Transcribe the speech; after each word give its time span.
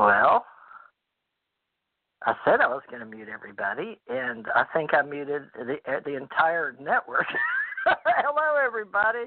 Well, 0.00 0.46
I 2.24 2.32
said 2.42 2.62
I 2.62 2.68
was 2.68 2.80
going 2.88 3.00
to 3.00 3.06
mute 3.06 3.28
everybody, 3.28 4.00
and 4.08 4.46
I 4.54 4.64
think 4.72 4.94
I 4.94 5.02
muted 5.02 5.42
the 5.54 5.76
the 5.84 6.16
entire 6.16 6.74
network. 6.80 7.26
Hello, 7.84 8.56
everybody. 8.64 9.26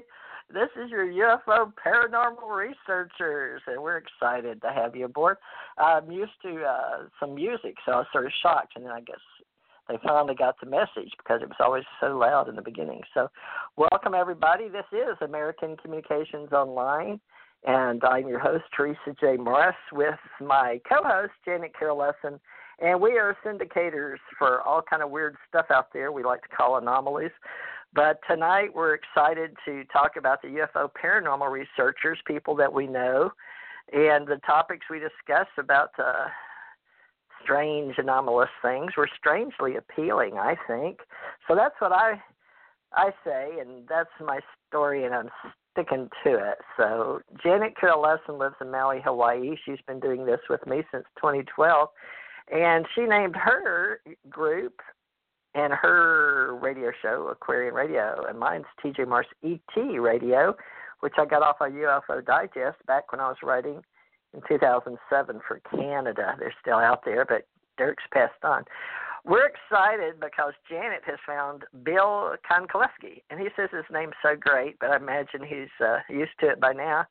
This 0.52 0.70
is 0.74 0.90
your 0.90 1.06
UFO 1.06 1.72
paranormal 1.78 2.50
researchers, 2.50 3.62
and 3.68 3.80
we're 3.80 3.98
excited 3.98 4.60
to 4.62 4.72
have 4.72 4.96
you 4.96 5.04
aboard. 5.04 5.36
I'm 5.78 6.10
used 6.10 6.42
to 6.42 6.64
uh, 6.64 7.04
some 7.20 7.36
music, 7.36 7.76
so 7.86 7.92
I 7.92 7.96
was 7.98 8.06
sort 8.12 8.26
of 8.26 8.32
shocked, 8.42 8.72
and 8.74 8.84
then 8.84 8.92
I 8.92 9.00
guess 9.00 9.22
they 9.88 9.94
finally 10.04 10.34
got 10.34 10.56
the 10.58 10.68
message 10.68 11.12
because 11.18 11.40
it 11.40 11.46
was 11.48 11.58
always 11.60 11.84
so 12.00 12.18
loud 12.18 12.48
in 12.48 12.56
the 12.56 12.62
beginning. 12.62 13.02
So, 13.14 13.28
welcome 13.76 14.14
everybody. 14.14 14.68
This 14.68 14.86
is 14.90 15.16
American 15.20 15.76
Communications 15.76 16.50
Online, 16.50 17.20
and 17.64 18.02
I'm 18.04 18.28
your 18.28 18.38
host 18.38 18.64
Theresa 18.76 19.14
J. 19.18 19.36
Morris 19.36 19.74
with 19.92 20.18
my 20.40 20.80
co-host 20.88 21.32
Janet 21.44 21.72
Kira 21.80 21.96
Lessin, 21.96 22.38
and 22.80 23.00
we 23.00 23.12
are 23.12 23.36
syndicators 23.44 24.16
for 24.38 24.60
all 24.62 24.82
kind 24.82 25.02
of 25.02 25.10
weird 25.10 25.36
stuff 25.48 25.66
out 25.70 25.92
there. 25.92 26.12
We 26.12 26.24
like 26.24 26.42
to 26.42 26.48
call 26.48 26.76
anomalies. 26.76 27.30
But 27.94 28.20
tonight 28.28 28.74
we're 28.74 28.94
excited 28.94 29.56
to 29.64 29.84
talk 29.92 30.16
about 30.16 30.42
the 30.42 30.48
UFO 30.48 30.90
paranormal 31.02 31.50
researchers, 31.50 32.18
people 32.26 32.56
that 32.56 32.72
we 32.72 32.86
know, 32.86 33.30
and 33.92 34.26
the 34.26 34.40
topics 34.44 34.86
we 34.90 34.98
discuss 34.98 35.46
about 35.56 35.90
uh, 35.98 36.26
strange, 37.42 37.94
anomalous 37.98 38.50
things 38.62 38.92
were 38.96 39.08
strangely 39.16 39.76
appealing, 39.76 40.34
I 40.38 40.56
think. 40.66 40.98
So 41.46 41.54
that's 41.54 41.76
what 41.78 41.92
I 41.92 42.20
I 42.92 43.10
say, 43.24 43.58
and 43.60 43.88
that's 43.88 44.10
my 44.24 44.40
story, 44.68 45.04
and 45.04 45.14
I'm 45.14 45.30
sticking 45.74 46.08
to 46.24 46.34
it. 46.36 46.58
So 46.76 47.20
Janet 47.42 47.74
Kira 47.76 48.00
lives 48.00 48.54
in 48.60 48.70
Maui, 48.70 49.00
Hawaii. 49.04 49.56
She's 49.64 49.80
been 49.86 50.00
doing 50.00 50.24
this 50.24 50.40
with 50.48 50.66
me 50.66 50.82
since 50.90 51.04
2012, 51.16 51.88
and 52.52 52.86
she 52.94 53.02
named 53.02 53.36
her 53.36 54.00
group 54.30 54.80
and 55.54 55.72
her 55.72 56.58
radio 56.60 56.90
show 57.02 57.28
Aquarian 57.30 57.74
Radio, 57.74 58.24
and 58.28 58.38
mine's 58.38 58.64
TJ 58.82 59.06
Morris 59.08 59.28
ET 59.44 59.60
Radio, 59.76 60.56
which 61.00 61.14
I 61.18 61.24
got 61.24 61.42
off 61.42 61.56
of 61.60 61.72
UFO 61.72 62.24
Digest 62.24 62.84
back 62.86 63.12
when 63.12 63.20
I 63.20 63.28
was 63.28 63.36
writing 63.42 63.82
in 64.32 64.40
2007 64.48 65.40
for 65.46 65.60
Canada. 65.70 66.34
They're 66.38 66.54
still 66.60 66.78
out 66.78 67.04
there, 67.04 67.24
but 67.24 67.46
Dirk's 67.78 68.04
passed 68.12 68.42
on. 68.42 68.64
We're 69.24 69.46
excited 69.46 70.20
because 70.20 70.52
Janet 70.68 71.02
has 71.06 71.18
found 71.26 71.64
Bill 71.82 72.34
Konkolesky, 72.50 73.22
and 73.30 73.40
he 73.40 73.48
says 73.56 73.70
his 73.72 73.84
name's 73.90 74.14
so 74.22 74.36
great, 74.38 74.78
but 74.78 74.90
I 74.90 74.96
imagine 74.96 75.42
he's 75.42 75.72
uh, 75.80 76.00
used 76.10 76.32
to 76.40 76.50
it 76.50 76.60
by 76.60 76.74
now. 76.74 77.06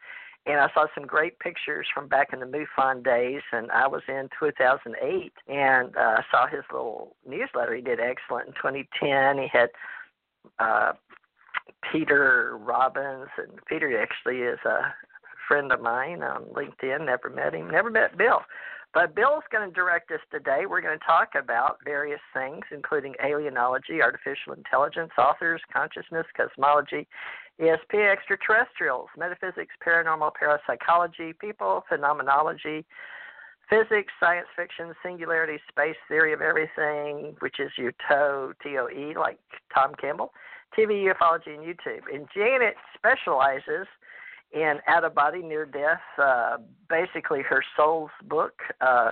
And 0.45 0.59
I 0.59 0.67
saw 0.73 0.85
some 0.93 1.07
great 1.07 1.39
pictures 1.39 1.87
from 1.93 2.07
back 2.07 2.33
in 2.33 2.39
the 2.39 2.45
MUFON 2.45 3.03
days, 3.03 3.41
and 3.51 3.71
I 3.71 3.87
was 3.87 4.01
in 4.07 4.29
2008 4.37 5.33
and 5.47 5.95
uh, 5.95 6.21
saw 6.29 6.47
his 6.47 6.63
little 6.71 7.15
newsletter. 7.27 7.73
He 7.75 7.81
did 7.81 7.99
excellent 7.99 8.49
in 8.49 8.53
2010. 8.53 9.37
He 9.37 9.47
had 9.51 9.69
uh, 10.59 10.91
Peter 11.91 12.57
Robbins, 12.59 13.29
and 13.37 13.57
Peter 13.67 13.99
actually 13.99 14.41
is 14.41 14.59
a 14.65 14.93
friend 15.47 15.71
of 15.71 15.81
mine 15.81 16.21
on 16.21 16.43
LinkedIn. 16.53 17.05
Never 17.05 17.29
met 17.29 17.55
him, 17.55 17.71
never 17.71 17.89
met 17.89 18.17
Bill. 18.17 18.41
But 18.93 19.15
Bill's 19.15 19.43
going 19.51 19.67
to 19.67 19.73
direct 19.73 20.11
us 20.11 20.19
today. 20.31 20.65
We're 20.69 20.81
going 20.81 20.97
to 20.97 21.05
talk 21.05 21.29
about 21.35 21.79
various 21.83 22.19
things, 22.31 22.61
including 22.71 23.15
alienology, 23.25 24.01
artificial 24.03 24.53
intelligence, 24.53 25.11
authors, 25.17 25.61
consciousness, 25.73 26.27
cosmology, 26.37 27.07
ESP, 27.59 28.11
extraterrestrials, 28.11 29.07
metaphysics, 29.17 29.73
paranormal, 29.85 30.31
parapsychology, 30.35 31.33
people, 31.33 31.83
phenomenology, 31.89 32.85
physics, 33.67 34.13
science 34.19 34.47
fiction, 34.55 34.93
singularity, 35.03 35.59
space 35.69 35.95
theory 36.07 36.31
of 36.33 36.41
everything, 36.41 37.35
which 37.39 37.59
is 37.59 37.71
your 37.77 37.93
TOE, 38.07 38.53
T-O-E, 38.61 39.15
like 39.17 39.39
Tom 39.73 39.93
Campbell, 39.99 40.33
TV, 40.77 41.11
ufology, 41.11 41.55
and 41.55 41.63
YouTube. 41.63 42.03
And 42.13 42.27
Janet 42.35 42.75
specializes– 42.95 43.87
in 44.53 44.75
Out 44.87 45.03
of 45.03 45.15
Body 45.15 45.41
Near 45.41 45.65
Death, 45.65 46.01
uh, 46.21 46.57
basically 46.89 47.41
her 47.41 47.63
soul's 47.75 48.11
book. 48.29 48.53
Uh, 48.81 49.11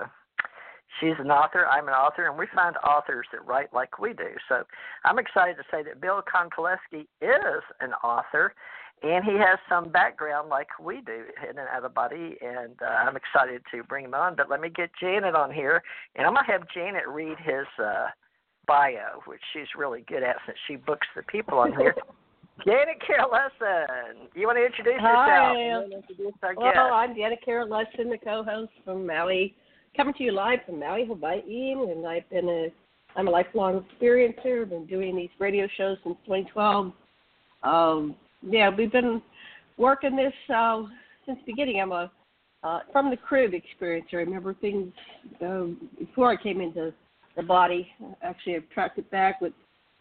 she's 1.00 1.14
an 1.18 1.30
author, 1.30 1.66
I'm 1.66 1.88
an 1.88 1.94
author, 1.94 2.28
and 2.28 2.38
we 2.38 2.46
find 2.54 2.76
authors 2.78 3.26
that 3.32 3.44
write 3.46 3.72
like 3.72 3.98
we 3.98 4.12
do. 4.12 4.30
So 4.48 4.62
I'm 5.04 5.18
excited 5.18 5.56
to 5.56 5.64
say 5.70 5.82
that 5.82 6.00
Bill 6.00 6.22
Konkolesky 6.22 7.06
is 7.20 7.62
an 7.80 7.92
author, 8.04 8.54
and 9.02 9.24
he 9.24 9.32
has 9.32 9.58
some 9.68 9.90
background 9.90 10.48
like 10.48 10.68
we 10.80 11.00
do 11.00 11.24
in 11.48 11.58
an 11.58 11.66
out 11.72 11.84
of 11.84 11.94
body, 11.94 12.36
and 12.40 12.74
uh, 12.80 12.86
I'm 12.86 13.16
excited 13.16 13.62
to 13.72 13.82
bring 13.82 14.04
him 14.04 14.14
on. 14.14 14.36
But 14.36 14.48
let 14.48 14.60
me 14.60 14.68
get 14.68 14.90
Janet 15.00 15.34
on 15.34 15.52
here, 15.52 15.82
and 16.14 16.26
I'm 16.26 16.34
going 16.34 16.46
to 16.46 16.52
have 16.52 16.62
Janet 16.72 17.08
read 17.08 17.36
his 17.38 17.66
uh, 17.82 18.06
bio, 18.66 19.20
which 19.26 19.40
she's 19.52 19.66
really 19.76 20.04
good 20.06 20.22
at 20.22 20.36
since 20.46 20.58
she 20.68 20.76
books 20.76 21.06
the 21.16 21.22
people 21.24 21.58
on 21.58 21.72
here. 21.72 21.94
Janet 22.64 23.02
Kira 23.08 23.26
Lessin. 23.30 24.28
You 24.34 24.46
want 24.46 24.58
to 24.58 24.64
introduce 24.64 25.00
Hi. 25.00 25.10
yourself? 25.10 25.90
Hi. 25.90 25.96
Introduce 25.96 26.32
well, 26.56 26.92
I'm 26.92 27.14
Janet 27.14 27.40
Kira 27.46 27.68
Lessin, 27.68 28.10
the 28.10 28.18
co-host 28.18 28.70
from 28.84 29.06
Maui, 29.06 29.54
coming 29.96 30.14
to 30.14 30.22
you 30.22 30.32
live 30.32 30.60
from 30.64 30.78
Maui, 30.78 31.06
Hawaii, 31.06 31.72
and 31.72 32.06
I've 32.06 32.28
been 32.30 32.48
a 32.48 32.68
I'm 33.14 33.28
a 33.28 33.30
lifelong 33.30 33.84
experiencer. 34.00 34.62
I've 34.62 34.70
been 34.70 34.86
doing 34.86 35.16
these 35.16 35.28
radio 35.38 35.68
shows 35.76 35.98
since 36.02 36.16
2012. 36.24 36.92
Um, 37.62 38.16
yeah, 38.42 38.70
we've 38.74 38.92
been 38.92 39.20
working 39.76 40.16
this 40.16 40.32
uh, 40.54 40.82
since 41.26 41.38
the 41.44 41.52
beginning. 41.52 41.80
I'm 41.80 41.92
a 41.92 42.10
uh, 42.64 42.80
from 42.92 43.10
the 43.10 43.16
crib 43.16 43.52
experiencer. 43.52 44.14
I 44.14 44.16
remember 44.18 44.54
things 44.54 44.92
uh, 45.44 45.64
before 45.98 46.30
I 46.30 46.40
came 46.40 46.60
into 46.60 46.94
the 47.36 47.42
body. 47.42 47.88
Actually, 48.22 48.56
I've 48.56 48.70
tracked 48.70 48.98
it 48.98 49.10
back 49.10 49.40
with 49.40 49.52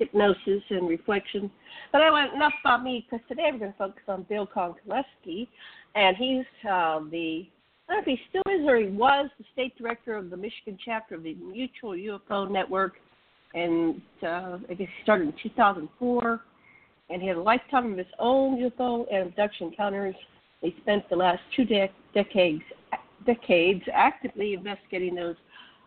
hypnosis 0.01 0.63
and 0.71 0.89
reflection. 0.89 1.51
But 1.91 2.01
I 2.01 2.09
went 2.09 2.33
enough 2.33 2.53
about 2.63 2.83
me 2.83 3.05
because 3.09 3.25
today 3.27 3.49
we're 3.51 3.59
going 3.59 3.71
to 3.71 3.77
focus 3.77 4.01
on 4.07 4.25
Bill 4.27 4.47
Konkolesky, 4.47 5.47
and 5.95 6.17
he's 6.17 6.45
uh, 6.69 6.99
the 7.11 7.47
I 7.87 7.95
don't 7.95 8.07
know 8.07 8.13
if 8.13 8.19
he 8.19 8.25
still 8.29 8.43
is 8.53 8.67
or 8.67 8.77
he 8.77 8.87
was 8.87 9.29
the 9.37 9.45
state 9.53 9.77
director 9.77 10.15
of 10.15 10.29
the 10.29 10.37
Michigan 10.37 10.77
chapter 10.83 11.15
of 11.15 11.23
the 11.23 11.35
Mutual 11.35 11.91
UFO 11.91 12.49
Network, 12.49 12.93
and 13.53 14.01
uh, 14.23 14.57
I 14.69 14.73
guess 14.73 14.87
he 14.87 15.03
started 15.03 15.27
in 15.27 15.33
2004. 15.43 16.41
And 17.09 17.21
he 17.21 17.27
had 17.27 17.35
a 17.35 17.41
lifetime 17.41 17.91
of 17.91 17.97
his 17.97 18.07
own 18.19 18.57
UFO 18.57 19.05
and 19.13 19.27
abduction 19.27 19.67
encounters. 19.67 20.15
He 20.61 20.73
spent 20.81 21.09
the 21.09 21.17
last 21.17 21.41
two 21.53 21.65
de- 21.65 21.91
decades 22.13 22.61
decades 23.25 23.83
actively 23.93 24.53
investigating 24.53 25.13
those 25.13 25.35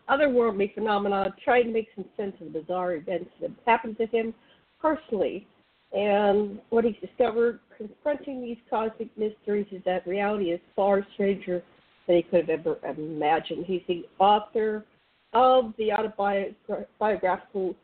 otherworldly 0.09 0.73
phenomena, 0.73 1.33
trying 1.43 1.65
to 1.65 1.71
make 1.71 1.87
some 1.95 2.05
sense 2.17 2.35
of 2.41 2.53
the 2.53 2.59
bizarre 2.59 2.95
events 2.95 3.29
that 3.41 3.51
happened 3.65 3.97
to 3.97 4.05
him 4.07 4.33
personally. 4.81 5.47
And 5.93 6.59
what 6.69 6.83
he's 6.83 6.95
discovered 7.01 7.59
confronting 7.77 8.41
these 8.41 8.57
cosmic 8.69 9.09
mysteries 9.17 9.67
is 9.71 9.81
that 9.85 10.05
reality 10.07 10.45
is 10.45 10.59
far 10.75 11.05
stranger 11.13 11.63
than 12.07 12.17
he 12.17 12.23
could 12.23 12.49
have 12.49 12.59
ever 12.59 12.77
imagined. 12.97 13.65
He's 13.65 13.81
the 13.87 14.05
author 14.19 14.85
of 15.33 15.73
the 15.77 15.91
autobiographical 15.91 17.75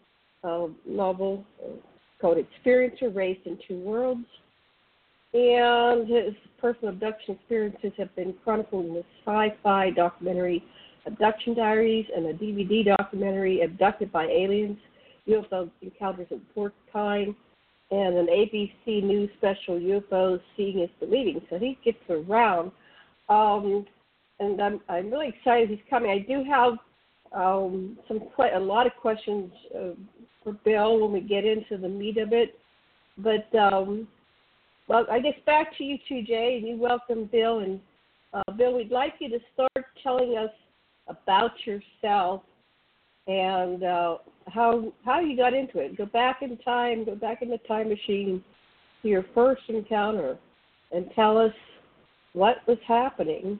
uh, 0.43 0.67
novel 0.85 1.45
called 2.19 2.37
Experiencer 2.37 3.13
Raised 3.13 3.45
in 3.45 3.57
Two 3.67 3.79
Worlds. 3.79 4.25
And 5.33 6.07
his 6.07 6.33
personal 6.59 6.89
abduction 6.89 7.35
experiences 7.35 7.93
have 7.97 8.13
been 8.15 8.33
chronicled 8.43 8.85
in 8.85 8.93
the 8.95 9.03
SyFy 9.25 9.95
documentary 9.95 10.63
Abduction 11.05 11.55
Diaries, 11.55 12.05
and 12.15 12.27
a 12.27 12.33
DVD 12.33 12.95
documentary, 12.97 13.61
Abducted 13.61 14.11
by 14.11 14.25
Aliens, 14.25 14.77
UFO 15.27 15.69
Encounters 15.81 16.27
in 16.31 16.41
Porcupine, 16.53 17.35
and 17.91 18.15
an 18.15 18.27
ABC 18.27 19.03
News 19.03 19.29
special, 19.37 19.79
UFOs 19.79 20.39
Seeing 20.55 20.79
is 20.79 20.89
Believing. 20.99 21.41
So 21.49 21.57
he 21.57 21.77
gets 21.83 21.97
around. 22.09 22.71
Um, 23.29 23.85
and 24.39 24.61
I'm, 24.61 24.81
I'm 24.89 25.11
really 25.11 25.29
excited 25.29 25.69
he's 25.69 25.79
coming. 25.89 26.11
I 26.11 26.19
do 26.19 26.43
have 26.43 26.73
um, 27.33 27.97
some 28.07 28.19
quite 28.35 28.53
a 28.53 28.59
lot 28.59 28.87
of 28.87 28.93
questions 28.99 29.51
uh, 29.75 29.91
for 30.43 30.53
Bill 30.65 30.99
when 30.99 31.11
we 31.13 31.21
get 31.21 31.45
into 31.45 31.77
the 31.77 31.87
meat 31.87 32.17
of 32.17 32.33
it. 32.33 32.57
But 33.17 33.53
um, 33.57 34.07
well, 34.87 35.05
I 35.11 35.19
guess 35.19 35.35
back 35.45 35.77
to 35.77 35.83
you 35.83 35.97
two, 36.07 36.23
Jay, 36.23 36.57
and 36.57 36.67
you 36.67 36.77
welcome 36.77 37.29
Bill. 37.31 37.59
And 37.59 37.79
uh, 38.33 38.51
Bill, 38.57 38.75
we'd 38.75 38.91
like 38.91 39.15
you 39.19 39.29
to 39.29 39.39
start 39.53 39.85
telling 40.01 40.37
us 40.37 40.49
about 41.11 41.51
yourself 41.65 42.41
and 43.27 43.83
uh, 43.83 44.17
how 44.47 44.91
how 45.05 45.19
you 45.19 45.37
got 45.37 45.53
into 45.53 45.79
it. 45.79 45.97
Go 45.97 46.05
back 46.05 46.41
in 46.41 46.57
time, 46.57 47.05
go 47.05 47.15
back 47.15 47.41
in 47.41 47.49
the 47.49 47.59
time 47.59 47.89
machine 47.89 48.43
to 49.01 49.07
your 49.07 49.25
first 49.33 49.61
encounter, 49.69 50.37
and 50.91 51.09
tell 51.15 51.37
us 51.37 51.53
what 52.33 52.57
was 52.67 52.77
happening. 52.87 53.59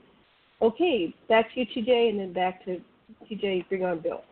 Okay, 0.62 1.13
back 1.27 1.53
to 1.53 1.62
you, 1.62 1.65
TJ, 1.65 2.09
and 2.09 2.19
then 2.19 2.33
back 2.33 2.63
to 2.65 2.80
TJ. 3.30 3.68
Bring 3.69 3.83
on 3.83 4.00
Bill. 4.00 4.24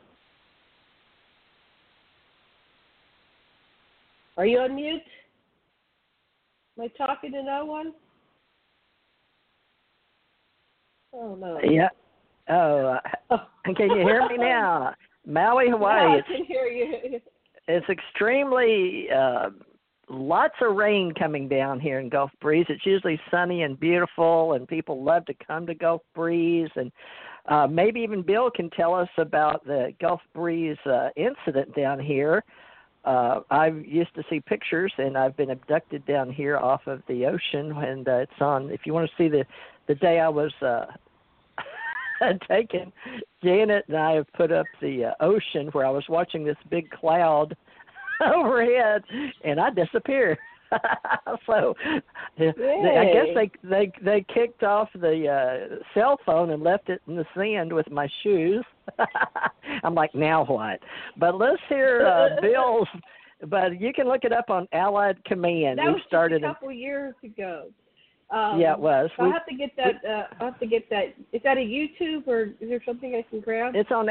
Are 4.38 4.46
you 4.46 4.60
on 4.60 4.76
mute? 4.76 5.02
Am 6.78 6.86
I 6.86 7.06
talking 7.06 7.32
to 7.34 7.44
no 7.44 7.66
one? 7.66 7.94
Oh 11.14 11.36
no. 11.36 11.60
Yeah, 11.64 11.90
Oh, 12.50 12.98
uh, 13.30 13.38
can 13.76 13.90
you 13.90 13.98
hear 13.98 14.28
me 14.28 14.38
now? 14.38 14.94
Maui, 15.26 15.70
Hawaii. 15.70 16.02
Yeah, 16.02 16.10
I 16.10 16.18
it's, 16.18 16.28
can 16.28 16.46
hear 16.46 16.66
you. 16.66 17.20
it's 17.68 17.90
extremely 17.90 19.08
uh, 19.16 19.50
lots 20.10 20.56
of 20.62 20.76
rain 20.76 21.14
coming 21.18 21.48
down 21.48 21.80
here 21.80 22.00
in 22.00 22.10
Gulf 22.10 22.32
Breeze. 22.42 22.66
It's 22.70 22.86
usually 22.86 23.20
sunny 23.30 23.64
and 23.64 23.80
beautiful, 23.80 24.54
and 24.54 24.68
people 24.68 25.04
love 25.04 25.26
to 25.26 25.34
come 25.46 25.68
to 25.68 25.76
Gulf 25.76 26.02
Breeze. 26.16 26.70
And 26.76 26.92
uh, 27.48 27.68
maybe 27.68 28.00
even 28.02 28.22
Bill 28.22 28.50
can 28.50 28.70
tell 28.72 28.94
us 28.94 29.10
about 29.18 29.66
the 29.66 29.94
Gulf 30.02 30.22
Breeze 30.34 30.78
uh, 30.86 31.10
incident 31.16 31.76
down 31.76 32.00
here. 32.00 32.44
Uh, 33.06 33.42
I 33.50 33.68
used 33.68 34.14
to 34.16 34.24
see 34.30 34.42
pictures, 34.42 34.92
and 34.98 35.18
I've 35.18 35.38
been 35.38 35.52
abducted 35.52 36.06
down 36.06 36.32
here 36.32 36.58
off 36.58 36.82
of 36.86 37.02
the 37.08 37.26
ocean, 37.26 37.72
and 37.78 38.08
uh, 38.08 38.16
it's 38.18 38.42
on. 38.42 38.70
If 38.72 38.82
you 38.86 38.94
want 38.94 39.10
to 39.10 39.24
see 39.24 39.30
the 39.30 39.46
the 39.88 39.96
day 39.96 40.20
I 40.20 40.30
was 40.30 40.52
uh, 40.62 40.86
taken, 42.50 42.92
Janet 43.44 43.86
and 43.88 43.98
I 43.98 44.14
have 44.14 44.28
put 44.34 44.52
up 44.52 44.66
the 44.82 45.06
uh, 45.06 45.24
ocean 45.24 45.68
where 45.72 45.86
I 45.86 45.90
was 45.90 46.06
watching 46.10 46.44
this 46.44 46.58
big 46.70 46.90
cloud 46.92 47.56
overhead, 48.26 49.04
and 49.44 49.60
I 49.60 49.70
disappeared. 49.70 50.38
so 51.48 51.74
they, 52.38 52.48
I 52.48 53.06
guess 53.12 53.26
they 53.34 53.52
they 53.64 53.92
they 54.04 54.26
kicked 54.34 54.64
off 54.64 54.88
the 54.94 55.28
uh 55.28 55.76
cell 55.96 56.20
phone 56.26 56.52
and 56.52 56.62
left 56.62 56.90
it 56.90 57.02
in 57.08 57.16
the 57.16 57.26
sand 57.36 57.74
with 57.74 57.90
my 57.90 58.08
shoes. 58.22 58.64
I'm 59.84 59.96
like, 59.96 60.14
now 60.14 60.46
what? 60.46 60.80
But 61.18 61.40
let's 61.40 61.62
hear 61.70 62.06
uh 62.06 62.42
Bill's. 62.42 62.88
But 63.48 63.80
you 63.80 63.94
can 63.94 64.08
look 64.08 64.26
it 64.26 64.34
up 64.34 64.50
on 64.50 64.68
Allied 64.74 65.24
Command. 65.26 65.80
That 65.80 65.86
we 65.86 65.94
was 65.94 66.02
started. 66.08 66.42
just 66.42 66.52
a 66.52 66.54
couple 66.54 66.72
years 66.72 67.16
ago. 67.24 67.70
Um, 68.32 68.60
yeah, 68.60 68.74
it 68.74 68.80
was. 68.80 69.10
So 69.18 69.24
We- 69.24 69.30
I 69.30 69.34
have 69.34 69.46
to 69.48 69.56
get 69.56 69.76
that. 69.78 70.06
Uh, 70.06 70.28
I 70.40 70.46
have 70.46 70.60
to 70.60 70.68
get 70.68 70.90
that. 70.90 71.14
Is 71.32 71.42
that 71.44 71.58
a 71.58 71.62
YouTube 71.62 72.28
or 72.28 72.54
is 72.60 72.70
there 72.70 72.82
something 72.86 73.16
I 73.16 73.24
can 73.24 73.40
grab? 73.40 73.76
It's 73.76 73.92
on. 73.92 74.08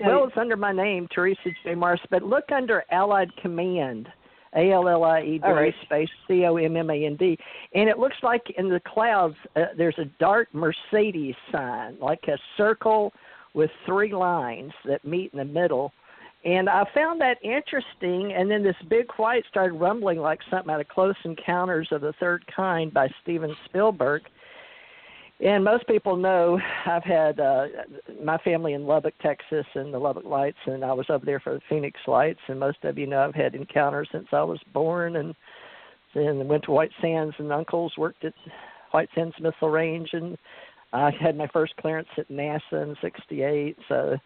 Well, 0.00 0.24
it's 0.24 0.36
under 0.36 0.56
my 0.56 0.72
name, 0.72 1.08
Theresa 1.14 1.50
J. 1.64 1.74
Morris, 1.74 2.00
but 2.10 2.22
look 2.22 2.52
under 2.52 2.84
Allied 2.90 3.34
Command, 3.36 4.06
A 4.54 4.70
L 4.70 4.86
L 4.88 5.02
I 5.02 5.22
E 5.22 5.40
right. 5.42 5.74
space 5.82 6.10
C 6.26 6.44
O 6.44 6.56
M 6.56 6.76
M 6.76 6.90
A 6.90 7.06
N 7.06 7.16
D, 7.16 7.38
and 7.74 7.88
it 7.88 7.98
looks 7.98 8.16
like 8.22 8.42
in 8.58 8.68
the 8.68 8.80
clouds 8.80 9.36
uh, 9.56 9.66
there's 9.76 9.98
a 9.98 10.04
dark 10.20 10.48
Mercedes 10.52 11.34
sign, 11.50 11.98
like 12.00 12.20
a 12.28 12.38
circle 12.56 13.12
with 13.54 13.70
three 13.86 14.12
lines 14.12 14.72
that 14.84 15.04
meet 15.04 15.32
in 15.32 15.38
the 15.38 15.44
middle. 15.44 15.92
And 16.48 16.66
I 16.70 16.84
found 16.94 17.20
that 17.20 17.36
interesting. 17.44 18.32
And 18.32 18.50
then 18.50 18.62
this 18.62 18.76
big 18.88 19.06
white 19.18 19.44
started 19.50 19.74
rumbling 19.74 20.18
like 20.18 20.40
something 20.50 20.72
out 20.72 20.80
of 20.80 20.88
Close 20.88 21.14
Encounters 21.24 21.88
of 21.90 22.00
the 22.00 22.14
Third 22.18 22.42
Kind 22.54 22.94
by 22.94 23.08
Steven 23.22 23.54
Spielberg. 23.66 24.22
And 25.44 25.62
most 25.62 25.86
people 25.86 26.16
know 26.16 26.58
I've 26.86 27.04
had 27.04 27.38
uh, 27.38 27.66
my 28.24 28.38
family 28.38 28.72
in 28.72 28.86
Lubbock, 28.86 29.12
Texas, 29.20 29.66
and 29.74 29.92
the 29.92 29.98
Lubbock 29.98 30.24
Lights, 30.24 30.56
and 30.64 30.82
I 30.82 30.92
was 30.94 31.06
over 31.10 31.24
there 31.24 31.38
for 31.38 31.52
the 31.52 31.60
Phoenix 31.68 32.00
Lights. 32.06 32.40
And 32.48 32.58
most 32.58 32.78
of 32.82 32.96
you 32.96 33.06
know 33.06 33.20
I've 33.20 33.34
had 33.34 33.54
encounters 33.54 34.08
since 34.10 34.28
I 34.32 34.42
was 34.42 34.58
born, 34.72 35.16
and 35.16 35.34
then 36.14 36.48
went 36.48 36.64
to 36.64 36.70
White 36.70 36.90
Sands, 37.02 37.34
and 37.38 37.52
uncles 37.52 37.92
worked 37.98 38.24
at 38.24 38.32
White 38.92 39.10
Sands 39.14 39.34
Missile 39.38 39.68
Range, 39.68 40.08
and 40.14 40.38
I 40.92 41.10
had 41.20 41.36
my 41.36 41.46
first 41.48 41.76
clearance 41.76 42.08
at 42.16 42.28
NASA 42.28 42.58
in 42.72 42.96
'68. 43.00 43.76
So, 43.88 44.16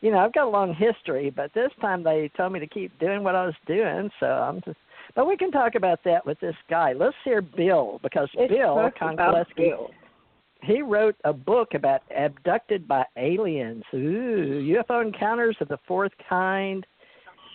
you 0.00 0.10
know, 0.10 0.18
I've 0.18 0.32
got 0.32 0.46
a 0.46 0.50
long 0.50 0.74
history. 0.74 1.30
But 1.30 1.52
this 1.54 1.70
time 1.80 2.02
they 2.02 2.30
told 2.36 2.52
me 2.52 2.60
to 2.60 2.66
keep 2.66 2.98
doing 2.98 3.22
what 3.22 3.34
I 3.34 3.46
was 3.46 3.54
doing, 3.66 4.10
so 4.20 4.26
I'm. 4.26 4.60
Just, 4.62 4.78
but 5.16 5.26
we 5.26 5.36
can 5.36 5.50
talk 5.50 5.74
about 5.74 6.00
that 6.04 6.24
with 6.24 6.38
this 6.40 6.54
guy. 6.68 6.92
Let's 6.92 7.16
hear 7.24 7.40
Bill 7.42 8.00
because 8.02 8.28
Let's 8.36 8.52
Bill 8.52 8.90
Konkolesky 9.00 9.72
he 10.62 10.82
wrote 10.82 11.16
a 11.24 11.32
book 11.32 11.74
about 11.74 12.02
abducted 12.14 12.86
by 12.86 13.04
aliens. 13.16 13.84
Ooh, 13.94 14.82
UFO 14.88 15.04
encounters 15.04 15.56
of 15.60 15.68
the 15.68 15.78
fourth 15.86 16.12
kind. 16.28 16.86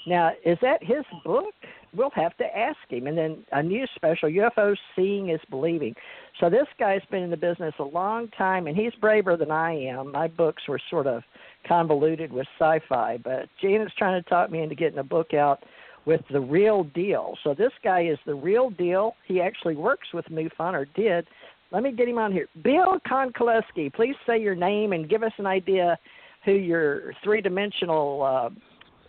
Now, 0.07 0.31
is 0.45 0.57
that 0.61 0.83
his 0.83 1.03
book? 1.23 1.53
We'll 1.95 2.11
have 2.11 2.35
to 2.37 2.57
ask 2.57 2.77
him. 2.89 3.07
And 3.07 3.17
then 3.17 3.45
a 3.51 3.63
new 3.63 3.85
special, 3.95 4.29
UFO 4.29 4.75
Seeing 4.95 5.29
is 5.29 5.39
Believing. 5.49 5.95
So 6.39 6.49
this 6.49 6.67
guy's 6.79 7.01
been 7.09 7.23
in 7.23 7.29
the 7.29 7.37
business 7.37 7.73
a 7.79 7.83
long 7.83 8.27
time, 8.37 8.67
and 8.67 8.75
he's 8.75 8.93
braver 8.99 9.37
than 9.37 9.51
I 9.51 9.73
am. 9.73 10.11
My 10.11 10.27
books 10.27 10.63
were 10.67 10.79
sort 10.89 11.07
of 11.07 11.23
convoluted 11.67 12.31
with 12.31 12.47
sci-fi, 12.59 13.17
but 13.23 13.49
Janet's 13.61 13.93
trying 13.97 14.21
to 14.21 14.29
talk 14.29 14.51
me 14.51 14.61
into 14.61 14.75
getting 14.75 14.99
a 14.99 15.03
book 15.03 15.33
out 15.33 15.63
with 16.05 16.21
the 16.31 16.39
real 16.39 16.83
deal. 16.83 17.37
So 17.43 17.53
this 17.53 17.71
guy 17.83 18.05
is 18.05 18.19
the 18.25 18.35
real 18.35 18.69
deal. 18.69 19.15
He 19.27 19.41
actually 19.41 19.75
works 19.75 20.07
with 20.13 20.25
MUFON, 20.25 20.73
or 20.73 20.85
did. 20.95 21.25
Let 21.71 21.83
me 21.83 21.91
get 21.91 22.07
him 22.07 22.17
on 22.17 22.31
here. 22.31 22.47
Bill 22.63 22.99
Konkolesky, 23.07 23.91
please 23.93 24.15
say 24.27 24.39
your 24.39 24.55
name 24.55 24.93
and 24.93 25.09
give 25.09 25.23
us 25.23 25.33
an 25.37 25.47
idea 25.47 25.97
who 26.45 26.51
your 26.51 27.13
three-dimensional, 27.23 28.21
uh, 28.21 28.49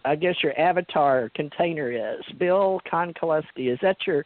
I 0.07 0.15
guess 0.15 0.35
your 0.43 0.59
avatar 0.59 1.31
container 1.35 1.91
is. 1.91 2.25
Bill 2.39 2.81
Konkolesky. 2.91 3.73
Is 3.73 3.79
that 3.83 3.97
your 4.07 4.25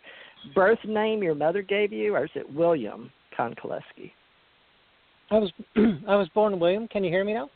birth 0.54 0.78
name 0.84 1.22
your 1.22 1.34
mother 1.34 1.62
gave 1.62 1.92
you, 1.92 2.14
or 2.14 2.24
is 2.24 2.30
it 2.34 2.52
William 2.52 3.10
Konkolesky? 3.38 4.12
I 5.30 5.38
was 5.38 5.52
I 5.76 6.16
was 6.16 6.28
born 6.34 6.58
William. 6.60 6.86
Can 6.88 7.04
you 7.04 7.10
hear 7.10 7.24
me 7.24 7.34
now? 7.34 7.48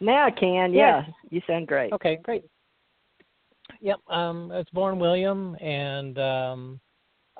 Now 0.00 0.26
I 0.26 0.30
can. 0.30 0.72
Yeah, 0.72 1.04
you 1.30 1.40
sound 1.46 1.66
great. 1.66 1.92
Okay, 1.92 2.18
great. 2.22 2.44
Yep, 3.80 3.98
um, 4.08 4.50
I 4.52 4.58
was 4.58 4.66
born 4.72 4.98
William, 4.98 5.56
and 5.60 6.18
um, 6.18 6.80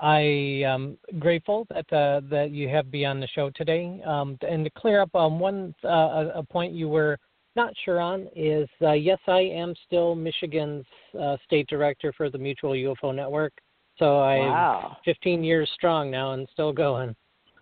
I 0.01 0.21
am 0.65 0.99
grateful 1.19 1.67
that 1.71 1.93
uh, 1.93 2.21
that 2.31 2.51
you 2.51 2.69
have 2.69 2.91
me 2.93 3.05
on 3.05 3.21
the 3.21 3.29
show 3.29 3.51
today. 3.51 4.01
Um, 4.07 4.39
and 4.47 4.65
to 4.65 4.71
clear 4.71 5.03
up 5.03 5.15
um, 5.15 5.39
one 5.39 5.75
uh, 5.85 5.89
a 5.89 6.33
a 6.37 6.43
point 6.43 6.73
you 6.73 6.89
were 6.89 7.19
not 7.57 7.73
sure 7.85 8.01
on 8.01 8.29
is 8.37 8.69
uh, 8.83 8.93
yes, 8.93 9.19
I 9.27 9.41
am 9.41 9.75
still 9.87 10.15
Michigan's 10.15 10.85
uh, 11.19 11.37
state 11.45 11.67
director 11.69 12.13
for 12.17 12.31
the 12.31 12.39
Mutual 12.39 12.73
UFO 12.73 13.15
Network. 13.15 13.53
So 13.99 14.21
I'm 14.21 14.53
Wow. 14.53 14.97
15 15.05 15.43
years 15.43 15.71
strong 15.75 16.11
now 16.11 16.33
and 16.33 16.47
still 16.53 16.73
going. 16.73 17.17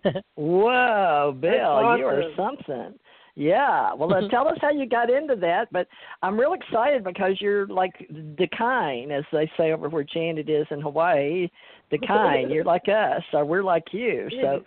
Whoa, 0.34 1.36
Bill, 1.40 1.96
you 1.96 2.06
are 2.06 2.22
something. 2.36 2.94
Yeah. 3.36 3.92
Well, 3.94 4.12
uh, 4.14 4.28
tell 4.28 4.46
us 4.46 4.58
how 4.60 4.70
you 4.70 4.86
got 4.88 5.10
into 5.10 5.34
that. 5.36 5.66
But 5.72 5.88
I'm 6.22 6.38
real 6.38 6.52
excited 6.52 7.02
because 7.02 7.40
you're 7.40 7.66
like 7.66 8.06
the 8.08 8.48
kind, 8.56 9.10
as 9.12 9.24
they 9.32 9.50
say 9.56 9.72
over 9.72 9.88
where 9.88 10.04
Janet 10.04 10.48
is 10.48 10.66
in 10.70 10.80
Hawaii. 10.80 11.48
The 11.90 11.98
kind. 12.06 12.50
you're 12.50 12.64
like 12.64 12.88
us, 12.88 13.22
or 13.32 13.44
we're 13.44 13.64
like 13.64 13.84
you. 13.92 14.28
So 14.40 14.64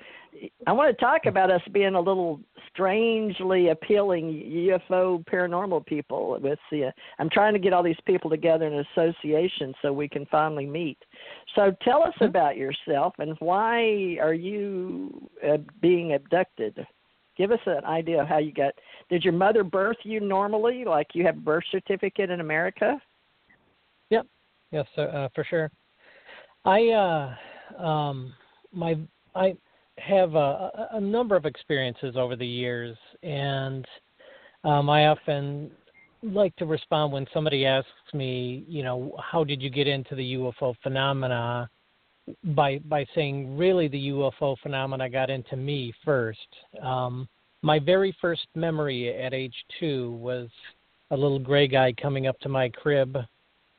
I 0.66 0.72
want 0.72 0.96
to 0.96 1.04
talk 1.04 1.26
about 1.26 1.50
us 1.50 1.62
being 1.72 1.96
a 1.96 2.00
little 2.00 2.40
strangely 2.72 3.70
appealing 3.70 4.34
UFO 4.34 5.26
paranormal 5.26 5.86
people. 5.86 6.38
With 6.42 6.60
the, 6.72 6.92
I'm 7.20 7.30
trying 7.30 7.54
to 7.54 7.60
get 7.60 7.74
all 7.74 7.84
these 7.84 8.00
people 8.06 8.30
together 8.30 8.68
in 8.68 8.74
an 8.74 8.86
association 8.96 9.74
so 9.82 9.92
we 9.94 10.08
can 10.08 10.26
finally 10.28 10.66
meet. 10.66 10.98
So 11.56 11.76
tell 11.84 12.04
us 12.04 12.14
about 12.22 12.58
yourself 12.58 13.14
and 13.20 13.36
why 13.40 14.18
are 14.22 14.34
you 14.34 15.30
uh, 15.48 15.58
being 15.82 16.14
abducted? 16.14 16.86
Give 17.38 17.52
us 17.52 17.60
an 17.66 17.86
idea 17.86 18.22
of 18.22 18.28
how 18.28 18.40
you 18.40 18.52
got. 18.52 18.74
Did 19.10 19.24
your 19.24 19.34
mother 19.34 19.64
birth 19.64 19.98
you 20.04 20.20
normally, 20.20 20.84
like 20.86 21.08
you 21.14 21.26
have 21.26 21.38
a 21.38 21.42
birth 21.42 21.64
certificate 21.72 22.30
in 22.30 22.42
America? 22.42 23.00
Yep. 24.10 24.26
Yes, 24.72 24.86
sir, 24.96 25.10
uh, 25.10 25.30
for 25.36 25.44
sure. 25.44 25.72
I 26.66 26.88
uh, 26.90 27.82
um, 27.82 28.34
my 28.74 28.96
I 29.36 29.56
have 30.00 30.36
a, 30.36 30.90
a- 30.94 31.00
number 31.00 31.36
of 31.36 31.46
experiences 31.46 32.16
over 32.18 32.36
the 32.36 32.46
years, 32.46 32.98
and 33.24 33.86
um, 34.64 34.90
I 34.90 35.08
often 35.08 35.72
like 36.24 36.56
to 36.58 36.66
respond 36.66 37.14
when 37.14 37.26
somebody 37.34 37.66
asks 37.66 37.90
me, 38.14 38.66
you 38.68 38.84
know, 38.84 39.16
how 39.24 39.44
did 39.44 39.62
you 39.62 39.70
get 39.70 39.88
into 39.88 40.16
the 40.16 40.34
UFO 40.34 40.76
phenomena? 40.84 41.70
By 42.44 42.80
by 42.80 43.06
saying, 43.16 43.58
really, 43.58 43.88
the 43.88 44.10
UFO 44.10 44.58
phenomena 44.62 45.10
got 45.10 45.30
into 45.30 45.56
me 45.56 45.94
first. 46.04 46.48
Um, 46.82 47.28
my 47.62 47.80
very 47.80 48.16
first 48.20 48.48
memory 48.56 49.16
at 49.18 49.34
age 49.34 49.56
two 49.80 50.12
was 50.12 50.50
a 51.12 51.18
little 51.18 51.40
gray 51.40 51.68
guy 51.68 51.94
coming 51.94 52.28
up 52.28 52.40
to 52.42 52.50
my 52.50 52.70
crib 52.70 53.18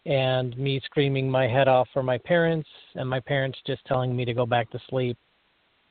and 0.07 0.57
me 0.57 0.81
screaming 0.85 1.31
my 1.31 1.47
head 1.47 1.69
off 1.69 1.88
for 1.93 2.02
my 2.02 2.17
parents 2.19 2.69
and 2.95 3.09
my 3.09 3.21
parents 3.21 3.59
just 3.67 3.85
telling 3.85 4.17
me 4.17 4.25
to 4.25 4.33
go 4.33 4.47
back 4.47 4.71
to 4.71 4.81
sleep. 4.88 5.19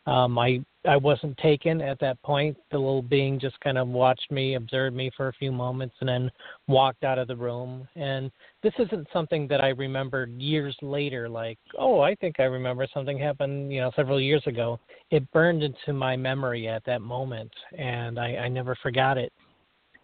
Um, 0.08 0.40
I 0.40 0.64
I 0.88 0.96
wasn't 0.96 1.38
taken 1.38 1.82
at 1.82 2.00
that 2.00 2.22
point. 2.22 2.58
The 2.72 2.78
little 2.78 3.02
being 3.02 3.40
just 3.40 3.60
kind 3.60 3.78
of 3.78 3.88
watched 3.88 4.32
me, 4.32 4.56
observed 4.56 4.96
me 4.96 5.12
for 5.18 5.28
a 5.28 5.34
few 5.34 5.52
moments, 5.52 5.96
and 6.00 6.08
then 6.08 6.32
walked 6.68 7.04
out 7.04 7.20
of 7.20 7.28
the 7.28 7.36
room. 7.36 7.88
And 7.96 8.32
this 8.64 8.74
isn't 8.80 9.08
something 9.12 9.48
that 9.50 9.62
I 9.62 9.70
remembered 9.70 10.32
years 10.40 10.76
later. 10.82 11.28
Like, 11.28 11.60
oh, 11.78 12.00
I 12.00 12.16
think 12.16 12.40
I 12.40 12.44
remember 12.44 12.88
something 12.94 13.20
happened, 13.20 13.72
you 13.72 13.82
know, 13.82 13.92
several 13.96 14.22
years 14.22 14.44
ago. 14.48 14.80
It 15.12 15.30
burned 15.32 15.62
into 15.62 15.94
my 15.94 16.16
memory 16.16 16.68
at 16.68 16.86
that 16.86 17.02
moment, 17.02 17.52
and 17.78 18.20
I, 18.20 18.36
I 18.36 18.48
never 18.48 18.76
forgot 18.82 19.18
it. 19.18 19.34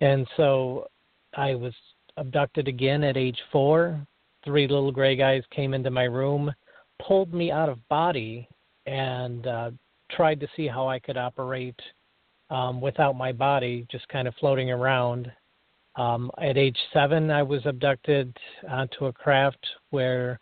And 0.02 0.28
so 0.36 0.88
I 1.36 1.56
was 1.56 1.74
abducted 2.18 2.68
again 2.68 3.04
at 3.04 3.18
age 3.18 3.40
four. 3.52 4.06
Three 4.44 4.68
little 4.68 4.92
gray 4.92 5.16
guys 5.16 5.44
came 5.52 5.74
into 5.74 5.90
my 5.90 6.04
room, 6.04 6.54
pulled 7.02 7.34
me 7.34 7.52
out 7.52 7.70
of 7.70 7.88
body, 7.88 8.48
and 8.86 9.48
uh, 9.48 9.72
tried 10.12 10.40
to 10.40 10.48
see 10.56 10.68
how 10.68 10.88
I 10.88 11.00
could 11.00 11.18
operate 11.18 11.80
um, 12.50 12.82
without 12.82 13.16
my 13.16 13.32
body, 13.32 13.86
just 13.92 14.08
kind 14.10 14.28
of 14.28 14.36
floating 14.40 14.72
around. 14.72 15.32
Um, 15.96 16.32
at 16.42 16.58
age 16.58 16.78
seven, 16.92 17.30
I 17.30 17.44
was 17.44 17.66
abducted 17.66 18.36
onto 18.70 19.06
a 19.06 19.14
craft 19.14 19.66
where 19.92 20.40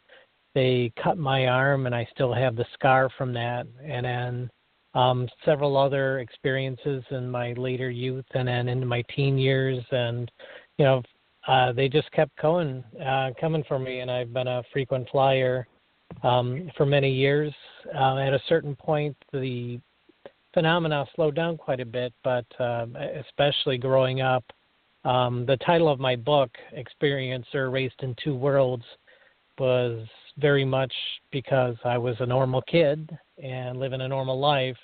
they 0.54 0.92
cut 1.02 1.18
my 1.18 1.48
arm, 1.48 1.86
and 1.86 1.96
I 1.96 2.08
still 2.14 2.34
have 2.34 2.56
the 2.56 2.66
scar 2.74 3.10
from 3.18 3.34
that. 3.34 3.68
And 3.84 4.06
then 4.06 4.50
um, 4.94 5.28
several 5.46 5.78
other 5.78 6.20
experiences 6.20 7.04
in 7.12 7.30
my 7.30 7.54
later 7.54 7.90
youth, 7.90 8.26
and 8.34 8.48
then 8.48 8.68
into 8.68 8.86
my 8.86 9.04
teen 9.16 9.38
years, 9.38 9.84
and 9.92 10.30
you 10.78 10.86
know, 10.86 11.02
uh, 11.48 11.72
they 11.72 11.90
just 11.90 12.12
kept 12.12 12.40
going, 12.42 12.84
uh, 13.04 13.32
coming 13.40 13.64
for 13.68 13.80
me, 13.80 14.00
and 14.00 14.12
I've 14.12 14.34
been 14.34 14.48
a 14.48 14.64
frequent 14.72 15.08
flyer 15.12 15.68
um, 16.24 16.70
for 16.78 16.86
many 16.86 17.12
years. 17.12 17.54
Uh, 17.96 18.18
at 18.18 18.34
a 18.34 18.42
certain 18.48 18.76
point, 18.76 19.16
the 19.32 19.80
phenomena 20.54 21.06
slowed 21.16 21.36
down 21.36 21.58
quite 21.58 21.80
a 21.80 21.86
bit, 21.86 22.14
but 22.24 22.46
uh, 22.60 22.86
especially 23.20 23.78
growing 23.78 24.22
up. 24.22 24.44
Um, 25.04 25.46
the 25.46 25.58
title 25.58 25.90
of 25.90 26.00
my 26.00 26.16
book, 26.16 26.52
Experiencer 26.78 27.72
Raised 27.72 28.02
in 28.04 28.16
Two 28.24 28.36
Worlds, 28.36 28.86
was 29.58 30.08
very 30.38 30.66
much 30.66 30.94
because 31.32 31.76
I 31.84 31.98
was 31.98 32.16
a 32.20 32.26
normal 32.26 32.62
kid 32.64 33.18
and 33.42 33.80
living 33.80 34.02
a 34.02 34.08
normal 34.08 34.40
life, 34.40 34.78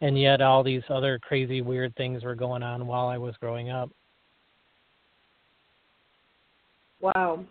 and 0.00 0.18
yet 0.18 0.40
all 0.40 0.62
these 0.62 0.82
other 0.90 1.18
crazy, 1.18 1.62
weird 1.62 1.94
things 1.96 2.22
were 2.22 2.34
going 2.34 2.62
on 2.62 2.86
while 2.86 3.08
I 3.08 3.18
was 3.18 3.34
growing 3.40 3.70
up. 3.70 3.90
Wow. 7.00 7.44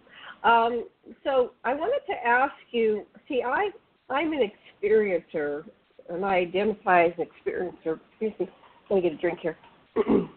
Um, 0.44 0.88
so 1.24 1.52
I 1.64 1.74
wanted 1.74 2.02
to 2.08 2.28
ask 2.28 2.54
you. 2.72 3.06
See, 3.28 3.44
I 3.46 3.70
I'm 4.10 4.34
an 4.34 4.50
experiencer, 4.84 5.64
and 6.10 6.26
I 6.26 6.36
identify 6.36 7.06
as 7.06 7.14
an 7.18 7.26
experiencer. 7.26 8.00
Excuse 8.12 8.34
me. 8.40 8.50
Let 8.90 8.96
me 8.98 9.02
get 9.10 9.14
a 9.14 9.18
drink 9.18 9.40
here. 9.40 9.58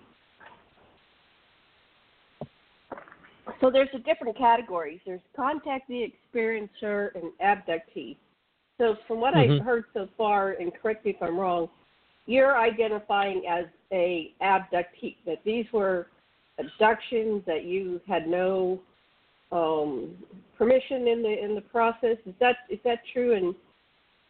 so 3.61 3.71
there's 3.71 3.89
a 3.95 3.99
different 3.99 4.37
categories. 4.39 5.01
There's 5.05 5.21
contactee, 5.37 6.13
experiencer, 6.13 7.11
and 7.15 7.33
abductee. 7.43 8.17
So 8.79 8.97
from 9.09 9.21
what 9.21 9.35
mm-hmm. 9.35 9.55
I've 9.55 9.65
heard 9.65 9.85
so 9.95 10.09
far, 10.17 10.53
and 10.53 10.73
correct 10.81 11.05
me 11.05 11.13
if 11.13 11.23
I'm 11.23 11.39
wrong, 11.39 11.69
you're 12.27 12.59
identifying 12.59 13.45
as 13.49 13.65
a 13.93 14.33
abductee. 14.43 15.17
That 15.27 15.39
these 15.45 15.67
were 15.73 16.09
abductions 16.59 17.43
that 17.47 17.65
you 17.65 18.01
had 18.07 18.29
no 18.29 18.81
um, 19.55 20.11
permission 20.59 21.09
in 21.09 21.23
the 21.23 21.45
in 21.45 21.55
the 21.55 21.61
process. 21.63 22.17
Is 22.27 22.35
that 22.41 22.57
is 22.69 22.79
that 22.85 22.99
true? 23.13 23.35
And 23.35 23.55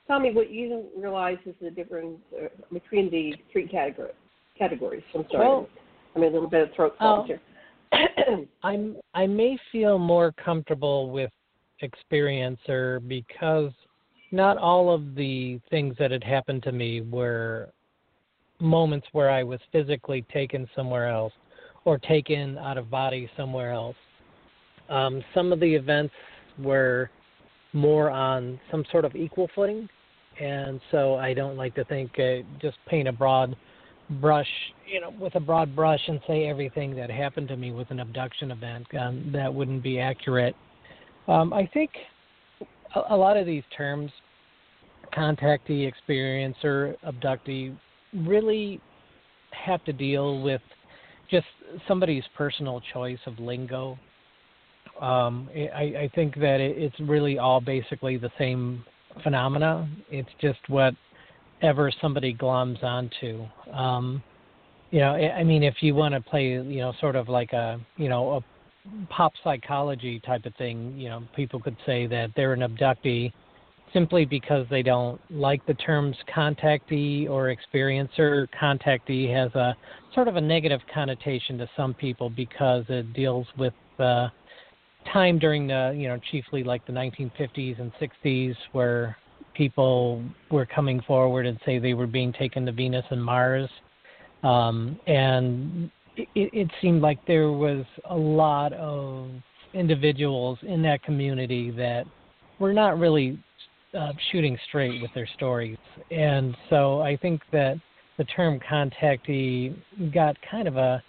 tell 0.06 0.20
me 0.20 0.32
what 0.32 0.50
you 0.50 0.86
realize 0.96 1.38
is 1.46 1.54
the 1.60 1.70
difference 1.70 2.18
uh, 2.40 2.48
between 2.72 3.10
the 3.10 3.34
three 3.50 3.66
category, 3.66 4.12
categories. 4.58 5.02
I'm 5.14 5.24
sorry. 5.30 5.46
Well, 5.46 5.68
I 6.14 6.18
mean 6.18 6.30
a 6.30 6.34
little 6.34 6.50
bit 6.50 6.68
of 6.68 6.74
throat 6.74 6.94
oh, 7.00 7.24
here. 7.24 7.40
I'm 8.62 8.96
I 9.14 9.26
may 9.26 9.58
feel 9.72 9.98
more 9.98 10.32
comfortable 10.32 11.10
with 11.10 11.30
experiencer 11.82 13.06
because 13.08 13.72
not 14.30 14.58
all 14.58 14.92
of 14.92 15.14
the 15.14 15.60
things 15.70 15.94
that 15.98 16.10
had 16.10 16.24
happened 16.24 16.62
to 16.64 16.72
me 16.72 17.00
were 17.00 17.70
moments 18.60 19.06
where 19.12 19.30
I 19.30 19.42
was 19.42 19.60
physically 19.72 20.24
taken 20.32 20.68
somewhere 20.74 21.08
else 21.08 21.32
or 21.84 21.98
taken 21.98 22.58
out 22.58 22.78
of 22.78 22.90
body 22.90 23.30
somewhere 23.36 23.72
else. 23.72 23.96
Um, 24.88 25.22
some 25.34 25.52
of 25.52 25.60
the 25.60 25.74
events 25.74 26.14
were 26.58 27.10
more 27.72 28.10
on 28.10 28.60
some 28.70 28.84
sort 28.90 29.04
of 29.04 29.14
equal 29.16 29.48
footing, 29.54 29.88
and 30.40 30.80
so 30.90 31.16
I 31.16 31.34
don't 31.34 31.56
like 31.56 31.74
to 31.76 31.84
think 31.84 32.12
uh, 32.18 32.46
just 32.60 32.76
paint 32.86 33.08
a 33.08 33.12
broad 33.12 33.56
brush, 34.20 34.48
you 34.86 35.00
know, 35.00 35.12
with 35.18 35.34
a 35.34 35.40
broad 35.40 35.74
brush 35.74 36.00
and 36.06 36.20
say 36.26 36.46
everything 36.46 36.94
that 36.96 37.10
happened 37.10 37.48
to 37.48 37.56
me 37.56 37.72
with 37.72 37.90
an 37.90 38.00
abduction 38.00 38.50
event. 38.50 38.86
Um, 38.98 39.30
that 39.32 39.52
wouldn't 39.52 39.82
be 39.82 39.98
accurate. 39.98 40.54
Um, 41.26 41.52
I 41.52 41.68
think 41.72 41.90
a, 42.94 43.14
a 43.14 43.16
lot 43.16 43.36
of 43.36 43.46
these 43.46 43.62
terms, 43.76 44.10
contactee, 45.16 45.90
experiencer, 45.90 46.96
abductee, 47.06 47.76
really 48.14 48.80
have 49.52 49.84
to 49.84 49.92
deal 49.92 50.42
with 50.42 50.60
just 51.30 51.46
somebody's 51.88 52.24
personal 52.36 52.80
choice 52.92 53.18
of 53.26 53.38
lingo 53.38 53.98
um, 55.00 55.48
I, 55.54 55.82
I 55.82 56.10
think 56.14 56.34
that 56.36 56.60
it's 56.60 56.98
really 57.00 57.38
all 57.38 57.60
basically 57.60 58.16
the 58.16 58.30
same 58.38 58.84
phenomena. 59.22 59.88
It's 60.10 60.28
just 60.40 60.58
whatever 60.68 61.90
somebody 62.00 62.34
gloms 62.34 62.82
onto. 62.82 63.46
Um, 63.72 64.22
you 64.90 65.00
know, 65.00 65.12
I 65.12 65.42
mean, 65.42 65.62
if 65.62 65.76
you 65.80 65.94
want 65.94 66.14
to 66.14 66.20
play, 66.20 66.50
you 66.50 66.78
know, 66.78 66.92
sort 67.00 67.16
of 67.16 67.28
like 67.28 67.52
a, 67.52 67.80
you 67.96 68.08
know, 68.08 68.34
a 68.34 68.44
pop 69.10 69.32
psychology 69.42 70.20
type 70.20 70.46
of 70.46 70.54
thing, 70.56 70.94
you 70.96 71.08
know, 71.08 71.24
people 71.34 71.60
could 71.60 71.76
say 71.84 72.06
that 72.06 72.30
they're 72.36 72.52
an 72.52 72.60
abductee 72.60 73.32
simply 73.92 74.24
because 74.24 74.66
they 74.70 74.82
don't 74.82 75.20
like 75.30 75.64
the 75.66 75.74
terms 75.74 76.16
contactee 76.34 77.28
or 77.28 77.54
experiencer. 77.54 78.46
Contactee 78.60 79.32
has 79.34 79.54
a 79.54 79.74
sort 80.14 80.28
of 80.28 80.36
a 80.36 80.40
negative 80.40 80.80
connotation 80.92 81.56
to 81.58 81.68
some 81.76 81.94
people 81.94 82.28
because 82.28 82.84
it 82.88 83.12
deals 83.14 83.46
with 83.56 83.72
uh, 83.98 84.28
time 85.12 85.38
during 85.38 85.66
the 85.66 85.94
you 85.96 86.08
know 86.08 86.18
chiefly 86.30 86.64
like 86.64 86.86
the 86.86 86.92
1950s 86.92 87.80
and 87.80 87.92
60s 88.00 88.54
where 88.72 89.16
people 89.54 90.22
were 90.50 90.66
coming 90.66 91.00
forward 91.02 91.46
and 91.46 91.58
say 91.64 91.78
they 91.78 91.94
were 91.94 92.06
being 92.06 92.32
taken 92.32 92.66
to 92.66 92.72
Venus 92.72 93.04
and 93.10 93.22
Mars, 93.24 93.68
um, 94.42 94.98
and 95.06 95.90
it, 96.16 96.28
it 96.34 96.70
seemed 96.80 97.02
like 97.02 97.24
there 97.26 97.52
was 97.52 97.84
a 98.10 98.16
lot 98.16 98.72
of 98.72 99.30
individuals 99.72 100.58
in 100.62 100.82
that 100.82 101.02
community 101.02 101.70
that 101.72 102.04
were 102.58 102.72
not 102.72 102.98
really 102.98 103.38
uh, 103.98 104.12
shooting 104.32 104.58
straight 104.68 105.00
with 105.00 105.10
their 105.14 105.28
stories, 105.36 105.78
and 106.10 106.56
so 106.68 107.00
I 107.00 107.16
think 107.16 107.42
that 107.52 107.76
the 108.16 108.24
term 108.24 108.60
contactee 108.60 109.74
got 110.12 110.36
kind 110.48 110.68
of 110.68 110.76
a 110.76 111.02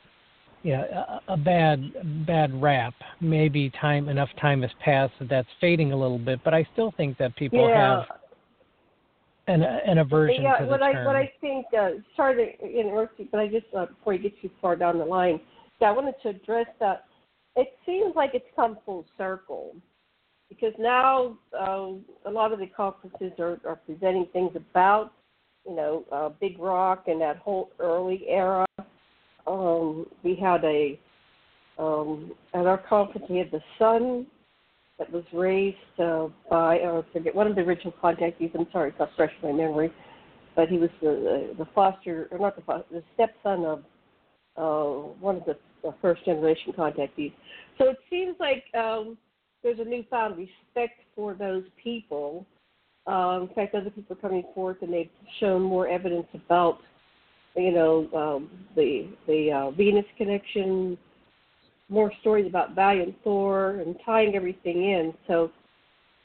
yeah, 0.66 1.20
a, 1.28 1.34
a 1.34 1.38
bad 1.38 2.26
bad 2.26 2.60
rap. 2.60 2.96
Maybe 3.22 3.72
time 3.80 4.10
enough 4.10 4.30
time 4.42 4.64
has 4.64 4.72
passed 4.84 5.14
that 5.20 5.30
that's 5.30 5.48
fading 5.62 5.92
a 5.92 5.96
little 5.96 6.18
bit, 6.18 6.40
but 6.44 6.56
I 6.56 6.68
still 6.74 6.92
think 6.98 7.20
that 7.20 7.36
people 7.36 7.70
yeah. 7.70 7.98
have 7.98 8.06
an 9.48 9.62
an 9.62 10.00
aversion 10.00 10.42
yeah, 10.42 10.58
to 10.58 10.66
the 10.66 10.72
what 10.72 10.80
term. 10.80 10.98
I 10.98 11.06
what 11.06 11.16
I 11.16 11.32
think 11.40 11.68
uh, 11.80 11.90
sorry 12.16 12.58
to 12.60 12.68
interrupt 12.68 13.20
you, 13.20 13.28
but 13.32 13.42
I 13.42 13.48
just 13.48 13.68
uh, 13.78 13.86
before 13.86 14.14
you 14.14 14.24
get 14.24 14.42
too 14.42 14.50
far 14.60 14.76
down 14.76 14.98
the 14.98 15.06
line, 15.06 15.40
yeah, 15.80 15.90
I 15.90 15.92
wanted 15.92 16.16
to 16.24 16.30
address 16.30 16.66
that. 16.80 17.06
It 17.56 17.68
seems 17.86 18.16
like 18.16 18.32
it's 18.34 18.46
come 18.56 18.80
full 18.88 19.06
circle 19.20 19.76
because 20.50 20.74
now 20.80 21.38
uh, 21.54 21.92
a 22.26 22.32
lot 22.32 22.54
of 22.54 22.60
the 22.60 22.68
conferences 22.68 23.34
are, 23.38 23.60
are 23.68 23.80
presenting 23.86 24.26
things 24.34 24.52
about 24.56 25.12
you 25.64 25.76
know 25.76 26.06
uh, 26.12 26.30
Big 26.42 26.58
Rock 26.58 27.04
and 27.06 27.22
that 27.22 27.38
whole 27.38 27.70
early 27.80 28.26
era 28.28 28.66
um, 29.48 30.06
we 30.24 30.36
had 30.36 30.64
a 30.64 31.00
um, 31.78 32.32
at 32.54 32.66
our 32.66 32.78
conference 32.78 33.26
we 33.30 33.38
had 33.38 33.52
the 33.52 33.62
son 33.78 34.26
that 34.98 35.12
was 35.12 35.24
raised 35.34 35.78
uh, 36.00 36.28
by 36.50 36.80
uh, 36.80 37.02
I 37.02 37.14
forget 37.14 37.36
one 37.36 37.48
of 37.48 37.56
the 37.56 37.62
original 37.62 37.94
contactees. 38.02 38.52
I'm 38.58 38.68
sorry, 38.72 38.90
it's 38.90 39.00
not 39.00 39.10
fresh 39.16 39.32
in 39.42 39.50
my 39.50 39.56
memory, 39.56 39.92
but 40.56 40.70
he 40.70 40.78
was 40.78 40.90
the 41.02 41.54
the, 41.58 41.64
the 41.64 41.70
foster 41.76 42.28
or 42.32 42.40
not 42.40 42.56
the 42.56 42.62
foster, 42.62 42.86
the 42.92 43.04
stepson 43.14 43.66
of 43.66 43.84
uh, 44.58 45.08
one 45.20 45.38
of 45.38 45.46
the, 45.46 45.58
the 45.84 45.94
first 46.02 46.24
generation 46.26 46.74
contactees. 46.78 47.34
So 47.78 47.90
it 47.90 47.98
seems 48.10 48.36
like 48.40 48.64
um, 48.74 49.18
there's 49.64 49.80
a 49.80 49.84
newfound 49.84 50.38
respect 50.38 51.02
for 51.16 51.34
those 51.34 51.64
people. 51.84 52.46
Uh, 53.08 53.40
in 53.42 53.50
fact, 53.54 53.76
other 53.76 53.90
people 53.90 54.16
are 54.16 54.22
coming 54.22 54.44
forth 54.54 54.78
and 54.82 54.94
they've 54.94 55.10
shown 55.40 55.62
more 55.62 55.88
evidence 55.88 56.28
about 56.34 56.80
you 57.56 57.72
know, 57.72 58.10
um, 58.16 58.50
the 58.76 59.08
the 59.28 59.52
uh, 59.52 59.72
Venus 59.72 60.06
connection, 60.18 60.98
more 61.90 62.12
stories 62.22 62.48
about 62.48 62.76
Valiant 62.76 63.16
Thor, 63.24 63.82
and 63.82 63.96
tying 64.06 64.36
everything 64.36 64.84
in. 64.84 65.14
So 65.28 65.52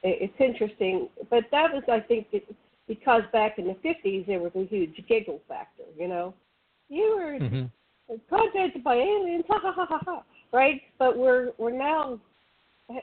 it, 0.02 0.30
it's 0.30 0.40
interesting. 0.40 1.08
But 1.28 1.44
that 1.52 1.72
was, 1.72 1.82
I 1.90 2.00
think, 2.00 2.26
it, 2.32 2.44
because 2.88 3.22
back 3.32 3.58
in 3.58 3.66
the 3.66 3.76
'50s 3.84 4.26
there 4.26 4.40
was 4.40 4.52
a 4.56 4.66
huge 4.66 5.00
giggle 5.08 5.40
factor. 5.49 5.84
You 5.96 6.08
know, 6.08 6.34
you 6.88 7.16
were 7.16 7.38
mm-hmm. 7.38 8.14
contacted 8.28 8.82
by 8.82 8.96
aliens, 8.96 9.44
ha 9.49 9.58
ha 9.60 9.72
ha 9.72 9.87
ha 9.87 10.00
ha, 10.04 10.22
right? 10.52 10.80
But 10.99 11.16
we're 11.16 11.52
we're 11.58 11.76
now 11.76 12.18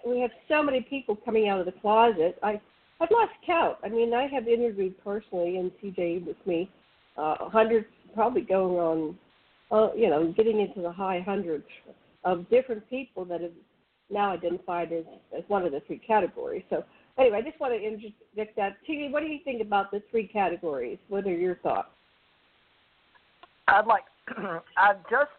we 0.06 0.20
have 0.20 0.32
so 0.50 0.62
many 0.62 0.82
people 0.82 1.16
coming 1.16 1.48
out 1.48 1.60
of 1.60 1.66
the 1.66 1.72
closet. 1.72 2.38
I 2.44 2.60
I've 3.00 3.12
lost 3.12 3.32
count. 3.46 3.78
I 3.84 3.90
mean, 3.90 4.14
I 4.14 4.28
have 4.28 4.48
interviewed 4.48 4.96
personally, 5.04 5.58
and 5.58 5.72
TJ 5.82 6.26
with 6.26 6.38
me, 6.46 6.70
uh, 7.18 7.50
hundreds 7.50 7.86
probably 8.18 8.42
going 8.42 8.76
on, 8.76 9.18
uh, 9.72 9.94
you 9.96 10.10
know, 10.10 10.34
getting 10.36 10.60
into 10.60 10.82
the 10.82 10.92
high 10.92 11.22
hundreds 11.24 11.66
of 12.24 12.50
different 12.50 12.90
people 12.90 13.24
that 13.26 13.42
have 13.42 13.52
now 14.10 14.32
identified 14.32 14.92
as, 14.92 15.06
as 15.38 15.44
one 15.50 15.64
of 15.64 15.72
the 15.72 15.82
three 15.86 16.00
categories. 16.00 16.64
So 16.72 16.84
anyway, 17.20 17.38
I 17.38 17.42
just 17.44 17.60
want 17.60 17.74
to 17.74 17.80
interject 17.80 18.56
that. 18.56 18.78
TJ, 18.90 19.12
what 19.12 19.22
do 19.22 19.28
you 19.28 19.40
think 19.46 19.62
about 19.62 19.92
the 19.92 20.02
three 20.10 20.28
categories? 20.28 20.98
What 21.10 21.26
are 21.28 21.36
your 21.36 21.58
thoughts? 21.58 21.90
I'd 23.68 23.86
like 23.86 24.04
I've 24.78 25.04
just 25.10 25.32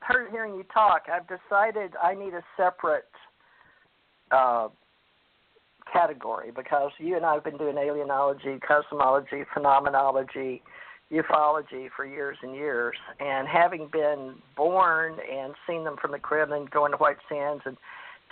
heard 0.00 0.30
hearing 0.32 0.56
you 0.56 0.64
talk. 0.74 1.02
I've 1.12 1.26
decided 1.28 1.92
I 2.02 2.14
need 2.14 2.34
a 2.34 2.42
separate 2.56 3.04
uh, 4.32 4.68
category 5.92 6.50
because 6.54 6.90
you 6.98 7.16
and 7.16 7.24
I 7.24 7.34
have 7.34 7.44
been 7.44 7.56
doing 7.56 7.76
alienology, 7.76 8.60
cosmology, 8.60 9.44
phenomenology, 9.54 10.62
ufology 11.12 11.88
for 11.94 12.04
years 12.04 12.36
and 12.42 12.54
years, 12.54 12.96
and 13.20 13.46
having 13.46 13.88
been 13.92 14.34
born 14.56 15.16
and 15.32 15.54
seen 15.66 15.84
them 15.84 15.96
from 16.00 16.12
the 16.12 16.18
crib 16.18 16.50
and 16.50 16.70
going 16.70 16.92
to 16.92 16.98
White 16.98 17.18
Sands, 17.28 17.62
and 17.64 17.76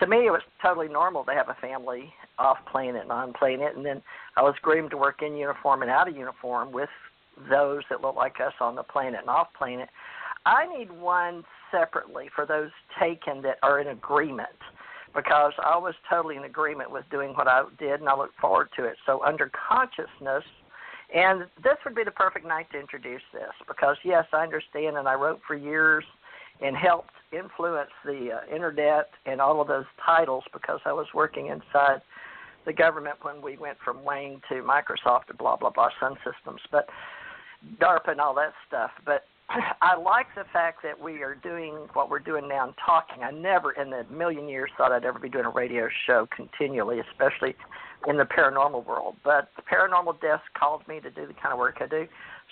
to 0.01 0.07
me 0.07 0.27
it 0.27 0.31
was 0.31 0.43
totally 0.63 0.89
normal 0.89 1.25
to 1.25 1.33
have 1.33 1.49
a 1.49 1.57
family 1.61 2.13
off 2.39 2.59
planet 2.71 3.03
and 3.03 3.13
on 3.13 3.33
planet, 3.33 3.77
and 3.77 3.87
then 3.87 4.03
I 4.37 4.43
was 4.43 4.55
groomed 4.63 4.91
to 4.91 4.97
work 4.97 5.23
in 5.23 5.37
uniform 5.37 5.83
and 5.83 5.91
out 5.91 6.09
of 6.09 6.17
uniform 6.17 6.73
with 6.73 6.89
those 7.49 7.83
that 7.91 8.01
look 8.01 8.17
like 8.17 8.41
us 8.41 8.53
on 8.61 8.75
the 8.75 8.83
planet 8.83 9.21
and 9.21 9.31
off 9.31 9.49
planet. 9.57 9.89
I 10.47 10.67
need 10.67 10.91
one 10.91 11.45
separately 11.71 12.29
for 12.35 12.45
those 12.45 12.71
taken 13.01 13.41
that 13.43 13.59
are 13.63 13.81
in 13.81 13.89
agreement 13.89 14.49
because 15.15 15.53
I 15.65 15.77
was 15.77 15.95
totally 16.11 16.37
in 16.37 16.45
agreement 16.45 16.91
with 16.91 17.05
doing 17.11 17.31
what 17.31 17.49
I 17.49 17.63
did 17.79 18.01
and 18.01 18.09
I 18.09 18.17
look 18.17 18.33
forward 18.41 18.69
to 18.77 18.85
it. 18.85 18.97
So, 19.07 19.25
under 19.25 19.51
consciousness, 19.69 20.45
and 21.13 21.43
this 21.63 21.77
would 21.85 21.95
be 21.95 22.05
the 22.05 22.11
perfect 22.11 22.47
night 22.47 22.67
to 22.73 22.81
introduce 22.81 23.23
this 23.33 23.53
because, 23.69 23.97
yes, 24.05 24.25
I 24.33 24.43
understand, 24.43 24.97
and 24.97 25.09
I 25.09 25.15
wrote 25.15 25.41
for 25.47 25.55
years 25.55 26.05
and 26.63 26.77
helped 26.77 27.11
influence 27.33 27.91
the 28.05 28.31
uh, 28.33 28.55
internet 28.55 29.11
and 29.27 29.41
all 29.41 29.61
of 29.61 29.69
those 29.69 29.85
titles 30.05 30.45
because 30.53 30.81
I 30.85 30.93
was 30.93 31.07
working 31.15 31.49
inside 31.49 32.01
the 32.65 32.73
government 32.73 33.17
when 33.23 33.43
we 33.43 33.57
went 33.59 33.77
from 33.85 34.05
Wayne 34.05 34.41
to 34.49 34.63
Microsoft 34.63 35.29
and 35.29 35.39
blah 35.39 35.57
blah 35.57 35.71
blah 35.71 35.91
Sun 36.01 36.17
Systems, 36.25 36.61
but 36.71 36.89
DARPA 37.81 38.13
and 38.13 38.21
all 38.21 38.35
that 38.35 38.53
stuff. 38.67 38.91
But 39.05 39.25
I 39.83 39.97
like 39.97 40.27
the 40.35 40.45
fact 40.53 40.83
that 40.83 40.99
we 40.99 41.23
are 41.23 41.35
doing 41.35 41.75
what 41.93 42.09
we're 42.09 42.19
doing 42.21 42.49
now 42.49 42.67
and 42.67 42.75
talking. 42.85 43.23
I 43.23 43.31
never 43.31 43.73
in 43.73 43.93
a 43.93 44.05
million 44.11 44.49
years 44.49 44.71
thought 44.77 44.93
I'd 44.93 45.05
ever 45.05 45.19
be 45.19 45.29
doing 45.29 45.45
a 45.45 45.51
radio 45.51 45.89
show 46.07 46.27
continually, 46.35 47.01
especially 47.01 47.55
in 48.07 48.17
the 48.17 48.25
paranormal 48.25 48.85
world. 48.87 49.17
But 49.25 49.49
the 49.57 49.63
paranormal 49.63 50.21
desk 50.21 50.43
called 50.59 50.87
me 50.89 51.01
to 51.01 51.11
do 51.11 51.27
the 51.27 51.35
kind 51.35 51.53
of 51.53 51.59
work 51.59 51.79
I 51.81 51.87
do. 51.87 52.07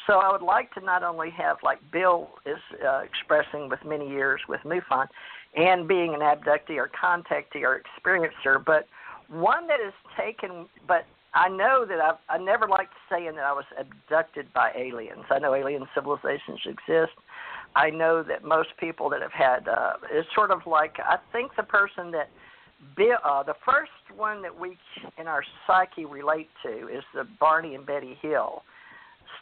So 0.06 0.14
I 0.14 0.32
would 0.32 0.42
like 0.42 0.72
to 0.74 0.80
not 0.80 1.02
only 1.02 1.30
have, 1.30 1.58
like 1.62 1.78
Bill 1.92 2.30
is 2.46 2.58
uh, 2.84 3.00
expressing 3.00 3.68
with 3.68 3.80
many 3.84 4.08
years 4.08 4.40
with 4.48 4.60
MUFON, 4.64 5.06
and 5.54 5.86
being 5.86 6.14
an 6.14 6.20
abductee 6.20 6.76
or 6.76 6.90
contactee 6.90 7.62
or 7.62 7.82
experiencer, 7.82 8.64
but 8.64 8.86
one 9.28 9.66
that 9.68 9.80
is 9.80 9.92
taken, 10.18 10.66
but 10.88 11.04
I 11.34 11.48
know 11.48 11.84
that 11.86 12.00
I've, 12.00 12.16
I 12.28 12.42
never 12.42 12.68
liked 12.68 12.92
saying 13.10 13.34
that 13.36 13.44
I 13.44 13.52
was 13.52 13.64
abducted 13.78 14.52
by 14.52 14.72
aliens. 14.76 15.24
I 15.30 15.38
know 15.38 15.54
alien 15.54 15.86
civilizations 15.94 16.60
exist. 16.66 17.12
I 17.74 17.90
know 17.90 18.22
that 18.22 18.44
most 18.44 18.70
people 18.78 19.08
that 19.10 19.22
have 19.22 19.32
had 19.32 19.66
uh, 19.66 19.94
it's 20.10 20.28
sort 20.34 20.50
of 20.50 20.66
like 20.66 20.96
I 20.98 21.16
think 21.32 21.52
the 21.56 21.62
person 21.62 22.10
that 22.10 22.28
uh, 23.24 23.42
the 23.42 23.54
first 23.64 23.90
one 24.16 24.42
that 24.42 24.58
we 24.58 24.76
in 25.18 25.26
our 25.26 25.44
psyche 25.66 26.04
relate 26.04 26.48
to 26.64 26.88
is 26.88 27.02
the 27.14 27.24
Barney 27.40 27.74
and 27.74 27.86
Betty 27.86 28.18
Hill 28.20 28.62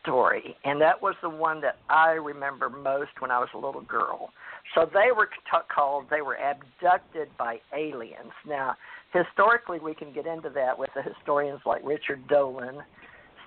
story, 0.03 0.57
and 0.65 0.81
that 0.81 1.01
was 1.01 1.15
the 1.23 1.29
one 1.29 1.61
that 1.61 1.79
I 1.89 2.11
remember 2.13 2.71
most 2.71 3.11
when 3.19 3.31
I 3.31 3.39
was 3.39 3.49
a 3.55 3.59
little 3.59 3.83
girl. 3.83 4.31
So 4.75 4.89
they 4.93 5.11
were 5.15 5.27
t- 5.27 5.59
called 5.75 6.07
they 6.11 6.23
were 6.23 6.37
abducted 6.37 7.29
by 7.39 7.59
aliens. 7.77 8.33
Now 8.47 8.77
historically, 9.13 9.79
we 9.79 9.95
can 9.95 10.13
get 10.13 10.27
into 10.27 10.51
that 10.51 10.79
with 10.79 10.91
the 10.95 11.03
historians 11.03 11.61
like 11.67 11.83
Richard 11.85 12.27
Dolan, 12.29 12.79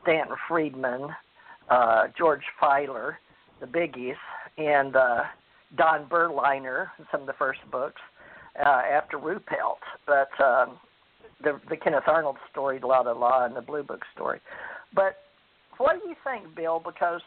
Stanton 0.02 0.36
Friedman, 0.48 1.10
uh, 1.70 2.08
George 2.18 2.44
Filer, 2.60 3.20
the 3.60 3.68
biggies, 3.68 4.16
and 4.58 4.96
uh, 4.96 5.22
Don 5.78 6.08
Berliner 6.08 6.92
in 7.00 7.06
some 7.12 7.22
of 7.22 7.28
the 7.28 7.34
first 7.34 7.60
books 7.72 8.02
uh, 8.60 8.82
after 8.92 9.18
Ruppelt. 9.18 9.80
But 10.06 10.30
um, 10.44 10.80
the, 11.44 11.60
the 11.70 11.78
Kenneth 11.78 12.04
Arnold 12.08 12.38
story, 12.52 12.80
La 12.82 13.02
La 13.02 13.12
La, 13.12 13.46
and 13.46 13.56
the 13.56 13.62
Blue 13.62 13.84
Book 13.84 14.02
story. 14.14 14.40
But 14.94 15.18
what 15.78 16.02
do 16.02 16.08
you 16.08 16.16
think, 16.24 16.56
Bill? 16.56 16.82
Because 16.84 17.22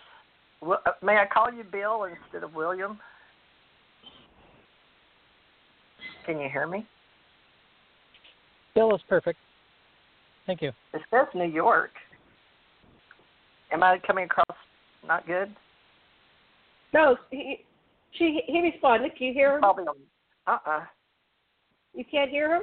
uh, 0.62 0.76
may 1.02 1.16
I 1.16 1.26
call 1.32 1.52
you 1.52 1.64
Bill 1.64 2.04
instead 2.04 2.42
of 2.42 2.54
William? 2.54 2.98
Can 6.24 6.40
you 6.40 6.48
hear 6.48 6.66
me? 6.66 6.86
Bill 8.74 8.94
is 8.94 9.00
perfect. 9.08 9.38
Thank 10.46 10.62
you. 10.62 10.70
It 10.92 11.02
says 11.10 11.26
New 11.34 11.48
York. 11.48 11.90
Am 13.72 13.82
I 13.82 13.98
coming 14.06 14.24
across 14.24 14.56
not 15.06 15.26
good? 15.26 15.54
No, 16.92 17.16
he 17.30 17.64
she 18.12 18.40
he 18.46 18.60
responded. 18.60 19.16
Can 19.16 19.28
you 19.28 19.32
hear 19.32 19.54
him? 19.54 19.60
Probably. 19.60 19.86
Uh 20.46 20.58
uh 20.66 20.80
You 21.96 22.04
can't 22.08 22.30
hear 22.30 22.48
her? 22.50 22.60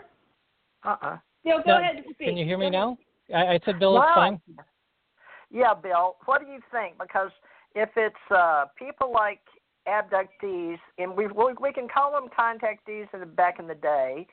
Uh 0.86 0.96
uh 1.02 1.18
Bill, 1.44 1.58
go 1.66 1.74
no, 1.74 1.80
ahead 1.80 1.96
and 1.98 2.06
speak. 2.14 2.28
Can 2.30 2.38
you 2.38 2.46
hear 2.46 2.58
me 2.58 2.70
now? 2.70 2.98
I, 3.34 3.56
I 3.56 3.60
said 3.66 3.80
Bill 3.80 3.98
is 3.98 4.04
fine. 4.16 4.40
Yeah, 5.52 5.74
Bill. 5.74 6.16
What 6.26 6.42
do 6.42 6.52
you 6.52 6.60
think? 6.72 6.98
Because 7.00 7.32
if 7.76 7.90
it's 7.98 8.16
uh 8.32 8.66
people 8.78 9.12
like 9.12 9.40
abductees, 9.88 10.78
and 10.98 11.18
we 11.18 11.28
we 11.28 11.74
can 11.74 11.88
call 11.90 12.12
them 12.12 12.30
contactees 12.38 13.08
in 13.14 13.20
the, 13.20 13.26
back 13.26 13.60
in 13.60 13.68
the 13.68 13.76
day, 13.76 14.28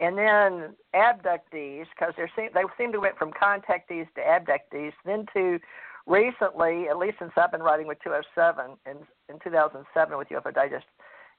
and 0.00 0.16
then 0.16 0.74
abductees, 0.94 1.86
because 1.90 2.14
they 2.16 2.24
seem 2.36 2.50
they 2.54 2.62
seem 2.78 2.92
to 2.92 3.00
went 3.00 3.18
from 3.18 3.32
contactees 3.32 4.06
to 4.14 4.20
abductees, 4.20 4.92
then 5.04 5.26
to 5.34 5.58
recently, 6.06 6.88
at 6.88 6.96
least 6.96 7.16
since 7.18 7.32
I've 7.36 7.50
been 7.50 7.62
writing 7.62 7.86
with 7.88 7.98
207 8.04 8.76
in 8.86 8.96
in 9.28 9.40
2007 9.42 10.18
with 10.18 10.28
UFO 10.28 10.54
Digest, 10.54 10.86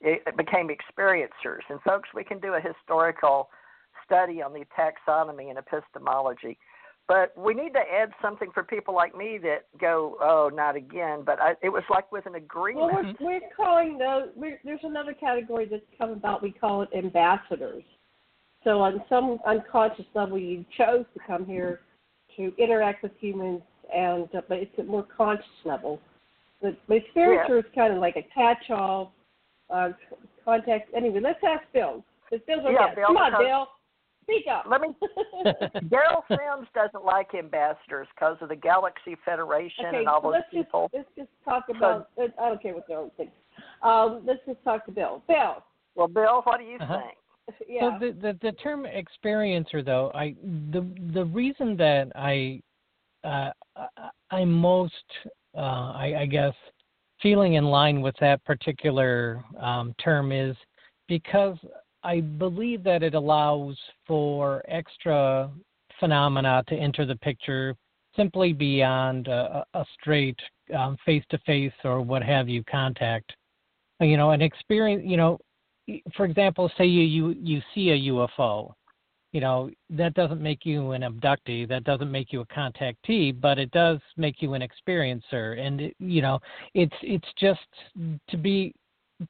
it, 0.05 0.37
became 0.37 0.69
experiencers. 0.69 1.61
And 1.69 1.81
folks, 1.81 2.09
we 2.13 2.23
can 2.23 2.39
do 2.39 2.53
a 2.53 2.61
historical 2.61 3.49
study 4.05 4.41
on 4.41 4.53
the 4.53 4.63
taxonomy 4.77 5.49
and 5.49 5.57
epistemology. 5.57 6.57
But 7.07 7.37
we 7.37 7.53
need 7.53 7.73
to 7.73 7.79
add 7.79 8.11
something 8.21 8.49
for 8.51 8.63
people 8.63 8.95
like 8.95 9.15
me 9.15 9.37
that 9.43 9.65
go, 9.79 10.17
oh, 10.21 10.49
not 10.53 10.75
again. 10.75 11.21
But 11.23 11.39
I, 11.39 11.53
it 11.61 11.69
was 11.69 11.83
like 11.89 12.11
with 12.11 12.25
an 12.25 12.35
agreement. 12.35 12.93
Well, 12.93 13.13
we're, 13.19 13.39
we're 13.39 13.49
calling 13.55 13.97
those. 13.97 14.29
We're, 14.35 14.59
there's 14.63 14.79
another 14.83 15.13
category 15.13 15.67
that's 15.69 15.83
come 15.99 16.11
about. 16.11 16.41
We 16.41 16.51
call 16.51 16.81
it 16.81 16.89
ambassadors. 16.97 17.83
So 18.63 18.81
on 18.81 19.03
some 19.07 19.37
unconscious 19.45 20.05
level, 20.15 20.39
you 20.39 20.65
chose 20.75 21.05
to 21.13 21.19
come 21.27 21.45
here 21.45 21.81
to 22.37 22.51
interact 22.57 23.03
with 23.03 23.11
humans, 23.19 23.61
and 23.95 24.27
uh, 24.35 24.41
but 24.49 24.57
it's 24.57 24.73
at 24.79 24.87
more 24.87 25.05
conscious 25.15 25.45
level. 25.63 25.99
But, 26.61 26.75
but 26.87 26.97
spiritual 27.11 27.55
yeah. 27.55 27.59
is 27.59 27.65
kind 27.75 27.93
of 27.93 27.99
like 27.99 28.15
a 28.15 28.25
catch-all 28.33 29.13
uh, 29.69 29.89
context. 30.43 30.91
Anyway, 30.95 31.19
let's 31.21 31.39
ask 31.47 31.63
Bill. 31.73 32.03
Because 32.29 32.45
Bill's 32.47 32.61
yeah, 32.71 32.93
Bill, 32.95 33.07
Come 33.07 33.17
on, 33.17 33.43
Bill. 33.43 33.67
Speak 34.23 34.45
up. 34.51 34.65
Let 34.67 34.81
me. 34.81 34.87
Derrel 35.89 36.23
Sims 36.27 36.67
doesn't 36.73 37.05
like 37.05 37.35
ambassadors 37.35 38.07
because 38.15 38.37
of 38.41 38.49
the 38.49 38.55
Galaxy 38.55 39.15
Federation 39.23 39.85
okay, 39.87 39.97
and 39.97 40.07
all 40.07 40.21
so 40.21 40.27
those 40.27 40.33
let's 40.33 40.49
people. 40.51 40.89
Just, 40.91 41.05
let's 41.17 41.29
just 41.29 41.45
talk 41.45 41.65
about. 41.69 42.09
So, 42.15 42.27
I 42.41 42.49
don't 42.49 42.61
care 42.61 42.73
what 42.73 42.89
Derrel 42.89 43.11
thinks. 43.17 43.33
Um, 43.83 44.23
let's 44.25 44.39
just 44.47 44.63
talk 44.63 44.85
to 44.87 44.91
Bill. 44.91 45.21
Bill. 45.27 45.63
Well, 45.93 46.07
Bill, 46.07 46.41
what 46.43 46.59
do 46.59 46.65
you 46.65 46.77
uh-huh. 46.79 47.01
think? 47.01 47.59
yeah. 47.69 47.99
So 47.99 48.05
the, 48.07 48.11
the 48.13 48.39
the 48.41 48.51
term 48.53 48.85
experiencer, 48.85 49.85
though, 49.85 50.11
I 50.15 50.35
the 50.71 50.87
the 51.13 51.25
reason 51.25 51.77
that 51.77 52.11
I 52.15 52.61
uh, 53.23 53.51
I'm 54.31 54.51
most 54.51 54.93
uh, 55.55 55.59
I, 55.59 56.15
I 56.21 56.25
guess 56.25 56.53
feeling 57.25 57.55
in 57.55 57.65
line 57.65 58.01
with 58.01 58.13
that 58.19 58.45
particular 58.45 59.43
um, 59.59 59.95
term 59.97 60.31
is 60.31 60.55
because 61.07 61.57
I 62.03 62.21
believe 62.21 62.83
that 62.83 63.01
it 63.01 63.15
allows 63.15 63.75
for 64.05 64.61
extra 64.67 65.49
phenomena 65.99 66.63
to 66.67 66.75
enter 66.75 67.03
the 67.03 67.15
picture 67.15 67.75
simply 68.15 68.53
beyond 68.53 69.27
a, 69.27 69.65
a 69.73 69.83
straight 69.99 70.39
face 71.03 71.23
to 71.31 71.39
face 71.47 71.73
or 71.83 71.99
what 71.99 72.21
have 72.21 72.47
you 72.47 72.63
contact. 72.65 73.33
You 73.99 74.17
know, 74.17 74.29
an 74.29 74.43
experience. 74.43 75.01
You 75.03 75.17
know, 75.17 75.39
for 76.15 76.25
example, 76.25 76.71
say 76.77 76.85
you 76.85 77.01
you 77.01 77.35
you 77.41 77.61
see 77.73 77.89
a 77.89 78.13
UFO, 78.13 78.71
you 79.35 79.41
know 79.41 79.69
that 79.89 80.13
doesn't 80.13 80.41
make 80.41 80.65
you 80.65 80.91
an 80.91 81.01
abductee, 81.01 81.67
that 81.67 81.83
doesn't 81.83 82.09
make 82.09 82.31
you 82.31 82.39
a 82.39 82.45
contactee, 82.45 83.37
but 83.39 83.59
it 83.59 83.69
does 83.71 83.99
make 84.15 84.41
you 84.41 84.53
an 84.53 84.61
experiencer, 84.61 85.59
and 85.59 85.81
it, 85.81 85.95
you 85.99 86.21
know 86.21 86.39
it's 86.73 86.95
it's 87.01 87.27
just 87.37 87.59
to 88.29 88.37
be 88.37 88.73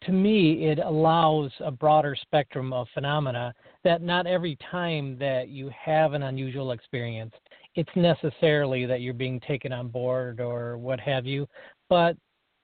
to 0.03 0.11
me 0.11 0.67
it 0.67 0.77
allows 0.77 1.51
a 1.59 1.71
broader 1.71 2.15
spectrum 2.21 2.71
of 2.71 2.87
phenomena 2.93 3.51
that 3.83 4.03
not 4.03 4.27
every 4.27 4.55
time 4.71 5.17
that 5.17 5.49
you 5.49 5.71
have 5.73 6.13
an 6.13 6.23
unusual 6.23 6.71
experience 6.71 7.33
it's 7.75 7.95
necessarily 7.95 8.87
that 8.87 9.01
you're 9.01 9.13
being 9.13 9.39
taken 9.41 9.71
on 9.71 9.87
board 9.87 10.39
or 10.39 10.75
what 10.79 10.99
have 10.99 11.27
you 11.27 11.47
but 11.87 12.17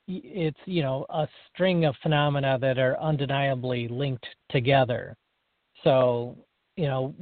it's 0.07 0.57
you 0.65 0.81
know 0.81 1.05
a 1.09 1.27
string 1.53 1.85
of 1.85 1.95
phenomena 2.01 2.57
that 2.59 2.77
are 2.77 2.99
undeniably 2.99 3.87
linked 3.87 4.25
together. 4.49 5.15
So 5.83 6.35
you 6.81 6.87
know, 6.87 7.13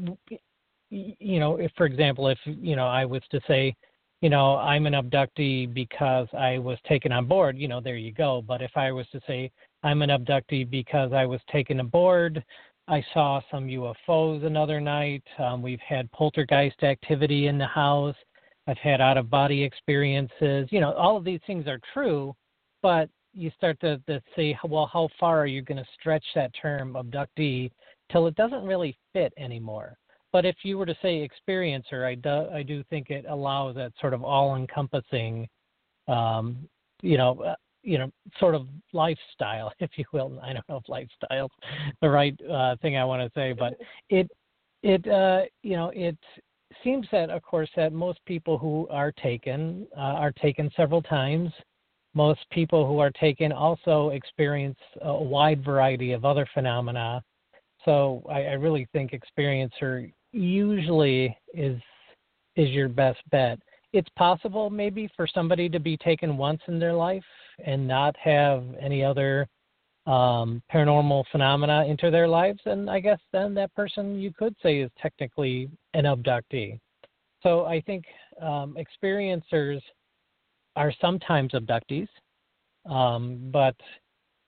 you 0.90 1.40
know, 1.40 1.58
if 1.58 1.70
for 1.76 1.86
example, 1.86 2.30
if 2.30 2.38
you 2.46 2.78
know 2.78 2.88
I 2.88 3.04
was 3.04 3.22
to 3.32 3.42
say, 3.46 3.76
you 4.22 4.30
know, 4.30 4.56
I'm 4.56 4.86
an 4.86 4.94
abductee 4.94 5.74
because 5.74 6.30
I 6.34 6.58
was 6.58 6.78
taken 6.88 7.12
on 7.12 7.26
board, 7.26 7.58
you 7.58 7.68
know, 7.68 7.82
there 7.82 7.98
you 7.98 8.14
go. 8.14 8.42
But 8.42 8.62
if 8.62 8.72
I 8.78 8.94
was 8.94 9.06
to 9.12 9.20
say 9.28 9.52
I'm 9.84 10.02
an 10.02 10.12
abductee 10.12 10.70
because 10.70 11.12
I 11.12 11.26
was 11.26 11.42
taken 11.52 11.82
aboard, 11.82 12.42
I 12.88 13.04
saw 13.14 13.42
some 13.52 13.68
UFOs 13.68 14.46
another 14.46 14.80
night. 14.80 15.24
Um, 15.38 15.62
we've 15.62 15.82
had 15.82 16.10
poltergeist 16.14 16.82
activity 16.82 17.48
in 17.48 17.58
the 17.58 17.68
house. 17.68 18.16
I've 18.66 18.78
had 18.78 19.02
out 19.02 19.18
of 19.18 19.30
body 19.30 19.62
experiences. 19.62 20.70
You 20.72 20.80
know, 20.80 20.94
all 20.94 21.18
of 21.18 21.26
these 21.26 21.42
things 21.46 21.68
are 21.68 21.82
true, 21.94 22.34
but 22.82 23.10
you 23.34 23.52
start 23.58 23.78
to, 23.82 23.98
to 24.08 24.22
say, 24.38 24.58
well, 24.64 24.90
how 24.92 25.10
far 25.20 25.38
are 25.40 25.48
you 25.48 25.62
going 25.62 25.84
to 25.84 25.90
stretch 26.00 26.26
that 26.36 26.52
term 26.62 26.94
abductee 26.94 27.72
till 28.12 28.28
it 28.28 28.36
doesn't 28.36 28.64
really 28.64 28.98
fit 29.14 29.34
anymore? 29.38 29.98
But 30.32 30.46
if 30.46 30.58
you 30.64 30.78
were 30.78 30.86
to 30.86 30.96
say 31.02 31.28
experiencer, 31.28 32.06
I 32.06 32.16
do, 32.16 32.50
I 32.54 32.64
do 32.64 32.84
think 32.90 33.10
it 33.10 33.26
allows 33.28 33.76
that 33.76 33.94
sort 34.00 34.14
of 34.14 34.24
all-encompassing, 34.24 35.48
um, 36.08 36.68
you 37.02 37.18
know, 37.18 37.42
uh, 37.42 37.56
you 37.82 37.98
know, 37.98 38.12
sort 38.40 38.56
of 38.56 38.68
lifestyle, 38.94 39.72
if 39.80 39.92
you 39.96 40.06
will. 40.12 40.40
I 40.44 40.54
don't 40.54 40.68
know 40.70 40.78
if 40.78 40.88
lifestyle's 40.88 41.52
the 42.02 42.10
right 42.10 42.40
uh, 42.50 42.76
thing 42.82 42.98
I 42.98 43.06
want 43.06 43.22
to 43.22 43.40
say, 43.40 43.54
but 43.54 43.76
it, 44.10 44.30
it, 44.84 45.08
uh, 45.08 45.42
you 45.64 45.76
know, 45.76 45.92
it 45.96 46.18
seems 46.84 47.08
that, 47.12 47.30
of 47.30 47.42
course, 47.42 47.70
that 47.76 47.94
most 47.94 48.20
people 48.26 48.58
who 48.58 48.88
are 48.90 49.12
taken 49.12 49.88
uh, 49.98 50.02
are 50.02 50.32
taken 50.32 50.70
several 50.76 51.02
times. 51.02 51.52
Most 52.14 52.42
people 52.52 52.88
who 52.88 53.00
are 53.00 53.12
taken 53.12 53.52
also 53.52 54.10
experience 54.10 54.78
a 55.02 55.14
wide 55.14 55.64
variety 55.64 56.12
of 56.12 56.26
other 56.26 56.48
phenomena. 56.54 57.24
So 57.86 58.24
I, 58.30 58.44
I 58.44 58.54
really 58.54 58.88
think 58.94 59.12
experiencer 59.12 60.12
usually 60.32 61.36
is 61.54 61.80
is 62.56 62.70
your 62.70 62.90
best 62.90 63.20
bet. 63.32 63.60
It's 63.94 64.10
possible 64.18 64.70
maybe 64.70 65.10
for 65.16 65.26
somebody 65.28 65.70
to 65.70 65.80
be 65.80 65.98
taken 65.98 66.38
once 66.38 66.62
in 66.68 66.78
their 66.78 66.94
life 66.94 67.24
and 67.66 67.88
not 67.88 68.16
have 68.18 68.64
any 68.80 69.04
other 69.04 69.48
um, 70.06 70.62
paranormal 70.74 71.24
phenomena 71.32 71.86
enter 71.88 72.10
their 72.10 72.28
lives, 72.28 72.60
and 72.66 72.90
I 72.90 73.00
guess 73.00 73.20
then 73.32 73.54
that 73.56 73.74
person 73.76 74.20
you 74.20 74.34
could 74.34 74.56
say 74.62 74.80
is 74.80 74.90
technically 75.00 75.70
an 75.94 76.06
abductee. 76.06 76.80
So 77.44 77.66
I 77.66 77.82
think 77.82 78.06
um, 78.42 78.76
experiencers 78.78 79.82
are 80.76 80.94
sometimes 81.00 81.52
abductees, 81.54 82.08
um, 82.90 83.50
but 83.52 83.76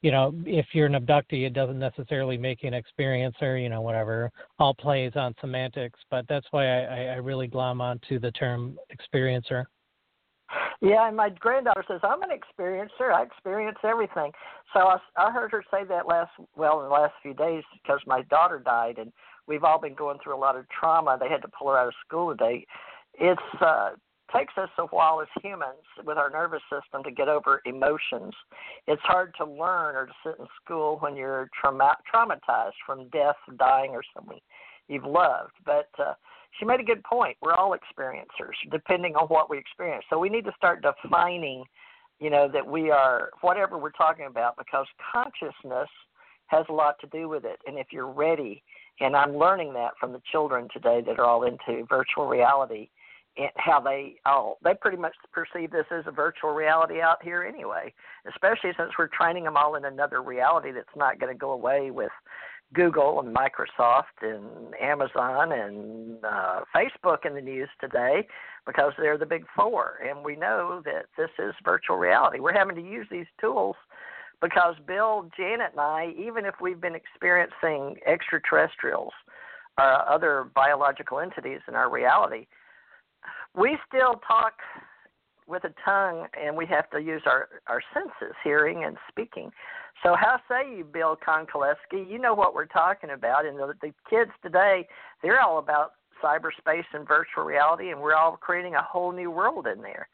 you 0.02 0.12
know, 0.12 0.34
if 0.46 0.66
you're 0.74 0.88
an 0.88 0.94
abductee, 0.94 1.46
it 1.46 1.54
doesn't 1.54 1.78
necessarily 1.78 2.38
make 2.38 2.64
you 2.64 2.72
an 2.72 2.82
experiencer, 2.82 3.62
you 3.62 3.70
know, 3.70 3.82
whatever. 3.82 4.32
All 4.58 4.74
plays 4.74 5.12
on 5.16 5.36
semantics, 5.40 6.00
but 6.10 6.26
that's 6.28 6.48
why 6.52 6.66
I, 6.66 7.04
I 7.04 7.16
really 7.16 7.48
glom 7.48 7.82
onto 7.82 8.20
the 8.20 8.32
term 8.32 8.78
experiencer. 8.92 9.66
Yeah, 10.82 11.08
and 11.08 11.16
my 11.16 11.30
granddaughter 11.30 11.86
says 11.88 12.02
I'm 12.04 12.24
an 12.24 12.30
experiencer. 12.30 13.14
I 13.14 13.24
experience 13.24 13.78
everything. 13.84 14.32
So 14.74 14.80
I, 14.80 14.98
I 15.16 15.32
heard 15.32 15.52
her 15.52 15.64
say 15.72 15.86
that 15.88 16.08
last 16.08 16.32
well 16.56 16.80
in 16.80 16.86
the 16.86 16.94
last 16.94 17.14
few 17.22 17.34
days 17.34 17.64
because 17.82 18.00
my 18.08 18.24
daughter 18.24 18.60
died, 18.60 18.98
and 18.98 19.14
we've 19.48 19.64
all 19.64 19.80
been 19.80 19.94
going 19.94 20.18
through 20.24 20.36
a 20.36 20.40
lot 20.40 20.58
of 20.58 20.66
trauma. 20.70 21.18
They 21.20 21.30
had 21.30 21.44
to 21.44 21.48
pull 21.48 21.70
her 21.70 21.78
out 21.78 21.88
of 21.88 21.94
school 22.06 22.32
today. 22.32 22.66
It's 23.14 23.42
uh, 23.62 23.92
takes 24.36 24.54
us 24.58 24.70
a 24.78 24.86
while 24.88 25.22
as 25.22 25.28
humans 25.44 25.84
with 26.06 26.18
our 26.18 26.30
nervous 26.30 26.62
system 26.72 27.04
to 27.04 27.12
get 27.12 27.28
over 27.28 27.62
emotions. 27.66 28.34
It's 28.88 29.02
hard 29.04 29.34
to 29.38 29.46
learn 29.46 29.96
or 29.96 30.06
to 30.08 30.14
sit 30.26 30.36
in 30.40 30.46
school 30.64 30.98
when 31.00 31.16
you're 31.16 31.50
trauma- 31.60 31.98
traumatized 32.14 32.80
from 32.86 33.10
death, 33.10 33.36
dying, 33.58 33.92
or 33.92 34.02
someone 34.16 34.40
you've 34.88 35.06
loved. 35.06 35.54
But 35.66 35.90
uh, 36.00 36.14
she 36.60 36.66
made 36.66 36.80
a 36.80 36.84
good 36.84 37.04
point. 37.04 37.38
We're 37.42 37.54
all 37.54 37.76
experiencers, 37.76 38.56
depending 38.72 39.16
on 39.16 39.28
what 39.28 39.50
we 39.50 39.58
experience. 39.58 40.06
So 40.10 40.20
we 40.20 40.30
need 40.30 40.46
to 40.46 40.54
start 40.58 40.84
defining, 40.84 41.64
you 42.20 42.30
know, 42.30 42.50
that 42.52 42.66
we 42.66 42.92
are 42.92 43.30
whatever 43.42 43.78
we're 43.78 43.92
talking 43.92 44.26
about, 44.26 44.58
because 44.58 44.86
consciousness 45.12 45.90
has 46.48 46.66
a 46.70 46.74
lot 46.74 46.96
to 47.00 47.08
do 47.08 47.30
with 47.30 47.46
it. 47.46 47.60
And 47.66 47.78
if 47.78 47.88
you're 47.92 48.12
ready, 48.12 48.64
and 49.00 49.16
I'm 49.16 49.38
learning 49.38 49.74
that 49.74 49.94
from 50.00 50.12
the 50.12 50.22
children 50.32 50.68
today 50.74 51.02
that 51.06 51.18
are 51.18 51.26
all 51.26 51.44
into 51.44 51.86
virtual 51.88 52.28
reality 52.28 52.90
how 53.56 53.80
they 53.80 54.16
all 54.26 54.58
they 54.64 54.74
pretty 54.74 54.98
much 54.98 55.16
perceive 55.32 55.72
this 55.72 55.86
as 55.92 56.04
a 56.06 56.12
virtual 56.12 56.52
reality 56.52 57.00
out 57.00 57.24
here 57.24 57.44
anyway 57.44 57.94
especially 58.30 58.72
since 58.78 58.92
we're 59.00 59.08
training 59.08 59.46
them 59.46 59.56
all 59.56 59.76
in 59.76 59.86
another 59.86 60.22
reality 60.22 60.72
that's 60.72 60.88
not 60.98 61.20
going 61.20 61.34
to 61.34 61.38
go 61.38 61.52
away 61.52 61.92
with 61.92 62.12
google 62.74 63.22
and 63.22 63.34
microsoft 63.34 64.22
and 64.22 64.76
amazon 64.82 65.54
and 65.54 66.18
uh, 66.26 66.60
facebook 66.76 67.26
in 67.26 67.34
the 67.34 67.42
news 67.42 67.70
today 67.80 68.28
because 68.66 68.94
they're 68.98 69.18
the 69.18 69.26
big 69.26 69.46
four. 69.56 70.00
And 70.08 70.24
we 70.24 70.36
know 70.36 70.82
that 70.86 71.06
this 71.18 71.30
is 71.40 71.54
virtual 71.64 71.98
reality. 71.98 72.40
We're 72.40 72.54
having 72.54 72.76
to 72.76 72.82
use 72.82 73.08
these 73.10 73.26
tools 73.40 73.76
because 74.42 74.74
bill 74.88 75.30
janet 75.38 75.70
and 75.74 75.80
i 75.80 76.12
even 76.18 76.46
if 76.46 76.56
we've 76.60 76.82
been 76.82 76.96
experiencing 76.96 77.96
extraterrestrials 78.08 79.14
or 79.78 79.86
uh, 79.86 79.98
other 80.10 80.48
biological 80.56 81.20
entities 81.20 81.60
in 81.68 81.76
our 81.76 81.92
reality 81.92 82.48
we 83.56 83.78
still 83.88 84.22
talk 84.28 84.54
with 85.48 85.64
a 85.66 85.74
tongue 85.84 86.28
and 86.42 86.56
we 86.56 86.66
have 86.66 86.90
to 86.92 87.00
use 87.00 87.22
our, 87.26 87.50
our 87.68 87.82
senses, 87.94 88.36
hearing 88.44 88.86
and 88.86 88.98
speaking. 89.10 89.52
So, 90.04 90.16
how 90.16 90.40
say 90.50 90.78
you, 90.78 90.86
Bill 90.86 91.18
Konkolesky? 91.18 92.10
You 92.10 92.18
know 92.18 92.34
what 92.34 92.56
we're 92.56 92.66
talking 92.66 93.12
about. 93.12 93.46
And 93.46 93.60
the, 93.60 93.74
the 93.82 93.94
kids 94.10 94.32
today, 94.42 94.88
they're 95.22 95.42
all 95.42 95.60
about 95.60 95.94
cyberspace 96.24 96.86
and 96.94 97.08
virtual 97.08 97.44
reality, 97.44 97.90
and 97.90 98.00
we're 98.00 98.16
all 98.16 98.38
creating 98.38 98.76
a 98.76 98.82
whole 98.82 99.12
new 99.12 99.30
world 99.30 99.68
in 99.68 99.82
there. 99.82 100.08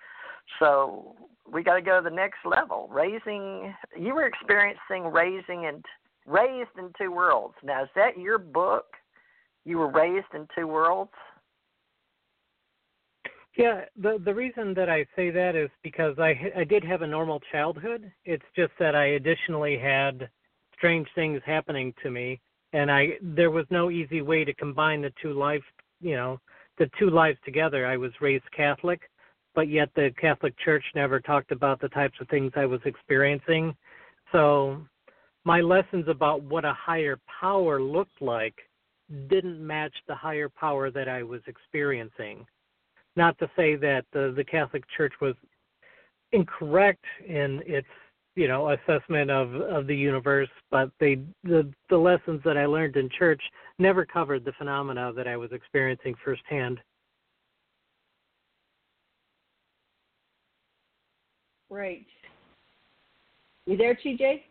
So, 0.60 1.16
we 1.50 1.64
got 1.64 1.76
to 1.76 1.82
go 1.82 2.02
to 2.02 2.10
the 2.10 2.16
next 2.16 2.40
level. 2.46 2.90
Raising, 2.92 3.74
you 3.98 4.16
were 4.16 4.26
experiencing 4.26 5.06
raising 5.12 5.68
and 5.68 5.86
raised 6.26 6.70
in 6.78 6.92
two 6.98 7.12
worlds. 7.12 7.56
Now, 7.64 7.84
is 7.84 7.90
that 7.96 8.18
your 8.18 8.38
book? 8.38 8.86
You 9.64 9.78
were 9.78 9.90
raised 9.90 10.28
in 10.34 10.48
two 10.58 10.68
worlds? 10.68 11.12
Yeah, 13.58 13.86
the 14.00 14.22
the 14.24 14.36
reason 14.36 14.76
that 14.76 14.88
I 14.88 15.08
say 15.16 15.32
that 15.32 15.56
is 15.56 15.72
because 15.82 16.18
I 16.20 16.52
I 16.56 16.64
did 16.64 16.84
have 16.84 17.02
a 17.02 17.08
normal 17.08 17.42
childhood. 17.52 18.12
It's 18.24 18.46
just 18.56 18.72
that 18.80 18.96
I 18.96 19.06
additionally 19.20 19.80
had 19.80 20.30
strange 20.76 21.08
things 21.16 21.42
happening 21.44 21.92
to 22.04 22.12
me, 22.12 22.40
and 22.74 22.92
I 22.92 23.18
there 23.20 23.50
was 23.50 23.66
no 23.72 23.90
easy 23.90 24.22
way 24.22 24.46
to 24.46 24.54
combine 24.54 25.02
the 25.02 25.12
two 25.20 25.34
life, 25.34 25.64
you 26.02 26.16
know, 26.16 26.40
the 26.78 26.88
two 27.00 27.10
lives 27.10 27.40
together. 27.46 27.88
I 27.88 27.98
was 27.98 28.12
raised 28.22 28.50
Catholic, 28.56 29.02
but 29.56 29.70
yet 29.70 29.90
the 29.96 30.14
Catholic 30.22 30.54
Church 30.64 30.86
never 30.94 31.20
talked 31.20 31.52
about 31.52 31.82
the 31.82 31.90
types 31.90 32.20
of 32.22 32.30
things 32.30 32.52
I 32.56 32.68
was 32.68 32.82
experiencing. 32.86 33.76
So 34.32 34.86
my 35.46 35.62
lessons 35.62 36.08
about 36.08 36.44
what 36.44 36.64
a 36.64 36.74
higher 36.74 37.20
power 37.42 37.82
looked 37.82 38.22
like 38.22 38.56
didn't 39.30 39.66
match 39.66 39.96
the 40.08 40.14
higher 40.14 40.50
power 40.50 40.92
that 40.92 41.10
I 41.10 41.24
was 41.24 41.42
experiencing 41.48 42.46
not 43.18 43.38
to 43.40 43.50
say 43.56 43.76
that 43.76 44.06
the, 44.14 44.34
the 44.36 44.44
Catholic 44.44 44.84
Church 44.96 45.14
was 45.20 45.36
incorrect 46.32 47.04
in 47.28 47.62
its 47.66 47.88
you 48.36 48.48
know 48.48 48.70
assessment 48.70 49.32
of 49.32 49.54
of 49.56 49.88
the 49.88 49.96
universe, 49.96 50.50
but 50.70 50.92
they 51.00 51.20
the 51.44 51.70
the 51.90 51.98
lessons 51.98 52.42
that 52.46 52.56
I 52.56 52.66
learned 52.66 52.96
in 52.96 53.10
church 53.18 53.42
never 53.80 54.06
covered 54.06 54.46
the 54.46 54.54
phenomena 54.54 55.12
that 55.16 55.28
I 55.28 55.36
was 55.36 55.52
experiencing 55.52 56.16
firsthand. 56.24 56.80
Right. 61.70 62.06
You 63.66 63.76
there, 63.76 63.96
TJ? 63.96 64.44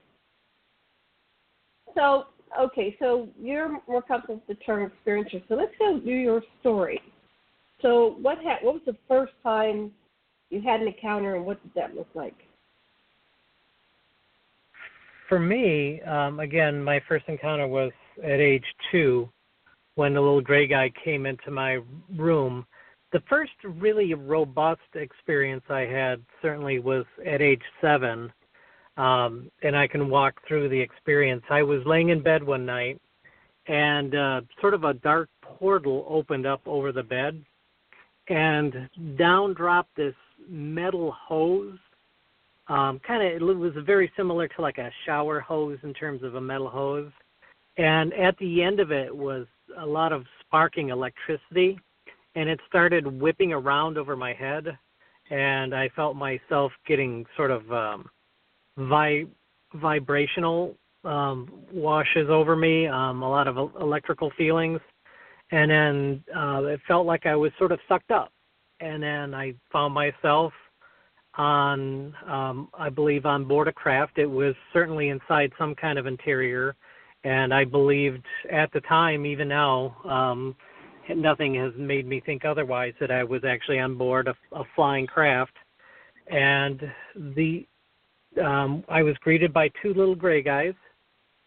So 1.95 2.27
okay, 2.59 2.97
so 2.99 3.29
you're 3.41 3.79
more 3.89 4.03
comfortable 4.03 4.43
with 4.47 4.59
the 4.59 4.63
term 4.65 4.91
experiencer. 4.91 5.43
So 5.49 5.55
let's 5.55 5.73
go 5.79 5.99
do 5.99 6.11
your 6.11 6.43
story. 6.61 7.01
So 7.83 8.17
what 8.21 8.39
ha- 8.43 8.59
what 8.63 8.75
was 8.75 8.83
the 8.87 8.97
first 9.09 9.33
time 9.43 9.93
you 10.51 10.61
had 10.61 10.81
an 10.81 10.89
encounter, 10.89 11.37
and 11.37 11.45
what 11.45 11.63
did 11.63 11.73
that 11.75 11.95
look 11.95 12.09
like? 12.15 12.37
For 15.29 15.39
me, 15.41 16.01
um, 16.03 16.41
again, 16.41 16.83
my 16.83 17.01
first 17.09 17.25
encounter 17.29 17.67
was 17.67 17.91
at 18.23 18.41
age 18.41 18.65
two, 18.91 19.29
when 19.97 20.15
the 20.15 20.21
little 20.21 20.41
gray 20.41 20.67
guy 20.67 20.91
came 21.05 21.27
into 21.27 21.51
my 21.51 21.81
room. 22.17 22.65
The 23.13 23.23
first 23.29 23.53
really 23.65 24.15
robust 24.15 24.81
experience 24.95 25.65
I 25.69 25.81
had 25.81 26.23
certainly 26.43 26.79
was 26.79 27.05
at 27.27 27.43
age 27.43 27.63
seven, 27.81 28.33
um, 28.97 29.51
and 29.63 29.77
I 29.77 29.87
can 29.87 30.09
walk 30.09 30.41
through 30.47 30.69
the 30.69 30.81
experience. 30.81 31.43
I 31.51 31.63
was 31.63 31.81
laying 31.87 32.11
in 32.11 32.23
bed 32.23 32.43
one 32.43 32.65
night, 32.65 33.01
and 33.67 34.15
uh, 34.15 34.41
sort 34.61 34.75
of 34.75 34.85
a 34.85 34.95
dark 34.95 35.29
portal 35.43 36.07
opened 36.09 36.47
up 36.47 36.61
over 36.67 36.93
the 36.93 37.03
bed 37.03 37.43
and 38.29 38.89
down 39.19 39.55
dropped 39.55 39.95
this 39.97 40.15
metal 40.49 41.13
hose. 41.13 41.79
Um, 42.69 43.01
kind 43.07 43.23
of, 43.23 43.43
it 43.43 43.45
was 43.45 43.73
very 43.85 44.11
similar 44.17 44.49
to 44.49 44.61
like 44.61 44.79
a 44.79 44.91
shower 45.05 45.41
hose 45.41 45.79
in 45.83 45.95
terms 45.95 46.23
of 46.23 46.35
a 46.35 46.41
metal 46.41 46.69
hose. 46.69 47.13
And 47.79 48.13
at 48.15 48.37
the 48.39 48.63
end 48.63 48.81
of 48.81 48.91
it 48.91 49.15
was 49.15 49.47
a 49.79 49.87
lot 49.87 50.13
of 50.13 50.25
sparking 50.41 50.89
electricity, 50.89 51.79
and 52.35 52.49
it 52.49 52.59
started 52.69 53.07
whipping 53.07 53.53
around 53.53 53.99
over 53.99 54.17
my 54.17 54.33
head. 54.33 54.77
and 55.31 55.75
I 55.75 55.89
felt 55.97 56.17
myself 56.17 56.73
getting 56.87 57.25
sort 57.37 57.51
of 57.51 57.71
um, 57.73 58.11
vi- 58.79 59.27
vibrational 59.75 60.75
um, 61.05 61.51
washes 61.73 62.29
over 62.31 62.57
me, 62.57 62.87
um, 62.87 63.23
a 63.23 63.29
lot 63.29 63.49
of 63.49 63.57
electrical 63.81 64.31
feelings, 64.37 64.81
and 65.53 65.71
then 65.71 66.25
uh, 66.37 66.63
it 66.65 66.81
felt 66.87 67.07
like 67.07 67.27
I 67.27 67.37
was 67.37 67.53
sort 67.59 67.73
of 67.73 67.79
sucked 67.89 68.11
up. 68.11 68.33
And 68.81 69.03
then 69.03 69.35
I 69.35 69.55
found 69.73 69.95
myself 69.95 70.53
on, 71.39 72.15
um, 72.27 72.69
I 72.79 72.89
believe, 72.89 73.27
on 73.27 73.45
board 73.45 73.69
a 73.69 73.73
craft. 73.73 74.19
It 74.19 74.27
was 74.27 74.55
certainly 74.73 75.09
inside 75.09 75.53
some 75.59 75.75
kind 75.75 75.99
of 75.99 76.07
interior, 76.07 76.75
and 77.25 77.53
I 77.53 77.65
believed 77.65 78.25
at 78.51 78.73
the 78.73 78.81
time, 78.83 79.27
even 79.27 79.49
now, 79.49 79.97
um, 80.05 80.57
nothing 81.15 81.55
has 81.55 81.73
made 81.77 82.07
me 82.07 82.21
think 82.25 82.45
otherwise 82.45 82.95
that 83.01 83.11
I 83.11 83.25
was 83.25 83.43
actually 83.45 83.79
on 83.79 83.97
board 83.97 84.29
a, 84.29 84.35
a 84.53 84.65
flying 84.75 85.07
craft. 85.07 85.57
And 86.29 86.81
the 87.37 87.67
um, 88.45 88.85
I 88.89 89.03
was 89.03 89.17
greeted 89.19 89.53
by 89.53 89.71
two 89.83 89.95
little 89.95 90.15
gray 90.15 90.43
guys 90.43 90.75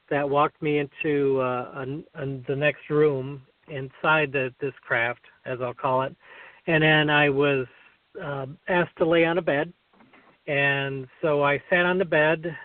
that 0.09 0.27
walked 0.27 0.59
me 0.61 0.79
into 0.79 1.39
uh, 1.39 1.85
a, 2.15 2.25
the 2.47 2.55
next 2.55 2.89
room 2.89 3.41
inside 3.69 4.31
the, 4.31 4.53
this 4.59 4.73
craft, 4.81 5.21
as 5.45 5.59
I'll 5.61 5.73
call 5.73 6.03
it, 6.03 6.15
and 6.67 6.83
then 6.83 7.09
I 7.09 7.29
was 7.29 7.65
uh, 8.21 8.45
asked 8.67 8.97
to 8.97 9.05
lay 9.05 9.25
on 9.25 9.37
a 9.37 9.41
bed, 9.41 9.71
and 10.47 11.07
so 11.21 11.43
I 11.43 11.61
sat 11.69 11.85
on 11.85 11.97
the 11.97 12.05
bed. 12.05 12.55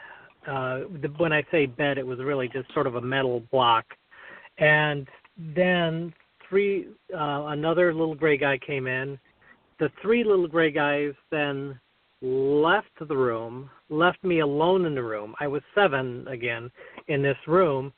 Uh, 0.47 0.81
the, 1.01 1.13
when 1.17 1.33
I 1.33 1.43
say 1.51 1.67
bed, 1.67 1.97
it 1.97 2.07
was 2.07 2.19
really 2.19 2.49
just 2.49 2.73
sort 2.75 2.87
of 2.87 2.97
a 2.97 3.01
metal 3.01 3.43
block, 3.51 3.85
and 4.59 5.09
then 5.55 6.13
three, 6.49 6.89
uh, 7.15 7.47
another 7.49 7.93
little 7.93 8.15
gray 8.15 8.37
guy 8.37 8.59
came 8.59 8.87
in. 8.87 9.19
The 9.81 9.91
three 10.03 10.23
little 10.23 10.47
gray 10.47 10.71
guys 10.71 11.13
then 11.31 11.79
left 12.23 12.89
the 13.07 13.17
room, 13.17 13.69
left 13.91 14.23
me 14.25 14.41
alone 14.41 14.87
in 14.87 14.95
the 14.95 15.03
room. 15.03 15.35
I 15.41 15.47
was 15.47 15.63
seven 15.75 16.27
again 16.29 16.71
in 17.09 17.23
this 17.23 17.37
room, 17.47 17.93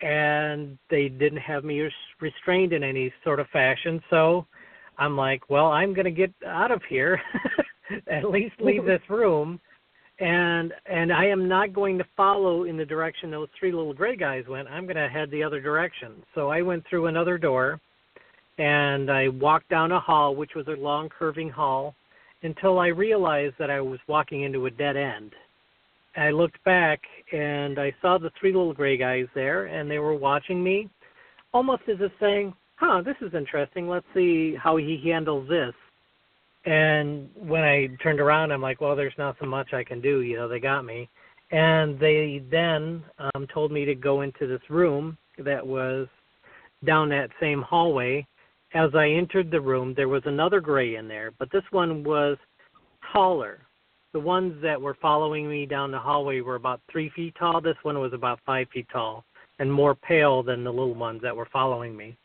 and 0.00 0.78
they 0.90 1.08
didn't 1.08 1.38
have 1.38 1.64
me 1.64 1.88
restrained 2.20 2.72
in 2.72 2.82
any 2.82 3.12
sort 3.22 3.40
of 3.40 3.46
fashion. 3.48 4.02
So 4.10 4.46
I'm 4.98 5.16
like, 5.16 5.48
well, 5.50 5.66
I'm 5.66 5.94
going 5.94 6.04
to 6.04 6.10
get 6.10 6.32
out 6.46 6.70
of 6.70 6.82
here, 6.88 7.20
at 8.10 8.30
least 8.30 8.54
leave 8.60 8.84
this 8.84 9.02
room. 9.08 9.60
And 10.20 10.72
and 10.86 11.12
I 11.12 11.26
am 11.26 11.48
not 11.48 11.72
going 11.72 11.98
to 11.98 12.04
follow 12.16 12.64
in 12.64 12.76
the 12.76 12.84
direction 12.84 13.32
those 13.32 13.48
three 13.58 13.72
little 13.72 13.92
gray 13.92 14.14
guys 14.14 14.44
went. 14.48 14.68
I'm 14.68 14.84
going 14.84 14.96
to 14.96 15.08
head 15.08 15.28
the 15.32 15.42
other 15.42 15.60
direction. 15.60 16.22
So 16.36 16.50
I 16.50 16.62
went 16.62 16.84
through 16.88 17.06
another 17.06 17.36
door, 17.36 17.80
and 18.58 19.10
I 19.10 19.26
walked 19.28 19.70
down 19.70 19.90
a 19.90 19.98
hall, 19.98 20.36
which 20.36 20.54
was 20.54 20.68
a 20.68 20.80
long 20.80 21.08
curving 21.08 21.50
hall 21.50 21.96
until 22.44 22.78
I 22.78 22.88
realized 22.88 23.56
that 23.58 23.70
I 23.70 23.80
was 23.80 23.98
walking 24.06 24.42
into 24.42 24.66
a 24.66 24.70
dead 24.70 24.96
end. 24.96 25.32
I 26.16 26.30
looked 26.30 26.62
back 26.64 27.00
and 27.32 27.78
I 27.78 27.94
saw 28.00 28.18
the 28.18 28.30
three 28.38 28.52
little 28.52 28.74
gray 28.74 28.96
guys 28.96 29.26
there, 29.34 29.66
and 29.66 29.90
they 29.90 29.98
were 29.98 30.14
watching 30.14 30.62
me, 30.62 30.88
almost 31.52 31.82
as 31.88 32.00
if 32.00 32.12
saying, 32.20 32.54
"Huh, 32.76 33.02
this 33.02 33.16
is 33.20 33.34
interesting. 33.34 33.88
Let's 33.88 34.06
see 34.14 34.54
how 34.54 34.76
he 34.76 35.00
handles 35.04 35.48
this." 35.48 35.74
And 36.64 37.28
when 37.34 37.62
I 37.62 37.88
turned 38.02 38.20
around, 38.20 38.52
I'm 38.52 38.62
like, 38.62 38.80
"Well, 38.80 38.96
there's 38.96 39.18
not 39.18 39.36
so 39.40 39.46
much 39.46 39.72
I 39.72 39.84
can 39.84 40.00
do. 40.00 40.20
You 40.20 40.36
know, 40.36 40.48
they 40.48 40.60
got 40.60 40.84
me." 40.84 41.08
And 41.50 41.98
they 41.98 42.42
then 42.50 43.04
um, 43.18 43.46
told 43.52 43.70
me 43.70 43.84
to 43.84 43.94
go 43.94 44.22
into 44.22 44.46
this 44.46 44.70
room 44.70 45.18
that 45.38 45.64
was 45.66 46.08
down 46.84 47.08
that 47.10 47.30
same 47.40 47.62
hallway 47.62 48.26
as 48.74 48.90
I 48.94 49.08
entered 49.08 49.50
the 49.50 49.60
room, 49.60 49.94
there 49.94 50.08
was 50.08 50.22
another 50.26 50.60
gray 50.60 50.96
in 50.96 51.06
there, 51.06 51.30
but 51.38 51.50
this 51.52 51.62
one 51.70 52.02
was 52.02 52.36
taller. 53.12 53.60
The 54.14 54.20
ones 54.20 54.54
that 54.62 54.80
were 54.80 54.96
following 55.02 55.50
me 55.50 55.66
down 55.66 55.90
the 55.90 55.98
hallway 55.98 56.40
were 56.40 56.54
about 56.54 56.80
three 56.90 57.10
feet 57.16 57.34
tall. 57.36 57.60
This 57.60 57.76
one 57.82 57.98
was 57.98 58.12
about 58.12 58.38
five 58.46 58.68
feet 58.72 58.86
tall 58.92 59.24
and 59.58 59.70
more 59.70 59.96
pale 59.96 60.40
than 60.40 60.62
the 60.62 60.70
little 60.70 60.94
ones 60.94 61.20
that 61.22 61.34
were 61.34 61.48
following 61.52 61.96
me. 61.96 62.16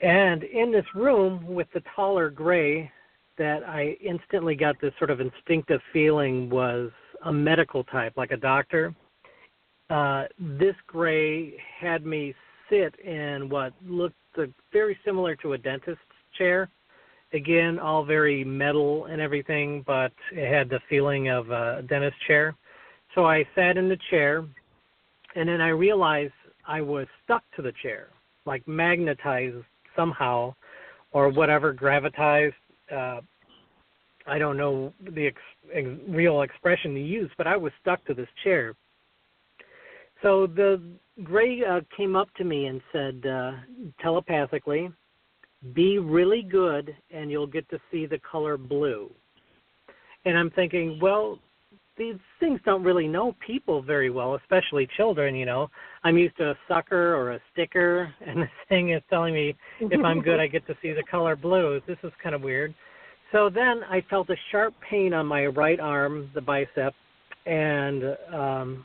And 0.00 0.44
in 0.44 0.70
this 0.70 0.84
room 0.94 1.44
with 1.44 1.66
the 1.74 1.82
taller 1.96 2.30
gray, 2.30 2.90
that 3.36 3.64
I 3.64 3.96
instantly 4.00 4.54
got 4.54 4.80
this 4.80 4.92
sort 4.98 5.10
of 5.10 5.20
instinctive 5.20 5.80
feeling 5.92 6.48
was 6.48 6.90
a 7.24 7.32
medical 7.32 7.82
type, 7.82 8.12
like 8.16 8.30
a 8.30 8.36
doctor. 8.36 8.94
Uh, 9.88 10.26
this 10.38 10.76
gray 10.86 11.54
had 11.80 12.06
me 12.06 12.32
sit 12.68 12.94
in 13.00 13.48
what 13.48 13.72
looked 13.84 14.14
very 14.72 14.96
similar 15.04 15.34
to 15.36 15.54
a 15.54 15.58
dentist's 15.58 16.00
chair. 16.38 16.68
Again, 17.32 17.78
all 17.78 18.04
very 18.04 18.42
metal 18.44 19.06
and 19.06 19.20
everything, 19.20 19.84
but 19.86 20.12
it 20.32 20.52
had 20.52 20.68
the 20.68 20.80
feeling 20.88 21.28
of 21.28 21.50
a 21.50 21.82
dentist 21.88 22.16
chair. 22.26 22.56
So 23.14 23.24
I 23.24 23.44
sat 23.54 23.76
in 23.76 23.88
the 23.88 23.98
chair, 24.10 24.44
and 25.36 25.48
then 25.48 25.60
I 25.60 25.68
realized 25.68 26.32
I 26.66 26.80
was 26.80 27.06
stuck 27.24 27.42
to 27.56 27.62
the 27.62 27.72
chair, 27.82 28.08
like 28.46 28.66
magnetized 28.66 29.64
somehow, 29.94 30.54
or 31.12 31.28
whatever, 31.28 31.72
gravitized. 31.72 32.54
Uh, 32.90 33.20
I 34.26 34.38
don't 34.38 34.56
know 34.56 34.92
the 35.14 35.28
ex- 35.28 35.40
ex- 35.72 35.88
real 36.08 36.42
expression 36.42 36.94
to 36.94 37.00
use, 37.00 37.30
but 37.38 37.46
I 37.46 37.56
was 37.56 37.72
stuck 37.80 38.04
to 38.06 38.14
this 38.14 38.28
chair. 38.42 38.74
So 40.22 40.46
the 40.46 40.80
Gray 41.22 41.64
uh, 41.64 41.80
came 41.96 42.16
up 42.16 42.28
to 42.34 42.44
me 42.44 42.66
and 42.66 42.80
said 42.92 43.24
uh, 43.26 43.52
telepathically, 44.00 44.90
"Be 45.74 45.98
really 45.98 46.42
good, 46.42 46.96
and 47.10 47.30
you'll 47.30 47.46
get 47.46 47.68
to 47.70 47.80
see 47.90 48.06
the 48.06 48.18
color 48.18 48.56
blue." 48.56 49.10
And 50.24 50.36
I'm 50.36 50.50
thinking, 50.50 50.98
well, 51.00 51.38
these 51.96 52.16
things 52.40 52.60
don't 52.64 52.82
really 52.82 53.06
know 53.06 53.36
people 53.46 53.82
very 53.82 54.10
well, 54.10 54.34
especially 54.34 54.88
children. 54.96 55.34
You 55.34 55.46
know, 55.46 55.68
I'm 56.02 56.16
used 56.16 56.36
to 56.38 56.50
a 56.50 56.58
sucker 56.66 57.14
or 57.14 57.32
a 57.32 57.40
sticker, 57.52 58.12
and 58.26 58.42
this 58.42 58.48
thing 58.68 58.90
is 58.92 59.02
telling 59.10 59.34
me 59.34 59.54
if 59.80 60.04
I'm 60.04 60.22
good, 60.22 60.40
I 60.40 60.46
get 60.46 60.66
to 60.66 60.76
see 60.82 60.92
the 60.92 61.04
color 61.10 61.36
blue. 61.36 61.80
This 61.86 61.98
is 62.02 62.12
kind 62.22 62.34
of 62.34 62.42
weird. 62.42 62.74
So 63.32 63.48
then 63.48 63.82
I 63.88 64.02
felt 64.10 64.28
a 64.30 64.36
sharp 64.50 64.74
pain 64.88 65.12
on 65.14 65.26
my 65.26 65.46
right 65.46 65.78
arm, 65.78 66.30
the 66.34 66.40
bicep, 66.40 66.94
and 67.46 68.16
um, 68.32 68.84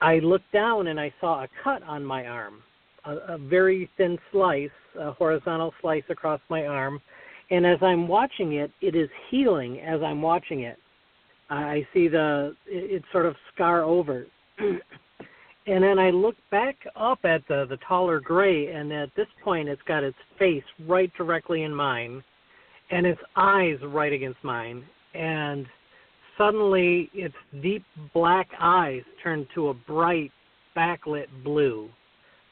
I 0.00 0.18
looked 0.18 0.52
down 0.52 0.88
and 0.88 1.00
I 1.00 1.12
saw 1.20 1.44
a 1.44 1.48
cut 1.62 1.82
on 1.84 2.04
my 2.04 2.26
arm, 2.26 2.62
a, 3.06 3.34
a 3.34 3.38
very 3.38 3.90
thin 3.96 4.18
slice, 4.32 4.70
a 4.98 5.12
horizontal 5.12 5.72
slice 5.80 6.04
across 6.08 6.40
my 6.48 6.66
arm. 6.66 7.00
And 7.50 7.66
as 7.66 7.78
I'm 7.82 8.08
watching 8.08 8.54
it, 8.54 8.70
it 8.80 8.94
is 8.94 9.08
healing 9.30 9.80
as 9.80 10.00
I'm 10.02 10.22
watching 10.22 10.60
it. 10.60 10.78
I 11.50 11.86
see 11.92 12.08
the 12.08 12.56
it, 12.66 12.96
it 12.96 13.02
sort 13.12 13.26
of 13.26 13.36
scar 13.54 13.82
over. 13.82 14.26
and 14.58 15.82
then 15.82 15.98
I 15.98 16.10
look 16.10 16.36
back 16.50 16.76
up 16.96 17.20
at 17.24 17.46
the 17.48 17.66
the 17.68 17.78
taller 17.86 18.20
gray, 18.20 18.68
and 18.68 18.92
at 18.92 19.10
this 19.16 19.26
point, 19.42 19.68
it's 19.68 19.82
got 19.82 20.02
its 20.02 20.16
face 20.38 20.64
right 20.86 21.12
directly 21.16 21.62
in 21.62 21.74
mine, 21.74 22.22
and 22.90 23.06
its 23.06 23.20
eyes 23.36 23.76
right 23.84 24.12
against 24.12 24.42
mine, 24.42 24.84
and 25.14 25.66
suddenly 26.38 27.10
its 27.14 27.34
deep 27.62 27.84
black 28.12 28.48
eyes 28.60 29.02
turn 29.22 29.46
to 29.54 29.68
a 29.68 29.74
bright 29.74 30.32
backlit 30.76 31.26
blue, 31.44 31.88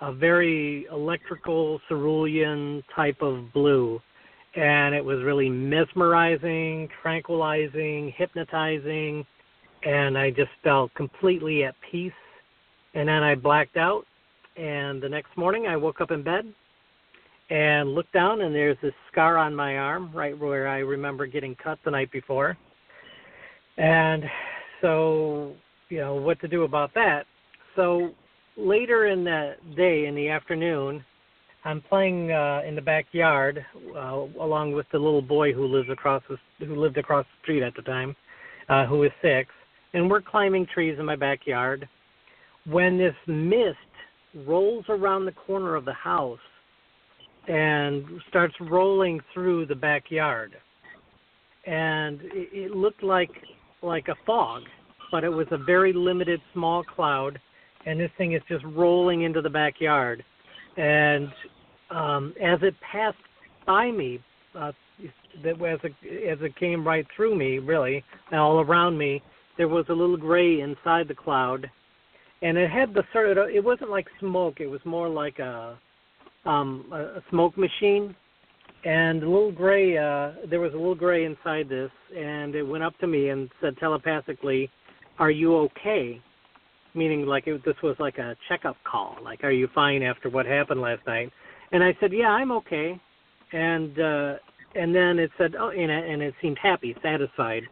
a 0.03 0.13
very 0.13 0.87
electrical 0.93 1.81
cerulean 1.89 2.83
type 2.95 3.23
of 3.23 3.53
blue. 3.53 4.01
And 4.55 4.95
it 4.95 5.03
was 5.03 5.23
really 5.23 5.49
mesmerizing, 5.49 6.89
tranquilizing, 7.03 8.13
hypnotizing, 8.17 9.25
and 9.85 10.19
I 10.19 10.31
just 10.31 10.51
felt 10.63 10.93
completely 10.95 11.65
at 11.65 11.75
peace. 11.91 12.13
And 12.95 13.09
then 13.09 13.23
I 13.23 13.35
blacked 13.35 13.79
out, 13.79 14.05
and 14.59 15.03
the 15.03 15.09
next 15.09 15.35
morning 15.39 15.67
I 15.67 15.77
woke 15.77 16.03
up 16.03 16.11
in 16.11 16.23
bed 16.23 16.53
and 17.49 17.95
looked 17.95 18.13
down, 18.13 18.43
and 18.43 18.55
there's 18.55 18.77
this 18.83 18.93
scar 19.11 19.39
on 19.39 19.55
my 19.55 19.79
arm, 19.79 20.11
right 20.13 20.39
where 20.39 20.69
I 20.69 20.79
remember 20.79 21.25
getting 21.27 21.55
cut 21.55 21.79
the 21.85 21.91
night 21.91 22.13
before 22.13 22.59
and 23.79 24.25
so, 24.81 25.53
you 25.89 25.99
know, 25.99 26.15
what 26.17 26.41
to 26.41 26.49
do 26.49 26.65
about 26.65 26.93
that. 26.95 27.25
So 27.77 28.11
later 28.57 29.07
in 29.07 29.25
the 29.25 29.55
day, 29.77 30.07
in 30.07 30.15
the 30.15 30.29
afternoon, 30.29 31.05
I'm 31.65 31.81
playing 31.81 32.33
uh, 32.33 32.63
in 32.67 32.75
the 32.75 32.83
backyard 32.83 33.65
uh, 33.97 34.27
along 34.41 34.73
with 34.73 34.87
the 34.93 34.99
little 34.99 35.23
boy 35.23 35.53
who 35.53 35.67
lives 35.67 35.89
across 35.91 36.23
the, 36.29 36.67
who 36.67 36.75
lived 36.77 36.99
across 36.99 37.25
the 37.25 37.43
street 37.43 37.63
at 37.63 37.75
the 37.77 37.83
time, 37.83 38.17
uh, 38.69 38.87
who 38.87 38.99
was 38.99 39.11
six, 39.23 39.49
and 39.95 40.11
we're 40.11 40.23
climbing 40.23 40.67
trees 40.67 40.97
in 40.99 41.05
my 41.05 41.17
backyard. 41.17 41.89
When 42.67 42.99
this 42.99 43.15
mist 43.27 43.77
rolls 44.47 44.85
around 44.89 45.25
the 45.25 45.33
corner 45.33 45.75
of 45.75 45.85
the 45.85 45.93
house 45.93 46.39
and 47.49 48.05
starts 48.29 48.55
rolling 48.61 49.21
through 49.33 49.67
the 49.67 49.75
backyard, 49.75 50.53
and 51.67 52.21
it, 52.23 52.49
it 52.53 52.71
looked 52.73 53.03
like 53.03 53.31
like 53.83 54.09
a 54.09 54.15
fog, 54.25 54.63
but 55.11 55.25
it 55.25 55.29
was 55.29 55.47
a 55.51 55.59
very 55.59 55.93
limited 55.93 56.41
small 56.53 56.85
cloud, 56.85 57.39
and 57.87 57.99
this 57.99 58.11
thing 58.19 58.33
is 58.33 58.43
just 58.49 58.65
rolling 58.65 59.23
into 59.23 59.41
the 59.41 59.51
backyard. 59.51 60.25
And 60.77 61.29
um, 61.91 62.35
as 62.43 62.59
it 62.63 62.75
passed 62.81 63.17
by 63.67 63.91
me, 63.91 64.21
uh, 64.55 64.73
as 65.45 65.79
it, 65.83 65.93
as 66.29 66.39
it 66.41 66.57
came 66.57 66.87
right 66.87 67.07
through 67.15 67.37
me, 67.37 67.59
really, 67.59 68.05
and 68.31 68.41
all 68.41 68.61
around 68.61 68.99
me, 68.99 69.23
there 69.57 69.69
was 69.69 69.85
a 69.89 69.93
little 69.93 70.17
gray 70.17 70.61
inside 70.61 71.09
the 71.09 71.15
cloud, 71.15 71.71
and 72.43 72.57
it 72.57 72.71
had 72.71 72.95
the 72.95 73.03
sort 73.13 73.37
of 73.37 73.49
it 73.49 73.63
wasn't 73.63 73.91
like 73.91 74.07
smoke. 74.19 74.61
It 74.61 74.67
was 74.67 74.81
more 74.85 75.09
like 75.09 75.39
a 75.39 75.79
um, 76.45 76.87
a 76.93 77.23
smoke 77.31 77.57
machine, 77.57 78.15
and 78.85 79.23
a 79.23 79.27
little 79.29 79.53
gray. 79.53 79.97
Uh, 79.97 80.33
there 80.49 80.61
was 80.61 80.73
a 80.73 80.77
little 80.77 80.95
gray 80.95 81.25
inside 81.25 81.69
this, 81.69 81.91
and 82.17 82.55
it 82.55 82.63
went 82.63 82.83
up 82.83 82.99
to 82.99 83.07
me 83.07 83.29
and 83.29 83.51
said 83.61 83.77
telepathically, 83.79 84.71
"Are 85.19 85.31
you 85.31 85.57
okay?" 85.57 86.21
Meaning, 86.95 87.27
like 87.27 87.47
it, 87.47 87.65
this 87.65 87.77
was 87.83 87.97
like 87.99 88.19
a 88.19 88.37
checkup 88.49 88.77
call. 88.85 89.17
Like, 89.23 89.45
"Are 89.45 89.51
you 89.51 89.69
fine 89.75 90.03
after 90.03 90.29
what 90.29 90.47
happened 90.47 90.81
last 90.81 91.07
night?" 91.07 91.33
And 91.73 91.83
I 91.83 91.97
said, 92.01 92.13
"Yeah, 92.13 92.31
I'm 92.31 92.53
okay." 92.53 93.01
And 93.53 93.99
uh, 93.99 94.35
and 94.75 94.95
then 94.95 95.19
it 95.19 95.31
said, 95.39 95.55
"Oh," 95.59 95.71
and 95.71 95.91
it, 95.91 96.11
and 96.11 96.23
it 96.23 96.35
seemed 96.43 96.59
happy, 96.63 96.95
satisfied. 97.03 97.63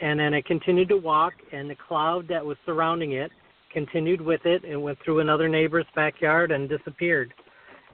And 0.00 0.18
then 0.18 0.34
it 0.34 0.44
continued 0.44 0.88
to 0.88 0.96
walk, 0.96 1.34
and 1.52 1.70
the 1.70 1.76
cloud 1.76 2.26
that 2.28 2.44
was 2.44 2.56
surrounding 2.66 3.12
it 3.12 3.30
continued 3.74 4.20
with 4.20 4.46
it 4.46 4.64
and 4.64 4.82
went 4.82 4.96
through 5.04 5.20
another 5.20 5.48
neighbor's 5.48 5.84
backyard 5.94 6.52
and 6.52 6.68
disappeared. 6.68 7.34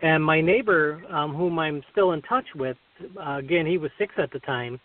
And 0.02 0.22
my 0.22 0.40
neighbor, 0.40 1.02
um, 1.10 1.34
whom 1.34 1.58
I'm 1.58 1.82
still 1.90 2.12
in 2.12 2.22
touch 2.22 2.44
with, 2.54 2.76
uh, 3.18 3.38
again, 3.38 3.66
he 3.66 3.78
was 3.78 3.90
six 3.98 4.14
at 4.18 4.30
the 4.30 4.38
time. 4.40 4.78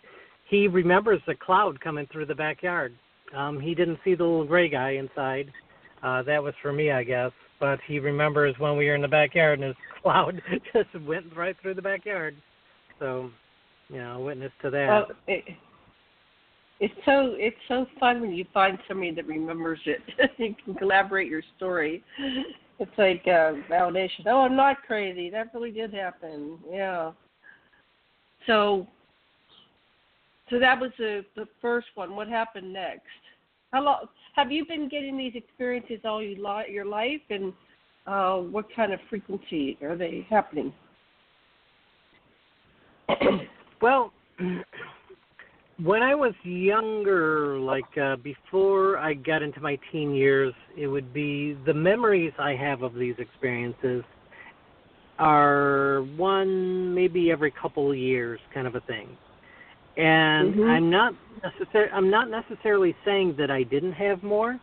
He 0.48 0.66
remembers 0.66 1.20
the 1.26 1.34
cloud 1.34 1.80
coming 1.80 2.06
through 2.10 2.26
the 2.26 2.34
backyard. 2.34 2.94
Um, 3.34 3.60
he 3.60 3.74
didn't 3.74 3.98
see 4.04 4.14
the 4.14 4.24
little 4.24 4.44
gray 4.44 4.68
guy 4.68 4.92
inside. 4.92 5.52
Uh, 6.06 6.22
that 6.22 6.40
was 6.40 6.54
for 6.62 6.72
me, 6.72 6.92
I 6.92 7.02
guess. 7.02 7.32
But 7.58 7.80
he 7.88 7.98
remembers 7.98 8.54
when 8.58 8.76
we 8.76 8.86
were 8.86 8.94
in 8.94 9.02
the 9.02 9.08
backyard 9.08 9.58
and 9.58 9.68
his 9.68 9.76
cloud 10.02 10.40
just 10.72 10.88
went 11.04 11.34
right 11.36 11.56
through 11.60 11.74
the 11.74 11.82
backyard. 11.82 12.36
So, 13.00 13.30
you 13.88 13.98
know, 13.98 14.20
witness 14.20 14.52
to 14.62 14.70
that. 14.70 14.88
Uh, 14.88 15.04
it, 15.26 15.44
it's 16.78 16.94
so 17.04 17.34
it's 17.36 17.56
so 17.66 17.86
fun 17.98 18.20
when 18.20 18.32
you 18.32 18.44
find 18.54 18.78
somebody 18.86 19.12
that 19.14 19.26
remembers 19.26 19.80
it. 19.86 20.00
you 20.38 20.54
can 20.64 20.74
collaborate 20.74 21.28
your 21.28 21.42
story. 21.56 22.04
It's 22.78 22.90
like 22.98 23.22
uh, 23.24 23.54
validation. 23.68 24.26
Oh, 24.26 24.42
I'm 24.42 24.54
not 24.54 24.82
crazy. 24.86 25.30
That 25.30 25.52
really 25.54 25.72
did 25.72 25.92
happen. 25.92 26.58
Yeah. 26.70 27.12
So, 28.46 28.86
so 30.50 30.60
that 30.60 30.78
was 30.78 30.90
the 30.98 31.24
the 31.34 31.48
first 31.60 31.88
one. 31.94 32.14
What 32.14 32.28
happened 32.28 32.72
next? 32.72 33.02
How 33.72 33.82
long 33.82 34.06
have 34.34 34.52
you 34.52 34.64
been 34.66 34.88
getting 34.88 35.16
these 35.16 35.32
experiences 35.34 36.00
all 36.04 36.22
your 36.22 36.38
li- 36.38 36.72
your 36.72 36.84
life, 36.84 37.20
and 37.30 37.52
uh, 38.06 38.36
what 38.36 38.66
kind 38.74 38.92
of 38.92 39.00
frequency 39.10 39.76
are 39.82 39.96
they 39.96 40.26
happening? 40.30 40.72
well, 43.82 44.12
when 45.82 46.02
I 46.02 46.14
was 46.14 46.34
younger, 46.42 47.58
like 47.58 47.98
uh, 48.00 48.16
before 48.16 48.98
I 48.98 49.14
got 49.14 49.42
into 49.42 49.60
my 49.60 49.78
teen 49.92 50.14
years, 50.14 50.54
it 50.76 50.86
would 50.86 51.12
be 51.12 51.56
the 51.66 51.74
memories 51.74 52.32
I 52.38 52.54
have 52.54 52.82
of 52.82 52.94
these 52.94 53.16
experiences 53.18 54.04
are 55.18 56.02
one 56.16 56.94
maybe 56.94 57.30
every 57.30 57.50
couple 57.50 57.94
years 57.94 58.38
kind 58.52 58.66
of 58.66 58.74
a 58.74 58.80
thing. 58.82 59.08
And 59.96 60.54
mm-hmm. 60.54 60.62
I'm 60.64 60.90
not 60.90 61.14
necessar- 61.42 61.92
I'm 61.92 62.10
not 62.10 62.28
necessarily 62.30 62.94
saying 63.04 63.36
that 63.38 63.50
I 63.50 63.62
didn't 63.62 63.92
have 63.92 64.22
more, 64.22 64.60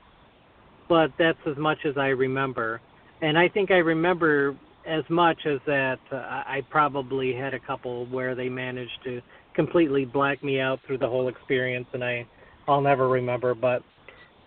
but 0.88 1.12
that's 1.18 1.40
as 1.48 1.58
much 1.58 1.80
as 1.86 1.98
I 1.98 2.08
remember. 2.08 2.82
And 3.22 3.38
I 3.38 3.48
think 3.48 3.72
I 3.72 3.78
remember 3.78 4.56
as 4.86 5.04
much 5.10 5.40
as 5.46 5.60
that 5.66 6.00
uh, 6.12 6.16
I 6.16 6.62
probably 6.70 7.34
had 7.34 7.54
a 7.54 7.60
couple 7.60 8.06
where 8.08 8.36
they 8.36 8.50
managed 8.50 9.00
to 9.06 9.22
completely 9.56 10.06
black 10.06 10.44
me 10.44 10.60
out 10.60 10.80
through 10.86 10.98
the 10.98 11.08
whole 11.08 11.30
experience, 11.30 11.88
and 11.94 12.04
I 12.04 12.28
I'll 12.68 12.82
never 12.82 13.08
remember. 13.08 13.56
But 13.56 13.82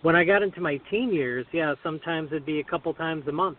when 0.03 0.15
I 0.15 0.23
got 0.23 0.43
into 0.43 0.61
my 0.61 0.79
teen 0.89 1.11
years, 1.13 1.45
yeah, 1.51 1.73
sometimes 1.83 2.27
it'd 2.31 2.45
be 2.45 2.59
a 2.59 2.63
couple 2.63 2.93
times 2.93 3.27
a 3.27 3.31
month, 3.31 3.57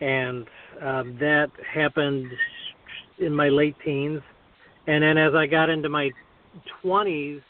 and 0.00 0.46
um, 0.80 1.16
that 1.20 1.48
happened 1.72 2.26
in 3.18 3.34
my 3.34 3.48
late 3.48 3.76
teens, 3.84 4.22
and 4.86 5.02
then 5.02 5.18
as 5.18 5.34
I 5.34 5.46
got 5.46 5.68
into 5.68 5.88
my 5.88 6.10
twenties, 6.82 7.40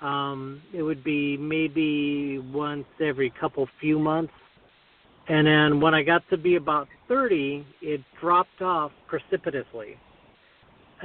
um, 0.00 0.62
it 0.72 0.82
would 0.82 1.02
be 1.04 1.36
maybe 1.36 2.38
once 2.38 2.86
every 3.00 3.32
couple 3.40 3.66
few 3.80 3.98
months. 3.98 4.32
And 5.28 5.46
then 5.46 5.80
when 5.80 5.94
I 5.94 6.02
got 6.02 6.22
to 6.30 6.36
be 6.36 6.56
about 6.56 6.86
30, 7.08 7.66
it 7.80 8.02
dropped 8.20 8.60
off 8.60 8.92
precipitously 9.06 9.96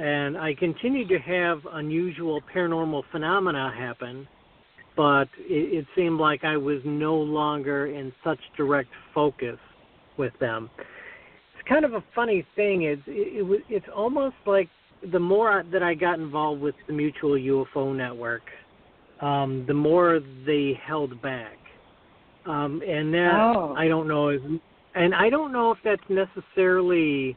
and 0.00 0.38
I 0.38 0.54
continued 0.54 1.08
to 1.10 1.18
have 1.18 1.58
unusual 1.72 2.40
paranormal 2.54 3.02
phenomena 3.12 3.72
happen, 3.76 4.26
but 4.96 5.28
it, 5.38 5.78
it 5.78 5.86
seemed 5.94 6.18
like 6.18 6.42
I 6.42 6.56
was 6.56 6.80
no 6.84 7.16
longer 7.16 7.86
in 7.86 8.12
such 8.24 8.38
direct 8.56 8.88
focus 9.14 9.58
with 10.16 10.32
them. 10.40 10.70
It's 10.78 11.68
kind 11.68 11.84
of 11.84 11.92
a 11.92 12.04
funny 12.14 12.46
thing. 12.56 12.84
It's 12.84 13.02
it, 13.06 13.44
it, 13.44 13.62
it's 13.68 13.86
almost 13.94 14.36
like 14.46 14.70
the 15.12 15.18
more 15.18 15.64
that 15.72 15.82
I 15.82 15.94
got 15.94 16.18
involved 16.18 16.60
with 16.60 16.74
the 16.86 16.92
Mutual 16.92 17.32
UFO 17.32 17.96
Network, 17.96 18.42
um, 19.20 19.64
the 19.66 19.74
more 19.74 20.20
they 20.46 20.78
held 20.86 21.20
back. 21.22 21.56
Um, 22.46 22.82
and 22.86 23.12
that 23.12 23.32
oh. 23.34 23.74
I 23.76 23.86
don't 23.86 24.08
know, 24.08 24.28
and 24.94 25.14
I 25.14 25.28
don't 25.28 25.52
know 25.52 25.72
if 25.72 25.78
that's 25.84 26.02
necessarily 26.08 27.36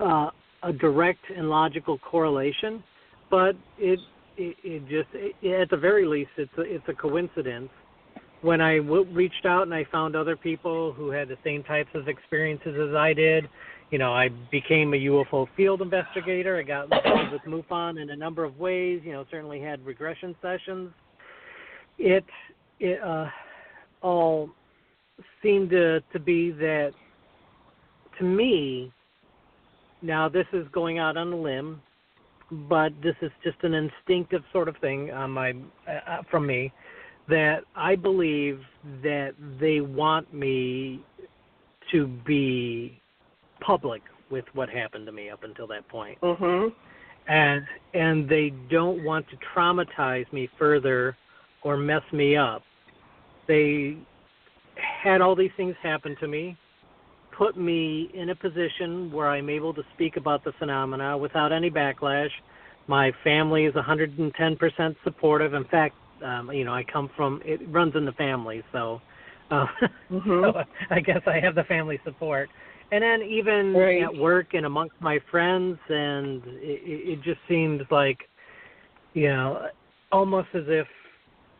uh, 0.00 0.30
a 0.62 0.72
direct 0.72 1.20
and 1.34 1.50
logical 1.50 1.98
correlation, 1.98 2.82
but 3.30 3.54
it 3.78 4.00
it, 4.38 4.56
it 4.64 4.82
just 4.88 5.08
it, 5.14 5.60
at 5.60 5.70
the 5.70 5.76
very 5.76 6.06
least 6.06 6.30
it's 6.36 6.50
a, 6.58 6.62
it's 6.62 6.84
a 6.88 6.94
coincidence. 6.94 7.68
When 8.42 8.60
I 8.60 8.78
w- 8.78 9.06
reached 9.12 9.46
out 9.46 9.62
and 9.62 9.74
I 9.74 9.84
found 9.90 10.14
other 10.14 10.36
people 10.36 10.92
who 10.92 11.10
had 11.10 11.28
the 11.28 11.38
same 11.44 11.62
types 11.64 11.90
of 11.94 12.08
experiences 12.08 12.76
as 12.88 12.94
I 12.94 13.12
did, 13.12 13.48
you 13.90 13.98
know, 13.98 14.12
I 14.12 14.28
became 14.50 14.94
a 14.94 14.96
UFO 14.96 15.46
field 15.56 15.80
investigator. 15.80 16.58
I 16.58 16.62
got 16.62 16.84
involved 16.84 17.32
with 17.32 17.42
MUFON 17.42 18.00
in 18.00 18.10
a 18.10 18.16
number 18.16 18.44
of 18.44 18.58
ways. 18.58 19.00
You 19.04 19.12
know, 19.12 19.24
certainly 19.30 19.60
had 19.60 19.84
regression 19.84 20.34
sessions. 20.42 20.90
It 21.98 22.24
it 22.80 23.02
uh, 23.02 23.26
all 24.02 24.50
seemed 25.42 25.70
to 25.70 26.00
to 26.12 26.18
be 26.18 26.50
that 26.52 26.92
to 28.18 28.24
me 28.24 28.92
now, 30.02 30.28
this 30.28 30.46
is 30.52 30.66
going 30.72 30.98
out 30.98 31.16
on 31.16 31.32
a 31.32 31.36
limb, 31.36 31.80
but 32.68 32.92
this 33.02 33.16
is 33.22 33.30
just 33.42 33.56
an 33.62 33.74
instinctive 33.74 34.42
sort 34.52 34.68
of 34.68 34.76
thing 34.78 35.10
on 35.10 35.30
my 35.30 35.52
uh, 35.88 36.10
uh, 36.10 36.22
from 36.30 36.46
me 36.46 36.72
that 37.28 37.64
I 37.74 37.96
believe 37.96 38.60
that 39.02 39.32
they 39.58 39.80
want 39.80 40.32
me 40.32 41.02
to 41.90 42.06
be 42.06 43.00
public 43.60 44.02
with 44.30 44.44
what 44.54 44.68
happened 44.68 45.06
to 45.06 45.12
me 45.12 45.30
up 45.30 45.44
until 45.44 45.66
that 45.68 45.86
point. 45.88 46.20
Mhm. 46.20 46.72
And 47.28 47.66
and 47.94 48.28
they 48.28 48.50
don't 48.68 49.02
want 49.04 49.28
to 49.30 49.36
traumatize 49.36 50.30
me 50.32 50.48
further 50.58 51.16
or 51.62 51.76
mess 51.76 52.02
me 52.12 52.36
up. 52.36 52.62
They 53.46 53.96
had 54.76 55.20
all 55.20 55.34
these 55.34 55.52
things 55.56 55.76
happen 55.82 56.16
to 56.16 56.28
me 56.28 56.56
put 57.36 57.56
me 57.56 58.10
in 58.14 58.30
a 58.30 58.34
position 58.34 59.12
where 59.12 59.28
I'm 59.28 59.50
able 59.50 59.74
to 59.74 59.82
speak 59.94 60.16
about 60.16 60.42
the 60.44 60.52
phenomena 60.58 61.16
without 61.18 61.52
any 61.52 61.70
backlash. 61.70 62.30
My 62.86 63.12
family 63.22 63.64
is 63.66 63.74
110% 63.74 64.96
supportive. 65.04 65.54
In 65.54 65.64
fact, 65.64 65.94
um, 66.24 66.50
you 66.52 66.64
know, 66.64 66.72
I 66.72 66.82
come 66.84 67.10
from 67.16 67.42
it 67.44 67.60
runs 67.68 67.94
in 67.94 68.06
the 68.06 68.12
family, 68.12 68.62
so, 68.72 69.02
uh, 69.50 69.66
mm-hmm. 70.10 70.44
so 70.44 70.62
I 70.90 71.00
guess 71.00 71.20
I 71.26 71.40
have 71.40 71.54
the 71.54 71.64
family 71.64 72.00
support. 72.04 72.48
And 72.92 73.02
then 73.02 73.22
even 73.22 73.74
right. 73.74 74.02
at 74.02 74.14
work 74.14 74.54
and 74.54 74.64
amongst 74.64 74.94
my 75.00 75.18
friends, 75.30 75.78
and 75.88 76.42
it, 76.46 77.18
it 77.18 77.22
just 77.22 77.40
seems 77.48 77.82
like, 77.90 78.18
you 79.14 79.28
know, 79.28 79.66
almost 80.12 80.48
as 80.54 80.64
if, 80.68 80.86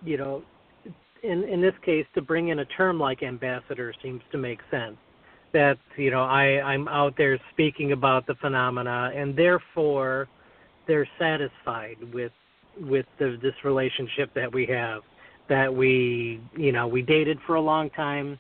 you 0.05 0.17
know, 0.17 0.43
in 1.23 1.43
in 1.45 1.61
this 1.61 1.75
case, 1.85 2.07
to 2.15 2.23
bring 2.23 2.49
in 2.49 2.61
a 2.61 2.65
term 2.67 3.01
like 3.01 3.23
ambassador 3.23 3.93
seems 4.03 4.23
to 4.31 4.39
make 4.39 4.61
sense 4.71 4.97
that 5.53 5.79
you 5.97 6.11
know 6.11 6.23
I 6.23 6.61
I'm 6.61 6.87
out 6.89 7.15
there 7.17 7.39
speaking 7.53 7.93
about 7.93 8.27
the 8.27 8.35
phenomena, 8.37 9.11
and 9.15 9.35
therefore 9.37 10.29
they're 10.87 11.09
satisfied 11.19 11.97
with 12.13 12.33
with 12.79 13.07
the, 13.19 13.39
this 13.43 13.55
relationship 13.65 14.33
that 14.35 14.53
we 14.53 14.67
have. 14.67 15.03
That 15.49 15.75
we 15.75 16.41
you 16.57 16.73
know 16.73 16.87
we 16.87 17.03
dated 17.03 17.39
for 17.47 17.55
a 17.55 17.61
long 17.61 17.91
time, 17.91 18.39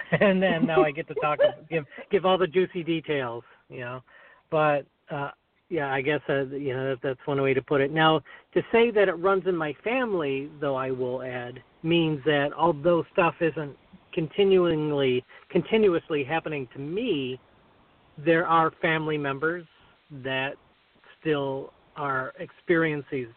and 0.20 0.42
then 0.42 0.66
now 0.66 0.82
I 0.82 0.90
get 0.90 1.08
to 1.08 1.14
talk 1.14 1.38
give 1.70 1.84
give 2.10 2.24
all 2.24 2.38
the 2.38 2.46
juicy 2.46 2.82
details. 2.82 3.44
You 3.68 3.80
know, 3.80 4.02
but 4.50 4.86
uh, 5.10 5.30
yeah, 5.68 5.92
I 5.92 6.00
guess 6.02 6.20
uh, 6.28 6.44
you 6.46 6.74
know 6.74 6.96
that's 7.02 7.20
one 7.24 7.40
way 7.40 7.54
to 7.54 7.62
put 7.62 7.80
it. 7.80 7.92
Now, 7.92 8.20
to 8.54 8.62
say 8.70 8.90
that 8.90 9.08
it 9.08 9.14
runs 9.14 9.44
in 9.46 9.56
my 9.56 9.74
family, 9.82 10.50
though, 10.60 10.76
I 10.76 10.90
will 10.90 11.22
add, 11.22 11.62
means 11.82 12.20
that 12.26 12.50
although 12.56 13.04
stuff 13.12 13.34
isn't 13.40 13.76
continually 14.12 15.24
continuously 15.50 16.24
happening 16.24 16.68
to 16.74 16.78
me, 16.78 17.40
there 18.18 18.46
are 18.46 18.72
family 18.82 19.16
members 19.16 19.64
that 20.22 20.54
still 21.20 21.72
are 21.96 22.34
experiencing 22.38 23.28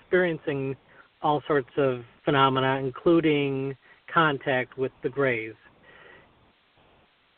experiencing 0.00 0.76
all 1.22 1.42
sorts 1.46 1.70
of 1.76 2.00
phenomena, 2.24 2.80
including 2.82 3.76
contact 4.12 4.78
with 4.78 4.92
the 5.02 5.08
Greys. 5.08 5.54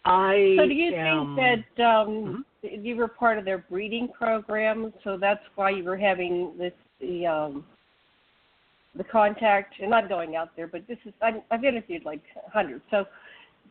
I 0.04 0.56
so 0.58 0.66
do 0.66 0.72
you 0.72 0.94
am, 0.94 1.36
think 1.36 1.66
that 1.76 1.84
um, 1.84 2.44
Mhm. 2.62 2.84
you 2.84 2.96
were 2.96 3.08
part 3.08 3.38
of 3.38 3.44
their 3.44 3.58
breeding 3.58 4.08
program, 4.08 4.92
so 5.04 5.16
that's 5.16 5.44
why 5.56 5.70
you 5.70 5.84
were 5.84 5.96
having 5.96 6.56
this 6.56 6.72
the 7.00 7.26
um, 7.26 7.66
the 8.94 9.04
contact? 9.04 9.78
And 9.80 9.90
not 9.90 10.08
going 10.08 10.36
out 10.36 10.56
there, 10.56 10.66
but 10.66 10.86
this 10.86 10.98
is 11.04 11.12
I, 11.20 11.42
I've 11.50 11.64
interviewed 11.64 12.04
like 12.04 12.22
hundreds. 12.52 12.82
So 12.90 13.06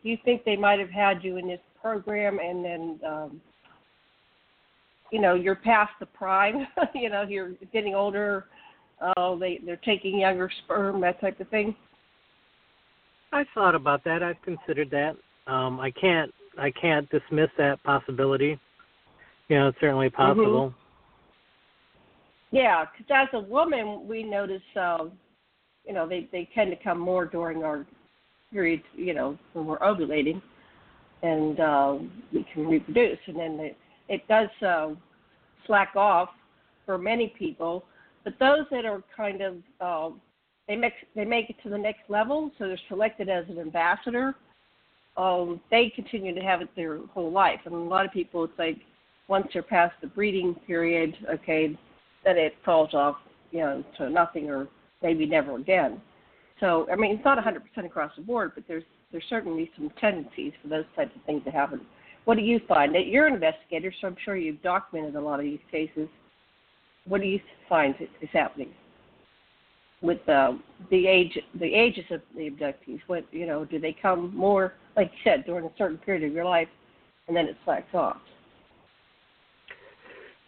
do 0.02 0.08
you 0.08 0.16
think 0.24 0.44
they 0.44 0.56
might 0.56 0.78
have 0.78 0.90
had 0.90 1.24
you 1.24 1.36
in 1.36 1.48
this 1.48 1.60
program, 1.80 2.38
and 2.38 2.64
then 2.64 3.00
um, 3.04 3.40
you 5.10 5.20
know 5.20 5.34
you're 5.34 5.56
past 5.56 5.92
the 5.98 6.06
prime? 6.06 6.66
you 6.94 7.10
know 7.10 7.22
you're 7.22 7.52
getting 7.72 7.94
older. 7.94 8.46
Oh, 9.16 9.36
they 9.36 9.58
they're 9.64 9.76
taking 9.76 10.20
younger 10.20 10.50
sperm, 10.62 11.00
that 11.00 11.20
type 11.20 11.40
of 11.40 11.48
thing. 11.48 11.74
I 13.32 13.44
thought 13.54 13.74
about 13.74 14.04
that. 14.04 14.22
I've 14.22 14.40
considered 14.42 14.90
that. 14.90 15.16
Um, 15.50 15.80
I 15.80 15.90
can't 15.90 16.32
I 16.58 16.70
can't 16.70 17.08
dismiss 17.10 17.50
that 17.58 17.82
possibility. 17.82 18.58
You 19.48 19.58
know, 19.58 19.68
it's 19.68 19.78
certainly 19.80 20.08
possible. 20.10 20.72
Yeah, 22.52 22.84
because 22.84 23.28
as 23.32 23.40
a 23.40 23.40
woman, 23.40 24.06
we 24.08 24.22
notice, 24.22 24.62
um, 24.76 25.12
you 25.84 25.92
know, 25.92 26.08
they 26.08 26.28
they 26.30 26.48
tend 26.54 26.70
to 26.70 26.76
come 26.82 26.98
more 26.98 27.24
during 27.24 27.64
our 27.64 27.84
period, 28.52 28.82
you 28.94 29.12
know, 29.12 29.38
when 29.52 29.66
we're 29.66 29.78
ovulating, 29.78 30.40
and 31.22 31.58
uh, 31.58 31.98
we 32.32 32.46
can 32.52 32.68
reproduce, 32.68 33.18
and 33.26 33.36
then 33.36 33.58
it 33.60 33.76
it 34.08 34.28
does 34.28 34.48
uh, 34.64 34.90
slack 35.66 35.96
off 35.96 36.30
for 36.86 36.96
many 36.96 37.34
people. 37.36 37.84
But 38.22 38.34
those 38.38 38.66
that 38.70 38.84
are 38.84 39.02
kind 39.16 39.40
of 39.40 39.56
uh, 39.80 40.10
they 40.68 40.76
make 40.76 40.92
they 41.16 41.24
make 41.24 41.50
it 41.50 41.56
to 41.64 41.68
the 41.68 41.78
next 41.78 42.08
level, 42.08 42.52
so 42.56 42.68
they're 42.68 42.78
selected 42.88 43.28
as 43.28 43.44
an 43.48 43.58
ambassador. 43.58 44.34
Um, 45.20 45.60
they 45.70 45.92
continue 45.94 46.34
to 46.34 46.40
have 46.40 46.62
it 46.62 46.68
their 46.74 46.98
whole 47.12 47.30
life, 47.30 47.60
and 47.66 47.74
a 47.74 47.78
lot 47.78 48.06
of 48.06 48.12
people, 48.12 48.42
it's 48.44 48.58
like 48.58 48.78
once 49.28 49.46
they're 49.52 49.62
past 49.62 49.92
the 50.00 50.06
breeding 50.06 50.54
period, 50.66 51.14
okay, 51.30 51.78
then 52.24 52.38
it 52.38 52.54
falls 52.64 52.94
off, 52.94 53.16
you 53.50 53.60
know, 53.60 53.84
to 53.98 54.08
nothing 54.08 54.48
or 54.48 54.66
maybe 55.02 55.26
never 55.26 55.56
again. 55.56 56.00
So 56.58 56.86
I 56.90 56.96
mean, 56.96 57.16
it's 57.16 57.24
not 57.24 57.36
100% 57.36 57.84
across 57.84 58.12
the 58.16 58.22
board, 58.22 58.52
but 58.54 58.64
there's 58.66 58.84
there's 59.12 59.24
certainly 59.28 59.70
some 59.76 59.90
tendencies 60.00 60.52
for 60.62 60.68
those 60.68 60.84
types 60.96 61.10
of 61.14 61.22
things 61.24 61.44
to 61.44 61.50
happen. 61.50 61.82
What 62.24 62.36
do 62.36 62.42
you 62.42 62.58
find? 62.66 62.94
You're 62.94 63.26
an 63.26 63.34
investigator, 63.34 63.92
so 64.00 64.06
I'm 64.06 64.16
sure 64.24 64.36
you've 64.36 64.62
documented 64.62 65.16
a 65.16 65.20
lot 65.20 65.38
of 65.38 65.44
these 65.44 65.60
cases. 65.70 66.08
What 67.06 67.20
do 67.20 67.26
you 67.26 67.40
find 67.68 67.94
is 68.00 68.28
happening 68.32 68.70
with 70.00 70.26
uh, 70.30 70.52
the 70.90 71.06
age 71.06 71.38
the 71.58 71.74
ages 71.74 72.04
of 72.10 72.22
the 72.34 72.48
abductees? 72.48 73.00
What 73.06 73.26
you 73.32 73.46
know, 73.46 73.66
do 73.66 73.78
they 73.78 73.94
come 74.00 74.34
more, 74.34 74.74
like 74.96 75.10
you 75.12 75.30
said, 75.30 75.44
during 75.46 75.64
a 75.64 75.70
certain 75.76 75.98
period 75.98 76.24
of 76.24 76.32
your 76.32 76.44
life, 76.44 76.68
and 77.28 77.36
then 77.36 77.46
it 77.46 77.56
slacks 77.64 77.94
off? 77.94 78.18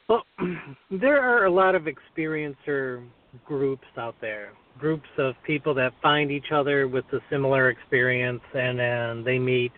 Well, 0.08 0.24
there 0.90 1.20
are 1.22 1.46
a 1.46 1.50
lot 1.50 1.74
of 1.74 1.84
experiencer 1.84 3.04
groups 3.46 3.86
out 3.96 4.14
there, 4.20 4.50
groups 4.78 5.08
of 5.18 5.34
people 5.46 5.74
that 5.74 5.92
find 6.02 6.30
each 6.30 6.52
other 6.52 6.88
with 6.88 7.04
a 7.12 7.18
similar 7.30 7.70
experience, 7.70 8.42
and 8.54 8.78
then 8.78 9.24
they 9.24 9.38
meet 9.38 9.72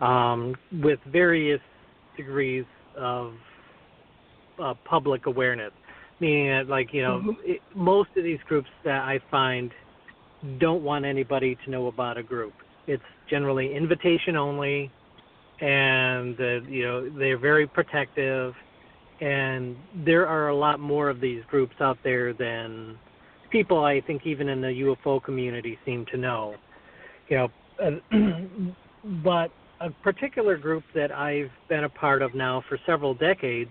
um, 0.00 0.54
with 0.82 0.98
various 1.06 1.60
degrees 2.16 2.64
of 2.96 3.34
uh, 4.60 4.74
public 4.84 5.26
awareness. 5.26 5.72
Meaning 6.20 6.48
that, 6.48 6.68
like 6.68 6.92
you 6.92 7.02
know, 7.02 7.20
Mhm. 7.20 7.36
it, 7.44 7.62
most 7.74 8.10
of 8.16 8.22
these 8.22 8.40
groups 8.44 8.70
that 8.84 9.02
I 9.02 9.18
find 9.30 9.72
don't 10.58 10.82
want 10.82 11.04
anybody 11.04 11.56
to 11.64 11.70
know 11.70 11.86
about 11.86 12.16
a 12.16 12.22
group. 12.22 12.54
It's 12.86 13.02
generally 13.28 13.74
invitation 13.74 14.36
only, 14.36 14.90
and 15.60 16.38
uh, 16.40 16.60
you 16.68 16.82
know 16.82 17.08
they're 17.10 17.38
very 17.38 17.66
protective 17.66 18.54
and 19.22 19.76
there 20.04 20.26
are 20.26 20.48
a 20.48 20.56
lot 20.56 20.80
more 20.80 21.08
of 21.08 21.20
these 21.20 21.42
groups 21.48 21.76
out 21.80 21.96
there 22.02 22.32
than 22.32 22.98
people 23.50 23.84
I 23.84 24.00
think 24.00 24.26
even 24.26 24.48
in 24.48 24.60
the 24.60 24.66
UFO 25.06 25.22
community 25.22 25.78
seem 25.84 26.04
to 26.10 26.16
know. 26.16 26.56
You 27.28 27.48
know, 27.78 28.74
but 29.22 29.52
a 29.80 29.90
particular 30.02 30.56
group 30.56 30.82
that 30.96 31.12
I've 31.12 31.50
been 31.68 31.84
a 31.84 31.88
part 31.88 32.20
of 32.20 32.34
now 32.34 32.64
for 32.68 32.78
several 32.84 33.14
decades, 33.14 33.70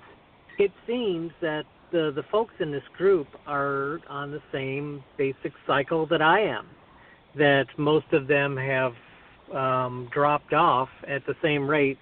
it 0.57 0.72
seems 0.88 1.32
that 1.41 1.64
the 1.91 2.14
the 2.16 2.24
folks 2.32 2.53
in 2.62 2.72
this 2.72 2.84
group 2.97 3.28
are 3.45 3.99
on 4.09 4.32
the 4.32 4.41
same 4.53 5.03
basic 5.18 5.51
cycle 5.68 6.05
that 6.07 6.22
I 6.22 6.39
am. 6.39 6.68
That 7.38 7.66
most 7.78 8.08
of 8.12 8.28
them 8.28 8.58
have 8.58 8.94
um, 9.56 10.10
dropped 10.14 10.54
off 10.54 10.90
at 11.08 11.26
the 11.26 11.34
same 11.42 11.68
rate 11.68 11.98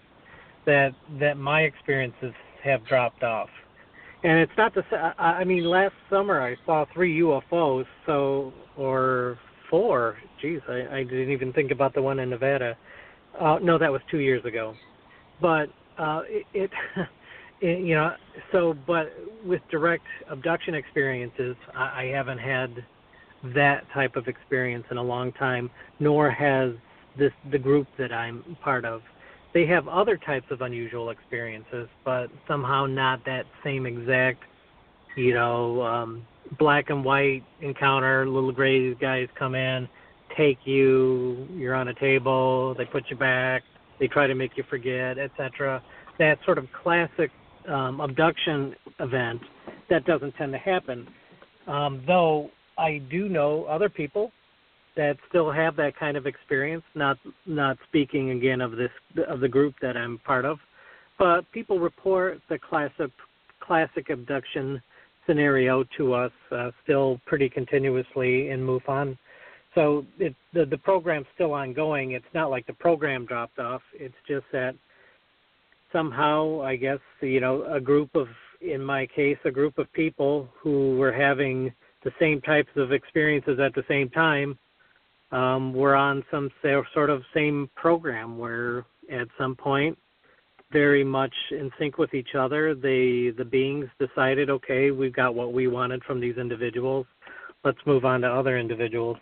that 0.65 0.91
that 1.19 1.37
my 1.37 1.61
experiences 1.61 2.33
have 2.63 2.85
dropped 2.85 3.23
off. 3.23 3.49
And 4.23 4.39
it's 4.39 4.51
not 4.57 4.73
to 4.73 4.85
say, 4.89 4.97
I 4.97 5.45
mean, 5.45 5.63
last 5.63 5.93
summer 6.09 6.41
I 6.41 6.55
saw 6.65 6.85
three 6.93 7.19
UFOs, 7.21 7.85
so, 8.05 8.53
or 8.75 9.39
four. 9.69 10.17
Geez, 10.41 10.59
I, 10.67 10.97
I 10.97 11.03
didn't 11.03 11.31
even 11.31 11.53
think 11.53 11.71
about 11.71 11.93
the 11.93 12.01
one 12.01 12.19
in 12.19 12.29
Nevada. 12.29 12.77
Uh, 13.39 13.59
no, 13.61 13.77
that 13.77 13.91
was 13.91 14.01
two 14.11 14.17
years 14.17 14.43
ago. 14.43 14.73
But 15.41 15.67
uh, 15.97 16.21
it, 16.27 16.45
it, 16.53 16.71
it, 17.61 17.85
you 17.85 17.95
know, 17.95 18.11
so, 18.51 18.75
but 18.85 19.13
with 19.45 19.61
direct 19.71 20.05
abduction 20.29 20.75
experiences, 20.75 21.55
I, 21.73 22.03
I 22.03 22.11
haven't 22.13 22.39
had 22.39 22.85
that 23.55 23.85
type 23.93 24.15
of 24.15 24.27
experience 24.27 24.85
in 24.91 24.97
a 24.97 25.03
long 25.03 25.31
time, 25.33 25.69
nor 25.99 26.29
has 26.29 26.73
this 27.17 27.31
the 27.51 27.57
group 27.57 27.87
that 27.97 28.11
I'm 28.11 28.57
part 28.61 28.85
of 28.85 29.01
they 29.53 29.65
have 29.65 29.87
other 29.87 30.17
types 30.17 30.45
of 30.51 30.61
unusual 30.61 31.09
experiences, 31.09 31.87
but 32.05 32.27
somehow 32.47 32.85
not 32.85 33.25
that 33.25 33.45
same 33.63 33.85
exact, 33.85 34.43
you 35.15 35.33
know, 35.33 35.81
um, 35.81 36.25
black 36.59 36.89
and 36.89 37.03
white 37.03 37.43
encounter. 37.61 38.27
Little 38.27 38.51
gray 38.51 38.93
guys 38.95 39.27
come 39.37 39.55
in, 39.55 39.87
take 40.37 40.59
you, 40.65 41.47
you're 41.53 41.73
on 41.73 41.87
a 41.87 41.93
table, 41.95 42.75
they 42.77 42.85
put 42.85 43.05
you 43.09 43.15
back, 43.15 43.63
they 43.99 44.07
try 44.07 44.27
to 44.27 44.35
make 44.35 44.55
you 44.55 44.63
forget, 44.69 45.17
etc. 45.17 45.81
That 46.19 46.37
sort 46.45 46.57
of 46.57 46.67
classic 46.83 47.31
um, 47.67 48.01
abduction 48.01 48.75
event 48.99 49.41
that 49.89 50.05
doesn't 50.05 50.33
tend 50.33 50.51
to 50.51 50.59
happen. 50.59 51.07
Um, 51.65 52.03
though 52.05 52.51
I 52.79 53.01
do 53.11 53.27
know 53.27 53.65
other 53.65 53.89
people 53.89 54.31
that 54.95 55.17
still 55.29 55.51
have 55.51 55.75
that 55.75 55.97
kind 55.97 56.17
of 56.17 56.25
experience. 56.25 56.83
Not 56.95 57.17
not 57.45 57.77
speaking 57.87 58.31
again 58.31 58.61
of 58.61 58.71
this 58.71 58.91
of 59.27 59.39
the 59.39 59.47
group 59.47 59.75
that 59.81 59.95
I'm 59.95 60.17
part 60.19 60.45
of, 60.45 60.57
but 61.17 61.49
people 61.51 61.79
report 61.79 62.39
the 62.49 62.57
classic 62.57 63.11
classic 63.59 64.09
abduction 64.09 64.81
scenario 65.27 65.83
to 65.97 66.13
us 66.13 66.31
uh, 66.51 66.71
still 66.83 67.21
pretty 67.27 67.49
continuously 67.49 68.49
in 68.49 68.59
MUFON. 68.61 69.17
So 69.75 70.05
it, 70.17 70.35
the 70.53 70.65
the 70.65 70.77
program's 70.77 71.27
still 71.35 71.53
ongoing. 71.53 72.11
It's 72.11 72.33
not 72.33 72.49
like 72.49 72.65
the 72.65 72.73
program 72.73 73.25
dropped 73.25 73.59
off. 73.59 73.81
It's 73.93 74.15
just 74.27 74.45
that 74.51 74.73
somehow 75.91 76.61
I 76.61 76.75
guess 76.75 76.99
you 77.21 77.41
know 77.41 77.63
a 77.71 77.79
group 77.79 78.15
of 78.15 78.27
in 78.61 78.83
my 78.83 79.05
case 79.05 79.37
a 79.45 79.51
group 79.51 79.77
of 79.77 79.91
people 79.93 80.49
who 80.61 80.97
were 80.97 81.13
having 81.13 81.71
the 82.03 82.11
same 82.19 82.41
types 82.41 82.69
of 82.75 82.91
experiences 82.91 83.59
at 83.59 83.73
the 83.73 83.83
same 83.87 84.09
time 84.09 84.57
um, 85.31 85.73
we're 85.73 85.95
on 85.95 86.23
some 86.31 86.49
sort 86.93 87.09
of 87.09 87.21
same 87.33 87.69
program 87.75 88.37
where 88.37 88.85
at 89.11 89.27
some 89.37 89.55
point 89.55 89.97
very 90.71 91.03
much 91.03 91.33
in 91.51 91.71
sync 91.79 91.97
with 91.97 92.13
each 92.13 92.35
other 92.37 92.75
the 92.75 93.33
the 93.37 93.45
beings 93.45 93.87
decided 93.99 94.49
okay 94.49 94.91
we've 94.91 95.15
got 95.15 95.33
what 95.33 95.53
we 95.53 95.67
wanted 95.67 96.03
from 96.03 96.19
these 96.19 96.37
individuals 96.37 97.05
let's 97.63 97.79
move 97.85 98.05
on 98.05 98.21
to 98.21 98.27
other 98.27 98.57
individuals 98.57 99.17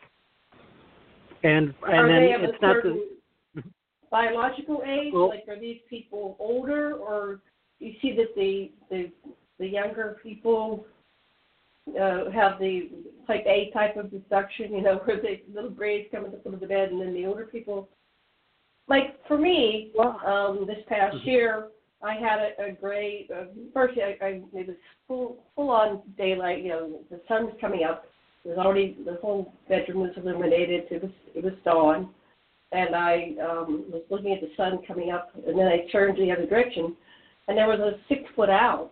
and 1.43 1.73
and 1.83 1.99
are 1.99 2.07
then 2.07 2.21
they 2.21 2.47
it's 2.47 2.61
not 2.61 2.77
the 2.83 3.01
biological 4.09 4.83
age? 4.85 5.13
Well- 5.13 5.29
like, 5.29 5.47
are 5.47 5.59
these 5.59 5.81
people 5.89 6.35
older, 6.39 6.95
or 6.95 7.41
you 7.79 7.93
see 8.01 8.15
that 8.15 8.35
the 8.35 8.71
the 8.89 9.11
the 9.59 9.67
younger 9.67 10.17
people 10.21 10.85
uh, 11.99 12.29
have 12.31 12.59
the 12.59 12.89
type 13.27 13.43
A 13.45 13.71
type 13.73 13.97
of 13.97 14.13
abduction? 14.13 14.73
You 14.73 14.81
know, 14.81 14.95
where 15.05 15.21
the 15.21 15.41
little 15.53 15.69
grays 15.69 16.07
come 16.11 16.25
at 16.25 16.31
the 16.31 16.39
foot 16.39 16.53
of 16.53 16.59
the 16.59 16.67
bed, 16.67 16.91
and 16.91 17.01
then 17.01 17.13
the 17.13 17.25
older 17.25 17.45
people. 17.45 17.89
Like 18.87 19.25
for 19.27 19.37
me, 19.37 19.91
um, 19.99 20.65
this 20.65 20.83
past 20.87 21.17
Mhm. 21.17 21.25
year, 21.25 21.67
I 22.01 22.13
had 22.13 22.39
a, 22.39 22.65
a 22.67 22.71
gray. 22.71 23.27
Uh, 23.33 23.45
first, 23.73 23.97
I, 23.97 24.17
I 24.23 24.41
it 24.53 24.67
was 24.67 24.77
full 25.07 25.43
full 25.55 25.69
on 25.69 26.01
daylight. 26.17 26.63
You 26.63 26.69
know, 26.69 26.99
the 27.09 27.19
sun 27.27 27.45
was 27.45 27.55
coming 27.59 27.83
up. 27.83 28.05
It 28.45 28.49
was 28.49 28.57
already 28.57 28.97
the 29.03 29.15
whole 29.15 29.51
bedroom 29.67 30.01
was 30.01 30.11
illuminated. 30.15 30.85
It 30.91 31.01
was 31.01 31.11
it 31.35 31.43
was 31.43 31.53
dawn, 31.65 32.09
and 32.71 32.95
I 32.95 33.35
um, 33.41 33.85
was 33.91 34.03
looking 34.09 34.31
at 34.31 34.41
the 34.41 34.51
sun 34.55 34.79
coming 34.87 35.11
up. 35.11 35.31
And 35.45 35.57
then 35.57 35.67
I 35.67 35.87
turned 35.91 36.17
the 36.17 36.31
other 36.31 36.45
direction, 36.45 36.95
and 37.47 37.57
there 37.57 37.67
was 37.67 37.79
a 37.79 37.99
six 38.07 38.23
foot 38.35 38.49
owl 38.49 38.91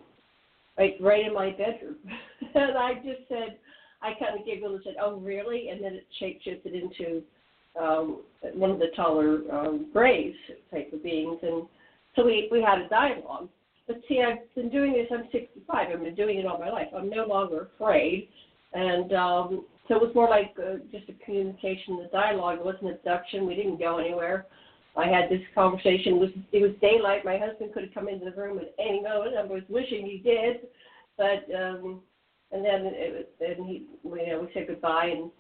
right 0.77 0.95
right 0.99 1.25
in 1.25 1.33
my 1.33 1.51
bedroom, 1.51 1.97
and 2.55 2.77
I 2.77 2.95
just 2.95 3.27
said, 3.29 3.57
I 4.01 4.13
kind 4.19 4.39
of 4.39 4.45
giggled 4.45 4.73
and 4.73 4.81
said, 4.83 4.95
"Oh, 5.01 5.17
really?" 5.17 5.69
And 5.69 5.83
then 5.83 5.93
it 5.93 6.07
shape 6.19 6.41
shifted 6.43 6.73
into 6.73 7.23
um, 7.79 8.21
one 8.53 8.71
of 8.71 8.79
the 8.79 8.89
taller 8.95 9.41
um, 9.51 9.87
graves 9.91 10.35
type 10.71 10.91
of 10.93 11.03
beings, 11.03 11.39
and 11.41 11.67
so 12.15 12.25
we 12.25 12.47
we 12.51 12.61
had 12.61 12.79
a 12.79 12.89
dialogue. 12.89 13.49
But 13.87 14.01
see, 14.09 14.23
I've 14.23 14.53
been 14.55 14.69
doing 14.69 14.93
this. 14.93 15.07
I'm 15.11 15.27
65. 15.31 15.87
I've 15.91 16.03
been 16.03 16.15
doing 16.15 16.39
it 16.39 16.45
all 16.45 16.57
my 16.57 16.71
life. 16.71 16.87
I'm 16.95 17.09
no 17.09 17.25
longer 17.25 17.69
afraid, 17.75 18.29
and 18.73 19.13
um, 19.13 19.65
so 19.87 19.95
it 19.95 20.01
was 20.01 20.15
more 20.15 20.29
like 20.29 20.55
uh, 20.59 20.77
just 20.91 21.09
a 21.09 21.25
communication, 21.25 21.97
the 21.97 22.09
dialogue. 22.11 22.59
It 22.59 22.65
wasn't 22.65 22.91
abduction. 22.91 23.45
We 23.45 23.55
didn't 23.55 23.79
go 23.79 23.97
anywhere. 23.97 24.47
I 24.97 25.07
had 25.07 25.29
this 25.29 25.41
conversation. 25.53 26.13
It 26.13 26.19
was 26.19 26.29
it 26.51 26.61
was 26.61 26.71
daylight. 26.81 27.25
My 27.25 27.37
husband 27.37 27.73
could 27.73 27.83
have 27.83 27.93
come 27.93 28.07
into 28.07 28.25
the 28.25 28.41
room 28.41 28.59
at 28.59 28.73
any 28.79 29.01
moment. 29.01 29.35
I 29.37 29.43
was 29.43 29.63
wishing 29.69 30.05
he 30.05 30.17
did, 30.17 30.67
but 31.17 31.43
um, 31.55 32.01
and 32.51 32.63
then 32.63 32.81
it, 32.85 33.33
and 33.41 33.65
he 33.65 33.85
you 34.03 34.27
know 34.27 34.41
we 34.41 34.49
said 34.53 34.67
goodbye 34.67 35.17
and 35.17 35.31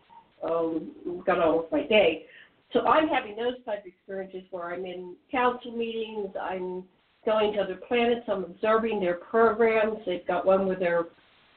um, 0.43 1.23
got 1.25 1.39
on 1.39 1.57
with 1.57 1.71
my 1.71 1.83
day. 1.87 2.25
So 2.73 2.81
I'm 2.81 3.07
having 3.07 3.35
those 3.35 3.63
type 3.65 3.79
of 3.79 3.85
experiences 3.85 4.43
where 4.51 4.73
I'm 4.73 4.85
in 4.85 5.15
council 5.31 5.71
meetings. 5.71 6.29
I'm 6.39 6.83
going 7.25 7.53
to 7.53 7.59
other 7.59 7.79
planets. 7.87 8.25
I'm 8.27 8.43
observing 8.43 8.99
their 8.99 9.15
programs. 9.15 9.99
They've 10.05 10.27
got 10.27 10.45
one 10.45 10.67
where 10.67 10.75
they're 10.75 11.05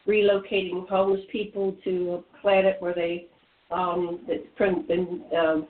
relocating 0.07 0.89
homeless 0.89 1.21
people 1.31 1.77
to 1.85 2.23
a 2.23 2.41
planet 2.41 2.77
where 2.81 2.95
they 2.95 3.27
um, 3.71 4.21
that's 4.27 4.87
been 4.89 5.23
um, 5.39 5.67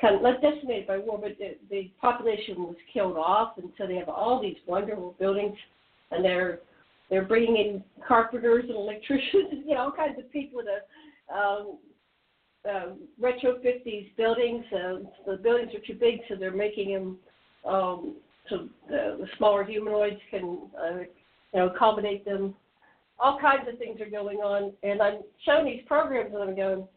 kind 0.00 0.16
of 0.16 0.22
not 0.22 0.40
decimated 0.40 0.86
by 0.86 0.98
war, 0.98 1.18
but 1.20 1.36
the, 1.38 1.56
the 1.70 1.90
population 2.00 2.62
was 2.62 2.76
killed 2.92 3.16
off, 3.16 3.58
and 3.58 3.70
so 3.78 3.86
they 3.86 3.96
have 3.96 4.08
all 4.08 4.40
these 4.40 4.56
wonderful 4.66 5.14
buildings, 5.18 5.56
and 6.10 6.24
they're 6.24 6.60
they're 7.10 7.24
bringing 7.24 7.56
in 7.56 7.84
carpenters 8.06 8.64
and 8.68 8.76
electricians, 8.76 9.52
you 9.66 9.74
know, 9.74 9.82
all 9.82 9.92
kinds 9.92 10.18
of 10.18 10.30
people 10.32 10.62
to 10.62 11.36
um, 11.36 11.78
uh, 12.68 12.92
retrofit 13.20 13.84
these 13.84 14.06
buildings. 14.16 14.64
Uh, 14.72 14.94
the 15.26 15.36
buildings 15.36 15.72
are 15.74 15.86
too 15.86 15.98
big, 15.98 16.20
so 16.28 16.36
they're 16.36 16.52
making 16.52 16.92
them 16.94 17.18
um, 17.64 18.16
so 18.48 18.68
the, 18.88 19.16
the 19.20 19.26
smaller 19.38 19.64
humanoids 19.64 20.20
can, 20.30 20.58
uh, 20.78 20.98
you 20.98 21.06
know, 21.54 21.68
accommodate 21.68 22.24
them. 22.24 22.54
All 23.18 23.38
kinds 23.40 23.68
of 23.70 23.78
things 23.78 24.00
are 24.00 24.10
going 24.10 24.38
on, 24.38 24.72
and 24.82 25.00
I'm 25.00 25.20
showing 25.44 25.66
these 25.66 25.82
programs, 25.86 26.34
and 26.34 26.42
I'm 26.42 26.56
going, 26.56 26.88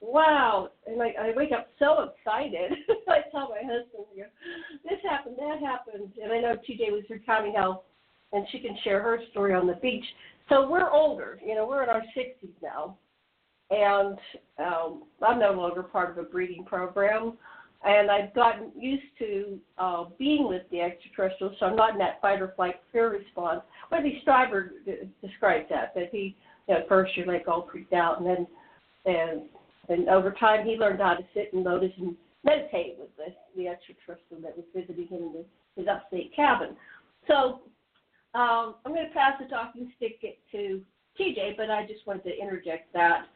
wow. 0.00 0.70
And 0.86 1.02
I, 1.02 1.08
I 1.20 1.32
wake 1.36 1.52
up 1.52 1.68
so 1.78 2.10
excited. 2.10 2.72
I 3.08 3.20
tell 3.30 3.50
my 3.50 3.60
husband, 3.62 4.06
you 4.14 4.22
know, 4.22 4.28
this 4.84 4.98
happened, 5.08 5.36
that 5.38 5.60
happened. 5.60 6.12
And 6.22 6.32
I 6.32 6.40
know 6.40 6.56
TJ 6.56 6.92
was 6.92 7.04
recounting 7.10 7.54
how, 7.56 7.82
and 8.32 8.46
she 8.50 8.60
can 8.60 8.76
share 8.84 9.02
her 9.02 9.18
story 9.30 9.54
on 9.54 9.66
the 9.66 9.74
beach. 9.74 10.04
So 10.48 10.68
we're 10.68 10.90
older, 10.90 11.38
you 11.44 11.54
know, 11.54 11.66
we're 11.66 11.82
in 11.82 11.88
our 11.88 12.02
60s 12.16 12.50
now. 12.62 12.96
And 13.70 14.18
um, 14.58 15.04
I'm 15.26 15.38
no 15.38 15.52
longer 15.52 15.82
part 15.82 16.10
of 16.10 16.18
a 16.18 16.22
breeding 16.22 16.64
program. 16.64 17.34
And 17.84 18.10
I've 18.10 18.34
gotten 18.34 18.72
used 18.76 19.04
to 19.20 19.58
uh, 19.78 20.04
being 20.18 20.48
with 20.48 20.62
the 20.70 20.80
extraterrestrials, 20.80 21.54
so 21.60 21.66
I'm 21.66 21.76
not 21.76 21.92
in 21.92 21.98
that 21.98 22.20
fight 22.20 22.42
or 22.42 22.52
flight 22.56 22.76
fear 22.90 23.10
response. 23.10 23.60
Whitley 23.90 24.20
Strieber 24.26 24.70
d- 24.84 25.08
describes 25.22 25.66
that, 25.70 25.94
that 25.94 26.08
he, 26.10 26.34
you 26.66 26.74
know, 26.74 26.80
at 26.80 26.88
first 26.88 27.16
you're 27.16 27.26
like 27.26 27.46
all 27.46 27.68
freaked 27.70 27.92
out, 27.92 28.20
and 28.20 28.26
then 28.26 28.46
and 29.04 29.42
and 29.88 30.08
over 30.08 30.30
time, 30.32 30.66
he 30.66 30.76
learned 30.76 31.00
how 31.00 31.14
to 31.14 31.24
sit 31.34 31.52
and 31.52 31.64
lotus 31.64 31.92
and 31.98 32.16
meditate 32.44 32.96
with 32.98 33.08
the, 33.16 33.34
the 33.56 33.68
extraterrestrial 33.68 34.42
that 34.42 34.56
was 34.56 34.66
visiting 34.74 35.08
him 35.08 35.34
in 35.34 35.44
his 35.76 35.86
upstate 35.88 36.34
cabin. 36.34 36.76
So 37.26 37.60
um, 38.34 38.76
I'm 38.84 38.92
going 38.92 39.06
to 39.06 39.14
pass 39.14 39.34
the 39.40 39.48
talking 39.48 39.92
stick 39.96 40.20
to 40.52 40.80
TJ, 41.18 41.56
but 41.56 41.70
I 41.70 41.86
just 41.86 42.06
wanted 42.06 42.24
to 42.24 42.38
interject 42.38 42.92
that 42.92 43.26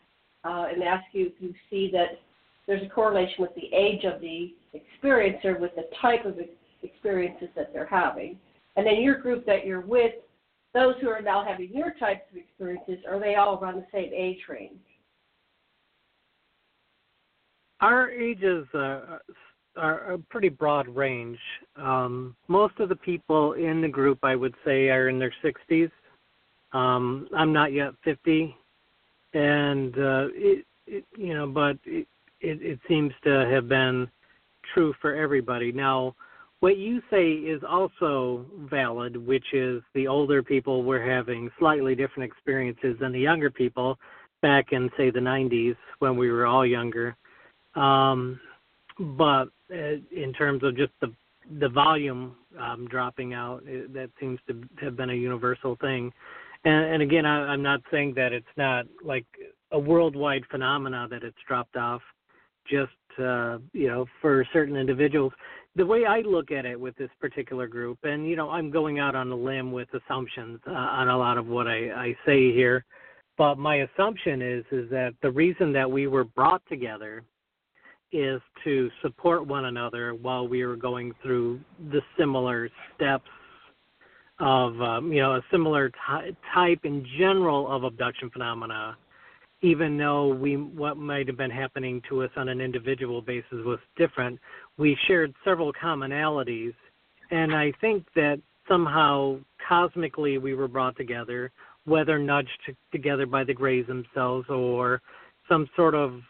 uh, 0.45 0.67
and 0.73 0.83
ask 0.83 1.05
you 1.13 1.27
if 1.27 1.33
you 1.39 1.55
see 1.71 1.91
that 1.93 2.21
there's 2.67 2.83
a 2.83 2.89
correlation 2.89 3.37
with 3.39 3.55
the 3.55 3.75
age 3.75 4.05
of 4.05 4.21
the 4.21 4.55
experiencer 4.75 5.59
with 5.59 5.75
the 5.75 5.89
type 6.01 6.25
of 6.25 6.39
experiences 6.83 7.49
that 7.57 7.73
they're 7.73 7.87
having. 7.87 8.39
And 8.77 8.87
then 8.87 9.03
your 9.03 9.19
group 9.19 9.45
that 9.47 9.67
you're 9.67 9.81
with, 9.81 10.13
those 10.75 10.95
who 11.01 11.09
are 11.09 11.21
now 11.21 11.45
having 11.45 11.71
your 11.73 11.93
types 11.99 12.23
of 12.31 12.37
experiences, 12.37 12.99
are 13.09 13.21
they 13.21 13.35
all 13.35 13.59
around 13.59 13.77
the 13.77 13.87
same 13.93 14.11
age 14.15 14.39
range? 14.49 14.79
Our 17.83 18.11
ages 18.11 18.65
uh, 18.75 19.19
are 19.77 20.13
a 20.13 20.19
pretty 20.31 20.49
broad 20.49 20.89
range. 20.89 21.39
Um, 21.77 22.37
most 22.47 22.79
of 22.79 22.89
the 22.89 22.97
people 22.97 23.55
in 23.55 23.81
the 23.81 23.89
group, 23.89 24.21
I 24.23 24.37
would 24.37 24.55
say, 24.65 24.89
are 24.89 25.09
in 25.09 25.19
their 25.19 25.35
60s. 25.45 25.91
Um, 26.73 27.29
I'm 27.37 27.53
not 27.53 27.73
yet 27.73 27.91
50, 28.05 28.57
and 29.35 29.99
uh, 29.99 30.29
it, 30.33 30.65
it, 30.87 31.05
you 31.17 31.35
know, 31.35 31.49
but 31.49 31.77
it, 31.85 32.07
it, 32.41 32.63
it 32.63 32.79
seems 32.89 33.13
to 33.25 33.49
have 33.53 33.69
been 33.69 34.09
true 34.73 34.95
for 35.01 35.15
everybody. 35.15 35.73
Now, 35.73 36.15
what 36.61 36.79
you 36.79 37.03
say 37.11 37.33
is 37.33 37.63
also 37.69 38.47
valid, 38.71 39.17
which 39.17 39.53
is 39.53 39.83
the 39.95 40.07
older 40.07 40.41
people 40.41 40.85
were 40.85 41.03
having 41.03 41.51
slightly 41.59 41.97
different 41.97 42.31
experiences 42.31 42.97
than 43.01 43.11
the 43.11 43.19
younger 43.19 43.51
people 43.51 43.99
back 44.41 44.67
in, 44.71 44.89
say, 44.97 45.11
the 45.11 45.19
90s 45.19 45.77
when 45.99 46.17
we 46.17 46.31
were 46.31 46.47
all 46.47 46.65
younger. 46.65 47.17
Um, 47.75 48.41
but 48.99 49.49
uh, 49.73 49.97
in 50.15 50.33
terms 50.37 50.63
of 50.63 50.77
just 50.77 50.93
the 51.01 51.13
the 51.59 51.69
volume 51.69 52.37
um, 52.59 52.87
dropping 52.89 53.35
out, 53.35 53.63
it, 53.67 53.93
that 53.93 54.11
seems 54.21 54.39
to 54.47 54.63
have 54.81 54.97
been 54.97 55.11
a 55.11 55.15
universal 55.15 55.77
thing. 55.81 56.13
And, 56.65 56.95
and 56.95 57.03
again, 57.03 57.27
I, 57.27 57.49
I'm 57.49 57.63
not 57.63 57.81
saying 57.91 58.15
that 58.15 58.33
it's 58.33 58.47
not 58.57 58.87
like 59.05 59.27
a 59.73 59.79
worldwide 59.79 60.45
phenomena 60.51 61.09
that 61.11 61.25
it's 61.25 61.37
dropped 61.47 61.77
off. 61.77 62.03
Just 62.71 62.93
uh, 63.19 63.59
you 63.73 63.89
know, 63.89 64.07
for 64.21 64.47
certain 64.53 64.77
individuals, 64.77 65.33
the 65.75 65.85
way 65.85 66.05
I 66.05 66.21
look 66.21 66.51
at 66.51 66.65
it 66.65 66.79
with 66.79 66.97
this 66.97 67.11
particular 67.21 67.67
group, 67.67 67.99
and 68.05 68.29
you 68.29 68.37
know, 68.37 68.51
I'm 68.51 68.71
going 68.71 68.99
out 69.01 69.15
on 69.15 69.31
a 69.33 69.37
limb 69.37 69.73
with 69.73 69.89
assumptions 69.95 70.61
uh, 70.67 70.73
on 70.73 71.09
a 71.09 71.17
lot 71.17 71.39
of 71.39 71.47
what 71.47 71.67
I, 71.67 71.91
I 71.91 72.17
say 72.25 72.53
here, 72.53 72.85
but 73.37 73.59
my 73.59 73.77
assumption 73.77 74.41
is 74.41 74.65
is 74.71 74.89
that 74.91 75.15
the 75.23 75.31
reason 75.31 75.73
that 75.73 75.91
we 75.91 76.07
were 76.07 76.25
brought 76.25 76.63
together 76.69 77.25
is 78.13 78.41
to 78.65 78.91
support 79.01 79.47
one 79.47 79.67
another 79.67 80.15
while 80.15 80.47
we 80.47 80.63
are 80.63 80.77
going 80.77 81.13
through 81.23 81.61
the 81.91 82.01
similar 82.19 82.69
steps 82.95 83.29
of 84.39 84.81
um, 84.81 85.13
you 85.13 85.21
know 85.21 85.37
a 85.37 85.43
similar 85.51 85.91
ty- 86.07 86.31
type 86.55 86.81
in 86.85 87.07
general 87.19 87.71
of 87.71 87.85
abduction 87.85 88.29
phenomena 88.31 88.97
even 89.63 89.97
though 89.97 90.29
we 90.29 90.57
what 90.57 90.97
might 90.97 91.27
have 91.29 91.37
been 91.37 91.51
happening 91.51 92.03
to 92.09 92.23
us 92.23 92.31
on 92.37 92.49
an 92.49 92.61
individual 92.61 93.23
basis 93.23 93.65
was 93.65 93.79
different 93.97 94.39
we 94.79 94.97
shared 95.07 95.33
several 95.45 95.73
commonalities. 95.73 96.75
And 97.31 97.55
i 97.55 97.73
think 97.81 98.05
that 98.15 98.41
somehow 98.69 99.39
cosmically 99.67 100.39
we 100.39 100.55
were 100.55 100.69
brought 100.69 100.97
together 100.97 101.51
whether 101.85 102.19
nudged 102.19 102.75
together 102.93 103.27
by 103.27 103.45
the 103.45 103.55
greys 103.55 103.87
themselves 103.87 104.49
or 104.49 105.01
some 105.49 105.69
sort 105.77 105.95
of 105.95 106.21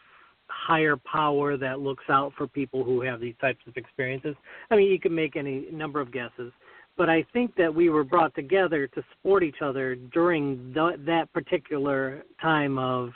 higher 0.65 0.95
power 0.97 1.57
that 1.57 1.79
looks 1.79 2.05
out 2.09 2.31
for 2.37 2.47
people 2.47 2.83
who 2.83 3.01
have 3.01 3.19
these 3.19 3.35
types 3.41 3.59
of 3.67 3.75
experiences. 3.75 4.35
I 4.71 4.75
mean, 4.75 4.89
you 4.89 4.99
can 4.99 5.13
make 5.13 5.35
any 5.35 5.67
number 5.71 5.99
of 5.99 6.11
guesses, 6.11 6.51
but 6.97 7.09
I 7.09 7.25
think 7.33 7.55
that 7.55 7.73
we 7.73 7.89
were 7.89 8.03
brought 8.03 8.33
together 8.35 8.87
to 8.87 9.03
support 9.11 9.43
each 9.43 9.61
other 9.61 9.95
during 9.95 10.71
the, 10.73 10.93
that 11.05 11.31
particular 11.33 12.23
time 12.41 12.77
of 12.77 13.09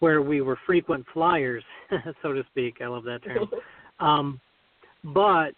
where 0.00 0.22
we 0.22 0.40
were 0.40 0.58
frequent 0.66 1.04
flyers, 1.12 1.62
so 2.22 2.32
to 2.32 2.42
speak. 2.50 2.78
I 2.80 2.86
love 2.86 3.04
that 3.04 3.20
term. 3.22 3.48
um, 4.00 4.40
but 5.04 5.50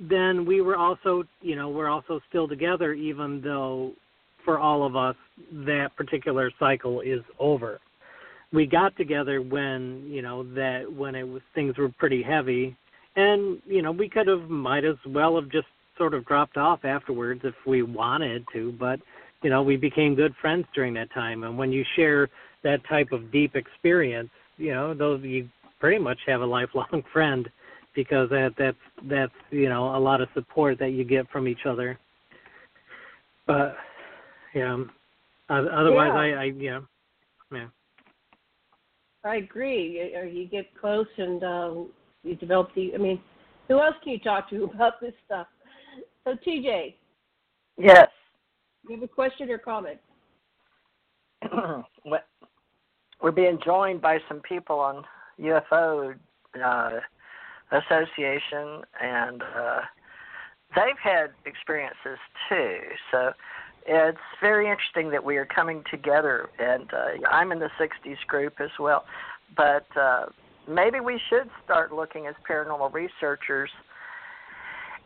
then 0.00 0.46
we 0.46 0.60
were 0.60 0.76
also, 0.76 1.24
you 1.40 1.54
know, 1.54 1.68
we're 1.68 1.88
also 1.88 2.20
still 2.28 2.48
together, 2.48 2.94
even 2.94 3.40
though 3.42 3.92
for 4.44 4.58
all 4.58 4.84
of 4.84 4.96
us 4.96 5.16
that 5.52 5.90
particular 5.96 6.50
cycle 6.58 7.02
is 7.02 7.20
over 7.38 7.78
we 8.52 8.66
got 8.66 8.96
together 8.96 9.42
when 9.42 10.04
you 10.08 10.22
know 10.22 10.42
that 10.54 10.84
when 10.92 11.14
it 11.14 11.26
was 11.26 11.42
things 11.54 11.76
were 11.78 11.88
pretty 11.88 12.22
heavy. 12.22 12.76
And 13.16 13.60
you 13.66 13.82
know 13.82 13.92
we 13.92 14.08
could 14.08 14.28
have 14.28 14.48
might 14.48 14.84
as 14.84 14.96
well 15.06 15.36
have 15.36 15.50
just 15.50 15.68
sort 15.98 16.14
of 16.14 16.24
dropped 16.26 16.56
off 16.56 16.84
afterwards 16.84 17.42
if 17.44 17.54
we 17.66 17.82
wanted 17.82 18.44
to. 18.52 18.72
But 18.78 19.00
you 19.42 19.50
know 19.50 19.62
we 19.62 19.76
became 19.76 20.14
good 20.14 20.34
friends 20.40 20.66
during 20.74 20.94
that 20.94 21.12
time. 21.12 21.44
And 21.44 21.56
when 21.56 21.72
you 21.72 21.84
share 21.96 22.28
that 22.62 22.80
type 22.88 23.12
of 23.12 23.32
deep 23.32 23.56
experience 23.56 24.30
you 24.60 24.72
know 24.72 24.94
those 24.94 25.22
you 25.24 25.48
pretty 25.80 25.98
much 25.98 26.18
have 26.26 26.42
a 26.42 26.46
lifelong 26.46 27.02
friend 27.12 27.48
because 27.94 28.28
that 28.30 28.54
that's 28.56 28.76
that's 29.04 29.32
you 29.50 29.68
know 29.68 29.96
a 29.96 29.98
lot 29.98 30.20
of 30.20 30.28
support 30.34 30.78
that 30.78 30.90
you 30.90 31.02
get 31.02 31.28
from 31.30 31.48
each 31.48 31.66
other. 31.66 31.98
But 33.46 33.74
yeah, 34.54 34.84
otherwise 35.48 36.10
yeah. 36.14 36.20
i 36.20 36.42
i 36.42 36.50
know 36.50 36.86
yeah 37.52 37.66
I 39.24 39.36
agree. 39.36 40.12
You, 40.14 40.28
you 40.28 40.46
get 40.46 40.66
close 40.80 41.06
and 41.18 41.42
um, 41.44 41.88
you 42.22 42.34
develop 42.36 42.74
the. 42.74 42.92
I 42.94 42.98
mean, 42.98 43.20
who 43.68 43.80
else 43.80 43.94
can 44.02 44.12
you 44.12 44.18
talk 44.18 44.48
to 44.50 44.64
about 44.74 45.00
this 45.00 45.14
stuff? 45.26 45.46
So, 46.24 46.34
TJ. 46.46 46.94
Yes. 47.78 48.08
You 48.88 48.96
have 48.96 49.02
a 49.02 49.08
question 49.08 49.50
or 49.50 49.58
comment? 49.58 49.98
We're 53.22 53.30
being 53.30 53.58
joined 53.64 54.00
by 54.00 54.18
some 54.28 54.40
people 54.40 54.78
on 54.78 55.04
UFO 55.40 56.14
uh, 56.62 56.90
Association, 57.70 58.82
and 59.00 59.42
uh, 59.42 59.80
they've 60.74 60.98
had 61.02 61.30
experiences 61.44 62.18
too. 62.48 62.78
So 63.10 63.32
it's 63.86 64.18
very 64.40 64.70
interesting 64.70 65.10
that 65.10 65.24
we 65.24 65.36
are 65.36 65.46
coming 65.46 65.82
together, 65.90 66.48
and 66.58 66.92
uh, 66.92 67.28
I'm 67.30 67.52
in 67.52 67.58
the 67.58 67.70
60s 67.80 68.18
group 68.26 68.54
as 68.60 68.70
well. 68.78 69.04
But 69.56 69.86
uh, 69.96 70.26
maybe 70.68 71.00
we 71.00 71.20
should 71.28 71.50
start 71.64 71.92
looking 71.92 72.26
as 72.26 72.34
paranormal 72.48 72.92
researchers 72.92 73.70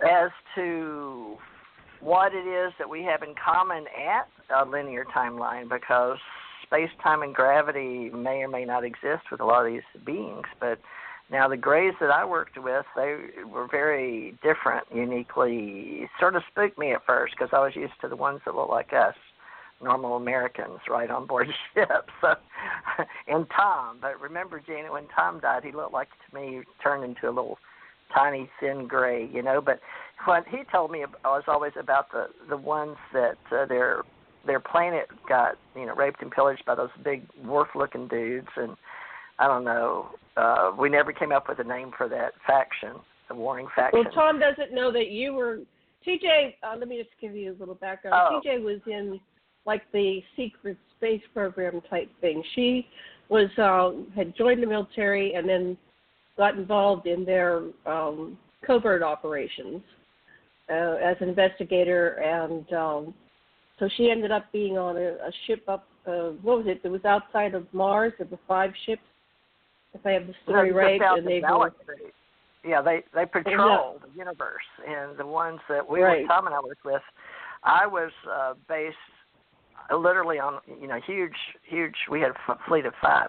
as 0.02 0.30
to 0.54 1.36
what 2.00 2.34
it 2.34 2.46
is 2.46 2.72
that 2.78 2.88
we 2.88 3.02
have 3.02 3.22
in 3.22 3.34
common 3.42 3.84
at 3.96 4.28
a 4.54 4.68
linear 4.68 5.04
timeline 5.04 5.68
because 5.70 6.18
space 6.62 6.90
time 7.02 7.22
and 7.22 7.34
gravity 7.34 8.10
may 8.10 8.42
or 8.42 8.48
may 8.48 8.64
not 8.64 8.84
exist 8.84 9.22
with 9.30 9.40
a 9.40 9.44
lot 9.44 9.64
of 9.64 9.72
these 9.72 9.82
beings 10.04 10.44
but 10.60 10.78
now 11.30 11.48
the 11.48 11.56
grays 11.56 11.94
that 12.00 12.10
I 12.10 12.24
worked 12.24 12.62
with 12.62 12.84
they 12.96 13.16
were 13.50 13.66
very 13.70 14.38
different 14.42 14.86
uniquely 14.94 16.08
sort 16.20 16.36
of 16.36 16.42
spooked 16.50 16.78
me 16.78 16.92
at 16.92 17.04
first 17.06 17.34
because 17.36 17.50
I 17.52 17.60
was 17.60 17.74
used 17.74 17.94
to 18.02 18.08
the 18.08 18.16
ones 18.16 18.40
that 18.44 18.54
look 18.54 18.68
like 18.68 18.92
us 18.92 19.14
normal 19.82 20.16
Americans 20.16 20.80
right 20.88 21.10
on 21.10 21.26
board 21.26 21.48
ship. 21.74 22.08
So, 22.20 22.34
and 23.28 23.46
Tom, 23.54 23.98
but 24.00 24.20
remember, 24.20 24.60
Janet, 24.66 24.92
when 24.92 25.06
Tom 25.14 25.40
died, 25.40 25.64
he 25.64 25.72
looked 25.72 25.92
like 25.92 26.08
to 26.08 26.34
me 26.34 26.62
turned 26.82 27.04
into 27.04 27.26
a 27.26 27.30
little 27.30 27.58
tiny 28.14 28.48
thin 28.60 28.86
gray, 28.86 29.28
you 29.32 29.42
know. 29.42 29.60
But 29.60 29.80
what 30.24 30.44
he 30.48 30.62
told 30.72 30.90
me 30.90 31.04
was 31.24 31.44
always 31.46 31.72
about 31.78 32.10
the 32.12 32.28
the 32.48 32.56
ones 32.56 32.96
that 33.12 33.38
uh, 33.52 33.66
their 33.66 34.02
their 34.46 34.60
planet 34.60 35.08
got 35.28 35.56
you 35.76 35.86
know 35.86 35.94
raped 35.94 36.22
and 36.22 36.30
pillaged 36.30 36.64
by 36.64 36.74
those 36.74 36.90
big 37.04 37.26
wolf-looking 37.44 38.08
dudes, 38.08 38.48
and 38.56 38.76
I 39.38 39.46
don't 39.46 39.64
know. 39.64 40.10
Uh, 40.36 40.72
we 40.78 40.88
never 40.88 41.12
came 41.12 41.32
up 41.32 41.48
with 41.48 41.58
a 41.60 41.64
name 41.64 41.92
for 41.96 42.08
that 42.08 42.32
faction, 42.46 42.92
the 43.28 43.34
warring 43.34 43.66
faction. 43.74 44.00
Well, 44.04 44.12
Tom 44.12 44.40
doesn't 44.40 44.74
know 44.74 44.92
that 44.92 45.10
you 45.10 45.34
were 45.34 45.60
TJ. 46.06 46.54
Uh, 46.62 46.76
let 46.78 46.88
me 46.88 46.98
just 46.98 47.10
give 47.20 47.34
you 47.34 47.52
a 47.52 47.58
little 47.58 47.74
background. 47.76 48.16
Oh. 48.16 48.40
TJ 48.44 48.62
was 48.62 48.80
in 48.86 49.20
like 49.66 49.82
the 49.92 50.20
secret 50.36 50.76
space 50.96 51.22
program 51.32 51.80
type 51.88 52.10
thing. 52.20 52.42
She 52.54 52.86
was 53.28 53.48
uh, 53.58 53.92
had 54.14 54.36
joined 54.36 54.62
the 54.62 54.66
military 54.66 55.34
and 55.34 55.48
then 55.48 55.76
got 56.36 56.56
involved 56.56 57.06
in 57.06 57.24
their 57.24 57.62
um, 57.86 58.36
covert 58.66 59.02
operations 59.02 59.82
uh, 60.70 60.96
as 61.02 61.16
an 61.20 61.28
investigator, 61.28 62.14
and 62.14 62.70
um, 62.72 63.14
so 63.78 63.88
she 63.96 64.10
ended 64.10 64.30
up 64.30 64.50
being 64.52 64.78
on 64.78 64.96
a, 64.96 65.14
a 65.14 65.30
ship 65.46 65.62
up. 65.68 65.86
Uh, 66.06 66.30
what 66.42 66.58
was 66.58 66.66
it? 66.66 66.80
It 66.84 66.88
was 66.88 67.04
outside 67.04 67.54
of 67.54 67.66
Mars. 67.72 68.12
There 68.18 68.26
were 68.30 68.38
five 68.46 68.72
ships, 68.84 69.02
if 69.94 70.04
I 70.04 70.12
have 70.12 70.26
the 70.26 70.34
story 70.42 70.68
Just 70.68 70.76
right, 70.76 71.00
and 71.00 71.26
the 71.26 71.30
they 71.30 71.40
were. 71.40 71.72
Yeah, 72.66 72.80
they 72.80 73.04
they 73.14 73.26
patrol 73.26 74.00
the 74.00 74.18
universe, 74.18 74.64
and 74.86 75.18
the 75.18 75.26
ones 75.26 75.60
that 75.68 75.86
we 75.88 76.00
Right. 76.02 76.22
were 76.22 76.28
Tom 76.28 76.46
and 76.46 76.54
I 76.54 76.60
worked 76.60 76.84
with, 76.84 77.02
I 77.62 77.86
was 77.86 78.10
uh, 78.30 78.54
based 78.68 78.96
uh, 79.90 79.96
literally 79.96 80.38
on 80.38 80.60
you 80.80 80.88
know 80.88 80.98
huge 81.06 81.36
huge. 81.68 81.94
We 82.10 82.20
had 82.20 82.30
a 82.30 82.34
f- 82.48 82.58
fleet 82.66 82.86
of 82.86 82.94
five, 83.02 83.28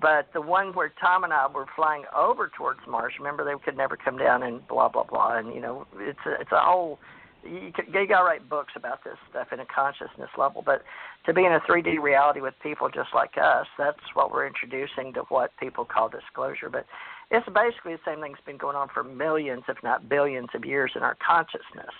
but 0.00 0.28
the 0.32 0.40
one 0.40 0.72
where 0.72 0.92
Tom 1.00 1.24
and 1.24 1.32
I 1.32 1.48
were 1.48 1.66
flying 1.74 2.04
over 2.16 2.48
towards 2.56 2.80
Mars. 2.88 3.12
Remember, 3.18 3.44
they 3.44 3.58
could 3.64 3.76
never 3.76 3.96
come 3.96 4.16
down 4.16 4.44
and 4.44 4.66
blah 4.68 4.88
blah 4.88 5.04
blah, 5.04 5.36
and 5.38 5.52
you 5.52 5.60
know 5.60 5.86
it's 5.96 6.18
a, 6.26 6.40
it's 6.40 6.52
a 6.52 6.60
whole. 6.60 6.98
You, 7.44 7.72
you 7.76 8.06
gotta 8.06 8.24
write 8.24 8.48
books 8.48 8.72
about 8.76 9.02
this 9.04 9.16
stuff 9.30 9.48
in 9.52 9.60
a 9.60 9.66
consciousness 9.66 10.30
level, 10.36 10.62
but 10.64 10.82
to 11.26 11.32
be 11.32 11.44
in 11.44 11.52
a 11.52 11.60
3D 11.60 12.00
reality 12.00 12.40
with 12.40 12.54
people 12.62 12.88
just 12.88 13.10
like 13.14 13.32
us, 13.40 13.66
that's 13.78 14.00
what 14.14 14.30
we're 14.30 14.46
introducing 14.46 15.12
to 15.14 15.20
what 15.28 15.50
people 15.58 15.84
call 15.84 16.08
disclosure. 16.08 16.68
But 16.70 16.86
it's 17.30 17.46
basically 17.54 17.94
the 17.94 18.00
same 18.04 18.20
thing 18.20 18.32
that's 18.32 18.44
been 18.44 18.58
going 18.58 18.76
on 18.76 18.88
for 18.92 19.04
millions, 19.04 19.62
if 19.68 19.76
not 19.82 20.08
billions, 20.08 20.48
of 20.54 20.64
years 20.64 20.92
in 20.96 21.02
our 21.02 21.16
consciousness, 21.24 21.94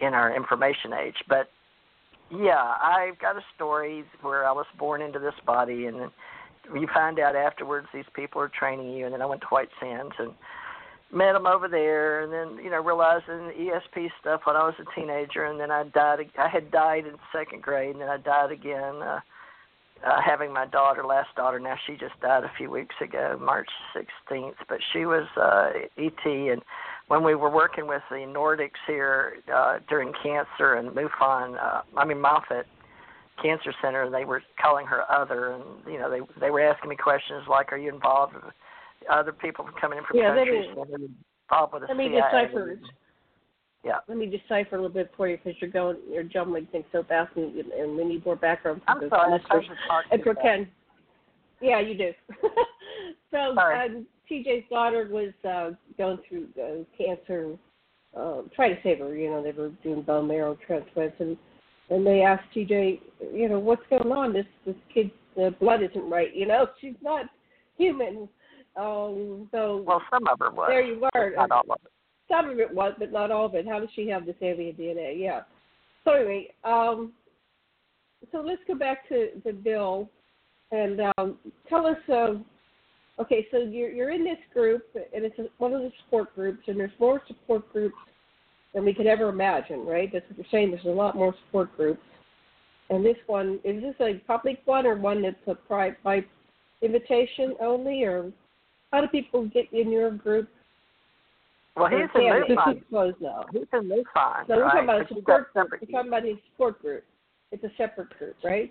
in 0.00 0.14
our 0.14 0.34
information 0.34 0.92
age. 0.92 1.16
But 1.28 1.50
yeah, 2.30 2.74
I've 2.82 3.18
got 3.18 3.36
a 3.36 3.44
story 3.54 4.04
where 4.22 4.46
I 4.46 4.52
was 4.52 4.66
born 4.78 5.02
into 5.02 5.18
this 5.18 5.34
body, 5.46 5.86
and 5.86 6.10
you 6.74 6.88
find 6.92 7.18
out 7.18 7.36
afterwards 7.36 7.86
these 7.92 8.04
people 8.14 8.40
are 8.40 8.48
training 8.48 8.92
you. 8.92 9.04
And 9.04 9.14
then 9.14 9.22
I 9.22 9.26
went 9.26 9.42
to 9.42 9.48
White 9.48 9.68
Sands 9.80 10.14
and 10.18 10.32
met 11.14 11.32
them 11.32 11.46
over 11.46 11.68
there, 11.68 12.22
and 12.22 12.32
then 12.32 12.62
you 12.62 12.70
know 12.70 12.82
realizing 12.82 13.52
ESP 13.58 14.10
stuff 14.20 14.42
when 14.44 14.56
I 14.56 14.64
was 14.64 14.74
a 14.78 15.00
teenager, 15.00 15.44
and 15.44 15.58
then 15.58 15.70
I 15.70 15.84
died. 15.84 16.18
I 16.38 16.48
had 16.48 16.70
died 16.70 17.06
in 17.06 17.14
second 17.32 17.62
grade, 17.62 17.92
and 17.92 18.00
then 18.00 18.08
I 18.08 18.18
died 18.18 18.52
again. 18.52 19.02
Uh, 19.02 19.20
uh, 20.04 20.20
having 20.20 20.52
my 20.52 20.66
daughter, 20.66 21.02
last 21.02 21.34
daughter, 21.34 21.58
now 21.58 21.76
she 21.86 21.94
just 21.96 22.18
died 22.20 22.44
a 22.44 22.52
few 22.58 22.70
weeks 22.70 22.94
ago, 23.00 23.38
March 23.40 23.68
16th. 23.96 24.52
But 24.68 24.78
she 24.92 25.06
was 25.06 25.26
uh, 25.36 25.70
ET, 25.96 26.26
and 26.26 26.60
when 27.08 27.24
we 27.24 27.34
were 27.34 27.48
working 27.48 27.86
with 27.86 28.02
the 28.10 28.16
Nordics 28.16 28.80
here 28.86 29.36
uh, 29.54 29.78
during 29.88 30.12
cancer 30.22 30.74
and 30.74 30.90
MUFON, 30.90 31.56
uh, 31.58 31.82
I 31.96 32.04
mean 32.04 32.20
Moffitt 32.20 32.66
Cancer 33.42 33.72
Center, 33.82 34.10
they 34.10 34.24
were 34.24 34.42
calling 34.60 34.86
her 34.86 35.10
other, 35.10 35.52
and 35.52 35.64
you 35.86 35.98
know 35.98 36.10
they 36.10 36.20
they 36.40 36.50
were 36.50 36.60
asking 36.60 36.90
me 36.90 36.96
questions 36.96 37.44
like, 37.48 37.72
"Are 37.72 37.78
you 37.78 37.92
involved 37.92 38.34
with 38.34 38.44
other 39.10 39.32
people 39.32 39.68
coming 39.80 39.98
in 39.98 40.04
from 40.04 40.18
Yeah, 40.18 40.34
countries 40.34 40.68
that 40.74 40.80
are 40.80 40.98
involved 41.50 41.72
with 41.72 41.82
the 41.82 41.88
Let 41.88 41.96
me 41.96 42.08
CIA?" 42.08 42.20
decipher. 42.20 42.78
Yeah. 43.84 43.98
Let 44.08 44.16
me 44.16 44.26
decipher 44.26 44.76
a 44.76 44.82
little 44.82 44.88
bit 44.88 45.10
for 45.16 45.28
you 45.28 45.36
because 45.36 45.60
you're 45.60 45.70
going, 45.70 45.98
you're 46.10 46.22
jumbling 46.22 46.66
things 46.72 46.86
so 46.90 47.02
fast, 47.02 47.36
and, 47.36 47.54
and 47.54 47.96
we 47.96 48.04
need 48.04 48.24
more 48.24 48.36
background 48.36 48.80
for 48.86 48.92
I'm 48.92 49.00
the 49.00 49.08
sorry, 49.10 49.32
listeners. 49.32 49.66
And 50.10 50.22
for. 50.22 50.34
Ken. 50.34 50.66
Yeah, 51.60 51.80
you 51.80 51.96
do. 51.96 52.12
so 53.30 53.56
um, 53.58 54.06
TJ's 54.30 54.68
daughter 54.70 55.08
was 55.10 55.32
uh, 55.48 55.76
going 55.98 56.18
through 56.28 56.48
uh, 56.60 56.84
cancer, 56.96 57.56
uh, 58.16 58.42
trying 58.54 58.74
to 58.74 58.82
save 58.82 58.98
her. 58.98 59.14
You 59.14 59.30
know, 59.30 59.42
they 59.42 59.52
were 59.52 59.70
doing 59.82 60.02
bone 60.02 60.28
marrow 60.28 60.58
transplants, 60.66 61.16
and 61.20 61.36
and 61.90 62.06
they 62.06 62.22
asked 62.22 62.44
TJ, 62.54 63.00
you 63.32 63.48
know, 63.48 63.58
what's 63.58 63.82
going 63.90 64.12
on? 64.12 64.32
This 64.32 64.46
this 64.66 64.76
kid's 64.92 65.10
uh, 65.42 65.50
blood 65.60 65.82
isn't 65.82 66.10
right. 66.10 66.34
You 66.34 66.46
know, 66.46 66.68
she's 66.80 66.94
not 67.02 67.26
human. 67.76 68.28
Um, 68.76 69.48
so 69.52 69.84
Well, 69.86 70.02
some 70.10 70.26
of 70.26 70.38
her 70.40 70.50
was. 70.50 70.66
there 70.68 70.82
you 70.82 71.00
were. 71.00 71.32
Not 71.36 71.50
all 71.50 71.62
of 71.70 71.78
it. 71.84 71.92
Some 72.30 72.50
of 72.50 72.58
it 72.58 72.72
was, 72.74 72.94
but 72.98 73.12
not 73.12 73.30
all 73.30 73.46
of 73.46 73.54
it. 73.54 73.66
How 73.68 73.78
does 73.78 73.90
she 73.94 74.08
have 74.08 74.26
this 74.26 74.36
alien 74.40 74.74
DNA? 74.76 75.18
Yeah. 75.18 75.42
So 76.04 76.12
anyway, 76.12 76.48
um, 76.64 77.12
so 78.32 78.40
let's 78.40 78.62
go 78.66 78.74
back 78.74 79.08
to 79.08 79.28
the 79.44 79.52
bill 79.52 80.08
and 80.70 81.00
um, 81.18 81.38
tell 81.68 81.86
us. 81.86 81.96
Uh, 82.08 82.34
okay, 83.20 83.46
so 83.50 83.58
you're 83.58 83.90
you're 83.90 84.10
in 84.10 84.24
this 84.24 84.38
group, 84.52 84.84
and 84.94 85.24
it's 85.24 85.38
a, 85.38 85.44
one 85.58 85.72
of 85.72 85.82
the 85.82 85.92
support 86.04 86.34
groups, 86.34 86.60
and 86.66 86.78
there's 86.80 86.90
more 86.98 87.22
support 87.28 87.70
groups 87.72 87.96
than 88.74 88.84
we 88.84 88.92
could 88.94 89.06
ever 89.06 89.28
imagine, 89.28 89.84
right? 89.86 90.10
That's 90.12 90.28
what 90.28 90.38
you're 90.38 90.46
saying. 90.50 90.70
There's 90.70 90.84
a 90.86 90.88
lot 90.88 91.14
more 91.14 91.34
support 91.46 91.76
groups, 91.76 92.02
and 92.90 93.04
this 93.04 93.16
one 93.26 93.60
is 93.64 93.82
this 93.82 93.94
a 94.00 94.14
public 94.26 94.60
one 94.64 94.86
or 94.86 94.96
one 94.96 95.22
that's 95.22 95.36
a 95.46 95.54
pri- 95.54 95.96
by 96.02 96.24
invitation 96.82 97.54
only, 97.60 98.02
or 98.02 98.32
how 98.94 99.00
do 99.00 99.08
people 99.08 99.44
get 99.48 99.66
in 99.72 99.90
your 99.90 100.12
group? 100.12 100.48
Well, 101.76 101.88
he's 101.88 102.08
in 102.14 102.22
Yeah, 102.22 102.40
this 102.48 102.56
MUFON. 102.56 102.76
is 102.76 102.82
closed 102.88 103.16
now. 103.20 103.44
He's 103.52 103.62
in 103.72 103.88
MUFON, 103.88 104.46
So 104.46 104.56
we're 104.56 104.62
talking 104.62 104.84
about 104.84 105.00
a 105.00 105.04
But 105.04 105.16
you've 105.16 105.24
got 105.24 105.46
support 105.48 105.52
group. 105.70 105.80
We're 105.82 105.92
talking 105.92 106.08
about 106.08 106.24
a 106.24 106.34
support 106.52 106.80
group. 106.80 107.04
It's 107.50 107.64
a 107.64 107.70
separate 107.76 108.16
group, 108.18 108.36
right? 108.44 108.70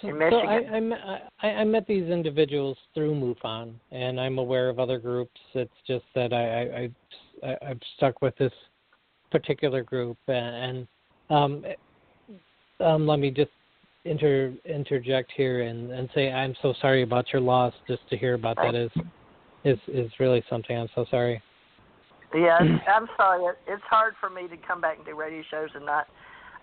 So, 0.00 0.08
In 0.08 0.14
so 0.14 0.18
Michigan. 0.18 0.48
I, 0.48 0.76
I, 0.76 0.80
met- 0.80 1.30
I, 1.42 1.48
I 1.48 1.64
met 1.64 1.86
these 1.86 2.08
individuals 2.08 2.78
through 2.94 3.14
MUFON, 3.14 3.74
and 3.92 4.18
I'm 4.18 4.38
aware 4.38 4.70
of 4.70 4.78
other 4.78 4.98
groups. 4.98 5.38
It's 5.52 5.70
just 5.86 6.04
that 6.14 6.32
I, 6.32 6.44
I, 6.46 6.62
I, 6.62 7.50
I- 7.52 7.70
I've 7.70 7.80
stuck 7.98 8.22
with 8.22 8.34
this 8.38 8.52
particular 9.30 9.82
group, 9.82 10.16
and, 10.26 10.88
and 11.28 11.28
um, 11.28 11.64
um, 12.80 13.06
let 13.06 13.18
me 13.18 13.30
just 13.30 13.50
inter, 14.06 14.54
interject 14.64 15.30
here 15.36 15.62
and, 15.62 15.90
and 15.90 16.08
say 16.14 16.32
I'm 16.32 16.54
so 16.62 16.72
sorry 16.80 17.02
about 17.02 17.26
your 17.34 17.42
loss. 17.42 17.74
Just 17.86 18.08
to 18.08 18.16
hear 18.16 18.32
about 18.32 18.56
that 18.56 18.74
is 18.74 18.90
is 19.64 19.78
is 19.88 20.10
really 20.18 20.42
something. 20.48 20.76
I'm 20.76 20.88
so 20.94 21.04
sorry. 21.10 21.42
Yeah, 22.34 22.58
I'm 22.88 23.08
sorry. 23.16 23.44
It, 23.44 23.58
it's 23.66 23.82
hard 23.88 24.14
for 24.20 24.30
me 24.30 24.48
to 24.48 24.56
come 24.56 24.80
back 24.80 24.96
and 24.96 25.06
do 25.06 25.14
radio 25.14 25.42
shows 25.50 25.70
and 25.74 25.86
not. 25.86 26.06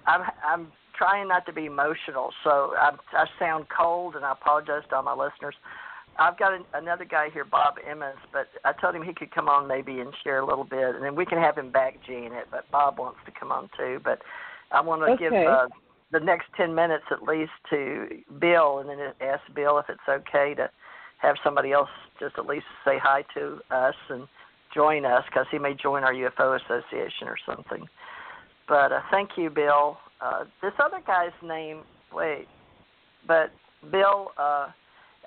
I'm 0.05 0.21
I'm 0.45 0.67
trying 0.97 1.27
not 1.27 1.45
to 1.45 1.53
be 1.53 1.65
emotional, 1.65 2.31
so 2.43 2.73
I 2.77 2.91
I 3.13 3.25
sound 3.39 3.67
cold, 3.75 4.15
and 4.15 4.25
I 4.25 4.31
apologize 4.31 4.83
to 4.89 4.95
all 4.95 5.03
my 5.03 5.13
listeners. 5.13 5.55
I've 6.19 6.37
got 6.39 6.53
an, 6.53 6.63
another 6.73 7.05
guy 7.05 7.29
here, 7.31 7.45
Bob 7.45 7.75
Emmons, 7.87 8.17
but 8.33 8.47
I 8.65 8.73
told 8.73 8.95
him 8.95 9.03
he 9.03 9.13
could 9.13 9.29
come 9.29 9.47
on 9.47 9.67
maybe 9.67 9.99
and 9.99 10.11
share 10.23 10.39
a 10.39 10.45
little 10.45 10.63
bit, 10.63 10.95
and 10.95 11.03
then 11.03 11.15
we 11.15 11.27
can 11.27 11.37
have 11.37 11.55
him 11.55 11.71
back, 11.71 11.97
Janet. 12.07 12.47
But 12.49 12.69
Bob 12.71 12.97
wants 12.97 13.19
to 13.25 13.31
come 13.37 13.51
on 13.51 13.69
too. 13.77 13.99
But 14.03 14.21
I 14.71 14.81
want 14.81 15.03
to 15.05 15.15
give 15.17 15.31
uh, 15.31 15.67
the 16.11 16.19
next 16.19 16.47
ten 16.55 16.73
minutes 16.73 17.05
at 17.11 17.21
least 17.23 17.51
to 17.69 18.07
Bill, 18.39 18.79
and 18.79 18.89
then 18.89 18.97
ask 19.21 19.41
Bill 19.53 19.77
if 19.77 19.85
it's 19.89 19.99
okay 20.09 20.55
to 20.55 20.71
have 21.18 21.36
somebody 21.43 21.72
else 21.72 21.89
just 22.20 22.36
at 22.38 22.45
least 22.45 22.65
say 22.86 22.97
hi 23.01 23.24
to 23.34 23.59
us 23.72 23.95
and 24.09 24.28
join 24.74 25.05
us 25.05 25.24
because 25.30 25.45
he 25.51 25.57
may 25.57 25.74
join 25.74 26.03
our 26.03 26.13
UFO 26.13 26.59
association 26.59 27.28
or 27.28 27.38
something. 27.45 27.88
But 28.68 28.91
uh, 28.91 29.01
thank 29.11 29.32
you, 29.38 29.49
Bill, 29.49 29.97
uh, 30.22 30.43
this 30.61 30.74
other 30.84 31.01
guy's 31.05 31.32
name. 31.43 31.84
Wait, 32.13 32.47
but 33.28 33.51
Bill, 33.91 34.32
uh, 34.38 34.68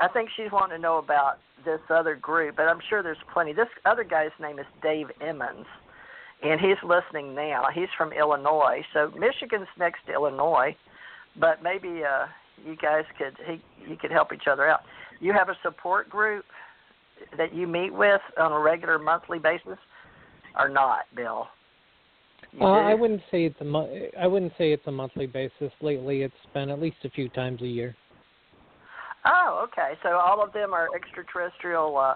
I 0.00 0.08
think 0.12 0.30
she's 0.36 0.52
wanting 0.52 0.76
to 0.76 0.82
know 0.82 0.98
about 0.98 1.38
this 1.64 1.80
other 1.90 2.16
group, 2.16 2.56
but 2.56 2.64
I'm 2.64 2.80
sure 2.88 3.02
there's 3.02 3.18
plenty. 3.32 3.52
This 3.52 3.68
other 3.84 4.04
guy's 4.04 4.30
name 4.40 4.58
is 4.58 4.66
Dave 4.82 5.06
Emmons, 5.20 5.66
and 6.42 6.60
he's 6.60 6.78
listening 6.82 7.34
now. 7.34 7.64
He's 7.74 7.88
from 7.96 8.12
Illinois, 8.12 8.82
so 8.92 9.10
Michigan's 9.18 9.68
next 9.78 10.00
to 10.06 10.12
Illinois, 10.12 10.76
but 11.38 11.62
maybe 11.62 12.02
uh, 12.04 12.26
you 12.64 12.76
guys 12.76 13.04
could 13.18 13.36
he 13.46 13.62
you 13.88 13.96
could 13.96 14.10
help 14.10 14.32
each 14.32 14.46
other 14.50 14.68
out. 14.68 14.80
You 15.20 15.32
have 15.32 15.48
a 15.48 15.56
support 15.62 16.08
group 16.08 16.44
that 17.36 17.54
you 17.54 17.66
meet 17.66 17.92
with 17.92 18.20
on 18.38 18.52
a 18.52 18.58
regular 18.58 18.98
monthly 18.98 19.38
basis, 19.38 19.78
or 20.58 20.68
not, 20.68 21.00
Bill? 21.14 21.48
Uh, 22.60 22.64
I 22.64 22.94
wouldn't 22.94 23.20
say 23.30 23.44
it's 23.44 23.60
a 23.60 23.64
mo- 23.64 24.08
I 24.18 24.26
wouldn't 24.26 24.52
say 24.58 24.72
it's 24.72 24.86
a 24.86 24.92
monthly 24.92 25.26
basis. 25.26 25.70
Lately, 25.80 26.22
it's 26.22 26.34
been 26.52 26.70
at 26.70 26.80
least 26.80 26.96
a 27.04 27.10
few 27.10 27.28
times 27.28 27.62
a 27.62 27.66
year. 27.66 27.94
Oh, 29.24 29.66
okay. 29.68 29.92
So 30.02 30.16
all 30.16 30.42
of 30.42 30.52
them 30.52 30.72
are 30.72 30.88
extraterrestrial, 30.94 31.96
uh, 31.96 32.14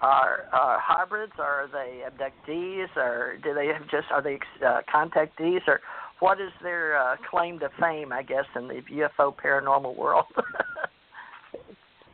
are 0.00 0.46
are 0.52 0.80
hybrids, 0.80 1.34
or 1.38 1.44
are 1.44 1.68
they 1.70 2.02
abductees, 2.08 2.88
or 2.96 3.36
do 3.42 3.54
they 3.54 3.66
have 3.66 3.82
just 3.90 4.10
are 4.10 4.22
they 4.22 4.38
uh, 4.66 4.80
contactees, 4.92 5.60
or 5.68 5.80
what 6.18 6.40
is 6.40 6.50
their 6.62 6.98
uh, 6.98 7.16
claim 7.30 7.58
to 7.60 7.68
fame? 7.78 8.12
I 8.12 8.22
guess 8.22 8.46
in 8.56 8.66
the 8.66 8.82
UFO 8.90 9.34
paranormal 9.36 9.94
world. 9.94 10.24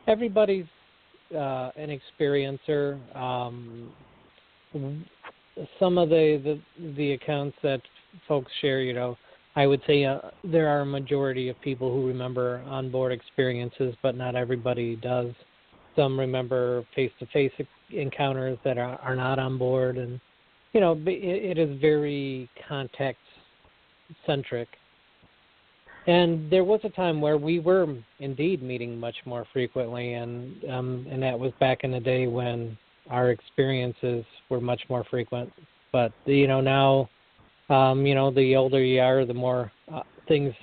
Everybody's 0.07 0.65
uh, 1.33 1.71
an 1.75 1.89
experiencer. 2.21 2.97
Um, 3.15 3.91
some 5.79 5.97
of 5.97 6.09
the, 6.09 6.41
the 6.43 6.59
the 6.95 7.13
accounts 7.13 7.57
that 7.63 7.81
folks 8.27 8.51
share, 8.61 8.81
you 8.81 8.93
know, 8.93 9.17
I 9.55 9.65
would 9.65 9.81
say 9.87 10.05
uh, 10.05 10.19
there 10.43 10.67
are 10.67 10.81
a 10.81 10.85
majority 10.85 11.49
of 11.49 11.59
people 11.61 11.91
who 11.91 12.07
remember 12.07 12.63
onboard 12.67 13.11
experiences, 13.11 13.95
but 14.03 14.15
not 14.15 14.35
everybody 14.35 14.95
does. 14.97 15.33
Some 15.95 16.19
remember 16.19 16.85
face-to-face 16.95 17.53
encounters 17.89 18.59
that 18.63 18.77
are, 18.77 18.99
are 19.01 19.15
not 19.15 19.39
on 19.39 19.57
board, 19.57 19.97
and 19.97 20.21
you 20.73 20.79
know, 20.79 20.91
it, 20.91 21.07
it 21.07 21.57
is 21.57 21.81
very 21.81 22.47
context-centric. 22.69 24.67
And 26.07 26.49
there 26.49 26.63
was 26.63 26.79
a 26.83 26.89
time 26.89 27.19
where 27.19 27.37
we 27.37 27.59
were 27.59 27.93
indeed 28.19 28.63
meeting 28.63 28.97
much 28.99 29.17
more 29.25 29.45
frequently, 29.51 30.13
and 30.13 30.63
um, 30.65 31.05
and 31.11 31.21
that 31.21 31.37
was 31.37 31.51
back 31.59 31.83
in 31.83 31.91
the 31.91 31.99
day 31.99 32.27
when 32.27 32.77
our 33.09 33.31
experiences 33.31 34.25
were 34.49 34.61
much 34.61 34.81
more 34.89 35.03
frequent. 35.09 35.51
But 35.91 36.13
you 36.25 36.47
know 36.47 36.61
now 36.61 37.09
um, 37.69 38.05
you 38.05 38.15
know, 38.15 38.31
the 38.31 38.55
older 38.55 38.81
you 38.81 39.01
are, 39.01 39.25
the 39.25 39.33
more 39.33 39.71
uh, 39.93 40.03
things 40.27 40.53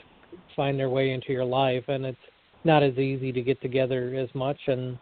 find 0.57 0.79
their 0.79 0.89
way 0.89 1.11
into 1.13 1.33
your 1.33 1.45
life, 1.45 1.85
and 1.89 2.05
it's 2.07 2.19
not 2.65 2.83
as 2.83 2.97
easy 2.97 3.31
to 3.33 3.43
get 3.43 3.61
together 3.61 4.15
as 4.15 4.35
much. 4.35 4.59
And 4.67 4.99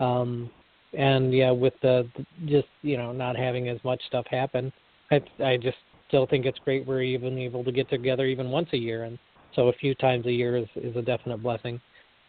um, 0.00 0.50
and 0.92 1.32
yeah, 1.32 1.50
with 1.50 1.74
the 1.82 2.08
just 2.46 2.68
you 2.82 2.96
know 2.96 3.12
not 3.12 3.36
having 3.36 3.68
as 3.68 3.78
much 3.84 4.00
stuff 4.06 4.26
happen, 4.30 4.72
I 5.10 5.20
I 5.42 5.56
just 5.56 5.78
still 6.08 6.26
think 6.26 6.44
it's 6.44 6.58
great 6.64 6.86
we're 6.86 7.02
even 7.02 7.38
able 7.38 7.64
to 7.64 7.72
get 7.72 7.88
together 7.88 8.26
even 8.26 8.50
once 8.50 8.68
a 8.72 8.78
year, 8.78 9.04
and 9.04 9.18
so 9.54 9.68
a 9.68 9.72
few 9.74 9.94
times 9.94 10.26
a 10.26 10.32
year 10.32 10.56
is 10.56 10.68
is 10.76 10.96
a 10.96 11.02
definite 11.02 11.42
blessing. 11.42 11.80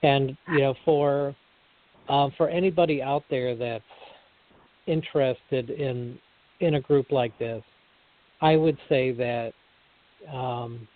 And 0.03 0.37
you 0.49 0.59
know, 0.59 0.73
for 0.85 1.35
um, 2.09 2.31
for 2.37 2.49
anybody 2.49 3.01
out 3.01 3.23
there 3.29 3.55
that's 3.55 3.83
interested 4.87 5.69
in 5.69 6.17
in 6.59 6.75
a 6.75 6.81
group 6.81 7.11
like 7.11 7.37
this, 7.39 7.63
I 8.41 8.55
would 8.55 8.77
say 8.89 9.11
that 9.13 9.53
um, 10.31 10.87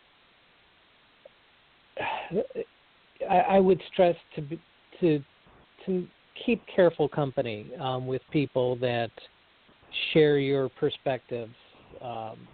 I, 3.30 3.38
I, 3.38 3.60
would 3.60 3.82
stress 3.92 4.16
to 4.36 4.42
be, 4.42 4.62
to 5.00 5.24
to 5.86 6.08
keep 6.46 6.62
careful 6.74 7.08
company 7.08 7.72
um, 7.80 8.06
with 8.06 8.22
people 8.32 8.76
that 8.78 9.10
share 10.14 10.38
your 10.38 10.70
perspectives. 10.70 11.54
Um, 12.02 12.48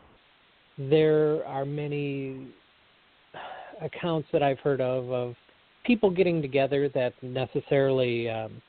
there 0.77 1.45
are 1.45 1.65
many 1.65 2.47
accounts 3.81 4.27
that 4.31 4.43
I've 4.43 4.59
heard 4.59 4.81
of 4.81 5.11
of 5.11 5.35
people 5.85 6.09
getting 6.09 6.41
together 6.41 6.89
that 6.89 7.13
necessarily 7.21 8.29
um, 8.29 8.61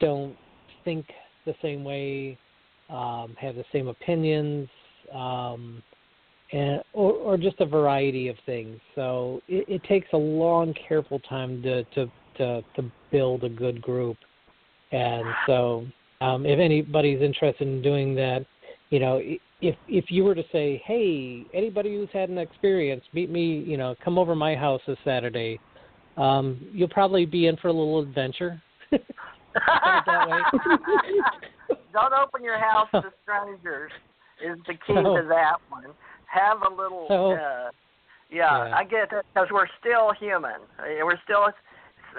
don't 0.00 0.36
think 0.84 1.06
the 1.46 1.54
same 1.62 1.84
way, 1.84 2.38
um, 2.88 3.36
have 3.38 3.54
the 3.54 3.64
same 3.72 3.88
opinions, 3.88 4.68
um, 5.14 5.82
and 6.52 6.82
or, 6.92 7.12
or 7.12 7.36
just 7.36 7.60
a 7.60 7.66
variety 7.66 8.28
of 8.28 8.36
things. 8.46 8.78
So 8.94 9.40
it, 9.48 9.68
it 9.68 9.84
takes 9.84 10.08
a 10.12 10.16
long, 10.16 10.74
careful 10.88 11.20
time 11.20 11.62
to 11.62 11.84
to 11.84 12.10
to, 12.38 12.62
to 12.76 12.92
build 13.10 13.44
a 13.44 13.48
good 13.48 13.82
group. 13.82 14.16
And 14.92 15.24
so, 15.46 15.86
um, 16.20 16.46
if 16.46 16.58
anybody's 16.58 17.20
interested 17.20 17.68
in 17.68 17.82
doing 17.82 18.14
that, 18.16 18.44
you 18.90 18.98
know, 18.98 19.20
if 19.60 19.76
if 19.88 20.06
you 20.10 20.24
were 20.24 20.34
to 20.34 20.44
say, 20.52 20.82
"Hey, 20.84 21.44
anybody 21.52 21.94
who's 21.94 22.08
had 22.12 22.28
an 22.28 22.38
experience, 22.38 23.04
meet 23.12 23.30
me," 23.30 23.58
you 23.58 23.76
know, 23.76 23.94
come 24.02 24.18
over 24.18 24.34
my 24.34 24.54
house 24.54 24.80
this 24.86 24.98
Saturday, 25.04 25.60
um, 26.16 26.60
you'll 26.72 26.88
probably 26.88 27.26
be 27.26 27.46
in 27.46 27.56
for 27.56 27.68
a 27.68 27.72
little 27.72 28.00
adventure. 28.00 28.60
Don't 31.92 32.12
open 32.12 32.44
your 32.44 32.58
house 32.58 32.88
to 32.92 33.12
strangers 33.22 33.90
is 34.44 34.58
the 34.66 34.74
key 34.74 34.94
so, 34.94 35.16
to 35.16 35.26
that 35.28 35.56
one. 35.68 35.86
Have 36.26 36.58
a 36.62 36.70
little. 36.74 37.06
So, 37.08 37.32
uh, 37.32 37.70
yeah, 38.30 38.68
yeah, 38.68 38.76
I 38.76 38.84
get 38.84 39.12
it 39.12 39.24
because 39.34 39.48
we're 39.50 39.66
still 39.80 40.12
human. 40.18 40.60
We're 40.78 41.18
still 41.24 41.48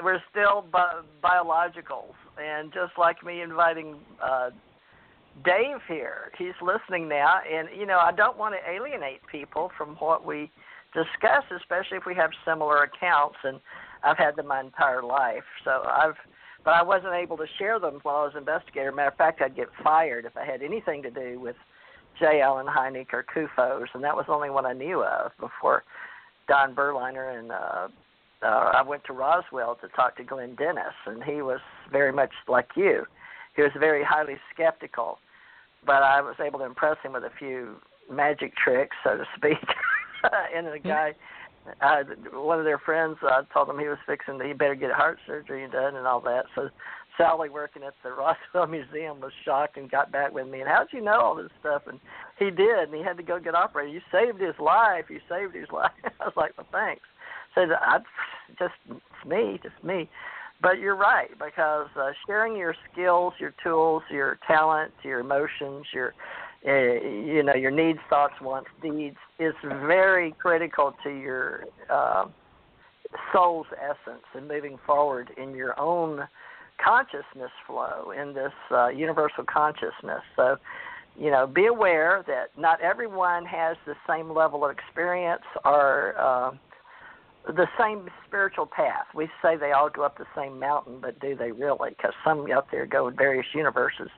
we're 0.04 0.22
still 0.30 0.66
bi- 0.72 1.02
biologicals, 1.24 2.14
and 2.42 2.72
just 2.74 2.92
like 2.98 3.24
me 3.24 3.42
inviting 3.42 3.96
uh, 4.22 4.50
Dave 5.44 5.78
here, 5.88 6.32
he's 6.38 6.54
listening 6.62 7.08
now, 7.08 7.40
and 7.50 7.68
you 7.78 7.86
know 7.86 8.00
I 8.00 8.12
don't 8.12 8.38
want 8.38 8.54
to 8.56 8.72
alienate 8.72 9.22
people 9.32 9.72
from 9.78 9.96
what 9.96 10.26
we 10.26 10.52
discuss, 10.94 11.44
especially 11.56 11.98
if 11.98 12.06
we 12.06 12.16
have 12.16 12.32
similar 12.46 12.84
accounts, 12.84 13.38
and 13.44 13.60
I've 14.04 14.18
had 14.18 14.36
them 14.36 14.48
my 14.48 14.60
entire 14.60 15.04
life. 15.04 15.44
So 15.64 15.84
I've 15.86 16.16
but 16.64 16.72
I 16.72 16.84
wasn't 16.84 17.14
able 17.14 17.38
to 17.38 17.48
share 17.58 17.80
them 17.80 18.00
while 18.04 18.18
I 18.18 18.26
was 18.26 18.34
investigator. 18.38 18.92
Matter 18.92 19.10
of 19.10 19.18
fact, 19.18 19.42
I'd 19.42 19.56
get 19.56 19.70
fired 19.84 20.26
if 20.26 20.38
I 20.38 20.46
had 20.46 20.62
anything 20.62 21.02
to 21.02 21.10
do 21.10 21.40
with 21.40 21.56
J. 22.20 22.42
Allen 22.42 22.68
Hynek 22.68 23.14
or 23.14 23.24
CUFOS, 23.24 23.88
and 23.96 24.04
that 24.04 24.16
was 24.16 24.26
the 24.28 24.34
only 24.34 24.52
one 24.52 24.68
I 24.68 24.74
knew 24.74 25.04
of 25.04 25.32
before 25.40 25.84
Don 26.48 26.76
Berliner 26.76 27.30
and 27.30 27.52
uh, 27.52 27.88
uh, 28.44 28.72
I 28.74 28.82
went 28.82 29.04
to 29.06 29.14
Roswell 29.14 29.76
to 29.82 29.88
talk 29.90 30.18
to 30.18 30.24
Glenn 30.24 30.56
Dennis, 30.56 30.94
and 31.06 31.24
he 31.24 31.42
was 31.42 31.60
very 31.92 32.12
much 32.12 32.32
like 32.48 32.70
you. 32.76 33.06
He 33.62 33.64
was 33.64 33.74
very 33.78 34.03
highly 34.03 34.38
skeptical, 34.51 35.20
but 35.86 36.01
I 36.01 36.20
was 36.20 36.34
able 36.43 36.57
to 36.59 36.66
impress 36.66 36.97
him 37.03 37.14
with 37.14 37.24
a 37.24 37.30
few 37.38 37.76
magic 38.12 38.55
tricks, 38.55 38.97
so 39.03 39.18
to 39.18 39.26
speak. 39.38 39.62
and 40.55 40.66
the 40.66 40.80
guy, 40.80 41.14
uh, 41.80 42.01
one 42.34 42.57
of 42.57 42.66
their 42.66 42.80
friends, 42.80 43.18
uh, 43.22 43.43
told 43.53 43.70
him 43.70 43.78
he 43.78 43.88
was 43.88 43.99
fixing 44.07 44.39
to, 44.39 44.45
he 44.47 44.53
better 44.53 44.74
get 44.74 44.91
heart 44.91 45.20
surgery 45.28 45.68
done 45.72 45.95
and 45.95 46.07
all 46.07 46.20
that. 46.22 46.45
So 46.55 46.70
Sally 47.20 47.49
working 47.49 47.84
at 47.84 47.93
the 48.01 48.09
Roswell 48.53 48.66
Museum 48.66 49.22
was 49.22 49.32
shocked 49.45 49.78
and 49.78 49.91
got 49.91 50.12
back 50.12 50.34
with 50.34 50.47
me 50.47 50.62
and 50.62 50.68
how'd 50.68 50.88
you 50.91 51.01
know 51.01 51.20
all 51.22 51.36
this 51.36 51.51
stuff 51.59 51.84
and 51.86 51.99
he 52.39 52.45
did 52.49 52.89
and 52.89 52.95
he 52.95 53.03
had 53.03 53.18
to 53.18 53.24
go 53.24 53.39
get 53.39 53.53
operated. 53.53 53.93
You 53.93 54.01
saved 54.12 54.41
his 54.41 54.57
life. 54.59 55.05
You 55.07 55.20
saved 55.30 55.53
his 55.53 55.70
life. 55.72 55.91
I 56.03 56.26
was 56.26 56.34
like, 56.36 56.57
well, 56.57 56.66
thanks. 56.72 57.03
Said 57.53 57.68
I 57.80 57.99
just 58.57 58.74
it's 58.89 59.30
me, 59.30 59.59
just 59.62 59.84
me. 59.84 60.09
But 60.62 60.80
you're 60.80 60.95
right 60.95 61.32
because 61.32 61.88
uh, 61.99 62.12
sharing 62.28 62.55
your 62.55 62.76
skills, 62.91 63.34
your 63.39 63.53
tools, 63.64 64.03
your 64.12 64.38
talents, 64.47 64.93
your 65.03 65.20
emotions, 65.20 65.86
your 65.93 66.14
uh, 66.68 67.03
you 67.03 67.41
know 67.41 67.55
your 67.55 67.72
needs, 67.72 67.99
thoughts, 68.09 68.36
wants, 68.41 68.70
deeds 68.82 69.18
is 69.39 69.55
very 69.64 70.36
critical 70.39 70.93
to 71.03 71.09
your 71.09 71.66
uh, 71.89 72.26
soul's 73.34 73.66
essence 73.82 74.24
and 74.36 74.47
moving 74.47 74.78
forward 74.86 75.32
in 75.38 75.55
your 75.55 75.80
own 75.80 76.28
consciousness 76.84 77.51
flow 77.68 78.12
in 78.12 78.34
this 78.34 78.53
uh, 78.72 78.89
universal 78.89 79.43
consciousness. 79.43 80.22
So, 80.36 80.57
you 81.18 81.30
know, 81.30 81.45
be 81.47 81.68
aware 81.68 82.24
that 82.28 82.49
not 82.57 82.82
everyone 82.82 83.45
has 83.45 83.78
the 83.86 83.95
same 84.07 84.32
level 84.34 84.66
of 84.66 84.72
experience 84.72 85.43
or 85.66 86.16
uh, 86.18 86.51
the 87.48 87.68
same 87.80 88.08
spiritual 88.28 88.66
path. 88.66 89.06
We 89.16 89.28
say 89.42 89.58
they 89.58 89.72
all 89.72 89.89
go 89.89 90.04
up 90.04 90.18
the 90.18 90.26
same 90.36 90.60
mountain, 90.60 91.00
but 91.02 91.20
do 91.20 91.36
they 91.36 91.52
really? 91.52 91.92
Because 91.92 92.14
some 92.24 92.50
out 92.52 92.68
there 92.72 92.86
go 92.86 93.08
in 93.08 93.16
various 93.16 93.48
universes. 93.54 94.10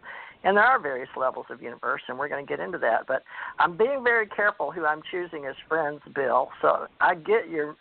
And 0.43 0.57
there 0.57 0.63
are 0.63 0.79
various 0.79 1.09
levels 1.15 1.45
of 1.49 1.61
universe, 1.61 2.01
and 2.09 2.19
we're 2.19 2.27
going 2.27 2.45
to 2.45 2.49
get 2.49 2.59
into 2.59 2.77
that. 2.79 3.07
But 3.07 3.23
I'm 3.59 3.77
being 3.77 4.03
very 4.03 4.27
careful 4.27 4.71
who 4.71 4.85
I'm 4.85 5.01
choosing 5.09 5.45
as 5.45 5.55
friends, 5.69 6.01
Bill. 6.13 6.49
So 6.61 6.87
I 6.99 7.15
get 7.15 7.49
your 7.49 7.77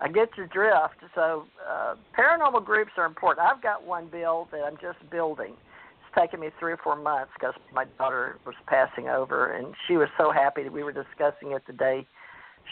I 0.00 0.08
get 0.08 0.28
your 0.36 0.46
drift. 0.46 1.02
So 1.14 1.46
uh, 1.68 1.94
paranormal 2.16 2.64
groups 2.64 2.92
are 2.96 3.06
important. 3.06 3.46
I've 3.46 3.62
got 3.62 3.84
one 3.84 4.08
bill 4.08 4.48
that 4.52 4.62
I'm 4.64 4.76
just 4.80 4.98
building. 5.10 5.54
It's 5.54 6.20
taken 6.20 6.40
me 6.40 6.50
three 6.58 6.72
or 6.72 6.76
four 6.82 6.96
months 6.96 7.30
because 7.38 7.54
my 7.72 7.84
daughter 7.98 8.38
was 8.44 8.54
passing 8.66 9.08
over, 9.08 9.52
and 9.52 9.74
she 9.88 9.96
was 9.96 10.08
so 10.18 10.30
happy 10.30 10.62
that 10.64 10.72
we 10.72 10.82
were 10.82 10.92
discussing 10.92 11.52
it 11.52 11.62
today 11.66 12.02
day 12.02 12.06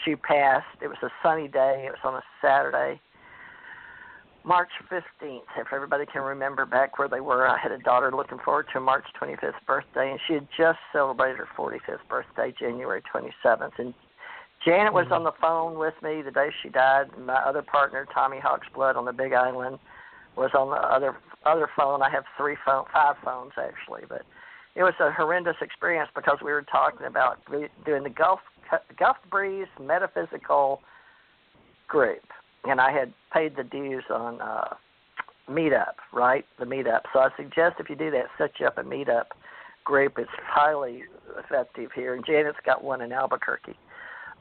she 0.03 0.15
passed. 0.15 0.65
It 0.81 0.87
was 0.87 0.97
a 1.03 1.09
sunny 1.21 1.47
day. 1.47 1.85
It 1.87 1.91
was 1.91 1.99
on 2.03 2.15
a 2.15 2.23
Saturday. 2.41 2.99
March 4.45 4.69
15th, 4.91 5.39
if 5.57 5.67
everybody 5.73 6.05
can 6.05 6.21
remember 6.21 6.65
back 6.65 6.99
where 6.99 7.07
they 7.07 7.21
were, 7.21 7.47
I 7.47 7.57
had 7.57 7.71
a 7.71 7.77
daughter 7.77 8.11
looking 8.11 8.39
forward 8.43 8.65
to 8.73 8.81
March 8.81 9.05
25th 9.21 9.53
birthday, 9.65 10.11
and 10.11 10.19
she 10.27 10.33
had 10.33 10.47
just 10.57 10.79
celebrated 10.91 11.37
her 11.37 11.47
45th 11.57 12.05
birthday, 12.09 12.53
January 12.59 13.01
27th. 13.13 13.71
And 13.77 13.93
Janet 14.65 14.93
was 14.93 15.05
Mm-hmm. 15.05 15.13
on 15.13 15.23
the 15.23 15.31
phone 15.39 15.79
with 15.79 15.93
me 16.03 16.21
the 16.21 16.31
day 16.31 16.49
she 16.61 16.69
died. 16.69 17.07
and 17.15 17.25
My 17.25 17.35
other 17.35 17.61
partner, 17.61 18.05
Tommy 18.13 18.39
Hawksblood, 18.39 18.95
on 18.97 19.05
the 19.05 19.13
Big 19.13 19.31
Island, 19.31 19.79
was 20.35 20.51
on 20.53 20.69
the 20.69 20.75
other 20.75 21.15
other 21.45 21.69
phone. 21.75 22.01
I 22.01 22.09
have 22.09 22.23
three 22.37 22.55
phone, 22.65 22.85
five 22.93 23.15
phones 23.23 23.51
actually, 23.57 24.03
but 24.07 24.23
it 24.75 24.83
was 24.83 24.93
a 24.99 25.11
horrendous 25.11 25.55
experience 25.61 26.09
because 26.15 26.39
we 26.43 26.51
were 26.51 26.63
talking 26.63 27.05
about 27.05 27.39
doing 27.85 28.03
the 28.03 28.09
Gulf 28.09 28.39
Gulf 28.97 29.17
Breeze 29.29 29.67
Metaphysical 29.79 30.81
group, 31.87 32.23
and 32.63 32.81
I 32.81 32.91
had 32.91 33.13
paid 33.31 33.55
the 33.55 33.63
dues 33.63 34.03
on 34.09 34.41
uh, 34.41 34.73
Meetup, 35.49 35.95
right? 36.11 36.45
The 36.57 36.65
Meetup. 36.65 37.01
So 37.13 37.19
I 37.19 37.29
suggest 37.37 37.75
if 37.79 37.89
you 37.89 37.95
do 37.95 38.09
that, 38.11 38.25
set 38.37 38.51
you 38.59 38.65
up 38.65 38.77
a 38.77 38.83
Meetup 38.83 39.25
group. 39.83 40.17
It's 40.17 40.29
highly 40.43 41.03
effective 41.37 41.91
here, 41.93 42.15
and 42.15 42.25
Janet's 42.25 42.57
got 42.65 42.83
one 42.83 43.01
in 43.01 43.11
Albuquerque. 43.11 43.77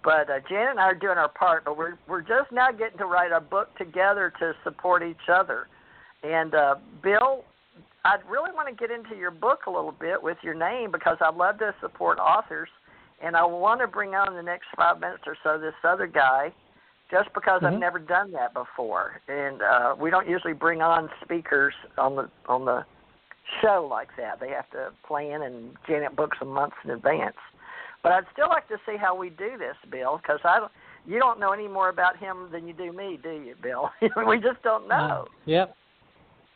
But 0.03 0.31
uh, 0.31 0.41
Janet 0.49 0.71
and 0.71 0.81
I 0.81 0.85
are 0.85 0.95
doing 0.95 1.19
our 1.19 1.29
part, 1.29 1.65
but 1.65 1.77
we're 1.77 1.99
we're 2.09 2.23
just 2.23 2.51
now 2.51 2.73
getting 2.73 2.99
to 2.99 3.07
write 3.07 3.33
a 3.33 3.41
book 3.41 3.77
together 3.77 4.33
to 4.41 4.55
support 4.65 5.03
each 5.03 5.29
other. 5.29 5.69
And 6.23 6.55
uh, 6.55 6.77
Bill, 7.03 7.45
I'd 8.05 8.29
really 8.29 8.51
want 8.53 8.69
to 8.69 8.75
get 8.75 8.91
into 8.91 9.15
your 9.15 9.31
book 9.31 9.67
a 9.67 9.71
little 9.71 9.93
bit 9.93 10.21
with 10.23 10.39
your 10.43 10.55
name 10.55 10.91
because 10.91 11.17
I'd 11.21 11.37
love 11.37 11.59
to 11.59 11.75
support 11.81 12.19
authors, 12.19 12.69
and 13.23 13.37
I 13.37 13.45
want 13.45 13.81
to 13.81 13.87
bring 13.87 14.15
on 14.15 14.29
in 14.29 14.35
the 14.35 14.43
next 14.43 14.67
five 14.77 14.99
minutes 14.99 15.23
or 15.27 15.37
so 15.45 15.59
this 15.59 15.75
other 15.85 16.09
guy, 16.09 16.53
just 17.11 17.33
because 17.33 17.63
I've 17.63 17.75
Mhm. 17.75 17.79
never 17.79 17.99
done 18.01 18.33
that 18.33 18.55
before, 18.55 19.21
and 19.29 19.63
uh, 19.63 19.95
we 19.97 20.11
don't 20.11 20.27
usually 20.27 20.55
bring 20.55 20.83
on 20.83 21.11
speakers 21.23 21.75
on 21.97 22.17
the 22.17 22.29
on 22.49 22.65
the 22.65 22.85
show 23.61 23.87
like 23.89 24.09
that. 24.17 24.41
They 24.41 24.49
have 24.51 24.69
to 24.71 24.93
plan, 25.07 25.43
and 25.43 25.77
Janet 25.87 26.17
books 26.17 26.39
them 26.39 26.49
months 26.49 26.77
in 26.85 26.91
advance. 26.91 27.37
But 28.03 28.13
I'd 28.13 28.27
still 28.33 28.49
like 28.49 28.67
to 28.69 28.79
see 28.85 28.97
how 28.97 29.15
we 29.15 29.31
do 29.31 29.57
this, 29.59 29.77
Bill, 29.91 30.17
because 30.17 30.41
I 30.45 30.59
don't. 30.59 30.73
You 31.05 31.19
don't 31.19 31.41
know 31.41 31.51
any 31.51 31.67
more 31.67 31.89
about 31.89 32.17
him 32.17 32.49
than 32.53 32.67
you 32.69 32.73
do 32.73 32.93
me, 32.93 33.19
do 33.21 33.31
you, 33.31 33.57
Bill? 33.61 33.91
we 34.27 34.39
just 34.39 34.63
don't 34.63 34.87
know. 34.89 35.27
Uh, 35.27 35.31
yep. 35.47 35.77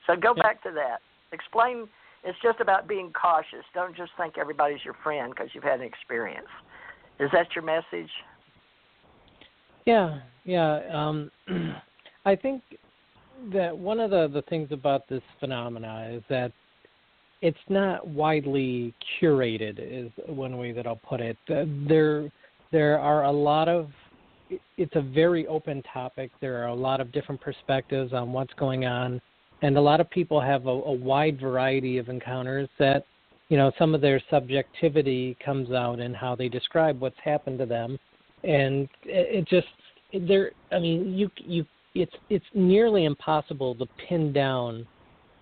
So 0.07 0.14
go 0.14 0.34
Yeah. 0.36 0.42
back 0.42 0.62
to 0.62 0.70
that. 0.70 1.01
Explain. 1.37 1.87
It's 2.24 2.39
just 2.43 2.61
about 2.61 2.89
being 2.89 3.12
cautious. 3.12 3.64
Don't 3.74 3.95
just 3.95 4.11
think 4.16 4.39
everybody's 4.39 4.84
your 4.84 4.97
friend 5.03 5.32
because 5.32 5.51
you've 5.55 5.64
had 5.64 5.80
an 5.80 5.87
experience. 5.87 6.49
Is 7.20 7.30
that 7.32 7.47
your 7.55 7.64
message? 7.64 8.11
Yeah, 9.84 10.20
yeah. 10.45 10.80
Um, 10.93 11.30
I 12.24 12.34
think 12.34 12.62
that 13.53 13.76
one 13.76 14.01
of 14.01 14.11
the, 14.11 14.28
the 14.32 14.43
things 14.43 14.68
about 14.72 15.09
this 15.09 15.22
phenomena 15.39 16.11
is 16.12 16.22
that 16.28 16.53
it's 17.43 17.59
not 17.68 18.07
widely 18.09 18.95
curated, 19.20 19.78
is 19.78 20.11
one 20.26 20.57
way 20.57 20.72
that 20.72 20.87
I'll 20.87 20.97
put 20.97 21.20
it. 21.20 21.37
Uh, 21.49 21.64
There, 21.87 22.32
there 22.72 22.99
are 22.99 23.24
a 23.24 23.32
lot 23.32 23.68
of. 23.68 23.91
It's 24.76 24.95
a 24.95 25.03
very 25.03 25.47
open 25.49 25.82
topic. 25.93 26.30
There 26.41 26.62
are 26.62 26.68
a 26.68 26.74
lot 26.74 27.01
of 27.01 27.12
different 27.12 27.41
perspectives 27.41 28.12
on 28.12 28.32
what's 28.32 28.55
going 28.55 28.84
on, 28.84 29.20
and 29.63 29.77
a 29.77 29.81
lot 29.81 30.01
of 30.01 30.11
people 30.11 30.41
have 30.41 30.67
a, 30.67 30.71
a 30.71 30.93
wide 30.93 31.41
variety 31.41 31.99
of 31.99 32.09
encounters 32.09 32.69
that, 32.79 33.07
you 33.49 33.57
know, 33.57 33.73
some 33.79 33.95
of 33.95 34.01
their 34.01 34.21
subjectivity 34.31 35.37
comes 35.45 35.71
out 35.71 36.01
in 36.01 36.13
how 36.13 36.35
they 36.35 36.49
describe 36.49 37.01
what's 37.01 37.19
happened 37.25 37.59
to 37.59 37.67
them, 37.67 37.99
and 38.45 38.89
it, 39.05 39.45
it 39.45 39.49
just 39.49 39.69
there. 40.27 40.51
I 40.73 40.79
mean, 40.79 41.15
you 41.15 41.31
you 41.37 41.65
it's 41.95 42.15
it's 42.29 42.45
nearly 42.55 43.05
impossible 43.05 43.75
to 43.77 43.87
pin 44.09 44.33
down 44.33 44.87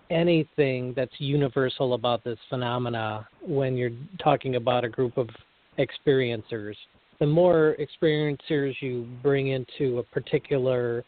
anything 0.09 0.93
that's 0.95 1.13
universal 1.17 1.95
about 1.95 2.23
this 2.23 2.37
phenomena 2.49 3.27
when 3.41 3.75
you're 3.75 3.91
talking 4.23 4.55
about 4.55 4.83
a 4.83 4.89
group 4.89 5.17
of 5.17 5.27
experiencers. 5.79 6.75
The 7.19 7.25
more 7.25 7.75
experiencers 7.79 8.75
you 8.81 9.07
bring 9.23 9.47
into 9.47 9.99
a 9.99 10.03
particular, 10.03 11.03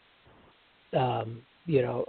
um, 0.96 1.42
you 1.66 1.82
know, 1.82 2.04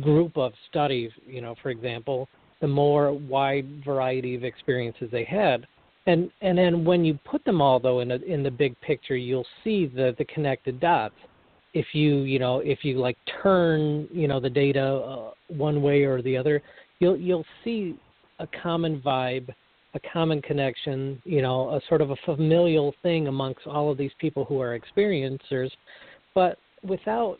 group 0.00 0.36
of 0.36 0.52
study, 0.70 1.10
you 1.26 1.40
know, 1.40 1.54
for 1.62 1.70
example, 1.70 2.28
the 2.60 2.68
more 2.68 3.12
wide 3.12 3.84
variety 3.84 4.34
of 4.34 4.44
experiences 4.44 5.08
they 5.10 5.24
had. 5.24 5.66
And 6.06 6.30
and 6.40 6.58
then 6.58 6.84
when 6.84 7.04
you 7.04 7.18
put 7.24 7.44
them 7.44 7.60
all 7.60 7.78
though 7.78 8.00
in 8.00 8.10
a, 8.10 8.16
in 8.16 8.42
the 8.42 8.50
big 8.50 8.80
picture, 8.80 9.16
you'll 9.16 9.46
see 9.62 9.86
the 9.86 10.14
the 10.18 10.24
connected 10.24 10.80
dots. 10.80 11.14
If 11.74 11.86
you 11.92 12.18
you 12.20 12.38
know 12.38 12.58
if 12.58 12.84
you 12.84 12.98
like 12.98 13.16
turn 13.42 14.08
you 14.10 14.26
know 14.26 14.40
the 14.40 14.50
data 14.50 14.82
uh, 14.82 15.30
one 15.48 15.82
way 15.82 16.02
or 16.02 16.22
the 16.22 16.36
other, 16.36 16.62
you'll 16.98 17.16
you'll 17.16 17.46
see 17.62 17.96
a 18.40 18.48
common 18.62 19.00
vibe, 19.00 19.48
a 19.94 20.00
common 20.12 20.42
connection, 20.42 21.22
you 21.24 21.42
know, 21.42 21.70
a 21.70 21.80
sort 21.88 22.00
of 22.00 22.10
a 22.10 22.16
familial 22.24 22.94
thing 23.02 23.28
amongst 23.28 23.66
all 23.66 23.90
of 23.90 23.96
these 23.96 24.10
people 24.18 24.44
who 24.44 24.60
are 24.60 24.78
experiencers, 24.78 25.70
but 26.34 26.58
without 26.82 27.38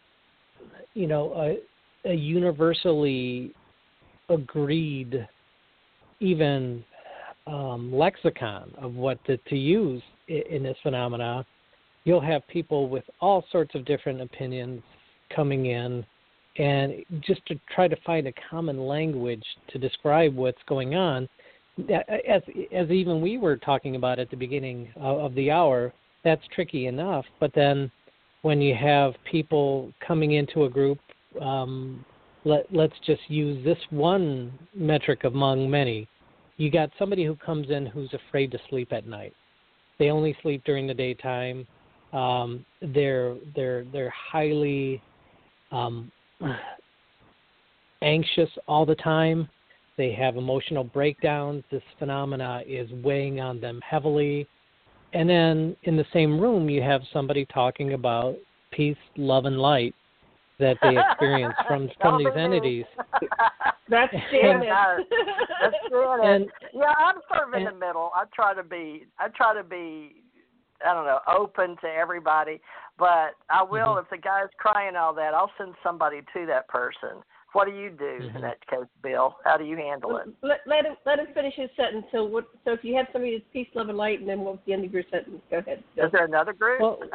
you 0.94 1.08
know 1.08 1.32
a, 1.34 1.58
a 2.04 2.14
universally 2.14 3.54
agreed 4.28 5.26
even 6.20 6.84
um, 7.46 7.92
lexicon 7.92 8.72
of 8.78 8.94
what 8.94 9.22
to, 9.24 9.36
to 9.36 9.56
use 9.56 10.02
in, 10.28 10.42
in 10.50 10.62
this 10.62 10.76
phenomena, 10.82 11.44
you'll 12.04 12.20
have 12.20 12.46
people 12.48 12.88
with 12.88 13.04
all 13.20 13.44
sorts 13.50 13.74
of 13.74 13.84
different 13.84 14.20
opinions 14.20 14.82
coming 15.34 15.66
in, 15.66 16.04
and 16.58 17.04
just 17.20 17.44
to 17.46 17.58
try 17.74 17.88
to 17.88 17.96
find 18.04 18.26
a 18.26 18.32
common 18.50 18.86
language 18.86 19.44
to 19.68 19.78
describe 19.78 20.34
what's 20.34 20.62
going 20.66 20.94
on. 20.94 21.28
As 22.28 22.42
as 22.72 22.90
even 22.90 23.22
we 23.22 23.38
were 23.38 23.56
talking 23.56 23.96
about 23.96 24.18
at 24.18 24.30
the 24.30 24.36
beginning 24.36 24.90
of, 24.96 25.18
of 25.18 25.34
the 25.34 25.50
hour, 25.50 25.92
that's 26.22 26.42
tricky 26.54 26.86
enough. 26.86 27.24
But 27.40 27.52
then, 27.54 27.90
when 28.42 28.60
you 28.60 28.74
have 28.74 29.14
people 29.30 29.90
coming 30.06 30.32
into 30.32 30.64
a 30.64 30.68
group, 30.68 30.98
um, 31.40 32.04
let 32.44 32.66
let's 32.72 32.94
just 33.06 33.22
use 33.28 33.64
this 33.64 33.78
one 33.90 34.52
metric 34.74 35.24
among 35.24 35.70
many 35.70 36.08
you 36.56 36.70
got 36.70 36.90
somebody 36.98 37.24
who 37.24 37.34
comes 37.36 37.70
in 37.70 37.86
who's 37.86 38.12
afraid 38.14 38.50
to 38.52 38.58
sleep 38.68 38.92
at 38.92 39.06
night. 39.06 39.34
They 39.98 40.10
only 40.10 40.36
sleep 40.42 40.62
during 40.64 40.86
the 40.86 40.94
daytime. 40.94 41.66
Um, 42.12 42.64
they're 42.80 43.34
they're 43.56 43.84
they're 43.92 44.12
highly 44.30 45.02
um, 45.70 46.12
anxious 48.02 48.50
all 48.68 48.84
the 48.84 48.94
time. 48.96 49.48
They 49.96 50.12
have 50.12 50.36
emotional 50.36 50.84
breakdowns. 50.84 51.64
This 51.70 51.82
phenomena 51.98 52.62
is 52.66 52.90
weighing 53.02 53.40
on 53.40 53.60
them 53.60 53.80
heavily. 53.88 54.46
And 55.14 55.28
then 55.28 55.76
in 55.82 55.96
the 55.96 56.06
same 56.12 56.40
room, 56.40 56.70
you 56.70 56.80
have 56.80 57.02
somebody 57.12 57.44
talking 57.52 57.92
about 57.92 58.36
peace, 58.70 58.96
love, 59.16 59.44
and 59.44 59.58
light 59.58 59.94
that 60.58 60.76
they 60.82 60.96
experience 60.98 61.54
from 61.66 61.88
from 62.00 62.18
these 62.18 62.28
entities. 62.36 62.84
That's 63.88 64.12
Yeah, 64.12 64.20
Janet. 64.30 64.68
That's 65.60 65.74
Janet. 65.90 66.24
And 66.24 66.46
yeah, 66.72 66.92
I'm 66.98 67.16
sort 67.28 67.48
of 67.48 67.54
in 67.54 67.66
and- 67.66 67.76
the 67.76 67.86
middle. 67.86 68.10
I 68.14 68.24
try 68.34 68.54
to 68.54 68.62
be. 68.62 69.06
I 69.18 69.28
try 69.28 69.54
to 69.54 69.62
be. 69.64 70.16
I 70.84 70.94
don't 70.94 71.04
know, 71.04 71.20
open 71.32 71.76
to 71.82 71.86
everybody. 71.86 72.60
But 72.98 73.36
I 73.48 73.62
will, 73.62 73.94
Mhm. 73.94 74.02
if 74.02 74.10
the 74.10 74.18
guy's 74.18 74.48
crying 74.58 74.96
all 74.96 75.14
that, 75.14 75.32
I'll 75.32 75.52
send 75.56 75.74
somebody 75.80 76.22
to 76.34 76.46
that 76.46 76.66
person. 76.66 77.22
What 77.52 77.66
do 77.66 77.72
you 77.72 77.90
do 77.90 78.18
Mhm. 78.20 78.34
in 78.34 78.40
that 78.42 78.66
case, 78.66 78.88
Bill? 79.00 79.36
How 79.44 79.56
do 79.56 79.62
you 79.64 79.76
handle 79.76 80.16
it? 80.16 80.26
let, 80.42 80.60
let 80.66 80.84
him 80.86 80.96
let 81.06 81.18
him 81.20 81.26
finish 81.34 81.54
his 81.54 81.70
sentence. 81.76 82.04
So 82.10 82.24
what? 82.24 82.46
So 82.64 82.72
if 82.72 82.82
you 82.82 82.96
have 82.96 83.06
somebody 83.12 83.38
that's 83.38 83.48
peace, 83.52 83.68
love, 83.74 83.90
and 83.90 83.98
light, 83.98 84.18
and 84.20 84.28
then 84.28 84.40
what's 84.40 84.58
the 84.66 84.72
end 84.72 84.84
of 84.84 84.92
your 84.92 85.04
sentence? 85.10 85.40
Go 85.50 85.58
ahead. 85.58 85.84
Is 85.96 86.10
there 86.10 86.24
another 86.24 86.52
group? 86.52 86.80
Well- 86.80 86.98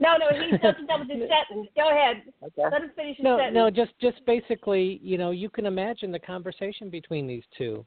No, 0.00 0.16
no, 0.16 0.28
he 0.30 0.56
doesn't 0.58 0.86
done 0.86 1.00
with 1.00 1.10
his 1.10 1.28
sentence. 1.28 1.68
Go 1.76 1.90
ahead. 1.90 2.22
okay. 2.42 2.62
Let 2.70 2.82
him 2.82 2.90
finish 2.94 3.16
his 3.16 3.24
no, 3.24 3.36
sentence. 3.38 3.54
no, 3.54 3.70
just 3.70 3.92
just 4.00 4.24
basically, 4.26 5.00
you 5.02 5.18
know, 5.18 5.30
you 5.30 5.50
can 5.50 5.66
imagine 5.66 6.12
the 6.12 6.18
conversation 6.18 6.90
between 6.90 7.26
these 7.26 7.42
two. 7.56 7.84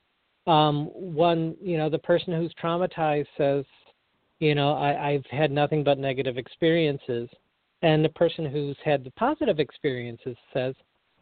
Um, 0.48 0.88
one, 0.88 1.56
you 1.62 1.78
know, 1.78 1.90
the 1.90 2.00
person 2.00 2.34
who's 2.34 2.54
traumatized 2.62 3.28
says, 3.38 3.64
you 4.40 4.56
know, 4.56 4.74
I, 4.74 5.12
I've 5.12 5.26
had 5.28 5.52
nothing 5.52 5.84
but 5.84 6.00
negative 6.00 6.38
experiences, 6.38 7.30
and 7.84 8.04
the 8.04 8.10
person 8.10 8.46
who's 8.46 8.78
had 8.84 9.04
the 9.04 9.12
positive 9.12 9.60
experiences 9.60 10.36
says, 10.54 10.74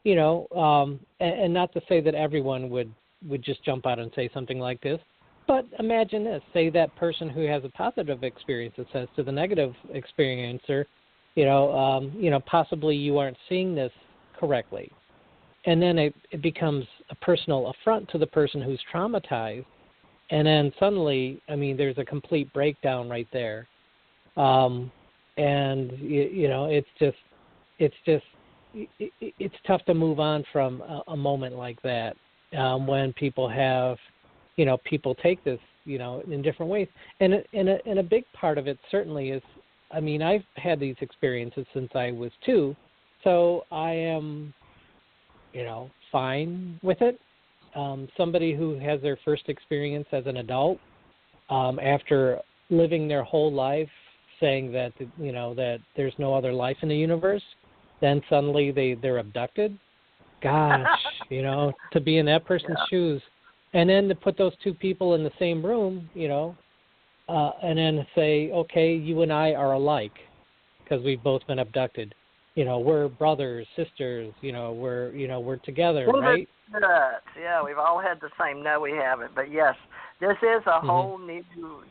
you 0.04 0.16
know, 0.16 0.48
um, 0.56 1.00
and, 1.20 1.42
and 1.42 1.54
not 1.54 1.74
to 1.74 1.82
say 1.90 2.02
that 2.02 2.16
everyone 2.16 2.70
would 2.70 2.94
would 3.28 3.44
just 3.44 3.64
jump 3.66 3.86
out 3.86 4.00
and 4.00 4.12
say 4.16 4.30
something 4.34 4.60
like 4.60 4.80
this, 4.82 5.02
but 5.50 5.66
imagine 5.80 6.24
this: 6.24 6.44
say 6.54 6.70
that 6.70 6.96
person 6.96 7.28
who 7.28 7.42
has 7.48 7.66
a 7.66 7.70
positive 7.70 8.24
experience 8.24 8.76
that 8.78 8.86
says 8.94 9.08
to 9.16 9.24
the 9.24 9.32
negative 9.32 9.74
experiencer, 9.96 10.86
you 11.34 11.44
know, 11.44 11.76
um, 11.76 12.14
you 12.16 12.30
know, 12.30 12.40
possibly 12.42 12.96
you 12.96 13.18
aren't 13.18 13.38
seeing 13.50 13.74
this 13.74 13.92
correctly, 14.40 14.92
and 15.66 15.82
then 15.82 15.98
it, 15.98 16.14
it 16.30 16.44
becomes 16.44 16.86
a 17.10 17.16
personal 17.16 17.74
affront 17.74 18.08
to 18.10 18.20
the 18.20 18.28
person 18.28 18.62
who's 18.62 18.80
traumatized, 18.94 19.66
and 20.30 20.46
then 20.46 20.72
suddenly, 20.80 21.42
I 21.50 21.56
mean, 21.56 21.76
there's 21.76 21.98
a 21.98 22.06
complete 22.06 22.54
breakdown 22.54 23.10
right 23.10 23.28
there. 23.34 23.68
Um, 24.38 24.92
and 25.38 25.92
you, 25.98 26.30
you 26.32 26.48
know 26.48 26.66
it's 26.66 26.88
just 27.00 27.18
it's 27.80 27.96
just 28.06 28.26
it, 28.76 29.12
it's 29.40 29.56
tough 29.66 29.84
to 29.86 29.96
move 29.96 30.20
on 30.20 30.44
from 30.54 30.82
a, 30.82 31.02
a 31.08 31.18
moment 31.18 31.56
like 31.56 31.82
that 31.82 32.16
um, 32.56 32.86
when 32.86 33.14
people 33.14 33.50
have 33.50 33.98
you 34.60 34.66
know 34.66 34.78
people 34.84 35.16
take 35.16 35.44
this 35.44 35.60
you 35.86 35.98
know 35.98 36.22
in 36.30 36.42
different 36.42 36.72
ways 36.72 36.88
and 37.20 37.34
and 37.54 37.70
a, 37.70 37.78
and 37.86 38.00
a 38.00 38.04
big 38.04 38.24
part 38.34 38.58
of 38.58 38.68
it 38.68 38.78
certainly 38.92 39.30
is 39.30 39.44
I 39.92 40.00
mean 40.00 40.22
I've 40.22 40.44
had 40.56 40.80
these 40.80 40.96
experiences 41.02 41.66
since 41.74 41.90
I 41.96 42.12
was 42.12 42.32
two 42.46 42.76
so 43.24 43.64
I 43.72 43.92
am 43.92 44.54
you 45.54 45.64
know 45.64 45.90
fine 46.12 46.80
with 46.84 47.02
it 47.02 47.20
um, 47.76 48.08
somebody 48.18 48.54
who 48.54 48.78
has 48.80 49.02
their 49.02 49.18
first 49.24 49.44
experience 49.48 50.08
as 50.12 50.26
an 50.26 50.38
adult 50.38 50.80
um, 51.50 51.80
after 51.80 52.40
living 52.70 53.08
their 53.08 53.24
whole 53.24 53.52
life 53.52 53.90
saying 54.40 54.72
that 54.72 54.94
you 55.20 55.32
know 55.32 55.54
that 55.54 55.80
there's 55.96 56.14
no 56.18 56.34
other 56.34 56.54
life 56.54 56.78
in 56.82 56.90
the 56.90 56.96
universe, 56.96 57.44
then 58.02 58.22
suddenly 58.30 58.72
they 58.72 58.96
they're 58.96 59.18
abducted. 59.18 59.78
Gosh, 60.42 60.88
you 61.30 61.42
know, 61.42 61.74
to 61.92 62.00
be 62.00 62.18
in 62.18 62.26
that 62.28 62.46
person's 62.46 62.78
yeah. 62.78 62.86
shoes, 62.90 63.22
and 63.74 63.90
then 63.90 64.08
to 64.08 64.16
put 64.16 64.38
those 64.38 64.54
two 64.64 64.74
people 64.74 65.16
in 65.16 65.24
the 65.24 65.32
same 65.40 65.64
room, 65.66 66.10
you 66.14 66.28
know, 66.28 66.56
uh, 67.28 67.52
and 67.62 67.78
then 67.78 68.06
say, 68.16 68.52
okay, 68.52 68.94
you 68.94 69.22
and 69.22 69.32
I 69.32 69.54
are 69.54 69.74
alike 69.74 70.14
because 70.84 71.04
we've 71.04 71.24
both 71.24 71.46
been 71.48 71.60
abducted. 71.60 72.16
You 72.56 72.66
know, 72.66 72.80
we're 72.80 73.08
brothers, 73.08 73.68
sisters. 73.76 74.34
You 74.42 74.52
know, 74.52 74.74
we're 74.74 75.14
you 75.14 75.28
know 75.28 75.40
we're 75.40 75.58
together, 75.58 76.08
well, 76.12 76.22
right? 76.22 76.50
Yeah, 77.40 77.64
we've 77.64 77.78
all 77.78 78.02
had 78.02 78.20
the 78.20 78.30
same. 78.42 78.64
No, 78.64 78.80
we 78.80 78.92
haven't. 78.92 79.34
But 79.36 79.52
yes, 79.52 79.76
this 80.20 80.36
is 80.42 80.64
a 80.66 80.70
mm-hmm. 80.70 80.88
whole 80.88 81.18
new 81.20 81.44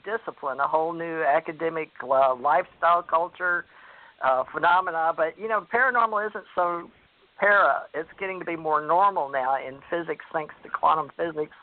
discipline, 0.05 0.59
a 0.59 0.67
whole 0.67 0.93
new 0.93 1.23
academic 1.23 1.91
uh, 2.03 2.35
lifestyle 2.35 3.03
culture 3.03 3.65
uh, 4.23 4.45
phenomena. 4.53 5.13
But 5.17 5.39
you 5.39 5.49
know, 5.49 5.67
paranormal 5.73 6.29
isn't 6.29 6.45
so 6.55 6.91
para. 7.39 7.83
It's 7.95 8.11
getting 8.19 8.41
to 8.41 8.45
be 8.45 8.57
more 8.57 8.85
normal 8.85 9.31
now 9.31 9.57
in 9.57 9.79
physics, 9.89 10.25
thanks 10.33 10.55
to 10.65 10.69
quantum 10.69 11.11
physics 11.17 11.55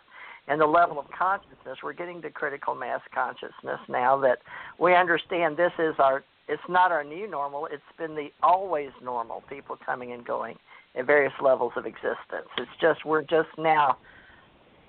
and 0.48 0.62
the 0.62 0.66
level 0.66 1.00
of 1.00 1.06
consciousness. 1.18 1.78
We're 1.84 1.94
getting 1.94 2.22
to 2.22 2.30
critical 2.30 2.76
mass 2.76 3.02
consciousness 3.14 3.80
now 3.90 4.20
that 4.22 4.40
we 4.80 4.96
understand 4.96 5.58
this 5.58 5.74
is 5.80 5.96
our. 6.00 6.24
It's 6.48 6.62
not 6.70 6.92
our 6.92 7.04
new 7.04 7.28
normal. 7.28 7.66
It's 7.66 7.82
been 7.98 8.14
the 8.14 8.30
always 8.44 8.92
normal. 9.04 9.44
People 9.50 9.78
coming 9.84 10.12
and 10.12 10.24
going 10.24 10.58
at 10.96 11.08
various 11.08 11.34
levels 11.42 11.74
of 11.76 11.88
existence. 11.88 12.48
It's 12.58 12.70
just 12.80 13.04
we're 13.04 13.24
just 13.24 13.50
now 13.58 13.98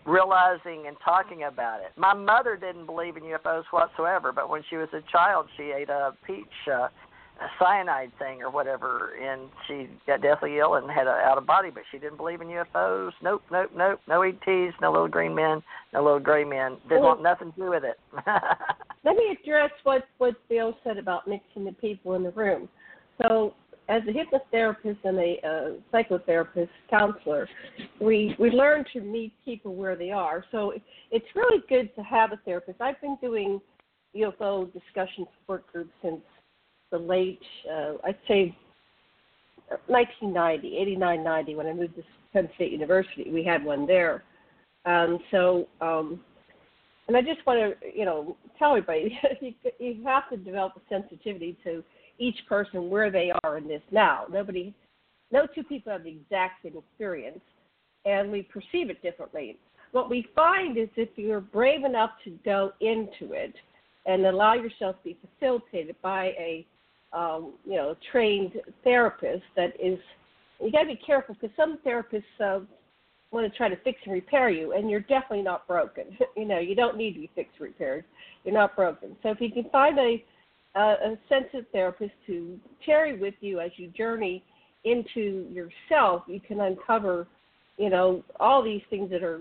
realizing 0.05 0.87
and 0.87 0.97
talking 1.05 1.45
about 1.45 1.81
it. 1.81 1.93
My 1.97 2.15
mother 2.15 2.57
didn't 2.57 2.87
believe 2.87 3.17
in 3.17 3.25
UFOs 3.25 3.65
whatsoever, 3.71 4.33
but 4.33 4.49
when 4.49 4.63
she 4.71 4.77
was 4.77 4.89
a 4.93 5.03
child, 5.11 5.47
she 5.57 5.73
ate 5.77 5.89
a 5.89 6.13
peach 6.27 6.45
uh, 6.73 6.89
a 7.41 7.47
cyanide 7.59 8.13
thing 8.19 8.43
or 8.43 8.51
whatever, 8.51 9.13
and 9.23 9.43
she 9.67 9.89
got 10.07 10.23
deathly 10.23 10.59
ill 10.59 10.75
and 10.75 10.91
had 10.91 11.07
an 11.07 11.15
out 11.25 11.39
of 11.39 11.47
body. 11.47 11.71
But 11.73 11.83
she 11.91 11.99
didn't 11.99 12.17
believe 12.17 12.41
in 12.41 12.49
UFOs. 12.49 13.13
Nope, 13.23 13.43
nope, 13.51 13.71
nope. 13.77 14.01
No 14.09 14.23
ETs, 14.23 14.75
no 14.81 14.91
little 14.91 15.09
green 15.09 15.35
men, 15.35 15.63
no 15.93 16.03
little 16.03 16.21
gray 16.21 16.45
men. 16.45 16.77
Didn't 16.89 17.03
well, 17.03 17.11
want 17.11 17.23
nothing 17.23 17.53
to 17.53 17.61
do 17.61 17.71
with 17.71 17.85
it. 17.85 17.99
let 19.05 19.17
me 19.17 19.37
address 19.41 19.71
what 19.85 20.05
what 20.19 20.35
Bill 20.49 20.77
said 20.83 20.99
about 20.99 21.29
mixing 21.29 21.65
the 21.65 21.73
people 21.73 22.15
in 22.15 22.23
the 22.23 22.33
room. 22.33 22.69
So 23.23 23.55
as 23.89 24.03
a 24.09 24.13
hypnotherapist 24.13 24.99
and 25.05 25.19
a 25.19 25.37
uh, 25.47 25.71
psychotherapist 25.93 26.71
counselor, 26.91 27.49
we 28.01 28.35
we 28.39 28.51
learn 28.51 28.85
to 28.95 29.01
meet 29.01 29.33
people 29.45 29.75
where 29.75 29.97
they 29.97 30.11
are. 30.11 30.45
So 30.51 30.73
it's 31.11 31.27
really 31.35 31.63
good 31.69 31.95
to 31.97 32.03
have 32.03 32.33
a 32.33 32.39
therapist. 32.45 32.81
I've 32.81 33.01
been 33.01 33.19
doing 33.21 33.61
UFO 34.17 34.73
discussion 34.73 35.27
support 35.39 35.71
groups 35.73 35.93
since 36.03 36.21
the 36.91 36.99
late, 36.99 37.43
uh, 37.71 37.95
I'd 38.05 38.19
say, 38.29 38.57
1990, 39.87 40.77
89, 40.77 41.25
90, 41.25 41.55
when 41.57 41.67
I 41.67 41.73
moved 41.73 41.97
to 41.97 42.03
Penn 42.33 42.49
State 42.55 42.73
University. 42.73 43.31
We 43.31 43.43
had 43.43 43.65
one 43.65 43.87
there. 43.87 44.23
Um, 44.85 45.19
so, 45.31 45.67
um, 45.81 46.21
and 47.09 47.17
I 47.17 47.23
just 47.23 47.45
want 47.47 47.59
to, 47.81 47.99
you 47.99 48.05
know, 48.05 48.37
tell 48.59 48.77
everybody 48.77 49.19
you, 49.41 49.55
you 49.79 50.05
have 50.05 50.29
to 50.31 50.37
develop 50.37 50.75
a 50.77 50.81
sensitivity 50.89 51.57
to 51.65 51.83
each 52.19 52.37
person 52.49 52.91
where 52.91 53.11
they 53.11 53.33
are 53.43 53.59
in 53.59 53.67
this 53.67 53.83
now. 53.91 54.27
Nobody, 54.31 54.75
no 55.33 55.47
two 55.55 55.65
people 55.65 55.93
have 55.93 56.05
the 56.05 56.11
exact 56.11 56.63
same 56.63 56.77
experience, 56.77 57.41
and 58.05 58.31
we 58.31 58.43
perceive 58.43 58.91
it 58.91 59.03
differently. 59.03 59.59
What 59.93 60.11
we 60.11 60.27
find 60.35 60.77
is 60.77 60.89
if 60.97 61.09
you're 61.17 61.41
brave 61.41 61.85
enough 61.85 62.11
to 62.25 62.31
go 62.45 62.73
into 62.81 63.33
it 63.33 63.55
and 64.05 64.27
allow 64.27 64.55
yourself 64.55 64.97
to 64.97 65.05
be 65.05 65.19
facilitated 65.39 65.97
by 66.03 66.27
a 66.39 66.67
um, 67.17 67.55
you 67.65 67.77
know 67.77 67.97
trained 68.13 68.53
therapist 68.85 69.43
that 69.57 69.73
is 69.83 69.99
you 70.61 70.71
got 70.71 70.83
to 70.83 70.87
be 70.87 71.01
careful 71.05 71.35
because 71.35 71.55
some 71.57 71.79
therapists 71.85 72.23
uh, 72.43 72.61
want 73.33 73.51
to 73.51 73.57
try 73.57 73.69
to 73.69 73.77
fix 73.77 73.99
and 74.05 74.15
repair 74.15 74.49
you, 74.49 74.73
and 74.73 74.91
you're 74.91 75.01
definitely 75.01 75.43
not 75.43 75.67
broken. 75.67 76.05
you 76.37 76.45
know, 76.45 76.59
you 76.59 76.75
don't 76.75 76.97
need 76.97 77.15
to 77.15 77.21
be 77.21 77.31
fixed 77.35 77.59
repaired. 77.61 78.05
You're 78.45 78.55
not 78.55 78.77
broken. 78.77 79.17
So 79.23 79.31
if 79.31 79.41
you 79.41 79.51
can 79.51 79.69
find 79.71 79.99
a 79.99 80.23
a 80.79 81.17
sensitive 81.31 81.65
therapist 81.73 82.13
to 82.27 82.61
carry 82.85 83.19
with 83.19 83.33
you 83.41 83.61
as 83.61 83.71
you 83.77 83.89
journey 83.89 84.45
into 84.85 85.47
yourself, 85.51 86.25
you 86.29 86.39
can 86.39 86.61
uncover, 86.61 87.27
you 87.79 87.89
know, 87.89 88.23
all 88.41 88.63
these 88.63 88.83
things 88.91 89.11
that 89.11 89.23
are 89.23 89.41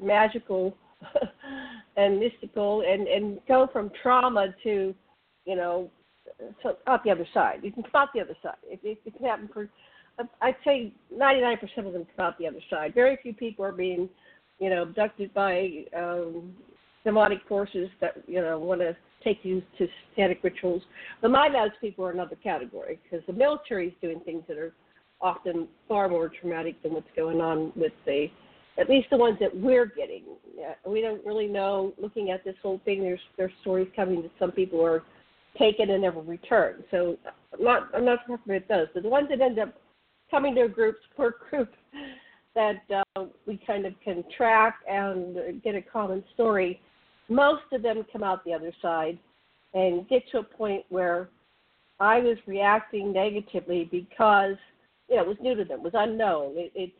magical 0.00 0.76
and 1.96 2.20
mystical, 2.20 2.84
and 2.88 3.08
and 3.08 3.40
go 3.48 3.68
from 3.72 3.90
trauma 4.00 4.54
to, 4.62 4.94
you 5.44 5.56
know, 5.56 5.90
so 6.62 6.76
out 6.86 7.04
the 7.04 7.10
other 7.10 7.26
side. 7.32 7.60
You 7.62 7.72
can 7.72 7.82
come 7.82 8.02
out 8.02 8.08
the 8.14 8.20
other 8.20 8.36
side. 8.42 8.56
It, 8.64 8.80
it, 8.82 8.98
it 9.04 9.16
can 9.16 9.26
happen 9.26 9.48
for, 9.52 9.68
I'd 10.40 10.56
say, 10.64 10.92
99% 11.14 11.58
of 11.78 11.92
them 11.92 12.06
come 12.16 12.26
out 12.26 12.38
the 12.38 12.46
other 12.46 12.60
side. 12.70 12.94
Very 12.94 13.18
few 13.22 13.34
people 13.34 13.64
are 13.64 13.72
being, 13.72 14.08
you 14.58 14.70
know, 14.70 14.82
abducted 14.82 15.32
by 15.34 15.84
um, 15.96 16.54
demonic 17.06 17.38
forces 17.48 17.88
that 18.00 18.16
you 18.26 18.42
know 18.42 18.58
want 18.58 18.80
to 18.80 18.94
take 19.24 19.38
you 19.44 19.62
to 19.78 19.86
satanic 20.10 20.40
rituals. 20.42 20.82
The 21.22 21.28
Mind 21.28 21.54
people 21.80 22.04
are 22.04 22.10
another 22.10 22.36
category 22.42 22.98
because 23.02 23.24
the 23.26 23.32
military 23.32 23.88
is 23.88 23.94
doing 24.02 24.20
things 24.24 24.42
that 24.48 24.58
are 24.58 24.72
often 25.20 25.68
far 25.88 26.08
more 26.08 26.28
traumatic 26.28 26.82
than 26.82 26.92
what's 26.92 27.08
going 27.16 27.40
on 27.40 27.72
with 27.74 27.92
the, 28.04 28.26
at 28.78 28.90
least 28.90 29.08
the 29.10 29.16
ones 29.16 29.38
that 29.40 29.56
we're 29.56 29.86
getting. 29.86 30.22
We 30.86 31.00
don't 31.00 31.24
really 31.24 31.46
know. 31.46 31.94
Looking 31.96 32.30
at 32.30 32.44
this 32.44 32.56
whole 32.62 32.80
thing, 32.84 33.02
there's 33.02 33.20
there's 33.38 33.52
stories 33.62 33.88
coming 33.96 34.22
that 34.22 34.32
some 34.38 34.50
people 34.50 34.84
are 34.84 35.02
taken 35.58 35.90
and 35.90 36.02
never 36.02 36.20
returned. 36.20 36.84
So 36.90 37.16
not 37.58 37.88
I'm 37.94 38.04
not 38.04 38.20
what 38.26 38.40
it 38.48 38.68
does, 38.68 38.88
but 38.94 39.02
the 39.02 39.08
ones 39.08 39.28
that 39.30 39.40
end 39.40 39.58
up 39.58 39.74
coming 40.30 40.54
to 40.56 40.62
a 40.62 40.68
group, 40.68 40.96
support 41.08 41.50
group 41.50 41.72
that 42.54 42.82
uh, 43.16 43.24
we 43.46 43.60
kind 43.66 43.86
of 43.86 43.94
can 44.02 44.24
track 44.36 44.78
and 44.88 45.62
get 45.62 45.74
a 45.74 45.82
common 45.82 46.24
story 46.34 46.80
most 47.28 47.64
of 47.72 47.82
them 47.82 48.04
come 48.12 48.22
out 48.22 48.44
the 48.44 48.52
other 48.52 48.72
side 48.80 49.18
and 49.74 50.08
get 50.08 50.22
to 50.30 50.38
a 50.38 50.42
point 50.42 50.84
where 50.88 51.28
I 51.98 52.20
was 52.20 52.36
reacting 52.46 53.12
negatively 53.12 53.88
because 53.90 54.56
you 55.08 55.16
know 55.16 55.22
it 55.22 55.28
was 55.28 55.36
new 55.40 55.54
to 55.54 55.64
them, 55.64 55.80
it 55.80 55.82
was 55.82 55.92
unknown. 55.94 56.52
It, 56.56 56.72
it 56.74 56.92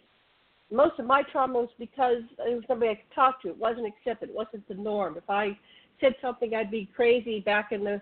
most 0.70 0.98
of 0.98 1.06
my 1.06 1.22
trauma 1.30 1.60
was 1.60 1.68
because 1.78 2.22
it 2.40 2.54
was 2.54 2.64
somebody 2.66 2.90
I 2.90 2.94
could 2.96 3.14
talk 3.14 3.40
to. 3.42 3.48
It 3.48 3.58
wasn't 3.58 3.86
accepted. 3.86 4.30
It 4.30 4.34
wasn't 4.34 4.66
the 4.66 4.74
norm. 4.74 5.16
If 5.16 5.28
I 5.28 5.56
said 6.00 6.14
something, 6.20 6.54
I'd 6.54 6.72
be 6.72 6.88
crazy 6.94 7.40
back 7.40 7.70
in 7.70 7.84
the 7.84 8.00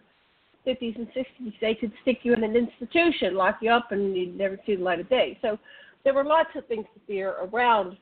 50s 0.66 0.96
and 0.96 1.08
60s. 1.08 1.52
They 1.60 1.74
could 1.74 1.92
stick 2.02 2.20
you 2.22 2.34
in 2.34 2.44
an 2.44 2.56
institution, 2.56 3.34
lock 3.34 3.58
you 3.60 3.70
up, 3.70 3.92
and 3.92 4.16
you'd 4.16 4.36
never 4.36 4.58
see 4.66 4.76
the 4.76 4.82
light 4.82 5.00
of 5.00 5.08
day. 5.08 5.38
So 5.42 5.58
there 6.04 6.14
were 6.14 6.24
lots 6.24 6.50
of 6.56 6.66
things 6.66 6.86
to 6.94 7.00
fear 7.06 7.34
around, 7.42 7.96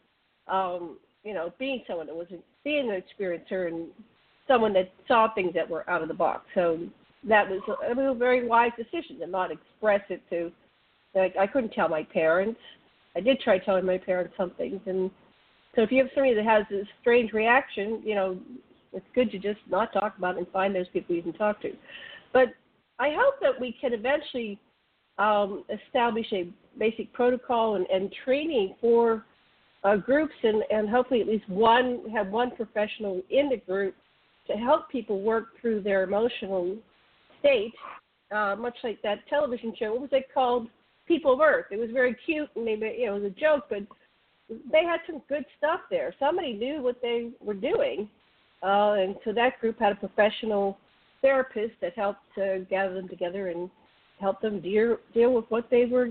um, 0.49 0.99
you 1.25 1.35
know, 1.35 1.53
being 1.59 1.83
someone 1.87 2.07
that 2.07 2.17
wasn't, 2.17 2.43
being 2.65 2.91
an 2.91 3.03
experiencer 3.03 3.69
and 3.69 3.89
someone 4.49 4.73
that 4.75 4.91
saw 5.07 5.33
things 5.35 5.55
that 5.55 5.69
were 5.69 5.89
out 5.89 6.03
of 6.03 6.09
the 6.09 6.15
box. 6.15 6.45
So 6.55 6.79
that 7.29 7.49
was 7.49 7.61
a, 7.69 8.01
a 8.11 8.15
very 8.15 8.47
wise 8.47 8.73
decision 8.77 9.19
to 9.21 9.27
not 9.27 9.51
express 9.51 10.03
it 10.09 10.23
to. 10.31 10.51
Like 11.15 11.37
I 11.37 11.47
couldn't 11.47 11.73
tell 11.73 11.89
my 11.89 12.03
parents. 12.05 12.59
I 13.15 13.21
did 13.21 13.41
try 13.41 13.59
telling 13.59 13.85
my 13.85 13.99
parents 13.99 14.35
some 14.37 14.51
things, 14.53 14.81
and 14.87 15.11
so 15.75 15.83
if 15.83 15.91
you 15.91 15.99
have 15.99 16.11
somebody 16.15 16.35
that 16.35 16.45
has 16.45 16.65
a 16.71 16.83
strange 17.01 17.33
reaction, 17.33 18.03
you 18.05 18.15
know, 18.15 18.39
it's 18.93 19.07
good 19.15 19.31
to 19.31 19.39
just 19.39 19.61
not 19.71 19.93
talk 19.93 20.17
about 20.19 20.37
it 20.37 20.39
and 20.39 20.49
find 20.49 20.75
those 20.75 20.89
people 20.93 21.15
you 21.15 21.23
can 21.23 21.33
talk 21.33 21.61
to. 21.63 21.73
But 22.33 22.55
I 22.99 23.11
hope 23.11 23.35
that 23.41 23.61
we 23.61 23.77
can 23.81 23.93
eventually 23.93 24.59
um, 25.19 25.65
establish 25.69 26.27
a 26.33 26.49
basic 26.79 27.13
protocol 27.13 27.77
and, 27.77 27.87
and 27.87 28.13
training 28.25 28.75
for 28.81 29.25
uh, 29.85 29.97
groups, 29.97 30.35
and, 30.43 30.63
and 30.71 30.89
hopefully 30.89 31.21
at 31.21 31.27
least 31.27 31.49
one 31.49 32.03
have 32.13 32.29
one 32.29 32.51
professional 32.53 33.21
in 33.31 33.49
the 33.49 33.57
group 33.57 33.95
to 34.47 34.55
help 34.55 34.89
people 34.89 35.23
work 35.23 35.61
through 35.61 35.81
their 35.81 36.05
emotional 36.05 36.77
state, 37.41 37.73
uh, 38.35 38.57
much 38.57 38.77
like 38.85 39.01
that 39.03 39.19
television 39.29 39.75
show. 39.79 39.93
What 39.93 40.03
was 40.03 40.11
it 40.13 40.29
called? 40.33 40.69
People 41.09 41.35
of 41.35 41.41
Earth. 41.41 41.67
It 41.73 41.79
was 41.81 41.91
very 41.93 42.17
cute 42.25 42.49
and 42.55 42.65
they, 42.65 42.97
you 42.99 43.07
know, 43.07 43.17
it 43.17 43.23
was 43.23 43.33
a 43.37 43.41
joke, 43.41 43.65
but 43.69 43.81
they 44.71 44.85
had 44.85 45.01
some 45.05 45.21
good 45.29 45.45
stuff 45.59 45.81
there. 45.91 46.15
Somebody 46.21 46.53
knew 46.53 46.81
what 46.81 47.03
they 47.03 47.31
were 47.41 47.55
doing, 47.55 48.09
uh, 48.63 48.93
and 48.93 49.17
so 49.25 49.33
that 49.33 49.61
group 49.61 49.81
had 49.81 49.93
a 49.93 49.97
professional 49.97 50.79
therapist 51.23 51.75
that 51.81 51.95
helped 51.95 52.21
to 52.35 52.67
gather 52.69 52.95
them 52.95 53.09
together 53.09 53.49
and 53.49 53.71
help 54.21 54.41
them 54.41 54.61
deal 54.61 54.99
deal 55.15 55.33
with 55.33 55.45
what 55.49 55.69
they 55.71 55.87
were 55.87 56.11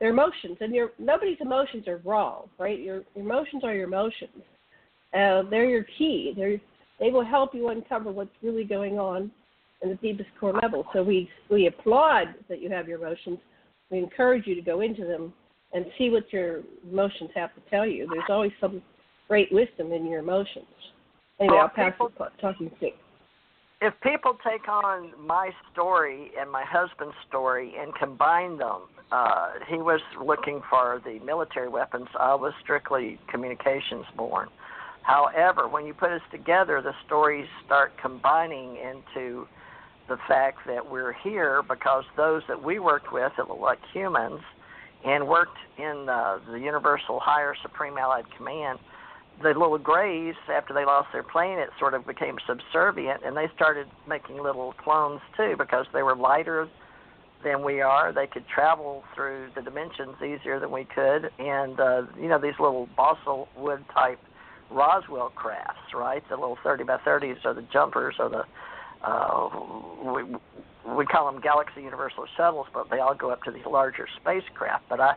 their 0.00 0.10
emotions 0.10 0.56
and 0.60 0.74
your 0.74 0.90
nobody's 0.98 1.38
emotions 1.40 1.86
are 1.86 2.00
wrong, 2.04 2.48
right? 2.58 2.80
Your 2.80 3.02
emotions 3.14 3.62
are 3.64 3.74
your 3.74 3.84
emotions. 3.84 4.42
Uh, 5.12 5.42
they're 5.50 5.68
your 5.68 5.86
key. 5.98 6.32
They're 6.36 6.60
they 7.00 7.10
will 7.10 7.24
help 7.24 7.54
you 7.54 7.68
uncover 7.68 8.10
what's 8.12 8.30
really 8.42 8.64
going 8.64 8.98
on 8.98 9.30
in 9.82 9.88
the 9.88 9.96
deepest 9.96 10.28
core 10.40 10.52
level. 10.52 10.86
So 10.92 11.02
we 11.02 11.28
we 11.50 11.66
applaud 11.66 12.34
that 12.48 12.60
you 12.60 12.70
have 12.70 12.88
your 12.88 12.98
emotions. 12.98 13.38
We 13.90 13.98
encourage 13.98 14.46
you 14.46 14.54
to 14.54 14.62
go 14.62 14.80
into 14.80 15.04
them 15.04 15.32
and 15.72 15.84
see 15.98 16.10
what 16.10 16.32
your 16.32 16.60
emotions 16.90 17.30
have 17.34 17.54
to 17.54 17.60
tell 17.68 17.86
you. 17.86 18.08
There's 18.10 18.24
always 18.28 18.52
some 18.60 18.80
great 19.28 19.52
wisdom 19.52 19.92
in 19.92 20.06
your 20.06 20.20
emotions. 20.20 20.66
Anyway, 21.40 21.58
I'll 21.58 21.68
pass 21.68 21.92
people, 21.92 22.12
the 22.16 22.30
talking 22.40 22.70
stick. 22.78 22.94
If 23.80 23.92
people 24.02 24.36
take 24.46 24.68
on 24.68 25.12
my 25.18 25.50
story 25.72 26.30
and 26.38 26.50
my 26.50 26.64
husband's 26.66 27.16
story 27.28 27.74
and 27.78 27.94
combine 27.94 28.58
them, 28.58 28.82
uh, 29.12 29.52
he 29.68 29.76
was 29.76 30.00
looking 30.24 30.62
for 30.70 31.02
the 31.04 31.18
military 31.24 31.68
weapons. 31.68 32.08
I 32.18 32.34
was 32.34 32.52
strictly 32.62 33.18
communications 33.30 34.06
born. 34.16 34.48
However, 35.02 35.68
when 35.68 35.84
you 35.84 35.92
put 35.92 36.10
us 36.10 36.22
together, 36.30 36.80
the 36.80 36.94
stories 37.04 37.46
start 37.66 37.92
combining 38.00 38.76
into 38.76 39.46
the 40.08 40.16
fact 40.26 40.58
that 40.66 40.90
we're 40.90 41.12
here 41.12 41.62
because 41.62 42.04
those 42.16 42.42
that 42.48 42.62
we 42.62 42.78
worked 42.78 43.12
with 43.12 43.32
that 43.36 43.48
look 43.48 43.60
like 43.60 43.78
humans 43.92 44.40
and 45.04 45.28
worked 45.28 45.58
in 45.78 46.06
uh, 46.08 46.38
the 46.50 46.58
Universal 46.58 47.20
Higher 47.20 47.54
Supreme 47.60 47.98
Allied 47.98 48.24
Command, 48.36 48.78
the 49.42 49.48
little 49.48 49.78
grays, 49.78 50.34
after 50.52 50.72
they 50.72 50.84
lost 50.84 51.08
their 51.12 51.22
planet, 51.22 51.70
sort 51.78 51.94
of 51.94 52.06
became 52.06 52.36
subservient 52.46 53.22
and 53.24 53.36
they 53.36 53.48
started 53.54 53.86
making 54.08 54.42
little 54.42 54.72
clones 54.74 55.20
too 55.36 55.54
because 55.58 55.86
they 55.92 56.02
were 56.02 56.16
lighter 56.16 56.68
than 57.42 57.62
we 57.62 57.80
are. 57.80 58.12
They 58.12 58.26
could 58.26 58.46
travel 58.48 59.04
through 59.14 59.48
the 59.54 59.62
dimensions 59.62 60.16
easier 60.18 60.58
than 60.58 60.70
we 60.70 60.84
could. 60.84 61.30
And, 61.38 61.78
uh, 61.78 62.02
you 62.18 62.28
know, 62.28 62.38
these 62.38 62.58
little 62.58 62.88
balsa 62.96 63.44
wood 63.56 63.84
type 63.92 64.18
Roswell 64.70 65.30
crafts, 65.34 65.92
right? 65.94 66.22
The 66.28 66.36
little 66.36 66.58
30 66.64 66.84
by 66.84 66.96
30s 66.98 67.44
or 67.44 67.54
the 67.54 67.66
jumpers 67.72 68.14
or 68.18 68.28
the 68.28 68.44
uh, 69.06 69.50
we 70.02 70.22
we 70.96 71.06
call 71.06 71.30
them 71.30 71.40
Galaxy 71.40 71.82
Universal 71.82 72.26
shuttles, 72.36 72.66
but 72.72 72.90
they 72.90 72.98
all 72.98 73.14
go 73.14 73.30
up 73.30 73.42
to 73.42 73.50
these 73.50 73.64
larger 73.66 74.06
spacecraft. 74.20 74.84
But 74.88 75.00
I, 75.00 75.14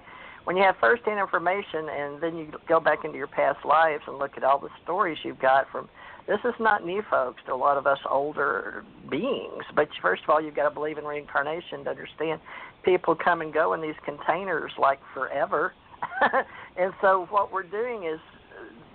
when 0.48 0.56
you 0.56 0.64
have 0.64 0.78
first-hand 0.80 1.20
information 1.20 1.90
and 1.90 2.24
then 2.24 2.38
you 2.38 2.50
go 2.70 2.80
back 2.80 3.04
into 3.04 3.18
your 3.18 3.28
past 3.28 3.66
lives 3.66 4.04
and 4.08 4.18
look 4.18 4.38
at 4.38 4.46
all 4.46 4.58
the 4.58 4.70
stories 4.82 5.18
you've 5.22 5.40
got 5.40 5.70
from 5.70 5.90
this 6.26 6.40
is 6.46 6.54
not 6.58 6.86
new 6.86 7.04
folks 7.10 7.42
to 7.48 7.54
a 7.54 7.56
lot 7.56 7.76
of 7.76 7.86
us 7.86 7.98
older 8.10 8.86
beings. 9.12 9.66
But 9.76 9.90
first 10.02 10.24
of 10.24 10.30
all, 10.30 10.42
you've 10.42 10.56
got 10.56 10.70
to 10.70 10.74
believe 10.74 10.98
in 10.98 11.04
reincarnation 11.04 11.84
to 11.84 11.90
understand 11.90 12.40
people 12.84 13.14
come 13.14 13.42
and 13.42 13.54
go 13.54 13.74
in 13.74 13.82
these 13.82 14.00
containers 14.06 14.72
like 14.80 15.00
forever. 15.14 15.74
and 16.78 16.94
so 17.02 17.28
what 17.30 17.52
we're 17.52 17.64
doing 17.64 18.06
is 18.06 18.20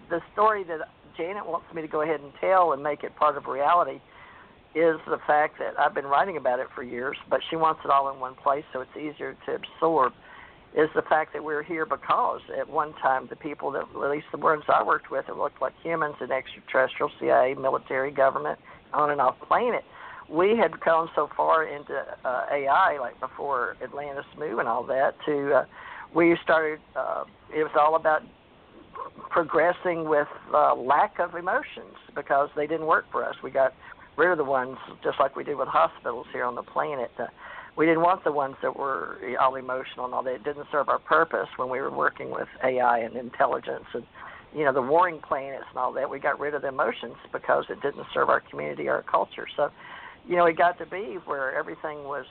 the 0.09 0.22
story 0.32 0.64
that 0.64 0.88
Janet 1.18 1.46
wants 1.46 1.66
me 1.74 1.82
to 1.82 1.88
go 1.88 2.00
ahead 2.00 2.20
and 2.20 2.32
tell 2.40 2.72
and 2.72 2.82
make 2.82 3.05
it 3.05 3.14
part 3.16 3.36
of 3.36 3.44
reality 3.44 4.00
is 4.74 4.96
the 5.07 5.18
fact 5.26 5.59
that 5.59 5.78
I've 5.78 5.92
been 5.92 6.07
writing 6.07 6.38
about 6.38 6.61
it 6.61 6.68
for 6.74 6.82
years, 6.82 7.18
but 7.28 7.40
she 7.50 7.57
wants 7.57 7.82
it 7.84 7.90
all 7.90 8.11
in 8.11 8.20
one 8.20 8.36
place 8.36 8.64
so 8.72 8.80
it's 8.80 8.96
easier 8.96 9.36
to 9.44 9.55
absorb. 9.57 10.14
Is 10.75 10.89
the 10.95 11.03
fact 11.03 11.35
that 11.35 11.45
we're 11.45 11.62
here 11.62 11.85
because 11.85 12.41
at 12.59 12.68
one 12.68 12.95
time 12.95 13.27
the 13.29 13.37
people 13.37 13.70
that, 13.73 13.83
at 13.83 14.11
least 14.11 14.27
the 14.33 14.39
ones 14.39 14.64
I 14.68 14.83
worked 14.83 15.11
with, 15.11 15.27
that 15.27 15.37
looked 15.37 15.61
like 15.61 15.75
humans 15.83 16.14
and 16.20 16.33
extraterrestrial, 16.33 17.11
CIA, 17.20 17.55
military, 17.55 18.11
government, 18.11 18.59
on 18.95 19.11
and 19.11 19.20
off 19.20 19.37
planet, 19.47 19.85
we 20.31 20.57
had 20.57 20.81
gone 20.81 21.11
so 21.14 21.29
far 21.37 21.64
into 21.64 21.95
uh, 22.25 22.47
AI, 22.51 22.97
like 22.99 23.20
before 23.20 23.77
Atlantis 23.83 24.25
Mu 24.39 24.59
and 24.59 24.68
all 24.68 24.83
that, 24.85 25.14
to 25.27 25.53
uh, 25.53 25.64
we 26.14 26.37
started. 26.43 26.81
Uh, 26.97 27.25
it 27.55 27.62
was 27.62 27.73
all 27.79 27.97
about 27.97 28.23
progressing 29.31 30.09
with 30.09 30.29
uh, 30.55 30.75
lack 30.75 31.18
of 31.18 31.35
emotions 31.35 31.97
because 32.14 32.49
they 32.57 32.66
didn't 32.66 32.87
work 32.87 33.05
for 33.11 33.25
us. 33.25 33.35
We 33.43 33.51
got 33.51 33.75
rid 34.16 34.31
of 34.31 34.39
the 34.39 34.45
ones 34.45 34.77
just 35.03 35.18
like 35.18 35.37
we 35.37 35.45
did 35.45 35.57
with 35.57 35.68
hospitals 35.68 36.27
here 36.33 36.45
on 36.45 36.55
the 36.55 36.62
planet. 36.62 37.11
Uh, 37.18 37.27
we 37.77 37.87
didn't 37.87 38.03
want 38.03 38.23
the 38.25 38.33
ones 38.33 38.57
that 38.62 38.77
were 38.77 39.18
all 39.41 39.55
emotional 39.57 40.05
and 40.05 40.14
all 40.14 40.23
that. 40.23 40.35
It 40.35 40.45
didn't 40.45 40.66
serve 40.70 40.89
our 40.89 40.99
purpose 40.99 41.49
when 41.57 41.70
we 41.70 41.81
were 41.81 41.91
working 41.91 42.31
with 42.31 42.49
AI 42.62 42.99
and 42.99 43.16
intelligence 43.16 43.87
and 43.95 44.05
you 44.55 44.64
know 44.64 44.73
the 44.73 44.83
warring 44.83 45.20
planets 45.27 45.64
and 45.70 45.79
all 45.79 45.93
that. 45.95 46.09
We 46.09 46.18
got 46.18 46.39
rid 46.39 46.55
of 46.55 46.62
the 46.62 46.68
emotions 46.68 47.16
because 47.33 47.64
it 47.70 47.81
didn't 47.81 48.07
serve 48.12 48.29
our 48.29 48.41
community 48.41 48.89
or 48.89 48.97
our 48.97 49.03
culture. 49.03 49.47
So, 49.57 49.70
you 50.29 50.37
know, 50.37 50.45
it 50.45 50.59
got 50.59 50.79
to 50.79 50.87
be 50.87 51.18
where 51.25 51.57
everything 51.57 52.05
was 52.05 52.27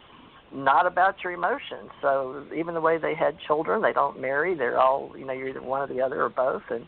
not 0.53 0.85
about 0.85 1.15
your 1.23 1.33
emotions. 1.33 1.89
So 2.01 2.45
even 2.55 2.73
the 2.73 2.81
way 2.81 2.97
they 2.97 3.15
had 3.15 3.37
children, 3.47 3.81
they 3.81 3.93
don't 3.93 4.19
marry. 4.19 4.53
They're 4.53 4.79
all, 4.79 5.13
you 5.17 5.25
know, 5.25 5.33
you're 5.33 5.49
either 5.49 5.61
one 5.61 5.81
or 5.81 5.93
the 5.93 6.01
other 6.01 6.23
or 6.23 6.29
both. 6.29 6.63
And 6.69 6.85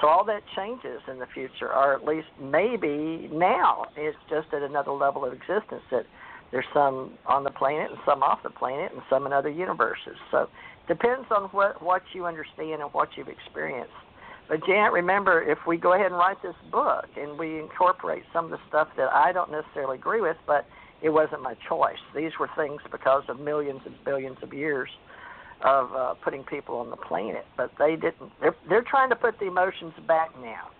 so 0.00 0.08
all 0.08 0.24
that 0.24 0.42
changes 0.54 1.00
in 1.10 1.18
the 1.18 1.26
future, 1.32 1.72
or 1.72 1.94
at 1.94 2.04
least 2.04 2.28
maybe 2.40 3.30
now. 3.32 3.86
It's 3.96 4.16
just 4.28 4.52
at 4.52 4.62
another 4.62 4.92
level 4.92 5.24
of 5.24 5.32
existence 5.32 5.82
that 5.90 6.04
there's 6.56 6.64
some 6.72 7.12
on 7.26 7.44
the 7.44 7.50
planet 7.50 7.90
and 7.90 8.00
some 8.06 8.22
off 8.22 8.42
the 8.42 8.48
planet 8.48 8.90
and 8.90 9.02
some 9.10 9.26
in 9.26 9.32
other 9.34 9.50
universes. 9.50 10.16
So 10.30 10.48
depends 10.88 11.26
on 11.30 11.50
what 11.50 11.82
what 11.82 12.00
you 12.14 12.24
understand 12.24 12.80
and 12.80 12.90
what 12.94 13.10
you've 13.14 13.28
experienced. 13.28 13.92
But 14.48 14.64
Janet, 14.64 14.92
remember, 14.92 15.42
if 15.42 15.58
we 15.66 15.76
go 15.76 15.92
ahead 15.92 16.06
and 16.06 16.14
write 16.14 16.40
this 16.42 16.54
book 16.72 17.04
and 17.14 17.38
we 17.38 17.58
incorporate 17.58 18.22
some 18.32 18.46
of 18.46 18.52
the 18.52 18.60
stuff 18.68 18.88
that 18.96 19.12
I 19.12 19.32
don't 19.32 19.50
necessarily 19.50 19.98
agree 19.98 20.22
with, 20.22 20.38
but 20.46 20.66
it 21.02 21.10
wasn't 21.10 21.42
my 21.42 21.56
choice. 21.68 22.00
These 22.14 22.32
were 22.40 22.48
things 22.56 22.80
because 22.90 23.24
of 23.28 23.38
millions 23.38 23.82
and 23.84 23.94
billions 24.02 24.38
of 24.42 24.54
years 24.54 24.88
of 25.62 25.92
uh, 25.92 26.14
putting 26.24 26.42
people 26.42 26.76
on 26.78 26.88
the 26.88 26.96
planet, 26.96 27.44
but 27.58 27.70
they 27.78 27.96
didn't. 27.96 28.32
They're 28.40 28.56
they're 28.66 28.84
trying 28.88 29.10
to 29.10 29.16
put 29.16 29.38
the 29.40 29.46
emotions 29.46 29.92
back 30.08 30.30
now. 30.40 30.70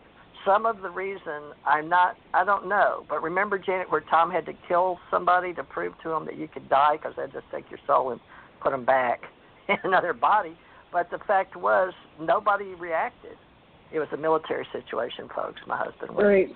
Some 0.47 0.65
of 0.65 0.81
the 0.81 0.91
reason 0.91 1.53
I'm 1.67 1.89
not, 1.89 2.17
I 2.33 2.45
don't 2.45 2.69
know. 2.69 3.05
But 3.09 3.23
remember, 3.23 3.59
Janet, 3.59 3.91
where 3.91 4.03
Tom 4.03 4.31
had 4.31 4.47
to 4.47 4.53
kill 4.69 4.99
somebody 5.11 5.53
to 5.55 5.65
prove 5.65 5.95
to 6.05 6.13
him 6.13 6.25
that 6.27 6.37
you 6.39 6.47
could 6.47 6.69
die 6.69 6.97
because 6.97 7.15
they'd 7.17 7.33
just 7.33 7.47
take 7.53 7.69
your 7.69 7.81
soul 7.87 8.13
and 8.13 8.21
put 8.63 8.71
them 8.71 8.85
back 8.85 9.23
in 9.69 9.77
another 9.85 10.13
body. 10.13 10.57
But 10.93 11.11
the 11.11 11.19
fact 11.27 11.57
was, 11.57 11.93
nobody 12.21 12.75
reacted. 12.75 13.37
It 13.93 13.99
was 13.99 14.09
a 14.13 14.17
military 14.17 14.67
situation, 14.73 15.29
folks. 15.35 15.61
My 15.67 15.77
husband 15.77 16.13
was 16.15 16.25
right. 16.25 16.49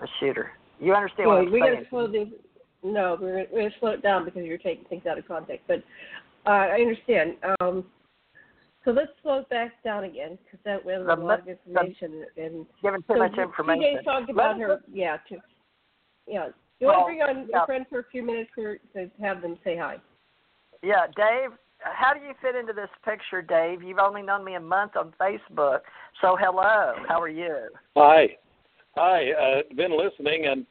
a 0.00 0.06
shooter. 0.20 0.50
You 0.80 0.94
understand 0.94 1.28
well, 1.28 1.38
what 1.38 1.46
I'm 1.46 1.52
we 1.52 1.60
saying? 1.60 1.74
gotta 1.74 1.88
slow 1.90 2.06
the 2.06 2.30
no, 2.84 3.18
we're 3.20 3.46
we're 3.52 3.62
gonna 3.62 3.74
slow 3.80 3.90
it 3.90 4.02
down 4.02 4.24
because 4.24 4.44
you're 4.44 4.58
taking 4.58 4.84
things 4.84 5.04
out 5.06 5.18
of 5.18 5.26
context. 5.26 5.64
But 5.66 5.82
uh, 6.46 6.50
I 6.50 6.80
understand. 6.80 7.34
Um, 7.60 7.84
so 8.88 8.92
let's 8.92 9.12
slow 9.22 9.40
it 9.40 9.48
back 9.50 9.72
down 9.84 10.04
again 10.04 10.38
because 10.42 10.58
that 10.64 10.82
was 10.82 11.06
a 11.10 11.20
lot 11.20 11.40
of 11.40 11.48
information 11.48 12.24
and 12.38 12.64
giving 12.82 13.02
too 13.02 13.06
so 13.08 13.18
much 13.18 13.36
information. 13.36 13.98
TJ 13.98 14.04
talked 14.04 14.30
about 14.30 14.58
her. 14.58 14.80
Yeah, 14.90 15.18
to, 15.28 15.36
yeah. 16.26 16.46
You 16.80 16.86
Well, 16.86 17.00
want 17.00 17.12
to 17.12 17.26
bring 17.26 17.36
on 17.36 17.48
yeah. 17.50 17.58
your 17.58 17.66
friend 17.66 17.86
for 17.90 17.98
a 17.98 18.04
few 18.10 18.22
minutes 18.22 18.48
for, 18.54 18.78
to 18.94 19.10
have 19.20 19.42
them 19.42 19.58
say 19.62 19.76
hi? 19.76 19.96
Yeah, 20.82 21.06
Dave, 21.14 21.50
how 21.80 22.14
do 22.14 22.20
you 22.20 22.32
fit 22.40 22.56
into 22.56 22.72
this 22.72 22.88
picture, 23.04 23.42
Dave? 23.42 23.82
You've 23.82 23.98
only 23.98 24.22
known 24.22 24.42
me 24.42 24.54
a 24.54 24.60
month 24.60 24.92
on 24.96 25.12
Facebook, 25.20 25.80
so 26.22 26.38
hello. 26.40 26.94
How 27.06 27.20
are 27.20 27.28
you? 27.28 27.68
Hi, 27.94 28.28
hi. 28.96 29.32
Uh, 29.32 29.74
been 29.76 29.98
listening, 29.98 30.46
and 30.46 30.64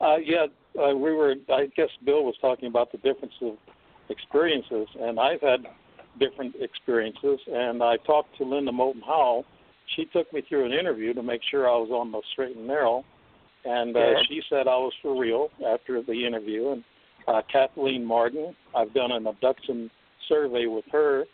uh, 0.00 0.18
yeah, 0.24 0.46
uh, 0.80 0.94
we 0.94 1.12
were. 1.12 1.34
I 1.52 1.66
guess 1.76 1.88
Bill 2.04 2.22
was 2.22 2.36
talking 2.40 2.68
about 2.68 2.92
the 2.92 2.98
difference 2.98 3.34
of 3.42 3.56
experiences, 4.10 4.86
and 5.00 5.18
I've 5.18 5.40
had 5.40 5.66
different 6.18 6.54
experiences. 6.60 7.40
And 7.46 7.82
I 7.82 7.96
talked 7.98 8.36
to 8.38 8.44
Linda 8.44 8.72
Moulton 8.72 9.02
Howe. 9.02 9.44
She 9.96 10.06
took 10.06 10.32
me 10.32 10.42
through 10.48 10.66
an 10.66 10.72
interview 10.72 11.12
to 11.14 11.22
make 11.22 11.42
sure 11.50 11.68
I 11.68 11.76
was 11.76 11.90
on 11.90 12.10
the 12.10 12.22
straight 12.32 12.56
and 12.56 12.66
narrow, 12.66 13.04
and 13.64 13.96
uh, 13.96 14.00
Good. 14.00 14.26
she 14.28 14.42
said 14.48 14.66
I 14.66 14.76
was 14.76 14.92
for 15.02 15.18
real 15.18 15.48
after 15.66 16.02
the 16.02 16.26
interview. 16.26 16.70
And 16.70 16.84
uh, 17.28 17.42
Kathleen 17.52 18.04
Marden, 18.04 18.54
I've 18.74 18.92
done 18.94 19.12
an 19.12 19.26
abduction 19.26 19.90
survey 20.28 20.66
with 20.66 20.84
her, 20.90 21.24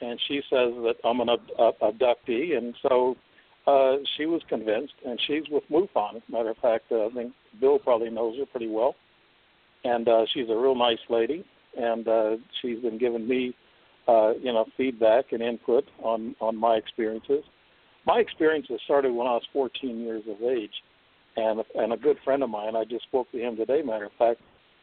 and 0.00 0.20
she 0.28 0.36
says 0.48 0.72
that 0.84 0.94
I'm 1.04 1.20
an 1.20 1.28
ab- 1.28 1.50
uh, 1.58 1.72
abductee, 1.82 2.56
and 2.56 2.74
so 2.82 3.16
uh, 3.66 3.96
she 4.16 4.26
was 4.26 4.40
convinced, 4.48 4.94
and 5.04 5.20
she's 5.26 5.42
with 5.50 5.64
MUFON. 5.70 6.22
Matter 6.30 6.50
of 6.50 6.56
fact, 6.58 6.84
uh, 6.90 7.06
I 7.06 7.10
think 7.10 7.32
Bill 7.60 7.78
probably 7.78 8.10
knows 8.10 8.38
her 8.38 8.46
pretty 8.46 8.68
well, 8.68 8.94
and 9.84 10.08
uh, 10.08 10.24
she's 10.32 10.48
a 10.48 10.56
real 10.56 10.74
nice 10.74 10.98
lady, 11.10 11.44
and 11.76 12.06
uh, 12.06 12.36
she's 12.62 12.78
been 12.80 12.98
giving 12.98 13.26
me, 13.26 13.54
uh, 14.08 14.32
you 14.42 14.52
know, 14.52 14.64
feedback 14.76 15.32
and 15.32 15.42
input 15.42 15.84
on 16.02 16.34
on 16.40 16.56
my 16.56 16.74
experiences. 16.74 17.44
My 18.06 18.18
experiences 18.20 18.80
started 18.84 19.12
when 19.12 19.26
I 19.26 19.32
was 19.32 19.42
14 19.52 20.00
years 20.00 20.24
of 20.28 20.42
age, 20.42 20.72
and 21.36 21.62
and 21.74 21.92
a 21.92 21.96
good 21.96 22.16
friend 22.24 22.42
of 22.42 22.50
mine, 22.50 22.74
I 22.74 22.84
just 22.84 23.04
spoke 23.04 23.30
to 23.32 23.38
him 23.38 23.56
today. 23.56 23.82
Matter 23.82 24.06
of 24.06 24.12
fact, 24.18 24.40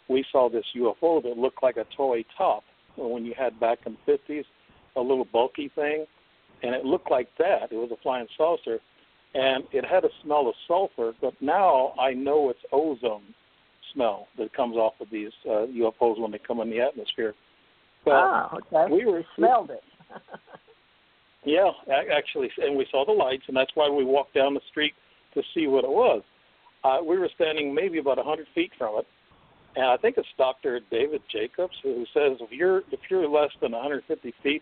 we 0.08 0.24
saw 0.32 0.50
this 0.50 0.66
UFO 0.76 1.22
that 1.24 1.38
looked 1.38 1.64
like 1.64 1.78
a 1.78 1.86
toy 1.98 2.24
top 2.38 2.64
when 2.96 3.26
you 3.26 3.34
had 3.38 3.60
back 3.60 3.80
in 3.86 3.98
the 4.06 4.14
50s, 4.14 4.46
a 4.96 5.02
little 5.02 5.26
bulky 5.26 5.70
thing, 5.76 6.06
and 6.64 6.74
it 6.74 6.86
looked 6.86 7.12
like 7.12 7.30
that. 7.40 7.72
It 7.72 7.76
was 7.76 7.92
a 7.92 8.02
flying 8.02 8.28
saucer, 8.38 8.80
and 9.34 9.64
it 9.72 9.84
had 9.84 10.06
a 10.06 10.10
smell 10.24 10.48
of 10.48 10.56
sulfur. 10.68 11.14
But 11.20 11.34
now 11.42 11.94
I 12.00 12.14
know 12.14 12.50
it's 12.50 12.60
ozone 12.72 13.34
smell 13.94 14.28
that 14.38 14.54
comes 14.54 14.76
off 14.76 14.94
of 15.02 15.10
these 15.10 15.32
uh, 15.46 15.66
UFOs 15.66 16.20
when 16.20 16.32
they 16.32 16.40
come 16.40 16.60
in 16.62 16.70
the 16.70 16.80
atmosphere. 16.80 17.34
Well, 18.06 18.50
oh, 18.52 18.58
okay. 18.58 18.94
We 18.94 19.06
were 19.06 19.20
we 19.20 19.26
smelled 19.36 19.72
it. 19.72 19.84
yeah, 21.46 21.72
actually, 22.16 22.50
and 22.58 22.78
we 22.78 22.86
saw 22.92 23.06
the 23.06 23.12
lights, 23.12 23.44
and 23.48 23.58
that's 23.58 23.72
why 23.76 23.90
we 23.90 24.04
walked 24.04 24.34
down 24.34 24.54
the 24.54 24.62
street 24.70 24.94
to 25.34 25.42
see 25.54 25.68
what 25.68 25.84
it 25.84 25.90
was. 25.90 26.22
Uh, 26.84 27.00
we 27.04 27.18
were 27.18 27.30
standing 27.34 27.74
maybe 27.74 27.98
about 27.98 28.20
a 28.20 28.24
hundred 28.24 28.48
feet 28.54 28.72
from 28.78 29.00
it, 29.00 29.08
and 29.76 29.86
I 29.86 29.98
think 29.98 30.18
it's 30.18 30.28
Dr. 30.38 30.80
David 30.92 31.22
Jacobs 31.32 31.74
who 31.84 32.06
says 32.14 32.38
if 32.40 32.52
you're 32.52 32.80
if 32.92 33.00
you're 33.10 33.28
less 33.28 33.52
than 33.62 33.72
150 33.72 34.34
feet 34.44 34.62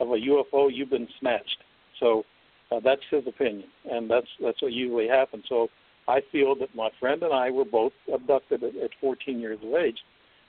of 0.00 0.08
a 0.08 0.16
UFO, 0.16 0.70
you've 0.72 0.90
been 0.90 1.08
snatched. 1.18 1.58
So 1.98 2.24
uh, 2.70 2.80
that's 2.82 3.02
his 3.10 3.26
opinion, 3.26 3.68
and 3.90 4.10
that's 4.10 4.26
that's 4.42 4.60
what 4.60 4.72
usually 4.72 5.08
happens. 5.08 5.44
So 5.48 5.68
I 6.08 6.20
feel 6.30 6.54
that 6.56 6.74
my 6.74 6.90
friend 7.00 7.22
and 7.22 7.32
I 7.32 7.50
were 7.50 7.64
both 7.64 7.92
abducted 8.12 8.62
at, 8.62 8.76
at 8.76 8.90
14 9.00 9.38
years 9.38 9.58
of 9.64 9.74
age, 9.74 9.98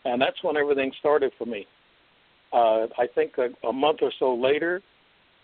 and 0.06 0.22
that's 0.22 0.44
when 0.44 0.58
everything 0.58 0.92
started 1.00 1.32
for 1.38 1.46
me. 1.46 1.66
Uh, 2.54 2.88
I 2.98 3.08
think 3.16 3.34
a, 3.38 3.68
a 3.68 3.74
month 3.74 4.00
or 4.02 4.12
so 4.20 4.36
later, 4.36 4.82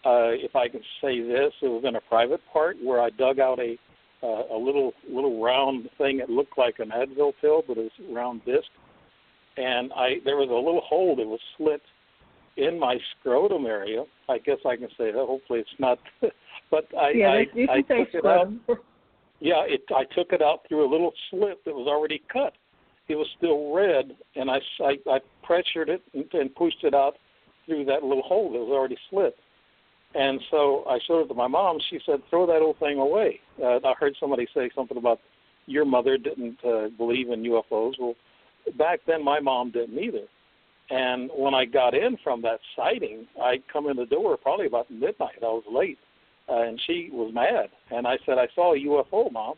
uh, 0.06 0.32
if 0.32 0.56
I 0.56 0.68
can 0.68 0.82
say 1.02 1.22
this, 1.22 1.52
it 1.62 1.68
was 1.68 1.84
in 1.86 1.96
a 1.96 2.02
private 2.02 2.42
part 2.54 2.78
where 2.84 3.02
I 3.02 3.10
dug 3.10 3.40
out 3.40 3.60
a 3.60 3.78
uh, 4.22 4.54
a 4.54 4.58
little 4.58 4.94
little 5.10 5.42
round 5.42 5.90
thing. 5.98 6.20
It 6.20 6.30
looked 6.30 6.58
like 6.58 6.76
an 6.80 6.90
Advil 6.90 7.34
pill, 7.42 7.64
but 7.68 7.78
it 7.78 7.84
was 7.84 7.92
a 8.10 8.14
round 8.14 8.44
disc, 8.46 8.68
and 9.58 9.92
I 9.94 10.16
there 10.26 10.38
was 10.38 10.50
a 10.50 10.54
little 10.54 10.82
hole 10.82 11.16
that 11.16 11.26
was 11.26 11.40
slit 11.58 11.82
in 12.58 12.80
my 12.80 12.98
scrotum 13.20 13.66
area. 13.66 14.04
I 14.28 14.38
guess 14.38 14.58
I 14.66 14.76
can 14.76 14.90
say 14.98 15.12
that. 15.12 15.26
Hopefully, 15.26 15.60
it's 15.60 15.70
not. 15.80 16.00
but 16.72 16.86
I 16.98 17.12
yeah, 17.16 17.28
I, 17.28 17.40
you 17.54 17.68
can 17.68 17.70
I 17.70 17.82
say 17.88 18.06
took 18.06 18.10
scrotum. 18.20 18.62
it 18.68 18.72
out. 18.72 18.78
Yeah, 19.42 19.64
it. 19.66 19.84
I 19.96 20.04
took 20.14 20.34
it 20.34 20.42
out 20.42 20.68
through 20.68 20.86
a 20.86 20.92
little 20.92 21.14
slit 21.30 21.64
that 21.64 21.74
was 21.74 21.88
already 21.88 22.22
cut. 22.32 22.52
It 23.10 23.16
was 23.16 23.28
still 23.38 23.74
red, 23.74 24.16
and 24.36 24.50
I 24.50 24.60
I, 24.80 24.98
I 25.10 25.20
pressured 25.44 25.90
it 25.90 26.02
and, 26.14 26.26
and 26.34 26.54
pushed 26.56 26.84
it 26.84 26.94
out 26.94 27.16
through 27.66 27.86
that 27.86 28.04
little 28.04 28.24
hole 28.24 28.52
that 28.52 28.60
was 28.60 28.70
already 28.70 28.98
slit. 29.10 29.36
And 30.16 30.40
so 30.50 30.86
I 30.90 30.98
showed 31.08 31.26
it 31.26 31.28
to 31.28 31.34
my 31.34 31.48
mom. 31.48 31.80
She 31.90 32.00
said, 32.06 32.22
"Throw 32.30 32.46
that 32.48 32.62
old 32.62 32.78
thing 32.80 33.00
away." 33.00 33.40
Uh, 33.62 33.80
I 33.84 33.94
heard 34.00 34.16
somebody 34.20 34.48
say 34.54 34.70
something 34.76 34.98
about 34.98 35.20
your 35.66 35.86
mother 35.86 36.18
didn't 36.18 36.58
uh, 36.66 36.90
believe 36.98 37.30
in 37.30 37.44
UFOs. 37.44 37.94
Well, 38.00 38.16
back 38.78 39.02
then 39.06 39.24
my 39.24 39.40
mom 39.40 39.72
didn't 39.72 40.00
either. 40.00 40.26
And 40.90 41.30
when 41.36 41.54
I 41.54 41.66
got 41.66 41.94
in 41.94 42.18
from 42.24 42.42
that 42.42 42.60
sighting, 42.76 43.28
I 43.40 43.58
come 43.72 43.88
in 43.88 43.98
the 43.98 44.08
door 44.08 44.38
probably 44.38 44.66
about 44.66 44.90
midnight. 44.90 45.38
I 45.42 45.46
was 45.46 45.64
late, 45.72 46.00
uh, 46.50 46.64
and 46.64 46.82
she 46.88 47.10
was 47.12 47.32
mad. 47.34 47.70
And 47.92 48.08
I 48.08 48.18
said, 48.26 48.40
"I 48.40 48.48
saw 48.56 48.74
a 48.74 48.78
UFO, 48.78 49.32
mom," 49.32 49.56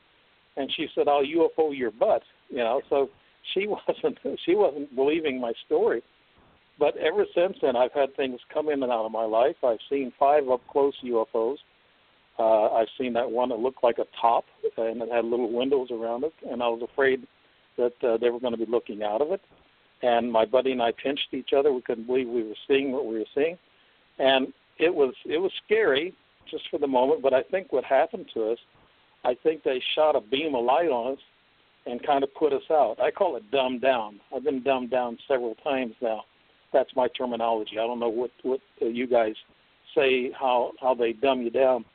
and 0.57 0.69
she 0.73 0.87
said, 0.93 1.07
"I'll 1.07 1.23
UFO 1.23 1.75
your 1.75 1.91
butt." 1.91 2.23
You 2.49 2.57
know, 2.57 2.81
so 2.89 3.09
she 3.53 3.67
wasn't 3.67 4.17
she 4.45 4.55
wasn't 4.55 4.95
believing 4.95 5.39
my 5.39 5.53
story. 5.65 6.03
But 6.79 6.97
ever 6.97 7.25
since 7.35 7.57
then, 7.61 7.75
I've 7.75 7.93
had 7.93 8.15
things 8.15 8.39
come 8.51 8.69
in 8.69 8.81
and 8.81 8.91
out 8.91 9.05
of 9.05 9.11
my 9.11 9.25
life. 9.25 9.57
I've 9.63 9.79
seen 9.89 10.11
five 10.17 10.49
up 10.49 10.61
close 10.67 10.93
UFOs. 11.03 11.57
Uh, 12.39 12.73
I've 12.73 12.87
seen 12.97 13.13
that 13.13 13.29
one 13.29 13.49
that 13.49 13.59
looked 13.59 13.83
like 13.83 13.99
a 13.99 14.05
top 14.19 14.45
and 14.77 15.01
it 15.01 15.11
had 15.11 15.25
little 15.25 15.51
windows 15.51 15.89
around 15.91 16.23
it, 16.23 16.33
and 16.49 16.63
I 16.63 16.67
was 16.67 16.81
afraid 16.81 17.27
that 17.77 17.93
uh, 18.03 18.17
they 18.17 18.29
were 18.29 18.39
going 18.39 18.57
to 18.57 18.65
be 18.65 18.71
looking 18.71 19.03
out 19.03 19.21
of 19.21 19.31
it. 19.31 19.41
And 20.01 20.31
my 20.31 20.45
buddy 20.45 20.71
and 20.71 20.81
I 20.81 20.91
pinched 20.91 21.33
each 21.33 21.51
other. 21.55 21.71
We 21.71 21.81
couldn't 21.81 22.07
believe 22.07 22.27
we 22.27 22.43
were 22.43 22.55
seeing 22.67 22.91
what 22.91 23.05
we 23.05 23.19
were 23.19 23.25
seeing, 23.35 23.57
and 24.17 24.51
it 24.79 24.93
was 24.93 25.13
it 25.25 25.37
was 25.37 25.51
scary 25.63 26.15
just 26.49 26.63
for 26.71 26.79
the 26.79 26.87
moment. 26.87 27.21
But 27.21 27.33
I 27.33 27.43
think 27.43 27.71
what 27.71 27.83
happened 27.83 28.25
to 28.33 28.51
us, 28.51 28.57
I 29.23 29.35
think 29.35 29.61
they 29.61 29.81
shot 29.93 30.15
a 30.15 30.21
beam 30.21 30.55
of 30.55 30.65
light 30.65 30.89
on 30.89 31.13
us 31.13 31.19
and 31.85 32.05
kind 32.05 32.23
of 32.23 32.33
put 32.35 32.53
us 32.53 32.63
out. 32.69 32.97
I 33.01 33.11
call 33.11 33.35
it 33.35 33.49
dumbed 33.51 33.81
down. 33.81 34.19
I've 34.35 34.43
been 34.43 34.61
dumbed 34.63 34.91
down 34.91 35.17
several 35.27 35.55
times 35.55 35.95
now 36.01 36.23
that's 36.71 36.89
my 36.95 37.07
terminology. 37.09 37.73
I 37.73 37.87
don't 37.87 37.99
know 37.99 38.09
what 38.09 38.31
what 38.43 38.59
uh, 38.81 38.85
you 38.85 39.07
guys 39.07 39.33
say 39.95 40.31
how 40.37 40.71
how 40.79 40.93
they 40.93 41.13
dumb 41.13 41.41
you 41.41 41.49
down, 41.49 41.85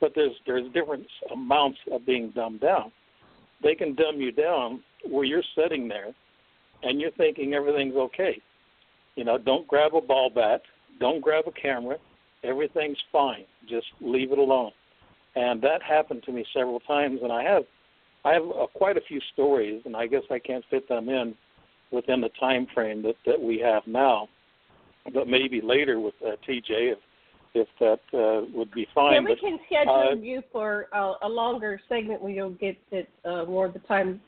but 0.00 0.12
there's 0.14 0.34
there's 0.46 0.70
different 0.72 1.06
amounts 1.32 1.78
of 1.90 2.04
being 2.06 2.30
dumbed 2.30 2.60
down. 2.60 2.92
They 3.62 3.74
can 3.74 3.94
dumb 3.94 4.20
you 4.20 4.32
down 4.32 4.82
where 5.08 5.24
you're 5.24 5.42
sitting 5.56 5.88
there, 5.88 6.12
and 6.82 7.00
you're 7.00 7.12
thinking 7.12 7.54
everything's 7.54 7.96
okay. 7.96 8.40
You 9.14 9.24
know, 9.24 9.38
don't 9.38 9.66
grab 9.66 9.94
a 9.94 10.00
ball 10.00 10.30
bat, 10.34 10.62
don't 11.00 11.22
grab 11.22 11.44
a 11.46 11.52
camera, 11.52 11.96
everything's 12.44 12.98
fine. 13.10 13.44
Just 13.68 13.86
leave 14.00 14.32
it 14.32 14.38
alone. 14.38 14.72
And 15.34 15.60
that 15.62 15.82
happened 15.82 16.22
to 16.24 16.32
me 16.32 16.44
several 16.54 16.80
times, 16.80 17.20
and 17.22 17.32
I 17.32 17.42
have 17.42 17.64
I 18.26 18.32
have 18.32 18.42
uh, 18.42 18.66
quite 18.74 18.96
a 18.96 19.00
few 19.02 19.20
stories, 19.32 19.82
and 19.84 19.94
I 19.94 20.08
guess 20.08 20.22
I 20.30 20.40
can't 20.40 20.64
fit 20.68 20.88
them 20.88 21.08
in 21.08 21.34
within 21.92 22.20
the 22.20 22.30
time 22.40 22.66
frame 22.74 23.00
that 23.02 23.14
that 23.24 23.40
we 23.40 23.58
have 23.60 23.84
now. 23.86 24.28
But 25.14 25.28
maybe 25.28 25.60
later 25.60 26.00
with 26.00 26.14
uh, 26.26 26.32
TJ, 26.48 26.92
if 26.92 26.98
if 27.54 27.68
that 27.78 28.00
uh, 28.18 28.46
would 28.52 28.72
be 28.72 28.86
fine. 28.92 29.14
Yeah, 29.14 29.20
we 29.20 29.26
but, 29.28 29.40
can 29.40 29.58
schedule 29.66 30.08
uh, 30.12 30.14
you 30.16 30.42
for 30.52 30.88
uh, 30.92 31.14
a 31.22 31.28
longer 31.28 31.80
segment 31.88 32.20
where 32.20 32.32
you'll 32.32 32.50
get 32.50 32.76
it 32.90 33.08
uh, 33.24 33.44
more 33.44 33.66
of 33.66 33.72
the 33.72 33.78
time. 33.80 34.20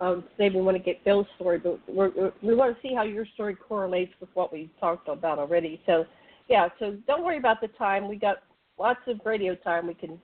Um, 0.00 0.24
say 0.36 0.48
we 0.48 0.60
want 0.60 0.76
to 0.76 0.82
get 0.82 1.04
Bill's 1.04 1.26
story, 1.34 1.58
but 1.58 1.80
we're, 1.88 2.10
we're, 2.10 2.32
we 2.40 2.54
want 2.54 2.76
to 2.76 2.80
see 2.88 2.94
how 2.94 3.02
your 3.02 3.26
story 3.34 3.56
correlates 3.56 4.12
with 4.20 4.28
what 4.34 4.52
we've 4.52 4.70
talked 4.78 5.08
about 5.08 5.40
already. 5.40 5.80
So, 5.86 6.04
yeah, 6.48 6.68
so 6.78 6.96
don't 7.08 7.24
worry 7.24 7.38
about 7.38 7.60
the 7.60 7.66
time. 7.66 8.06
We 8.06 8.14
got 8.14 8.36
lots 8.78 9.00
of 9.08 9.18
radio 9.24 9.56
time. 9.56 9.88
We 9.88 9.94
can 9.94 10.20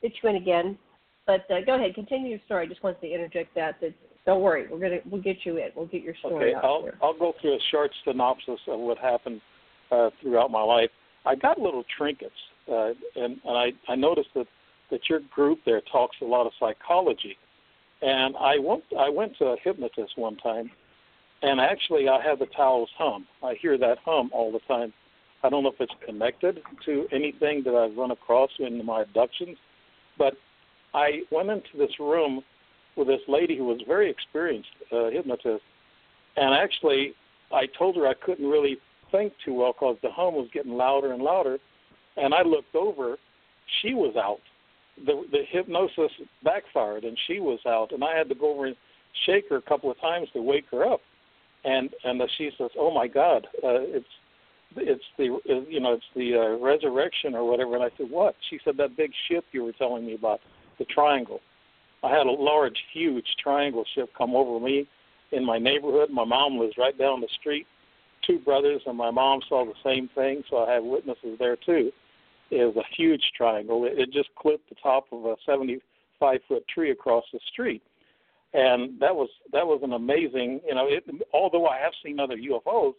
fit 0.00 0.12
you 0.22 0.28
in 0.28 0.36
again. 0.36 0.78
But 1.26 1.50
uh, 1.50 1.60
go 1.64 1.74
ahead, 1.74 1.94
continue 1.94 2.30
your 2.30 2.40
story. 2.46 2.66
I 2.66 2.68
just 2.68 2.82
wanted 2.82 3.00
to 3.00 3.12
interject 3.12 3.54
that 3.56 3.80
that 3.80 3.92
don't 4.26 4.42
worry, 4.42 4.66
we're 4.68 4.78
gonna 4.78 4.98
we'll 5.08 5.22
get 5.22 5.38
you 5.44 5.56
in. 5.58 5.68
We'll 5.74 5.86
get 5.86 6.02
your 6.02 6.16
story 6.16 6.50
okay, 6.50 6.54
out 6.56 6.64
I'll 6.64 6.82
there. 6.82 6.98
I'll 7.02 7.18
go 7.18 7.32
through 7.40 7.54
a 7.54 7.60
short 7.70 7.90
synopsis 8.04 8.60
of 8.66 8.80
what 8.80 8.98
happened 8.98 9.40
uh, 9.90 10.10
throughout 10.20 10.50
my 10.50 10.62
life. 10.62 10.90
I 11.24 11.34
got 11.34 11.58
little 11.58 11.84
trinkets, 11.96 12.34
uh, 12.70 12.90
and 13.16 13.38
and 13.44 13.56
I 13.56 13.72
I 13.88 13.94
noticed 13.94 14.30
that 14.34 14.46
that 14.90 15.00
your 15.08 15.20
group 15.32 15.60
there 15.64 15.80
talks 15.92 16.16
a 16.22 16.24
lot 16.24 16.46
of 16.46 16.52
psychology, 16.58 17.36
and 18.02 18.36
I 18.36 18.58
went 18.58 18.84
I 18.98 19.08
went 19.08 19.36
to 19.38 19.46
a 19.46 19.56
hypnotist 19.62 20.16
one 20.16 20.36
time, 20.36 20.70
and 21.42 21.60
actually 21.60 22.08
I 22.08 22.20
have 22.22 22.40
the 22.40 22.46
Taos 22.46 22.88
hum. 22.98 23.26
I 23.42 23.54
hear 23.60 23.78
that 23.78 23.98
hum 24.04 24.30
all 24.32 24.52
the 24.52 24.60
time. 24.66 24.92
I 25.44 25.50
don't 25.50 25.62
know 25.62 25.70
if 25.70 25.80
it's 25.80 25.92
connected 26.04 26.60
to 26.86 27.06
anything 27.12 27.62
that 27.64 27.74
I've 27.74 27.96
run 27.96 28.10
across 28.10 28.50
in 28.58 28.84
my 28.84 29.02
abductions, 29.02 29.56
but 30.18 30.34
I 30.94 31.22
went 31.30 31.50
into 31.50 31.76
this 31.78 31.98
room 32.00 32.42
with 32.96 33.08
this 33.08 33.20
lady 33.28 33.56
who 33.56 33.64
was 33.64 33.80
very 33.86 34.10
experienced 34.10 34.68
uh, 34.90 35.10
hypnotist, 35.10 35.62
and 36.36 36.54
actually 36.54 37.14
I 37.52 37.66
told 37.78 37.96
her 37.96 38.06
I 38.06 38.14
couldn't 38.14 38.48
really 38.48 38.78
think 39.12 39.32
too 39.44 39.54
well 39.54 39.72
because 39.72 39.96
the 40.02 40.10
hum 40.10 40.34
was 40.34 40.48
getting 40.52 40.72
louder 40.72 41.12
and 41.12 41.22
louder, 41.22 41.58
and 42.16 42.34
I 42.34 42.42
looked 42.42 42.74
over, 42.74 43.16
she 43.82 43.94
was 43.94 44.16
out. 44.16 44.40
The 45.04 45.24
the 45.30 45.42
hypnosis 45.50 46.10
backfired 46.42 47.04
and 47.04 47.18
she 47.26 47.38
was 47.38 47.58
out, 47.66 47.92
and 47.92 48.02
I 48.02 48.16
had 48.16 48.28
to 48.30 48.34
go 48.34 48.54
over 48.54 48.66
and 48.66 48.76
shake 49.26 49.48
her 49.50 49.56
a 49.56 49.62
couple 49.62 49.90
of 49.90 50.00
times 50.00 50.28
to 50.32 50.40
wake 50.40 50.64
her 50.70 50.86
up, 50.86 51.00
and 51.64 51.90
and 52.04 52.22
she 52.38 52.50
says, 52.56 52.70
"Oh 52.78 52.92
my 52.92 53.06
God, 53.06 53.46
uh, 53.62 53.80
it's." 53.80 54.06
It's 54.78 55.04
the 55.16 55.38
uh, 55.48 55.70
you 55.70 55.80
know 55.80 55.94
it's 55.94 56.04
the 56.14 56.34
uh, 56.34 56.62
resurrection 56.62 57.34
or 57.34 57.48
whatever, 57.48 57.76
and 57.76 57.84
I 57.84 57.88
said 57.96 58.10
what? 58.10 58.34
She 58.50 58.58
said 58.62 58.76
that 58.76 58.94
big 58.96 59.10
ship 59.26 59.44
you 59.52 59.64
were 59.64 59.72
telling 59.72 60.04
me 60.04 60.14
about, 60.14 60.40
the 60.78 60.84
triangle. 60.86 61.40
I 62.02 62.10
had 62.10 62.26
a 62.26 62.30
large, 62.30 62.78
huge 62.92 63.26
triangle 63.42 63.84
ship 63.94 64.10
come 64.16 64.34
over 64.34 64.64
me 64.64 64.86
in 65.32 65.44
my 65.44 65.58
neighborhood. 65.58 66.10
My 66.10 66.24
mom 66.24 66.58
lives 66.58 66.74
right 66.78 66.96
down 66.96 67.20
the 67.20 67.28
street. 67.40 67.66
Two 68.26 68.38
brothers 68.38 68.82
and 68.86 68.96
my 68.96 69.10
mom 69.10 69.40
saw 69.48 69.64
the 69.64 69.74
same 69.84 70.08
thing, 70.14 70.42
so 70.48 70.58
I 70.64 70.74
have 70.74 70.84
witnesses 70.84 71.36
there 71.38 71.56
too. 71.56 71.92
It 72.50 72.64
was 72.64 72.76
a 72.76 72.94
huge 72.96 73.22
triangle. 73.36 73.84
It, 73.84 73.98
it 73.98 74.12
just 74.12 74.28
clipped 74.36 74.68
the 74.68 74.76
top 74.82 75.06
of 75.12 75.24
a 75.24 75.36
75 75.44 76.38
foot 76.48 76.64
tree 76.68 76.90
across 76.90 77.24
the 77.32 77.40
street, 77.52 77.82
and 78.54 79.00
that 79.00 79.14
was 79.14 79.28
that 79.52 79.66
was 79.66 79.80
an 79.82 79.92
amazing. 79.92 80.60
You 80.66 80.74
know, 80.74 80.86
it, 80.88 81.04
although 81.32 81.66
I 81.66 81.78
have 81.78 81.92
seen 82.04 82.20
other 82.20 82.36
UFOs, 82.36 82.94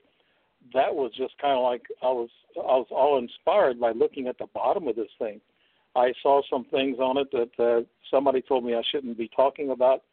that 0.74 0.94
was 0.94 1.12
just 1.18 1.38
kind 1.42 1.58
of 1.58 1.64
like 1.64 1.84
I 2.04 2.08
was 2.08 2.30
I 2.58 2.76
was 2.76 2.88
all 2.92 3.18
inspired 3.18 3.80
by 3.80 3.92
looking 3.92 4.28
at 4.28 4.38
the 4.38 4.48
bottom 4.54 4.88
of 4.88 4.96
this 4.96 5.12
thing 5.18 5.40
I 5.98 6.14
saw 6.22 6.42
some 6.50 6.66
things 6.66 7.00
on 7.00 7.18
it 7.18 7.28
that 7.32 7.64
uh, 7.64 7.82
somebody 8.12 8.42
told 8.42 8.64
me 8.64 8.76
I 8.76 8.84
shouldn't 8.92 9.18
be 9.18 9.30
talking 9.36 9.72
about 9.72 10.04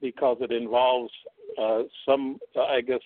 because 0.00 0.38
it 0.40 0.50
involves 0.50 1.12
uh, 1.60 1.82
some, 2.06 2.38
I 2.58 2.80
guess, 2.80 3.00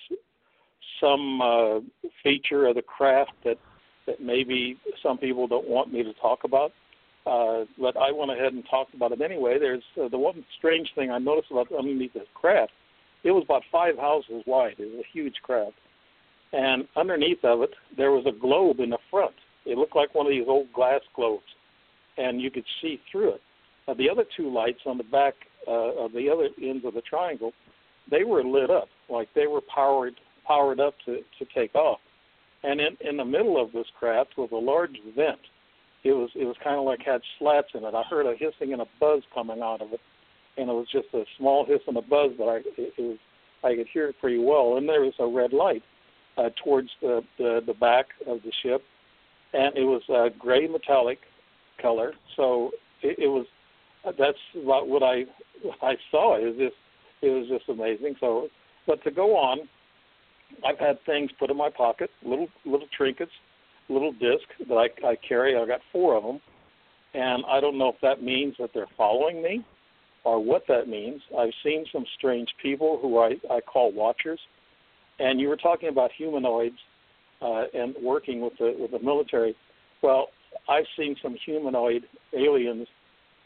some 1.00 1.42
uh, 1.42 1.80
feature 2.22 2.66
of 2.66 2.76
the 2.76 2.82
craft 2.82 3.32
that 3.44 3.58
that 4.06 4.20
maybe 4.20 4.78
some 5.02 5.18
people 5.18 5.46
don't 5.46 5.68
want 5.68 5.92
me 5.92 6.02
to 6.02 6.12
talk 6.14 6.44
about. 6.44 6.72
Uh, 7.26 7.64
but 7.78 7.96
I 7.96 8.10
went 8.10 8.30
ahead 8.30 8.54
and 8.54 8.64
talked 8.68 8.94
about 8.94 9.12
it 9.12 9.20
anyway. 9.20 9.58
There's 9.58 9.82
uh, 10.02 10.08
the 10.08 10.18
one 10.18 10.42
strange 10.56 10.88
thing 10.94 11.10
I 11.10 11.18
noticed 11.18 11.50
about 11.50 11.70
underneath 11.70 12.14
this 12.14 12.26
craft. 12.34 12.72
It 13.24 13.30
was 13.32 13.44
about 13.44 13.62
five 13.70 13.98
houses 13.98 14.42
wide. 14.46 14.76
It 14.78 14.90
was 14.90 15.04
a 15.04 15.12
huge 15.12 15.34
craft, 15.42 15.76
and 16.52 16.88
underneath 16.96 17.44
of 17.44 17.62
it 17.62 17.70
there 17.96 18.12
was 18.12 18.24
a 18.26 18.32
globe 18.32 18.80
in 18.80 18.90
the 18.90 18.98
front. 19.10 19.34
It 19.66 19.76
looked 19.76 19.96
like 19.96 20.14
one 20.14 20.26
of 20.26 20.30
these 20.30 20.48
old 20.48 20.72
glass 20.72 21.02
globes 21.14 21.44
and 22.20 22.40
you 22.40 22.50
could 22.50 22.68
see 22.80 22.94
through 23.10 23.32
it. 23.36 23.42
Uh, 23.88 23.94
the 23.94 24.08
other 24.12 24.24
two 24.36 24.48
lights 24.60 24.82
on 24.86 24.96
the 24.98 25.04
back 25.18 25.34
uh, 25.66 26.04
of 26.04 26.12
the 26.12 26.26
other 26.32 26.48
ends 26.62 26.84
of 26.84 26.94
the 26.94 27.02
triangle, 27.02 27.52
they 28.10 28.24
were 28.24 28.44
lit 28.44 28.70
up 28.70 28.88
like 29.08 29.28
they 29.34 29.46
were 29.46 29.62
powered 29.74 30.14
powered 30.46 30.80
up 30.80 30.94
to 31.06 31.12
to 31.38 31.44
take 31.54 31.74
off. 31.74 32.00
and 32.62 32.80
in 32.80 32.96
in 33.08 33.16
the 33.16 33.24
middle 33.24 33.56
of 33.62 33.72
this 33.72 33.86
craft 33.98 34.30
was 34.36 34.50
a 34.52 34.56
large 34.72 34.96
vent. 35.16 35.44
It 36.04 36.12
was 36.12 36.30
it 36.34 36.44
was 36.44 36.56
kind 36.62 36.78
of 36.80 36.84
like 36.84 37.00
had 37.12 37.20
slats 37.38 37.68
in 37.74 37.84
it. 37.84 37.94
I 37.94 38.02
heard 38.12 38.26
a 38.26 38.34
hissing 38.36 38.72
and 38.72 38.82
a 38.82 38.86
buzz 38.98 39.22
coming 39.34 39.60
out 39.62 39.80
of 39.82 39.92
it, 39.92 40.00
and 40.56 40.68
it 40.70 40.72
was 40.72 40.88
just 40.92 41.08
a 41.14 41.24
small 41.38 41.64
hiss 41.64 41.82
and 41.86 41.96
a 41.96 42.02
buzz, 42.02 42.32
but 42.38 42.48
I 42.48 42.56
it, 42.56 42.92
it 42.98 43.02
was 43.10 43.18
I 43.62 43.74
could 43.76 43.88
hear 43.92 44.08
it 44.08 44.16
pretty 44.20 44.42
well. 44.50 44.76
And 44.76 44.88
there 44.88 45.02
was 45.02 45.14
a 45.18 45.26
red 45.26 45.52
light 45.52 45.82
uh, 46.38 46.50
towards 46.64 46.90
the, 47.02 47.22
the 47.38 47.60
the 47.66 47.74
back 47.74 48.06
of 48.26 48.38
the 48.42 48.52
ship, 48.62 48.82
and 49.52 49.76
it 49.76 49.84
was 49.84 50.02
a 50.08 50.30
gray 50.38 50.66
metallic 50.66 51.18
color. 51.80 52.12
So 52.36 52.70
it, 53.02 53.18
it 53.18 53.28
was 53.28 53.46
that's 54.04 54.38
what, 54.54 54.88
what 54.88 55.02
I 55.02 55.24
I 55.82 55.94
saw. 56.10 56.36
It 56.36 56.44
was 56.46 56.56
just 56.56 56.76
it 57.22 57.28
was 57.28 57.48
just 57.48 57.68
amazing. 57.68 58.14
So, 58.20 58.48
but 58.86 59.02
to 59.04 59.10
go 59.10 59.36
on, 59.36 59.68
I've 60.66 60.78
had 60.78 60.98
things 61.04 61.30
put 61.38 61.50
in 61.50 61.56
my 61.56 61.70
pocket, 61.70 62.10
little 62.24 62.48
little 62.64 62.88
trinkets, 62.96 63.32
little 63.88 64.12
disc 64.12 64.46
that 64.68 64.74
I, 64.74 65.06
I 65.06 65.16
carry. 65.26 65.56
I 65.56 65.66
got 65.66 65.80
four 65.92 66.16
of 66.16 66.22
them, 66.22 66.40
and 67.14 67.44
I 67.46 67.60
don't 67.60 67.78
know 67.78 67.88
if 67.88 68.00
that 68.02 68.22
means 68.22 68.54
that 68.58 68.70
they're 68.72 68.86
following 68.96 69.42
me, 69.42 69.64
or 70.24 70.42
what 70.42 70.62
that 70.68 70.88
means. 70.88 71.20
I've 71.38 71.52
seen 71.62 71.84
some 71.92 72.04
strange 72.16 72.48
people 72.62 72.98
who 73.00 73.18
I 73.18 73.34
I 73.50 73.60
call 73.60 73.92
watchers, 73.92 74.40
and 75.18 75.40
you 75.40 75.48
were 75.48 75.56
talking 75.56 75.88
about 75.88 76.10
humanoids 76.16 76.78
uh, 77.42 77.64
and 77.74 77.94
working 78.02 78.40
with 78.40 78.54
the 78.58 78.74
with 78.78 78.92
the 78.92 79.00
military. 79.00 79.54
Well, 80.02 80.28
I've 80.68 80.86
seen 80.96 81.16
some 81.22 81.36
humanoid 81.44 82.04
aliens 82.32 82.86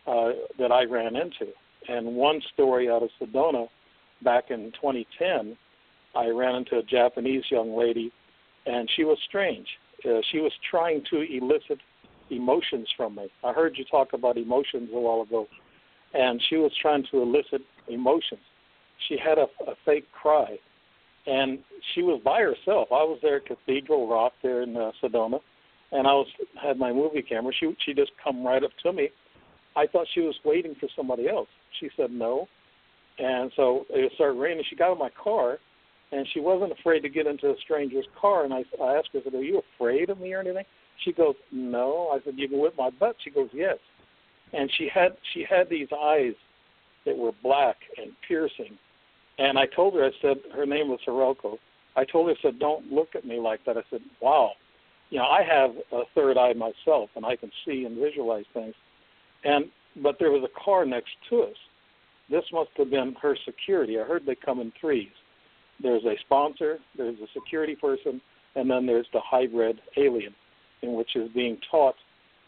uh, 0.06 0.31
that 0.59 0.70
I 0.72 0.85
ran 0.85 1.16
into, 1.16 1.52
and 1.89 2.14
one 2.14 2.40
story 2.52 2.90
out 2.90 3.02
of 3.02 3.10
Sedona 3.20 3.68
back 4.22 4.51
in 4.51 4.72
2010 4.72 5.56
I 6.14 6.28
ran 6.28 6.55
into 6.55 6.78
a 6.78 6.82
Japanese 6.82 7.44
young 7.51 7.76
lady, 7.76 8.12
and 8.66 8.89
she 8.94 9.05
was 9.05 9.18
strange. 9.26 9.66
Uh, 10.05 10.20
she 10.31 10.39
was 10.39 10.52
trying 10.70 11.02
to 11.10 11.22
elicit 11.22 11.78
emotions 12.31 12.89
from 12.97 13.16
me. 13.16 13.28
I 13.43 13.52
heard 13.52 13.76
you 13.76 13.85
talk 13.85 14.12
about 14.12 14.36
emotions 14.36 14.90
a 14.93 14.98
while 14.98 15.22
ago, 15.22 15.47
and 16.12 16.40
she 16.48 16.56
was 16.56 16.72
trying 16.81 17.05
to 17.10 17.22
elicit 17.22 17.62
emotions. 17.89 18.40
She 19.09 19.16
had 19.18 19.39
a, 19.39 19.47
a 19.66 19.74
fake 19.85 20.06
cry, 20.12 20.59
and 21.26 21.59
she 21.94 22.02
was 22.02 22.20
by 22.24 22.40
herself. 22.40 22.89
I 22.93 23.02
was 23.02 23.18
there 23.22 23.36
at 23.36 23.47
Cathedral 23.47 24.09
Rock 24.09 24.32
there 24.43 24.62
in 24.62 24.76
uh, 24.76 24.93
Sedona, 25.02 25.40
and 25.95 26.09
I 26.09 26.12
was 26.12 26.27
had 26.61 26.77
my 26.77 26.93
movie 26.93 27.23
camera. 27.23 27.53
She 27.59 27.75
she 27.87 27.95
just 27.95 28.11
come 28.23 28.45
right 28.45 28.62
up 28.62 28.73
to 28.83 28.93
me. 28.93 29.09
I 29.77 29.87
thought 29.87 30.07
she 30.12 30.21
was 30.21 30.35
waiting 30.45 30.75
for 30.79 30.89
somebody 30.95 31.29
else. 31.29 31.49
She 31.81 31.89
said 31.97 32.11
no, 32.11 32.47
and 33.19 33.51
so 33.57 33.87
it 33.91 34.12
started 34.16 34.39
raining. 34.39 34.65
She 34.69 34.77
got 34.77 34.93
in 34.93 34.99
my 34.99 35.11
car, 35.11 35.59
and 36.12 36.27
she 36.35 36.41
wasn't 36.41 36.73
afraid 36.73 37.01
to 37.01 37.09
get 37.09 37.27
into 37.27 37.49
a 37.49 37.55
stranger's 37.65 38.07
car. 38.21 38.45
And 38.45 38.53
I, 38.53 38.65
I 38.83 38.97
asked 38.97 39.11
her, 39.12 39.21
I 39.21 39.23
said, 39.25 39.35
"Are 39.35 39.43
you 39.43 39.62
afraid 39.77 40.11
of 40.11 40.19
me 40.19 40.35
or 40.35 40.41
anything?" 40.41 40.65
She 41.05 41.12
goes, 41.12 41.37
"No." 41.53 42.11
I 42.12 42.19
said, 42.25 42.35
"You 42.37 42.49
can 42.49 42.59
whip 42.59 42.75
my 42.77 42.91
butt." 42.91 43.16
She 43.23 43.31
goes, 43.31 43.49
"Yes." 43.53 43.79
And 44.53 44.71
she 44.77 44.89
had 44.93 45.16
she 45.33 45.45
had 45.49 45.69
these 45.71 45.89
eyes 45.97 46.35
that 47.07 47.16
were 47.16 47.33
black 47.43 47.77
and 47.99 48.12
piercing. 48.27 48.79
And 49.39 49.59
I 49.59 49.66
told 49.66 49.95
her, 49.95 50.05
I 50.05 50.11
said, 50.23 50.37
her 50.55 50.65
name 50.65 50.89
was 50.89 51.01
Hiroko. 51.07 51.59
I 51.97 52.05
told 52.05 52.29
her, 52.29 52.35
I 52.35 52.43
said, 52.43 52.59
"Don't 52.59 52.91
look 52.91 53.15
at 53.15 53.25
me 53.25 53.39
like 53.39 53.65
that." 53.66 53.77
I 53.77 53.83
said, 53.91 54.01
"Wow." 54.21 54.53
You 55.15 55.20
know, 55.20 55.27
I 55.27 55.43
have 55.45 55.70
a 55.93 56.03
third 56.15 56.36
eye 56.36 56.53
myself, 56.55 57.09
and 57.15 57.24
I 57.24 57.36
can 57.36 57.51
see 57.65 57.85
and 57.85 57.97
visualize 57.97 58.45
things. 58.53 58.74
And 59.45 59.66
but 60.03 60.16
there 60.19 60.32
was 60.32 60.43
a 60.43 60.65
car 60.65 60.85
next 60.85 61.12
to 61.31 61.43
us. 61.43 61.57
This 62.28 62.45
must 62.53 62.70
have 62.77 62.91
been 62.91 63.15
her 63.23 63.36
security. 63.45 64.01
I 64.01 64.03
heard 64.03 64.27
they 64.27 64.35
come 64.35 64.61
in 64.61 64.73
threes 64.81 65.12
there's 65.82 66.05
a 66.05 66.15
sponsor, 66.20 66.78
there's 66.97 67.19
a 67.19 67.27
security 67.32 67.74
person, 67.74 68.20
and 68.55 68.70
then 68.70 68.86
there's 68.86 69.07
the 69.12 69.20
hybrid 69.20 69.81
alien, 69.97 70.35
in 70.82 70.95
which 70.95 71.16
is 71.16 71.31
being 71.35 71.59
taught 71.70 71.97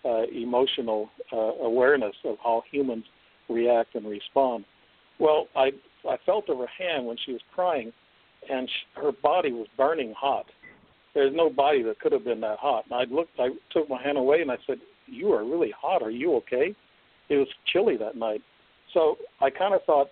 uh, 0.05 0.22
emotional 0.32 1.10
uh, 1.32 1.36
awareness 1.36 2.14
of 2.24 2.36
how 2.43 2.62
humans 2.70 3.05
react 3.48 3.94
and 3.94 4.06
respond. 4.06 4.64
Well, 5.18 5.48
I 5.56 5.72
I 6.09 6.16
felt 6.24 6.48
of 6.48 6.59
her 6.59 6.68
hand 6.78 7.06
when 7.06 7.16
she 7.24 7.32
was 7.32 7.40
crying, 7.52 7.93
and 8.48 8.68
she, 8.68 9.01
her 9.01 9.10
body 9.10 9.52
was 9.52 9.66
burning 9.76 10.14
hot. 10.16 10.47
There's 11.16 11.34
no 11.34 11.48
body 11.48 11.82
that 11.84 11.98
could 11.98 12.12
have 12.12 12.24
been 12.24 12.43
that 12.43 12.59
hot. 12.59 12.84
And 12.84 12.93
I 12.93 13.05
looked, 13.05 13.40
I 13.40 13.48
took 13.70 13.88
my 13.88 14.01
hand 14.02 14.18
away, 14.18 14.43
and 14.43 14.52
I 14.52 14.59
said, 14.66 14.80
"You 15.06 15.32
are 15.32 15.44
really 15.44 15.70
hot. 15.70 16.02
Are 16.02 16.10
you 16.10 16.34
okay?" 16.36 16.74
It 17.30 17.36
was 17.38 17.48
chilly 17.72 17.97
that 17.97 18.16
night, 18.16 18.43
so 18.93 19.16
I 19.40 19.48
kind 19.48 19.72
of 19.72 19.82
thought 19.84 20.10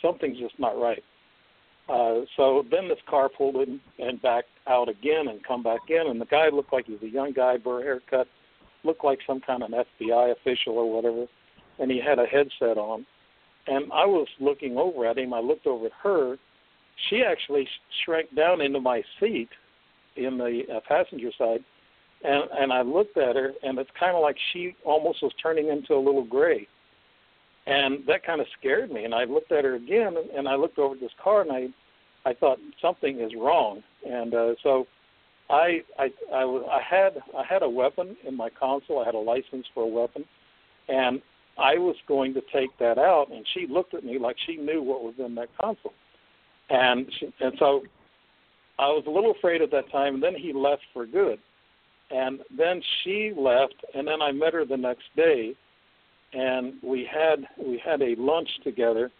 something's 0.00 0.38
just 0.38 0.56
not 0.60 0.80
right. 0.80 1.02
Uh, 1.88 2.20
so 2.36 2.64
then 2.70 2.86
this 2.88 3.00
car 3.10 3.28
pulled 3.28 3.56
in 3.56 3.80
and 3.98 4.22
backed 4.22 4.48
out 4.68 4.88
again 4.88 5.26
and 5.26 5.42
come 5.42 5.64
back 5.64 5.80
in, 5.88 6.06
and 6.06 6.20
the 6.20 6.26
guy 6.26 6.48
looked 6.50 6.72
like 6.72 6.86
he 6.86 6.92
was 6.92 7.02
a 7.02 7.08
young 7.08 7.32
guy, 7.32 7.56
burr 7.56 7.82
haircut, 7.82 8.28
looked 8.84 9.04
like 9.04 9.18
some 9.26 9.40
kind 9.40 9.64
of 9.64 9.72
an 9.72 9.84
FBI 10.00 10.30
official 10.30 10.78
or 10.78 10.88
whatever, 10.88 11.26
and 11.80 11.90
he 11.90 12.00
had 12.00 12.20
a 12.20 12.26
headset 12.26 12.78
on. 12.78 13.04
And 13.66 13.92
I 13.92 14.06
was 14.06 14.28
looking 14.38 14.76
over 14.78 15.04
at 15.04 15.18
him. 15.18 15.34
I 15.34 15.40
looked 15.40 15.66
over 15.66 15.86
at 15.86 15.92
her. 16.04 16.36
She 17.10 17.24
actually 17.24 17.68
shrank 18.04 18.32
down 18.36 18.60
into 18.60 18.80
my 18.80 19.02
seat 19.18 19.48
in 20.16 20.38
the 20.38 20.62
uh, 20.74 20.80
passenger 20.86 21.30
side, 21.38 21.64
and 22.24 22.44
and 22.58 22.72
I 22.72 22.82
looked 22.82 23.16
at 23.16 23.36
her, 23.36 23.52
and 23.62 23.78
it's 23.78 23.90
kind 23.98 24.16
of 24.16 24.22
like 24.22 24.36
she 24.52 24.74
almost 24.84 25.22
was 25.22 25.32
turning 25.42 25.68
into 25.68 25.94
a 25.94 26.02
little 26.02 26.24
gray 26.24 26.68
and 27.66 28.04
that 28.06 28.24
kind 28.24 28.40
of 28.40 28.46
scared 28.58 28.90
me. 28.90 29.04
And 29.04 29.14
I 29.14 29.24
looked 29.24 29.52
at 29.52 29.64
her 29.64 29.74
again, 29.74 30.16
and 30.36 30.48
I 30.48 30.56
looked 30.56 30.78
over 30.78 30.96
this 30.96 31.12
car, 31.22 31.42
and 31.42 31.52
I, 31.52 31.68
I 32.28 32.34
thought 32.34 32.58
something 32.80 33.20
is 33.20 33.32
wrong. 33.38 33.82
And 34.08 34.34
uh, 34.34 34.54
so, 34.62 34.86
I, 35.48 35.82
I, 35.98 36.08
I, 36.32 36.42
I 36.42 36.80
had, 36.88 37.18
I 37.36 37.44
had 37.44 37.62
a 37.62 37.68
weapon 37.68 38.16
in 38.26 38.36
my 38.36 38.48
console. 38.50 39.00
I 39.00 39.06
had 39.06 39.14
a 39.14 39.18
license 39.18 39.66
for 39.74 39.84
a 39.84 39.86
weapon, 39.86 40.24
and 40.88 41.20
I 41.58 41.74
was 41.74 41.96
going 42.08 42.34
to 42.34 42.42
take 42.52 42.76
that 42.78 42.98
out. 42.98 43.26
And 43.30 43.46
she 43.54 43.66
looked 43.68 43.94
at 43.94 44.04
me 44.04 44.18
like 44.18 44.36
she 44.46 44.56
knew 44.56 44.82
what 44.82 45.02
was 45.02 45.14
in 45.18 45.34
that 45.36 45.48
console, 45.60 45.92
and 46.70 47.06
she, 47.18 47.32
and 47.40 47.52
so, 47.58 47.82
I 48.78 48.86
was 48.88 49.04
a 49.06 49.10
little 49.10 49.32
afraid 49.32 49.62
at 49.62 49.70
that 49.70 49.90
time. 49.90 50.14
And 50.14 50.22
then 50.22 50.34
he 50.34 50.52
left 50.52 50.82
for 50.92 51.06
good, 51.06 51.38
and 52.10 52.40
then 52.56 52.82
she 53.02 53.32
left, 53.36 53.76
and 53.94 54.06
then 54.06 54.20
I 54.22 54.32
met 54.32 54.54
her 54.54 54.64
the 54.64 54.76
next 54.76 55.04
day 55.16 55.54
and 56.32 56.74
we 56.82 57.08
had 57.10 57.46
we 57.58 57.80
had 57.84 58.00
a 58.02 58.14
lunch 58.18 58.48
together 58.64 59.10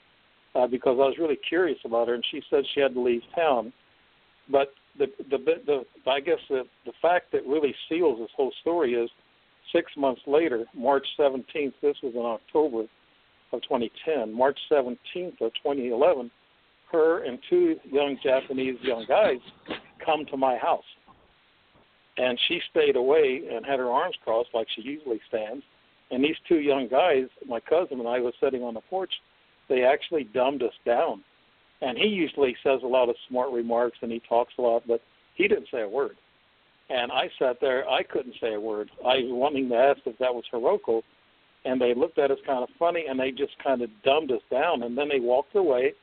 uh, 0.54 0.66
because 0.66 0.96
I 0.98 1.06
was 1.06 1.16
really 1.18 1.38
curious 1.48 1.78
about 1.84 2.08
her, 2.08 2.14
and 2.14 2.24
she 2.30 2.42
said 2.50 2.64
she 2.74 2.80
had 2.80 2.94
to 2.94 3.00
leave 3.00 3.22
town. 3.34 3.72
But 4.50 4.72
the 4.98 5.06
the 5.30 5.38
the 5.66 6.10
I 6.10 6.20
guess 6.20 6.38
the 6.48 6.64
the 6.86 6.92
fact 7.00 7.32
that 7.32 7.46
really 7.46 7.74
seals 7.88 8.18
this 8.18 8.30
whole 8.36 8.52
story 8.60 8.94
is 8.94 9.10
six 9.72 9.92
months 9.96 10.22
later, 10.26 10.64
March 10.74 11.06
17th. 11.18 11.72
This 11.80 11.96
was 12.02 12.14
in 12.14 12.22
October 12.22 12.84
of 13.52 13.62
2010. 13.62 14.32
March 14.32 14.58
17th 14.70 15.40
of 15.40 15.52
2011, 15.62 16.30
her 16.92 17.24
and 17.24 17.38
two 17.48 17.76
young 17.84 18.18
Japanese 18.22 18.76
young 18.82 19.04
guys 19.08 19.40
come 20.04 20.24
to 20.26 20.36
my 20.36 20.56
house, 20.56 20.84
and 22.18 22.38
she 22.48 22.60
stayed 22.70 22.96
away 22.96 23.42
and 23.52 23.64
had 23.64 23.78
her 23.78 23.90
arms 23.90 24.16
crossed 24.24 24.50
like 24.54 24.66
she 24.74 24.82
usually 24.82 25.20
stands 25.28 25.64
and 26.12 26.22
these 26.22 26.36
two 26.46 26.60
young 26.60 26.88
guys, 26.88 27.24
my 27.48 27.58
cousin 27.58 27.98
and 27.98 28.08
I, 28.08 28.20
was 28.20 28.34
sitting 28.38 28.62
on 28.62 28.74
the 28.74 28.82
porch. 28.82 29.12
They 29.68 29.82
actually 29.82 30.24
dumbed 30.24 30.62
us 30.62 30.74
down. 30.84 31.24
And 31.80 31.96
he 31.96 32.06
usually 32.06 32.54
says 32.62 32.80
a 32.84 32.86
lot 32.86 33.08
of 33.08 33.16
smart 33.28 33.50
remarks 33.50 33.96
and 34.02 34.12
he 34.12 34.20
talks 34.28 34.52
a 34.58 34.62
lot, 34.62 34.82
but 34.86 35.00
he 35.34 35.48
didn't 35.48 35.68
say 35.72 35.80
a 35.80 35.88
word. 35.88 36.16
And 36.90 37.10
I 37.10 37.30
sat 37.38 37.56
there, 37.60 37.88
I 37.88 38.02
couldn't 38.02 38.34
say 38.40 38.52
a 38.54 38.60
word. 38.60 38.90
I 39.00 39.16
was 39.16 39.30
wanting 39.30 39.70
to 39.70 39.74
ask 39.74 40.00
if 40.04 40.18
that 40.18 40.34
was 40.34 40.44
Hiroko, 40.52 41.02
and 41.64 41.80
they 41.80 41.94
looked 41.94 42.18
at 42.18 42.30
us 42.30 42.38
kind 42.46 42.62
of 42.62 42.68
funny 42.78 43.06
and 43.08 43.18
they 43.18 43.30
just 43.30 43.52
kind 43.64 43.80
of 43.80 43.88
dumbed 44.04 44.32
us 44.32 44.42
down. 44.50 44.82
And 44.82 44.96
then 44.96 45.08
they 45.08 45.18
walked 45.18 45.56
away. 45.56 45.94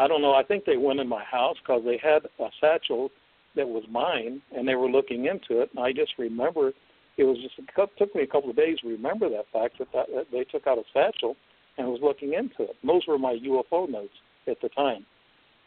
I 0.00 0.08
don't 0.08 0.22
know, 0.22 0.32
I 0.32 0.42
think 0.42 0.64
they 0.64 0.78
went 0.78 0.98
in 0.98 1.06
my 1.06 1.22
house 1.22 1.56
because 1.62 1.82
they 1.84 2.00
had 2.02 2.22
a 2.38 2.48
satchel 2.58 3.10
that 3.54 3.68
was 3.68 3.84
mine 3.90 4.40
and 4.56 4.66
they 4.66 4.74
were 4.74 4.88
looking 4.88 5.26
into 5.26 5.60
it. 5.60 5.68
And 5.76 5.84
I 5.84 5.92
just 5.92 6.12
remember 6.18 6.72
it 7.18 7.24
was 7.24 7.36
just 7.42 7.54
it 7.58 7.90
took 7.98 8.14
me 8.14 8.22
a 8.22 8.26
couple 8.26 8.48
of 8.48 8.56
days 8.56 8.78
to 8.80 8.88
remember 8.88 9.28
that 9.28 9.44
fact 9.52 9.78
that, 9.78 9.88
that, 9.92 10.06
that 10.14 10.26
they 10.32 10.44
took 10.44 10.66
out 10.66 10.78
a 10.78 10.84
satchel 10.94 11.36
and 11.76 11.86
was 11.86 12.00
looking 12.02 12.32
into 12.32 12.62
it. 12.70 12.76
Those 12.82 13.02
were 13.06 13.18
my 13.18 13.36
UFO 13.46 13.90
notes 13.90 14.14
at 14.48 14.56
the 14.62 14.70
time. 14.70 15.04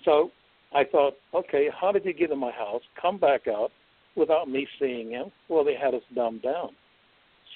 So 0.03 0.31
I 0.73 0.84
thought, 0.84 1.14
okay, 1.35 1.69
how 1.80 1.91
did 1.91 2.01
he 2.01 2.14
get 2.14 2.31
in 2.31 2.39
my 2.39 2.51
house, 2.51 2.81
come 2.99 3.19
back 3.19 3.47
out 3.47 3.69
without 4.15 4.49
me 4.49 4.65
seeing 4.80 5.11
him? 5.11 5.26
Well, 5.47 5.64
they 5.64 5.76
had 5.76 5.93
us 5.93 6.01
dumbed 6.15 6.41
down. 6.41 6.69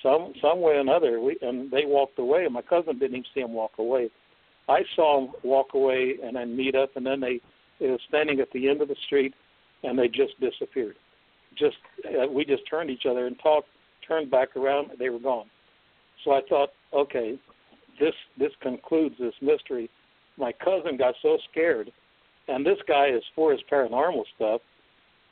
Some 0.04 0.34
some 0.44 0.62
way 0.62 0.74
or 0.74 0.82
another, 0.82 1.20
we 1.20 1.40
and 1.42 1.72
they 1.72 1.86
walked 1.86 2.20
away. 2.20 2.46
And 2.46 2.54
my 2.54 2.62
cousin 2.62 3.00
didn't 3.00 3.16
even 3.16 3.26
see 3.34 3.42
him 3.42 3.54
walk 3.54 3.72
away. 3.80 4.12
I 4.70 4.82
saw 4.96 5.22
him 5.22 5.32
walk 5.44 5.74
away 5.74 6.16
and 6.24 6.36
then 6.36 6.56
meet 6.56 6.76
up, 6.76 6.96
and 6.96 7.06
then 7.06 7.20
they, 7.20 7.42
they 7.80 7.88
were 7.88 8.00
standing 8.08 8.40
at 8.40 8.52
the 8.52 8.70
end 8.70 8.82
of 8.82 8.88
the 8.88 8.96
street, 9.06 9.34
and 9.84 9.98
they 9.98 10.08
just 10.08 10.40
disappeared. 10.40 10.96
Just 11.58 11.78
uh, 12.06 12.28
we 12.28 12.46
just 12.46 12.64
turned 12.70 12.90
each 12.90 13.06
other 13.10 13.28
and 13.28 13.38
talked 13.40 13.68
turned 14.08 14.32
back 14.32 14.56
around, 14.56 14.92
they 14.98 15.10
were 15.10 15.20
gone. 15.20 15.48
So 16.24 16.32
I 16.32 16.42
thought, 16.48 16.70
okay, 16.94 17.38
this 18.00 18.14
this 18.38 18.52
concludes 18.62 19.16
this 19.20 19.34
mystery. 19.42 19.90
My 20.38 20.52
cousin 20.52 20.98
got 20.98 21.16
so 21.22 21.38
scared, 21.52 21.92
and 22.48 22.66
this 22.66 22.78
guy 22.88 23.08
is 23.08 23.24
for 23.36 23.52
his 23.52 23.62
paranormal 23.72 24.24
stuff. 24.36 24.62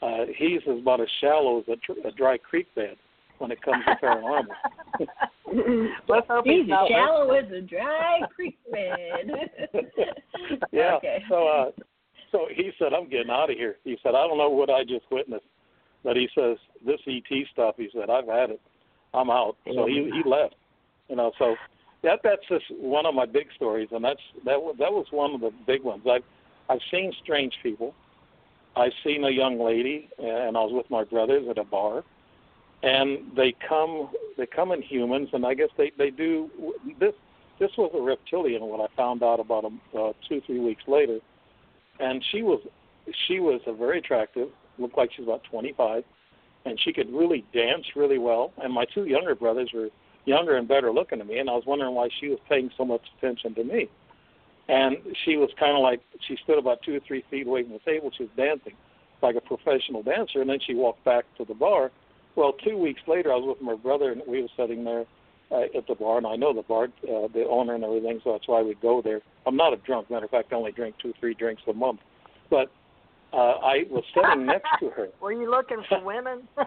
uh, 0.01 0.25
he's 0.37 0.61
about 0.67 1.01
as 1.01 1.07
shallow 1.21 1.59
as 1.59 1.65
a, 1.67 2.07
a 2.07 2.11
dry 2.11 2.37
creek 2.37 2.67
bed 2.75 2.95
when 3.39 3.51
it 3.51 3.61
comes 3.61 3.83
to 3.85 3.95
paranormal. 4.05 4.45
Let's 6.07 6.27
hope 6.27 6.45
He's 6.45 6.67
not 6.67 6.89
shallow 6.89 7.31
as 7.31 7.51
a 7.51 7.61
dry 7.61 8.19
creek 8.35 8.57
bed. 8.71 9.31
yeah. 10.71 10.95
Okay. 10.97 11.23
So 11.29 11.47
uh 11.47 11.71
so 12.31 12.47
he 12.53 12.71
said, 12.77 12.93
I'm 12.93 13.09
getting 13.09 13.29
out 13.29 13.49
of 13.49 13.55
here. 13.55 13.77
He 13.85 13.97
said, 14.03 14.09
I 14.09 14.27
don't 14.27 14.37
know 14.37 14.49
what 14.49 14.69
I 14.69 14.83
just 14.83 15.05
witnessed. 15.09 15.45
But 16.03 16.17
he 16.17 16.27
says, 16.37 16.57
This 16.85 16.99
E 17.07 17.23
T 17.27 17.45
stuff, 17.53 17.75
he 17.77 17.89
said, 17.93 18.09
I've 18.09 18.27
had 18.27 18.49
it. 18.49 18.61
I'm 19.13 19.29
out. 19.29 19.55
So 19.73 19.85
he 19.85 20.11
he 20.13 20.29
left. 20.29 20.55
You 21.09 21.15
know, 21.15 21.31
so 21.37 21.55
that 22.03 22.19
that's 22.23 22.41
just 22.49 22.65
one 22.79 23.05
of 23.05 23.15
my 23.15 23.25
big 23.25 23.47
stories 23.55 23.89
and 23.91 24.03
that's 24.03 24.19
that 24.45 24.59
was 24.61 24.75
that 24.79 24.91
was 24.91 25.05
one 25.11 25.33
of 25.33 25.41
the 25.41 25.51
big 25.65 25.83
ones. 25.83 26.03
I've 26.09 26.23
I've 26.69 26.81
seen 26.91 27.13
strange 27.23 27.53
people. 27.63 27.93
I've 28.75 28.91
seen 29.05 29.23
a 29.23 29.29
young 29.29 29.59
lady 29.59 30.09
and 30.17 30.57
I 30.57 30.61
was 30.61 30.71
with 30.73 30.89
my 30.89 31.03
brothers 31.03 31.45
at 31.49 31.57
a 31.57 31.63
bar 31.63 32.03
and 32.85 33.35
they 33.35 33.53
come 33.67 34.09
they 34.37 34.45
come 34.45 34.71
in 34.71 34.81
humans 34.81 35.29
and 35.33 35.45
I 35.45 35.55
guess 35.55 35.69
they 35.77 35.91
they 35.97 36.11
do 36.11 36.49
this 36.99 37.13
this 37.59 37.71
was 37.77 37.91
a 37.95 38.01
reptilian 38.01 38.61
what 38.63 38.79
I 38.79 38.95
found 38.95 39.23
out 39.23 39.39
about 39.39 39.63
them 39.63 39.81
uh, 39.97 40.13
two 40.29 40.41
three 40.45 40.59
weeks 40.59 40.83
later. 40.87 41.19
And 41.99 42.23
she 42.31 42.43
was 42.43 42.59
she 43.27 43.39
was 43.39 43.59
a 43.65 43.73
very 43.73 43.99
attractive 43.99 44.49
looked 44.77 44.97
like 44.97 45.09
she 45.15 45.21
was 45.21 45.29
about 45.29 45.43
25 45.49 46.03
and 46.65 46.79
she 46.83 46.91
could 46.91 47.11
really 47.11 47.45
dance 47.53 47.85
really 47.95 48.17
well. 48.17 48.51
And 48.57 48.73
my 48.73 48.85
two 48.93 49.05
younger 49.05 49.33
brothers 49.33 49.69
were 49.73 49.89
younger 50.25 50.57
and 50.57 50.67
better 50.67 50.91
looking 50.91 51.19
than 51.19 51.27
me 51.27 51.39
and 51.39 51.49
I 51.49 51.53
was 51.53 51.63
wondering 51.65 51.95
why 51.95 52.09
she 52.19 52.27
was 52.29 52.39
paying 52.47 52.69
so 52.77 52.85
much 52.85 53.01
attention 53.17 53.55
to 53.55 53.63
me. 53.63 53.89
And 54.67 54.97
she 55.23 55.37
was 55.37 55.49
kind 55.59 55.75
of 55.75 55.81
like 55.81 56.01
she 56.27 56.37
stood 56.43 56.59
about 56.59 56.83
two 56.83 56.95
or 56.95 56.99
three 57.07 57.23
feet 57.31 57.47
away 57.47 57.63
from 57.63 57.73
the 57.73 57.79
table 57.79 58.11
she 58.15 58.23
was 58.23 58.31
dancing 58.37 58.73
like 59.23 59.35
a 59.35 59.41
professional 59.41 60.03
dancer 60.03 60.41
and 60.41 60.49
then 60.49 60.59
she 60.67 60.75
walked 60.75 61.03
back 61.03 61.23
to 61.37 61.45
the 61.45 61.53
bar 61.53 61.89
well, 62.35 62.53
two 62.53 62.77
weeks 62.77 63.01
later, 63.07 63.31
I 63.31 63.35
was 63.35 63.55
with 63.57 63.61
my 63.61 63.75
brother, 63.75 64.11
and 64.11 64.21
we 64.27 64.41
were 64.41 64.47
sitting 64.57 64.83
there 64.83 65.05
uh, 65.51 65.77
at 65.77 65.87
the 65.87 65.95
bar, 65.95 66.17
and 66.17 66.27
I 66.27 66.35
know 66.35 66.53
the 66.53 66.63
bar, 66.63 66.85
uh, 66.85 67.27
the 67.33 67.45
owner, 67.49 67.75
and 67.75 67.83
everything, 67.83 68.19
so 68.23 68.31
that's 68.33 68.47
why 68.47 68.61
we 68.61 68.75
go 68.81 69.01
there. 69.01 69.21
I'm 69.45 69.55
not 69.55 69.73
a 69.73 69.77
drunk. 69.77 70.09
Matter 70.09 70.25
of 70.25 70.31
fact, 70.31 70.51
I 70.51 70.55
only 70.55 70.71
drink 70.71 70.95
two, 71.01 71.13
three 71.19 71.33
drinks 71.33 71.61
a 71.67 71.73
month. 71.73 71.99
But 72.49 72.71
uh, 73.33 73.37
I 73.37 73.83
was 73.89 74.03
sitting 74.13 74.45
next 74.45 74.67
to 74.79 74.89
her. 74.89 75.07
Were 75.21 75.33
you 75.33 75.49
looking 75.49 75.83
for 75.89 76.03
women? 76.03 76.47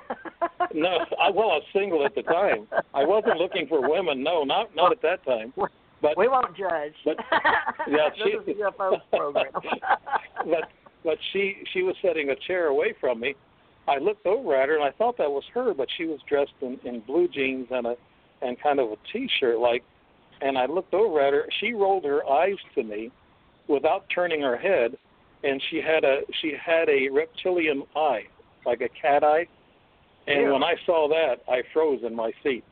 No, 0.75 0.99
I, 1.19 1.31
well, 1.31 1.51
I 1.51 1.57
was 1.57 1.63
single 1.73 2.05
at 2.05 2.15
the 2.15 2.21
time. 2.23 2.67
I 2.93 3.03
wasn't 3.05 3.39
looking 3.39 3.67
for 3.69 3.89
women. 3.89 4.23
No, 4.23 4.45
not 4.45 4.75
not 4.77 4.93
at 4.93 5.01
that 5.01 5.25
time. 5.25 5.55
But 6.03 6.19
we 6.19 6.29
won't 6.29 6.55
judge. 6.59 6.93
But- 7.07 7.17
yeah, 7.89 8.11
this 8.11 8.19
she- 8.23 8.31
is 8.31 8.49
a 8.49 8.71
UFO 8.71 9.01
program. 9.11 9.47
but 10.45 10.69
but 11.05 11.17
she 11.33 11.55
she 11.73 11.83
was 11.83 11.95
sitting 12.03 12.29
a 12.31 12.37
chair 12.47 12.67
away 12.67 12.93
from 13.01 13.21
me. 13.21 13.35
I 13.89 13.99
looked 13.99 14.27
over 14.27 14.55
at 14.55 14.69
her 14.69 14.75
and 14.75 14.85
I 14.85 14.91
thought 14.91 15.17
that 15.19 15.31
was 15.31 15.45
her, 15.55 15.73
but 15.75 15.89
she 15.97 16.05
was 16.05 16.21
dressed 16.29 16.53
in, 16.61 16.79
in 16.85 17.01
blue 17.01 17.29
jeans 17.29 17.69
and 17.71 17.87
a 17.87 17.95
and 18.41 18.61
kind 18.61 18.79
of 18.79 18.91
a 18.91 18.97
t-shirt 19.13 19.59
like. 19.59 19.83
And 20.41 20.57
I 20.57 20.67
looked 20.67 20.95
over 20.95 21.21
at 21.21 21.33
her. 21.33 21.47
She 21.59 21.73
rolled 21.73 22.05
her 22.05 22.25
eyes 22.25 22.59
to 22.77 22.85
me, 22.85 23.11
without 23.69 24.05
turning 24.15 24.41
her 24.43 24.57
head, 24.57 24.97
and 25.45 25.63
she 25.71 25.81
had 25.81 26.05
a 26.05 26.21
she 26.41 26.55
had 26.61 26.89
a 26.89 27.09
reptilian 27.11 27.83
eye, 27.95 28.23
like 28.67 28.81
a 28.81 28.89
cat 28.89 29.23
eye. 29.23 29.47
And 30.27 30.43
Ew. 30.43 30.53
when 30.53 30.63
I 30.63 30.75
saw 30.85 31.09
that, 31.09 31.37
I 31.51 31.63
froze 31.73 32.01
in 32.05 32.15
my 32.15 32.33
seat. 32.43 32.65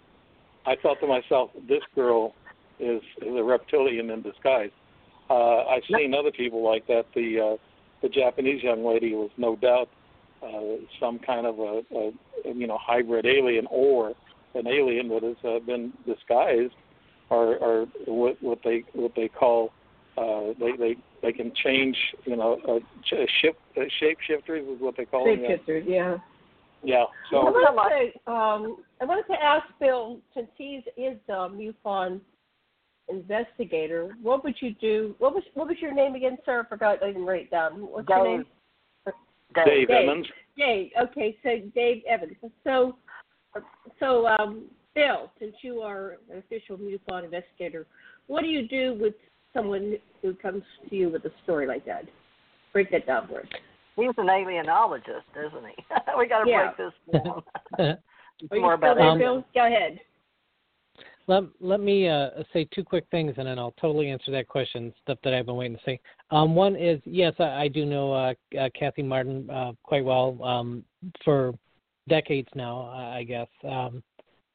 I 0.66 0.74
thought 0.82 1.00
to 1.00 1.06
myself, 1.06 1.50
this 1.68 1.82
girl 1.94 2.34
is 2.80 3.02
is 3.22 3.36
a 3.36 3.42
reptilian 3.42 4.10
in 4.10 4.22
disguise. 4.22 4.70
Uh, 5.30 5.64
I've 5.64 5.82
seen 5.92 6.14
other 6.14 6.32
people 6.32 6.64
like 6.64 6.86
that. 6.86 7.04
The 7.14 7.54
uh, 7.54 7.56
the 8.02 8.08
Japanese 8.08 8.62
young 8.62 8.84
lady 8.84 9.14
was 9.14 9.30
no 9.36 9.56
doubt 9.56 9.88
uh, 10.42 10.76
some 11.00 11.18
kind 11.18 11.46
of 11.46 11.58
a, 11.58 11.82
a 11.94 12.12
you 12.54 12.66
know 12.66 12.78
hybrid 12.80 13.26
alien 13.26 13.66
or 13.70 14.12
an 14.54 14.66
alien 14.66 15.08
that 15.08 15.22
has 15.22 15.36
uh, 15.44 15.58
been 15.64 15.92
disguised, 16.06 16.74
or, 17.30 17.56
or 17.56 17.86
what, 18.06 18.42
what 18.42 18.58
they 18.64 18.84
what 18.94 19.12
they 19.14 19.28
call 19.28 19.70
uh, 20.16 20.52
they 20.58 20.76
they 20.78 20.96
they 21.22 21.32
can 21.32 21.52
change 21.64 21.96
you 22.24 22.36
know 22.36 22.58
uh, 22.68 22.78
ch- 23.04 23.28
ship 23.40 23.58
uh, 23.76 23.80
shapeshifters 24.02 24.74
is 24.74 24.80
what 24.80 24.96
they 24.96 25.04
call 25.04 25.24
them. 25.24 25.40
Yeah. 25.42 25.56
Shapeshifters, 25.56 25.84
yeah. 25.86 26.16
yeah. 26.82 27.04
I 27.04 27.30
So 27.30 27.44
wanted 27.44 28.12
to 28.12 28.30
um, 28.30 28.78
I 29.00 29.04
wanted 29.04 29.26
to 29.32 29.42
ask 29.42 29.66
Bill, 29.80 30.18
since 30.34 30.48
he's 30.56 30.82
is 30.96 31.18
the 31.26 31.48
MUFON 31.84 32.20
investigator, 33.08 34.16
what 34.22 34.42
would 34.44 34.56
you 34.60 34.74
do? 34.80 35.14
What 35.18 35.34
was 35.34 35.42
what 35.54 35.68
was 35.68 35.76
your 35.80 35.94
name 35.94 36.14
again, 36.14 36.38
sir? 36.44 36.62
I 36.64 36.68
forgot. 36.68 37.02
I 37.02 37.08
didn't 37.08 37.26
write 37.26 37.42
it 37.42 37.50
down. 37.50 37.74
What's 37.74 38.08
your 38.08 38.24
name? 38.38 38.46
Dave, 39.64 39.88
Dave. 39.88 40.08
Emmons. 40.08 40.26
Dave. 40.56 40.90
Okay, 41.00 41.36
so 41.42 41.50
Dave 41.74 42.02
Evans. 42.08 42.36
So, 42.64 42.96
so 44.00 44.26
um, 44.26 44.66
Bill, 44.94 45.30
since 45.38 45.54
you 45.62 45.80
are 45.80 46.18
an 46.30 46.38
official 46.38 46.78
MUFON 46.78 47.24
investigator, 47.24 47.86
what 48.26 48.42
do 48.42 48.48
you 48.48 48.66
do 48.66 48.96
with 49.00 49.14
someone 49.54 49.96
who 50.22 50.34
comes 50.34 50.62
to 50.88 50.96
you 50.96 51.08
with 51.08 51.24
a 51.24 51.30
story 51.44 51.66
like 51.66 51.84
that? 51.86 52.04
Break 52.72 52.90
that 52.90 53.06
down 53.06 53.28
for 53.28 53.40
us. 53.40 53.46
He's 53.96 54.08
an 54.18 54.26
alienologist, 54.26 55.24
isn't 55.34 55.64
he? 55.76 55.84
we 56.18 56.28
got 56.28 56.44
to 56.44 56.50
Yeah. 56.50 56.72
break 56.76 56.92
this 57.12 57.22
down. 57.24 57.42
Are 58.50 58.60
More 58.60 58.74
about 58.74 58.96
there, 58.96 59.08
Um, 59.08 59.18
Bill? 59.18 59.44
Go 59.54 59.66
ahead. 59.66 59.98
Let 61.28 61.44
let 61.60 61.80
me 61.80 62.08
uh, 62.08 62.30
say 62.52 62.68
two 62.72 62.84
quick 62.84 63.04
things, 63.10 63.34
and 63.36 63.46
then 63.46 63.58
I'll 63.58 63.74
totally 63.80 64.10
answer 64.10 64.30
that 64.32 64.46
question. 64.48 64.94
Stuff 65.02 65.18
that 65.24 65.34
I've 65.34 65.46
been 65.46 65.56
waiting 65.56 65.76
to 65.76 65.82
say. 65.84 66.00
Um, 66.30 66.54
one 66.54 66.76
is 66.76 67.00
yes, 67.04 67.34
I, 67.38 67.62
I 67.62 67.68
do 67.68 67.84
know 67.84 68.12
uh, 68.12 68.34
uh, 68.58 68.68
Kathy 68.78 69.02
Marden 69.02 69.48
uh, 69.50 69.72
quite 69.82 70.04
well 70.04 70.38
um, 70.42 70.84
for 71.24 71.52
decades 72.08 72.48
now, 72.54 72.82
I 72.94 73.18
I 73.18 73.22
guess. 73.24 73.48
Um, 73.64 74.02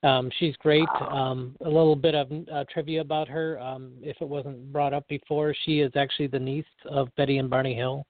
um, 0.03 0.31
she's 0.39 0.55
great. 0.57 0.87
Um, 1.11 1.55
a 1.61 1.69
little 1.69 1.95
bit 1.95 2.15
of 2.15 2.31
uh, 2.51 2.63
trivia 2.71 3.01
about 3.01 3.27
her, 3.27 3.59
um, 3.59 3.91
if 4.01 4.17
it 4.19 4.27
wasn't 4.27 4.71
brought 4.71 4.93
up 4.93 5.07
before. 5.07 5.53
She 5.65 5.81
is 5.81 5.91
actually 5.95 6.27
the 6.27 6.39
niece 6.39 6.65
of 6.89 7.13
Betty 7.17 7.37
and 7.37 7.49
Barney 7.49 7.75
Hill, 7.75 8.05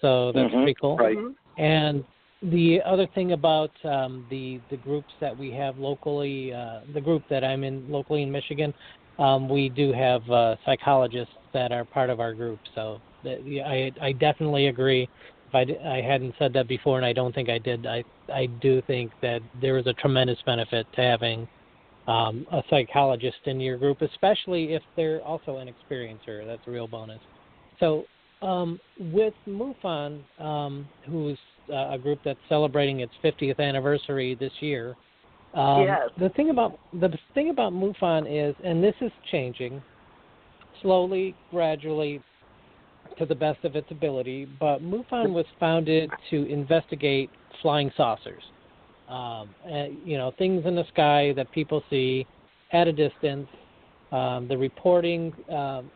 so 0.00 0.32
that's 0.32 0.52
Mhm, 0.52 0.62
pretty 0.62 0.74
cool. 0.80 0.96
Right. 0.96 1.16
Mhm. 1.16 1.34
And 1.58 2.04
the 2.42 2.80
other 2.86 3.06
thing 3.14 3.32
about 3.32 3.70
um, 3.84 4.26
the 4.30 4.60
the 4.70 4.76
groups 4.76 5.12
that 5.20 5.36
we 5.36 5.50
have 5.52 5.78
locally, 5.78 6.52
uh, 6.52 6.80
the 6.94 7.00
group 7.00 7.22
that 7.30 7.42
I'm 7.42 7.64
in 7.64 7.90
locally 7.90 8.22
in 8.22 8.30
Michigan, 8.30 8.72
um, 9.18 9.48
we 9.48 9.68
do 9.68 9.92
have 9.92 10.28
uh, 10.30 10.56
psychologists 10.64 11.34
that 11.52 11.72
are 11.72 11.84
part 11.84 12.10
of 12.10 12.20
our 12.20 12.34
group. 12.34 12.60
So 12.74 13.00
that, 13.24 13.44
yeah, 13.46 13.66
I 13.66 13.90
I 14.00 14.12
definitely 14.12 14.68
agree. 14.68 15.08
If 15.52 15.54
I, 15.54 15.88
I 15.88 16.00
hadn't 16.00 16.34
said 16.38 16.52
that 16.52 16.68
before, 16.68 16.96
and 16.98 17.06
I 17.06 17.12
don't 17.12 17.34
think 17.34 17.48
I 17.48 17.58
did, 17.58 17.86
I 17.86 18.04
I 18.32 18.46
do 18.46 18.82
think 18.86 19.10
that 19.20 19.40
there 19.60 19.76
is 19.78 19.86
a 19.86 19.94
tremendous 19.94 20.38
benefit 20.46 20.86
to 20.94 21.00
having 21.00 21.48
um, 22.06 22.46
a 22.52 22.62
psychologist 22.70 23.38
in 23.46 23.60
your 23.60 23.78
group, 23.78 24.00
especially 24.00 24.74
if 24.74 24.82
they're 24.94 25.22
also 25.22 25.56
an 25.56 25.68
experiencer. 25.68 26.46
That's 26.46 26.62
a 26.66 26.70
real 26.70 26.86
bonus. 26.86 27.20
So 27.80 28.04
um, 28.42 28.78
with 28.98 29.34
MUFON, 29.46 30.22
um, 30.40 30.88
who's 31.06 31.38
uh, 31.70 31.90
a 31.92 31.98
group 31.98 32.20
that's 32.24 32.38
celebrating 32.48 33.00
its 33.00 33.12
50th 33.22 33.58
anniversary 33.58 34.34
this 34.34 34.52
year, 34.60 34.96
um, 35.54 35.82
Yes. 35.82 36.10
the 36.18 36.28
thing 36.30 36.50
about 36.50 36.78
the 36.92 37.16
thing 37.34 37.50
about 37.50 37.72
MUFON 37.72 38.26
is, 38.28 38.54
and 38.64 38.82
this 38.82 38.94
is 39.00 39.10
changing 39.30 39.82
slowly, 40.82 41.34
gradually, 41.50 42.20
to 43.18 43.26
the 43.26 43.34
best 43.34 43.64
of 43.64 43.74
its 43.74 43.90
ability. 43.90 44.46
But 44.60 44.82
MUFON 44.82 45.32
was 45.32 45.46
founded 45.58 46.10
to 46.30 46.44
investigate 46.50 47.30
flying 47.62 47.90
saucers. 47.96 48.42
Um, 49.08 49.48
and, 49.64 49.96
you 50.04 50.18
know, 50.18 50.32
things 50.38 50.66
in 50.66 50.74
the 50.74 50.84
sky 50.92 51.32
that 51.34 51.50
people 51.52 51.82
see 51.88 52.26
at 52.72 52.86
a 52.86 52.92
distance. 52.92 53.48
Um, 54.12 54.46
the 54.48 54.56
reporting 54.56 55.32
um, 55.50 55.90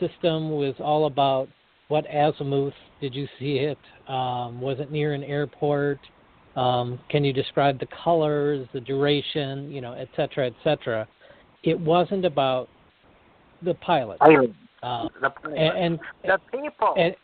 system 0.00 0.50
was 0.50 0.74
all 0.80 1.06
about 1.06 1.48
what 1.88 2.04
azimuth 2.12 2.74
did 3.00 3.14
you 3.14 3.26
see 3.38 3.58
it? 3.58 3.78
Um, 4.08 4.60
was 4.60 4.78
it 4.80 4.90
near 4.90 5.12
an 5.14 5.22
airport? 5.24 5.98
Um, 6.56 7.00
can 7.10 7.24
you 7.24 7.32
describe 7.32 7.80
the 7.80 7.88
colors, 8.02 8.66
the 8.72 8.80
duration, 8.80 9.70
you 9.70 9.80
know, 9.80 9.92
et 9.92 10.08
cetera, 10.16 10.46
et 10.46 10.54
cetera? 10.62 11.06
It 11.62 11.78
wasn't 11.78 12.24
about 12.24 12.68
the 13.62 13.74
pilot. 13.74 14.18
Uh, 14.20 15.08
The, 15.20 15.32
and, 15.46 15.98
and, 15.98 15.98
the 16.24 16.38
people, 16.52 16.94
and 16.98 17.14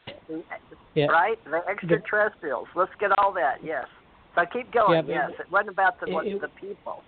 yeah. 0.95 1.07
right? 1.07 1.37
The 1.45 1.61
extraterrestrials. 1.69 2.69
Let's 2.75 2.93
get 2.99 3.11
all 3.19 3.33
that. 3.35 3.59
Yes. 3.63 3.85
So 4.35 4.43
keep 4.51 4.73
going. 4.73 5.07
Yeah, 5.07 5.29
yes. 5.29 5.41
It 5.41 5.51
wasn't 5.53 5.71
about 5.71 6.01
the 6.01 6.07
it- 6.07 6.27
it- 6.27 6.41
the 6.41 6.49
people, 6.49 7.03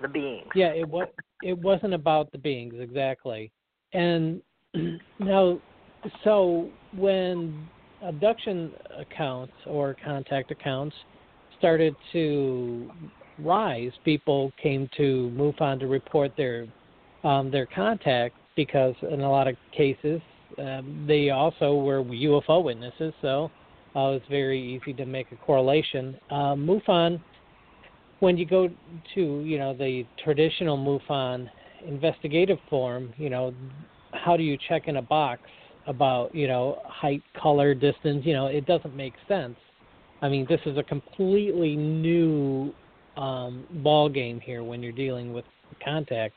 the 0.00 0.08
beings. 0.08 0.48
Yeah, 0.54 0.68
it 0.68 0.88
was. 0.88 1.08
It 1.42 1.58
wasn't 1.58 1.92
about 1.92 2.32
the 2.32 2.38
beings 2.38 2.74
exactly, 2.78 3.52
and 3.92 4.40
now, 5.18 5.60
so 6.24 6.68
when 6.96 7.68
abduction 8.02 8.72
accounts 8.96 9.52
or 9.66 9.96
contact 10.04 10.50
accounts 10.50 10.94
started 11.58 11.94
to 12.12 12.90
rise, 13.38 13.92
people 14.04 14.52
came 14.62 14.88
to 14.96 15.32
MUFON 15.36 15.80
to 15.80 15.86
report 15.86 16.32
their 16.36 16.66
um, 17.24 17.50
their 17.50 17.66
contact 17.66 18.36
because 18.54 18.94
in 19.10 19.20
a 19.22 19.30
lot 19.30 19.48
of 19.48 19.56
cases 19.76 20.20
um, 20.58 21.04
they 21.06 21.30
also 21.30 21.74
were 21.74 22.02
UFO 22.02 22.62
witnesses. 22.62 23.12
So 23.20 23.50
uh, 23.96 24.10
it's 24.10 24.26
very 24.28 24.60
easy 24.60 24.92
to 24.94 25.04
make 25.04 25.32
a 25.32 25.36
correlation. 25.36 26.16
Uh, 26.30 26.54
MUFON, 26.54 27.20
when 28.20 28.36
you 28.36 28.46
go 28.46 28.68
to 29.14 29.40
you 29.40 29.58
know 29.58 29.74
the 29.74 30.06
traditional 30.22 30.76
MUFON 30.76 31.48
investigative 31.86 32.58
form, 32.70 33.12
you 33.16 33.30
know, 33.30 33.54
how 34.12 34.36
do 34.36 34.42
you 34.42 34.56
check 34.68 34.88
in 34.88 34.96
a 34.96 35.02
box 35.02 35.42
about 35.88 36.34
you 36.34 36.46
know 36.46 36.80
height, 36.84 37.22
color, 37.40 37.74
distance? 37.74 38.24
You 38.24 38.34
know, 38.34 38.46
it 38.46 38.66
doesn't 38.66 38.94
make 38.94 39.14
sense. 39.26 39.56
I 40.22 40.28
mean, 40.28 40.46
this 40.48 40.60
is 40.66 40.76
a 40.78 40.82
completely 40.82 41.76
new 41.76 42.72
um, 43.16 43.64
ball 43.82 44.08
game 44.08 44.40
here 44.40 44.62
when 44.62 44.82
you're 44.82 44.92
dealing 44.92 45.32
with 45.32 45.44
contact, 45.84 46.34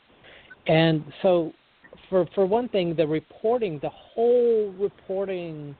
and 0.68 1.03
so 1.22 1.53
for 2.10 2.26
for 2.34 2.45
one 2.45 2.69
thing, 2.69 2.95
the 2.95 3.06
reporting, 3.06 3.80
the 3.82 3.90
whole 3.90 4.73
reporting 4.80 5.76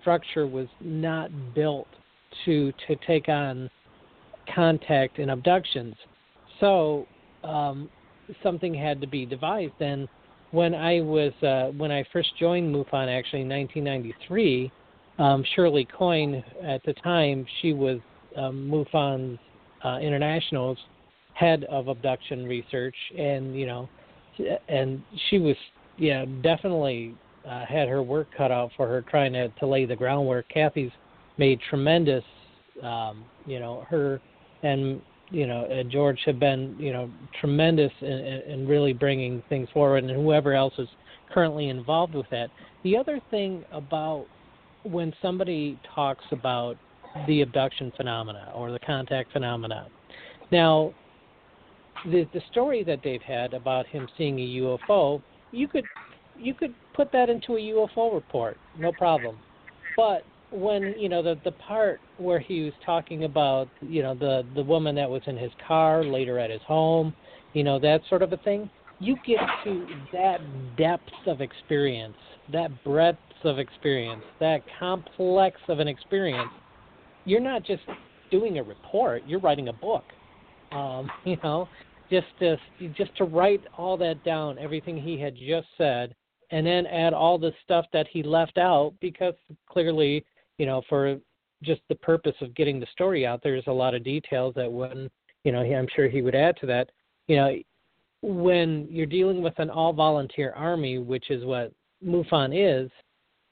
structure 0.00 0.46
was 0.46 0.66
not 0.80 1.30
built 1.54 1.88
to 2.44 2.72
to 2.88 2.96
take 3.06 3.28
on 3.28 3.70
contact 4.54 5.18
and 5.18 5.30
abductions. 5.30 5.94
So 6.60 7.06
um, 7.44 7.88
something 8.42 8.74
had 8.74 9.00
to 9.00 9.06
be 9.06 9.26
devised. 9.26 9.80
And 9.80 10.08
when 10.52 10.74
I 10.74 11.00
was 11.00 11.32
uh, 11.42 11.72
when 11.76 11.90
I 11.90 12.04
first 12.12 12.30
joined 12.38 12.74
MUFON, 12.74 13.08
actually 13.08 13.42
in 13.42 13.48
1993, 13.48 14.72
um, 15.18 15.44
Shirley 15.54 15.86
Coyne 15.96 16.42
at 16.62 16.82
the 16.84 16.92
time 16.94 17.46
she 17.60 17.72
was 17.72 17.98
um, 18.36 18.68
MUFON's 18.68 19.38
uh, 19.84 19.98
International's 19.98 20.78
head 21.34 21.64
of 21.64 21.88
abduction 21.88 22.46
research, 22.46 22.96
and 23.16 23.58
you 23.58 23.66
know, 23.66 23.88
and 24.68 25.02
she 25.28 25.38
was 25.38 25.56
yeah 25.98 26.24
definitely 26.42 27.14
uh, 27.48 27.64
had 27.66 27.88
her 27.88 28.02
work 28.02 28.28
cut 28.36 28.50
out 28.50 28.70
for 28.76 28.86
her 28.86 29.02
trying 29.02 29.32
to, 29.32 29.48
to 29.48 29.66
lay 29.66 29.86
the 29.86 29.96
groundwork. 29.96 30.46
Kathy's 30.48 30.90
made 31.38 31.60
tremendous, 31.68 32.24
um, 32.82 33.24
you 33.46 33.60
know, 33.60 33.86
her 33.88 34.20
and 34.62 35.00
you 35.30 35.46
know 35.46 35.64
uh, 35.64 35.82
George 35.84 36.20
have 36.26 36.38
been 36.38 36.76
you 36.78 36.92
know 36.92 37.10
tremendous 37.40 37.92
in, 38.00 38.08
in 38.08 38.68
really 38.68 38.92
bringing 38.92 39.42
things 39.48 39.68
forward, 39.72 40.04
and 40.04 40.10
whoever 40.10 40.54
else 40.54 40.74
is 40.78 40.88
currently 41.32 41.68
involved 41.68 42.14
with 42.14 42.26
that. 42.30 42.50
The 42.82 42.96
other 42.96 43.20
thing 43.30 43.64
about 43.72 44.26
when 44.84 45.12
somebody 45.20 45.78
talks 45.94 46.24
about 46.32 46.76
the 47.26 47.42
abduction 47.42 47.92
phenomena 47.96 48.50
or 48.54 48.70
the 48.70 48.78
contact 48.80 49.32
phenomena, 49.32 49.88
now 50.50 50.94
the 52.06 52.26
the 52.32 52.40
story 52.50 52.84
that 52.84 53.00
they've 53.02 53.22
had 53.22 53.54
about 53.54 53.86
him 53.86 54.08
seeing 54.16 54.38
a 54.38 54.46
UFO, 54.62 55.22
you 55.52 55.68
could 55.68 55.84
you 56.38 56.54
could 56.54 56.74
put 56.94 57.12
that 57.12 57.28
into 57.28 57.54
a 57.54 57.60
UFO 57.60 58.14
report, 58.14 58.56
no 58.78 58.92
problem. 58.92 59.38
But 59.96 60.24
when 60.52 60.94
you 60.98 61.08
know 61.08 61.22
the 61.22 61.38
the 61.44 61.52
part 61.52 62.00
where 62.18 62.40
he 62.40 62.62
was 62.62 62.72
talking 62.84 63.24
about 63.24 63.68
you 63.80 64.02
know 64.02 64.14
the 64.14 64.44
the 64.54 64.62
woman 64.62 64.94
that 64.96 65.08
was 65.08 65.22
in 65.26 65.36
his 65.36 65.52
car 65.66 66.04
later 66.04 66.38
at 66.38 66.50
his 66.50 66.60
home, 66.66 67.14
you 67.52 67.64
know 67.64 67.78
that 67.78 68.00
sort 68.08 68.22
of 68.22 68.32
a 68.32 68.36
thing, 68.38 68.68
you 68.98 69.16
get 69.26 69.40
to 69.64 69.86
that 70.12 70.40
depth 70.76 71.12
of 71.26 71.40
experience, 71.40 72.16
that 72.52 72.70
breadth 72.84 73.18
of 73.44 73.58
experience, 73.58 74.22
that 74.40 74.60
complex 74.78 75.58
of 75.68 75.78
an 75.78 75.88
experience. 75.88 76.50
You're 77.24 77.40
not 77.40 77.64
just 77.64 77.82
doing 78.30 78.58
a 78.58 78.62
report; 78.62 79.22
you're 79.26 79.40
writing 79.40 79.68
a 79.68 79.72
book. 79.72 80.04
Um, 80.72 81.10
you 81.24 81.36
know, 81.42 81.68
just 82.10 82.26
to 82.40 82.56
just 82.96 83.16
to 83.18 83.24
write 83.24 83.62
all 83.78 83.96
that 83.98 84.24
down, 84.24 84.58
everything 84.58 85.00
he 85.00 85.18
had 85.18 85.34
just 85.36 85.68
said, 85.78 86.14
and 86.50 86.66
then 86.66 86.86
add 86.86 87.14
all 87.14 87.38
the 87.38 87.52
stuff 87.64 87.86
that 87.92 88.06
he 88.10 88.22
left 88.22 88.58
out 88.58 88.92
because 89.00 89.34
clearly, 89.68 90.24
you 90.60 90.66
know, 90.66 90.82
for 90.90 91.16
just 91.62 91.80
the 91.88 91.94
purpose 91.94 92.34
of 92.42 92.54
getting 92.54 92.78
the 92.78 92.86
story 92.92 93.26
out, 93.26 93.40
there's 93.42 93.64
a 93.66 93.72
lot 93.72 93.94
of 93.94 94.04
details 94.04 94.52
that 94.56 94.70
when, 94.70 95.08
you 95.42 95.52
know, 95.52 95.60
I'm 95.60 95.88
sure 95.96 96.06
he 96.06 96.20
would 96.20 96.34
add 96.34 96.58
to 96.58 96.66
that. 96.66 96.90
You 97.28 97.36
know, 97.36 97.56
when 98.20 98.86
you're 98.90 99.06
dealing 99.06 99.40
with 99.40 99.58
an 99.58 99.70
all 99.70 99.94
volunteer 99.94 100.52
army, 100.52 100.98
which 100.98 101.30
is 101.30 101.46
what 101.46 101.72
MUFON 102.04 102.52
is, 102.52 102.90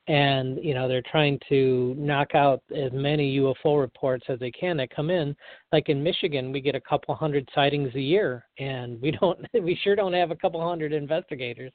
and 0.06 0.62
you 0.62 0.72
know 0.72 0.88
they're 0.88 1.02
trying 1.10 1.38
to 1.50 1.94
knock 1.98 2.34
out 2.34 2.62
as 2.74 2.90
many 2.92 3.38
UFO 3.38 3.78
reports 3.78 4.24
as 4.28 4.38
they 4.38 4.50
can 4.50 4.76
that 4.78 4.94
come 4.94 5.08
in. 5.10 5.34
Like 5.72 5.88
in 5.88 6.02
Michigan, 6.02 6.52
we 6.52 6.60
get 6.60 6.74
a 6.74 6.80
couple 6.80 7.14
hundred 7.14 7.48
sightings 7.54 7.94
a 7.94 8.00
year, 8.00 8.46
and 8.58 9.00
we 9.00 9.10
don't, 9.20 9.38
we 9.54 9.78
sure 9.82 9.96
don't 9.96 10.14
have 10.14 10.30
a 10.30 10.36
couple 10.36 10.66
hundred 10.66 10.92
investigators 10.92 11.72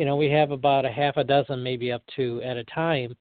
you 0.00 0.06
know, 0.06 0.16
we 0.16 0.30
have 0.30 0.50
about 0.50 0.86
a 0.86 0.90
half 0.90 1.18
a 1.18 1.24
dozen, 1.24 1.62
maybe 1.62 1.92
up 1.92 2.02
to 2.16 2.40
at 2.42 2.56
a 2.56 2.64
time. 2.64 3.14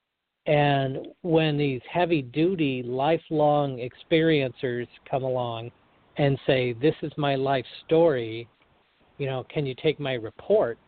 And 0.49 1.07
when 1.21 1.57
these 1.59 1.81
heavy 1.91 2.23
duty, 2.23 2.81
lifelong 2.81 3.77
experiencers 3.77 4.87
come 5.09 5.21
along 5.21 5.69
and 6.17 6.39
say, 6.47 6.73
This 6.73 6.95
is 7.03 7.11
my 7.17 7.35
life 7.35 7.65
story, 7.85 8.47
you 9.19 9.27
know, 9.27 9.45
can 9.53 9.67
you 9.67 9.75
take 9.75 9.99
my 9.99 10.13
report? 10.13 10.79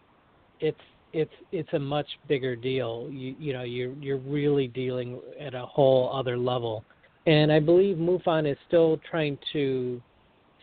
It's 0.62 0.80
it's 1.14 1.34
it's 1.52 1.72
a 1.74 1.80
much 1.80 2.08
bigger 2.28 2.56
deal. 2.56 3.08
You 3.12 3.36
you 3.38 3.54
know, 3.54 3.62
you're 3.62 3.94
you're 3.94 4.18
really 4.18 4.68
dealing 4.68 5.20
at 5.40 5.54
a 5.54 5.66
whole 5.66 6.12
other 6.12 6.38
level. 6.40 6.84
And 7.28 7.52
I 7.52 7.60
believe 7.60 7.98
MUFON 7.98 8.52
is 8.52 8.58
still 8.68 9.00
trying 9.08 9.38
to 9.54 10.02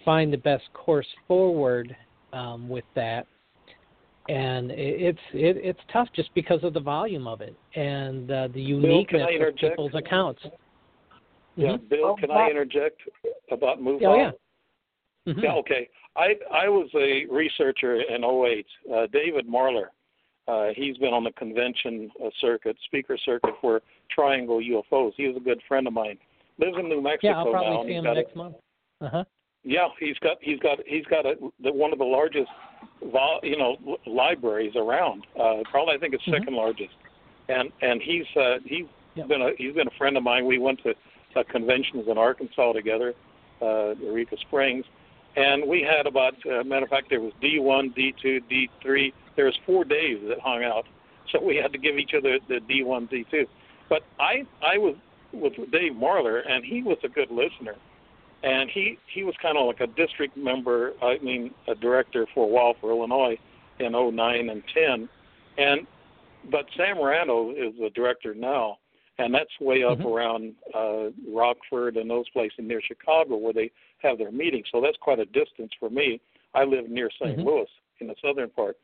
find 0.04 0.32
the 0.32 0.38
best 0.38 0.64
course 0.74 1.06
forward 1.28 1.94
um, 2.32 2.68
with 2.68 2.84
that 2.96 3.28
and 4.28 4.70
it's 4.70 5.18
it, 5.32 5.56
it's 5.56 5.80
tough 5.92 6.08
just 6.14 6.32
because 6.34 6.62
of 6.62 6.74
the 6.74 6.80
volume 6.80 7.26
of 7.26 7.40
it 7.40 7.56
and 7.74 8.30
uh, 8.30 8.48
the 8.52 8.60
uniqueness 8.60 9.26
Bill, 9.38 9.48
of 9.48 9.56
people's 9.56 9.94
accounts. 9.94 10.40
Yeah, 11.56 11.70
mm-hmm. 11.70 11.88
Bill, 11.88 12.16
can 12.16 12.30
I 12.30 12.48
interject 12.50 13.00
about 13.50 13.80
MUFON? 13.80 14.06
Oh, 14.06 14.16
yeah. 14.16 14.30
Mm-hmm. 15.26 15.40
Yeah, 15.40 15.54
okay. 15.54 15.88
I 16.16 16.34
I 16.52 16.68
was 16.68 16.88
a 16.94 17.24
researcher 17.32 18.00
in 18.00 18.22
08. 18.24 18.66
Uh, 18.92 19.06
David 19.12 19.48
Marler, 19.48 19.86
uh, 20.46 20.72
he's 20.76 20.96
been 20.98 21.12
on 21.12 21.24
the 21.24 21.32
convention 21.32 22.10
uh, 22.24 22.28
circuit, 22.40 22.76
speaker 22.84 23.18
circuit 23.24 23.54
for 23.60 23.80
Triangle 24.10 24.60
UFOs. 24.60 25.12
He 25.16 25.26
was 25.26 25.36
a 25.36 25.40
good 25.40 25.60
friend 25.66 25.86
of 25.86 25.92
mine. 25.92 26.18
Lives 26.58 26.76
in 26.78 26.88
New 26.88 27.00
Mexico 27.00 27.28
yeah, 27.28 27.38
I'll 27.38 27.50
probably 27.50 27.76
now. 27.76 27.84
see 27.84 28.08
him 28.08 28.14
next 28.14 28.34
a, 28.34 28.38
month. 28.38 28.56
Uh 29.00 29.08
huh. 29.10 29.24
Yeah, 29.64 29.88
he's 29.98 30.18
got 30.18 30.36
he's 30.40 30.58
got 30.60 30.78
he's 30.86 31.04
got 31.06 31.26
a, 31.26 31.34
the, 31.62 31.72
one 31.72 31.92
of 31.92 31.98
the 31.98 32.04
largest, 32.04 32.48
vol, 33.02 33.40
you 33.42 33.56
know, 33.56 33.76
libraries 34.06 34.74
around. 34.76 35.26
Uh, 35.38 35.62
probably 35.70 35.94
I 35.94 35.98
think 35.98 36.14
it's 36.14 36.24
2nd 36.24 36.46
mm-hmm. 36.46 36.54
largest, 36.54 36.94
and 37.48 37.70
and 37.82 38.00
he's 38.02 38.26
uh, 38.36 38.58
he's 38.64 38.86
yep. 39.14 39.28
been 39.28 39.42
a 39.42 39.50
he's 39.56 39.74
been 39.74 39.88
a 39.88 39.98
friend 39.98 40.16
of 40.16 40.22
mine. 40.22 40.46
We 40.46 40.58
went 40.58 40.82
to 40.82 40.94
uh, 41.36 41.42
conventions 41.50 42.06
in 42.08 42.18
Arkansas 42.18 42.72
together, 42.72 43.14
uh, 43.62 43.94
Eureka 43.94 44.36
Springs, 44.40 44.84
and 45.36 45.66
we 45.66 45.82
had 45.82 46.06
about 46.06 46.34
uh, 46.46 46.64
matter 46.64 46.84
of 46.84 46.90
fact 46.90 47.08
there 47.10 47.20
was 47.20 47.32
D1, 47.42 47.94
D2, 47.96 48.42
D3. 48.50 49.12
There 49.36 49.46
was 49.46 49.58
four 49.64 49.84
days 49.84 50.18
that 50.28 50.40
hung 50.40 50.64
out, 50.64 50.86
so 51.30 51.42
we 51.42 51.56
had 51.56 51.72
to 51.72 51.78
give 51.78 51.98
each 51.98 52.12
other 52.16 52.38
the 52.48 52.60
D1, 52.68 53.10
D2. 53.10 53.46
But 53.88 54.02
I 54.18 54.44
I 54.62 54.78
was 54.78 54.96
with 55.32 55.54
Dave 55.70 55.92
Marler, 55.92 56.42
and 56.48 56.64
he 56.64 56.82
was 56.82 56.98
a 57.04 57.08
good 57.08 57.30
listener 57.30 57.76
and 58.42 58.70
he 58.70 58.98
he 59.12 59.24
was 59.24 59.34
kind 59.42 59.58
of 59.58 59.66
like 59.66 59.80
a 59.80 59.86
district 59.86 60.36
member. 60.36 60.92
I 61.02 61.18
mean, 61.18 61.52
a 61.66 61.74
director 61.74 62.26
for 62.34 62.44
a 62.44 62.48
while 62.48 62.74
for 62.80 62.90
Illinois 62.90 63.38
in 63.80 63.92
'09 63.92 64.50
and 64.50 64.62
10, 64.74 65.08
and 65.58 65.86
but 66.50 66.66
Sam 66.76 66.96
Maranto 66.96 67.52
is 67.52 67.74
the 67.80 67.90
director 67.90 68.34
now, 68.34 68.78
and 69.18 69.34
that's 69.34 69.50
way 69.60 69.82
up 69.82 69.98
mm-hmm. 69.98 70.06
around 70.06 70.54
uh, 70.74 71.10
Rockford 71.28 71.96
and 71.96 72.08
those 72.08 72.28
places 72.30 72.58
near 72.60 72.80
Chicago 72.80 73.36
where 73.36 73.52
they 73.52 73.70
have 73.98 74.18
their 74.18 74.32
meetings. 74.32 74.66
So 74.70 74.80
that's 74.80 74.96
quite 75.00 75.18
a 75.18 75.26
distance 75.26 75.72
for 75.78 75.90
me. 75.90 76.20
I 76.54 76.64
live 76.64 76.88
near 76.88 77.10
saint 77.20 77.38
mm-hmm. 77.38 77.46
Louis 77.46 77.68
in 78.00 78.06
the 78.06 78.14
southern 78.24 78.50
part, 78.50 78.76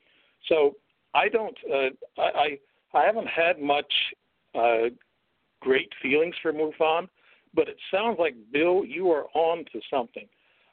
so 0.49 0.75
I 1.15 1.29
don't. 1.29 1.57
Uh, 1.73 2.21
I, 2.21 2.23
I 2.23 2.59
I 2.99 3.07
haven't 3.07 3.29
had 3.29 3.61
much 3.61 3.93
uh, 4.55 4.91
great 5.61 5.91
feelings 6.03 6.35
for 6.43 6.53
MUFON 6.53 7.09
but 7.55 7.69
it 7.69 7.77
sounds 7.93 8.19
like, 8.19 8.35
Bill, 8.53 8.85
you 8.85 9.11
are 9.11 9.27
on 9.35 9.65
to 9.73 9.81
something. 9.91 10.27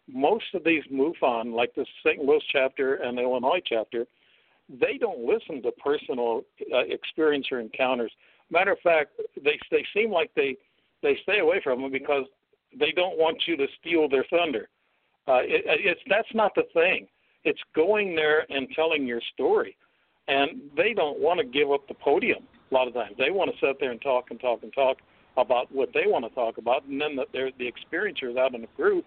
Most 0.07 0.45
of 0.53 0.63
these 0.63 0.83
MUFON, 0.91 1.53
like 1.53 1.73
the 1.75 1.85
St. 2.05 2.23
Louis 2.23 2.41
chapter 2.51 2.95
and 2.95 3.17
the 3.17 3.21
Illinois 3.21 3.61
chapter, 3.65 4.05
they 4.69 4.97
don't 4.97 5.19
listen 5.25 5.61
to 5.63 5.71
personal 5.71 6.41
uh, 6.73 6.79
experience 6.79 7.47
or 7.51 7.59
encounters. 7.59 8.11
Matter 8.49 8.71
of 8.71 8.79
fact, 8.79 9.11
they 9.43 9.59
they 9.69 9.85
seem 9.93 10.11
like 10.11 10.31
they 10.35 10.55
they 11.01 11.17
stay 11.23 11.39
away 11.39 11.61
from 11.63 11.81
them 11.81 11.91
because 11.91 12.25
they 12.77 12.91
don't 12.91 13.17
want 13.17 13.43
you 13.47 13.57
to 13.57 13.67
steal 13.79 14.07
their 14.07 14.25
thunder. 14.29 14.69
Uh, 15.27 15.41
it, 15.43 15.63
it's 15.65 16.01
that's 16.07 16.33
not 16.33 16.53
the 16.55 16.63
thing. 16.73 17.07
It's 17.43 17.59
going 17.75 18.15
there 18.15 18.45
and 18.49 18.67
telling 18.75 19.05
your 19.05 19.21
story, 19.33 19.75
and 20.27 20.61
they 20.75 20.93
don't 20.93 21.19
want 21.19 21.39
to 21.39 21.45
give 21.45 21.71
up 21.71 21.87
the 21.87 21.93
podium. 21.95 22.43
A 22.71 22.73
lot 22.73 22.87
of 22.87 22.93
times, 22.93 23.15
they 23.17 23.31
want 23.31 23.51
to 23.51 23.65
sit 23.65 23.77
there 23.79 23.91
and 23.91 24.01
talk 24.01 24.31
and 24.31 24.39
talk 24.39 24.63
and 24.63 24.73
talk, 24.73 24.97
about 25.37 25.71
what 25.71 25.89
they 25.93 26.03
want 26.05 26.25
to 26.25 26.31
talk 26.35 26.57
about, 26.57 26.85
and 26.85 26.99
then 26.99 27.15
the, 27.15 27.25
the 27.57 27.71
experiencers 27.71 28.37
out 28.37 28.53
in 28.53 28.61
the 28.61 28.67
group 28.75 29.05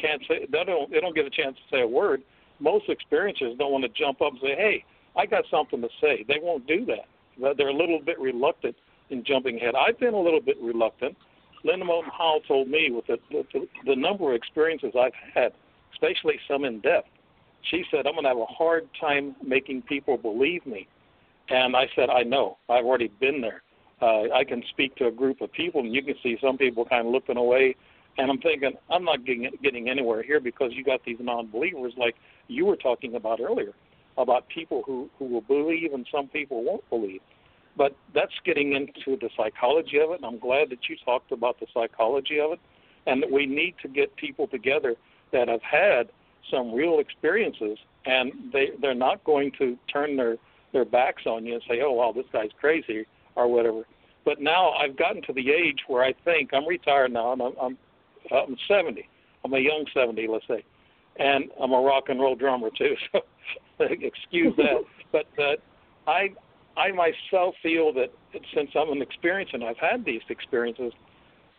can't 0.00 0.22
say 0.28 0.46
they 0.50 0.64
don't 0.64 0.90
they 0.90 1.00
don't 1.00 1.14
get 1.14 1.26
a 1.26 1.30
chance 1.30 1.56
to 1.56 1.76
say 1.76 1.82
a 1.82 1.86
word. 1.86 2.22
Most 2.60 2.86
experiencers 2.88 3.58
don't 3.58 3.72
want 3.72 3.84
to 3.84 3.90
jump 3.90 4.20
up 4.22 4.32
and 4.32 4.40
say, 4.40 4.54
"Hey, 4.56 4.84
I 5.16 5.26
got 5.26 5.44
something 5.50 5.80
to 5.80 5.88
say." 6.00 6.24
They 6.28 6.38
won't 6.42 6.66
do 6.66 6.86
that. 6.86 7.56
They're 7.56 7.68
a 7.68 7.74
little 7.74 8.00
bit 8.00 8.18
reluctant 8.20 8.76
in 9.10 9.24
jumping 9.24 9.56
ahead. 9.56 9.74
I've 9.74 9.98
been 9.98 10.14
a 10.14 10.20
little 10.20 10.40
bit 10.40 10.56
reluctant, 10.60 11.16
Linda 11.64 11.84
Moulton 11.84 12.10
Howe 12.16 12.40
told 12.46 12.68
me 12.68 12.90
with 12.90 13.06
the, 13.06 13.18
the 13.30 13.68
the 13.86 13.96
number 13.96 14.30
of 14.30 14.36
experiences 14.36 14.92
I've 14.98 15.12
had, 15.34 15.52
especially 15.92 16.38
some 16.48 16.64
in 16.64 16.80
depth, 16.80 17.08
she 17.70 17.84
said 17.90 18.06
I'm 18.06 18.14
going 18.14 18.24
to 18.24 18.30
have 18.30 18.38
a 18.38 18.46
hard 18.46 18.88
time 19.00 19.36
making 19.44 19.82
people 19.82 20.16
believe 20.16 20.66
me. 20.66 20.88
And 21.48 21.76
I 21.76 21.86
said, 21.94 22.08
I 22.08 22.22
know. 22.22 22.58
I've 22.68 22.84
already 22.84 23.08
been 23.20 23.40
there. 23.40 23.62
Uh, 24.02 24.24
I 24.34 24.42
can 24.42 24.64
speak 24.70 24.96
to 24.96 25.06
a 25.06 25.12
group 25.12 25.40
of 25.40 25.52
people, 25.52 25.80
and 25.80 25.94
you 25.94 26.02
can 26.02 26.16
see 26.22 26.36
some 26.42 26.58
people 26.58 26.84
kind 26.84 27.06
of 27.06 27.12
looking 27.12 27.36
away. 27.36 27.76
And 28.18 28.30
I'm 28.30 28.38
thinking, 28.38 28.72
I'm 28.90 29.04
not 29.04 29.24
getting 29.24 29.48
getting 29.62 29.88
anywhere 29.88 30.22
here 30.22 30.40
because 30.40 30.72
you 30.72 30.84
got 30.84 31.04
these 31.04 31.18
non-believers, 31.20 31.94
like 31.96 32.16
you 32.48 32.66
were 32.66 32.76
talking 32.76 33.14
about 33.14 33.40
earlier, 33.40 33.72
about 34.18 34.48
people 34.48 34.82
who 34.84 35.08
who 35.18 35.26
will 35.26 35.40
believe 35.40 35.94
and 35.94 36.06
some 36.12 36.26
people 36.26 36.64
won't 36.64 36.88
believe. 36.90 37.20
But 37.76 37.96
that's 38.12 38.32
getting 38.44 38.74
into 38.74 39.16
the 39.18 39.30
psychology 39.36 39.98
of 39.98 40.10
it, 40.10 40.16
and 40.16 40.26
I'm 40.26 40.38
glad 40.38 40.68
that 40.70 40.90
you 40.90 40.96
talked 41.04 41.32
about 41.32 41.58
the 41.60 41.66
psychology 41.72 42.38
of 42.38 42.52
it, 42.52 42.60
and 43.06 43.22
that 43.22 43.30
we 43.30 43.46
need 43.46 43.76
to 43.82 43.88
get 43.88 44.14
people 44.16 44.46
together 44.46 44.96
that 45.32 45.48
have 45.48 45.62
had 45.62 46.10
some 46.50 46.74
real 46.74 46.98
experiences, 46.98 47.78
and 48.04 48.32
they 48.52 48.70
they're 48.80 48.94
not 48.94 49.22
going 49.24 49.52
to 49.58 49.78
turn 49.90 50.16
their 50.16 50.36
their 50.72 50.84
backs 50.84 51.22
on 51.24 51.46
you 51.46 51.54
and 51.54 51.62
say, 51.68 51.80
"Oh, 51.82 51.92
wow, 51.92 52.12
this 52.12 52.26
guy's 52.32 52.50
crazy" 52.60 53.06
or 53.34 53.48
whatever. 53.48 53.84
But 54.24 54.40
now 54.40 54.70
I've 54.72 54.96
gotten 54.96 55.22
to 55.22 55.32
the 55.32 55.50
age 55.50 55.80
where 55.88 56.04
I 56.04 56.14
think 56.24 56.50
I'm 56.52 56.66
retired 56.66 57.12
now, 57.12 57.32
and 57.32 57.42
I'm 57.42 57.52
I'm, 57.60 57.78
I'm 58.30 58.56
70. 58.68 59.08
I'm 59.44 59.52
a 59.52 59.58
young 59.58 59.84
70, 59.92 60.28
let's 60.28 60.46
say, 60.46 60.64
and 61.18 61.50
I'm 61.60 61.72
a 61.72 61.80
rock 61.80 62.04
and 62.08 62.20
roll 62.20 62.36
drummer 62.36 62.70
too. 62.76 62.94
So 63.78 63.86
excuse 63.90 64.54
that. 64.56 64.84
but 65.12 65.26
uh, 65.42 65.56
I 66.06 66.28
I 66.76 66.92
myself 66.92 67.54
feel 67.62 67.92
that 67.94 68.12
since 68.54 68.70
I'm 68.74 68.90
an 68.92 69.02
experience 69.02 69.50
and 69.52 69.64
I've 69.64 69.76
had 69.76 70.04
these 70.04 70.22
experiences, 70.28 70.92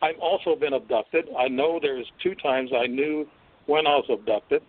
I've 0.02 0.20
also 0.20 0.56
been 0.56 0.74
abducted. 0.74 1.26
I 1.38 1.48
know 1.48 1.80
there's 1.82 2.12
two 2.22 2.36
times 2.36 2.72
I 2.76 2.88
knew 2.88 3.28
when 3.68 3.88
I 3.88 3.96
was 3.96 4.06
abducted. 4.10 4.62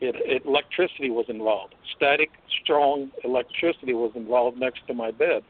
It, 0.00 0.16
it, 0.18 0.44
electricity 0.44 1.10
was 1.10 1.26
involved. 1.28 1.76
Static, 1.96 2.30
strong 2.62 3.12
electricity 3.22 3.94
was 3.94 4.10
involved 4.16 4.58
next 4.58 4.84
to 4.88 4.94
my 4.94 5.12
bed, 5.12 5.44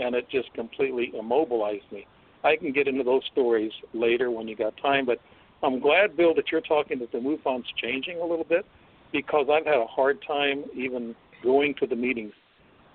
and 0.00 0.14
it 0.14 0.28
just 0.30 0.52
completely 0.54 1.12
immobilized 1.18 1.90
me. 1.92 2.06
I 2.42 2.56
can 2.56 2.72
get 2.72 2.88
into 2.88 3.04
those 3.04 3.22
stories 3.30 3.72
later 3.92 4.30
when 4.30 4.48
you 4.48 4.56
got 4.56 4.74
time, 4.78 5.04
but 5.04 5.20
I'm 5.62 5.78
glad, 5.78 6.16
Bill, 6.16 6.34
that 6.34 6.50
you're 6.50 6.62
talking 6.62 6.98
that 7.00 7.12
the 7.12 7.18
MUFON's 7.18 7.66
changing 7.76 8.18
a 8.18 8.24
little 8.24 8.46
bit 8.48 8.64
because 9.12 9.46
I've 9.52 9.66
had 9.66 9.76
a 9.76 9.86
hard 9.86 10.18
time 10.26 10.64
even 10.74 11.14
going 11.42 11.74
to 11.80 11.86
the 11.86 11.96
meetings 11.96 12.32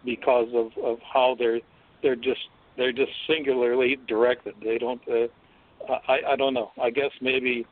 because 0.03 0.47
of 0.53 0.71
of 0.83 0.99
how 1.01 1.35
they're 1.37 1.59
they're 2.01 2.15
just 2.15 2.41
they're 2.77 2.91
just 2.91 3.11
singularly 3.27 3.97
directed. 4.07 4.55
They 4.63 4.77
don't. 4.77 5.01
Uh, 5.07 5.27
I 6.07 6.33
I 6.33 6.35
don't 6.35 6.53
know. 6.53 6.71
I 6.81 6.89
guess 6.89 7.11
maybe 7.21 7.65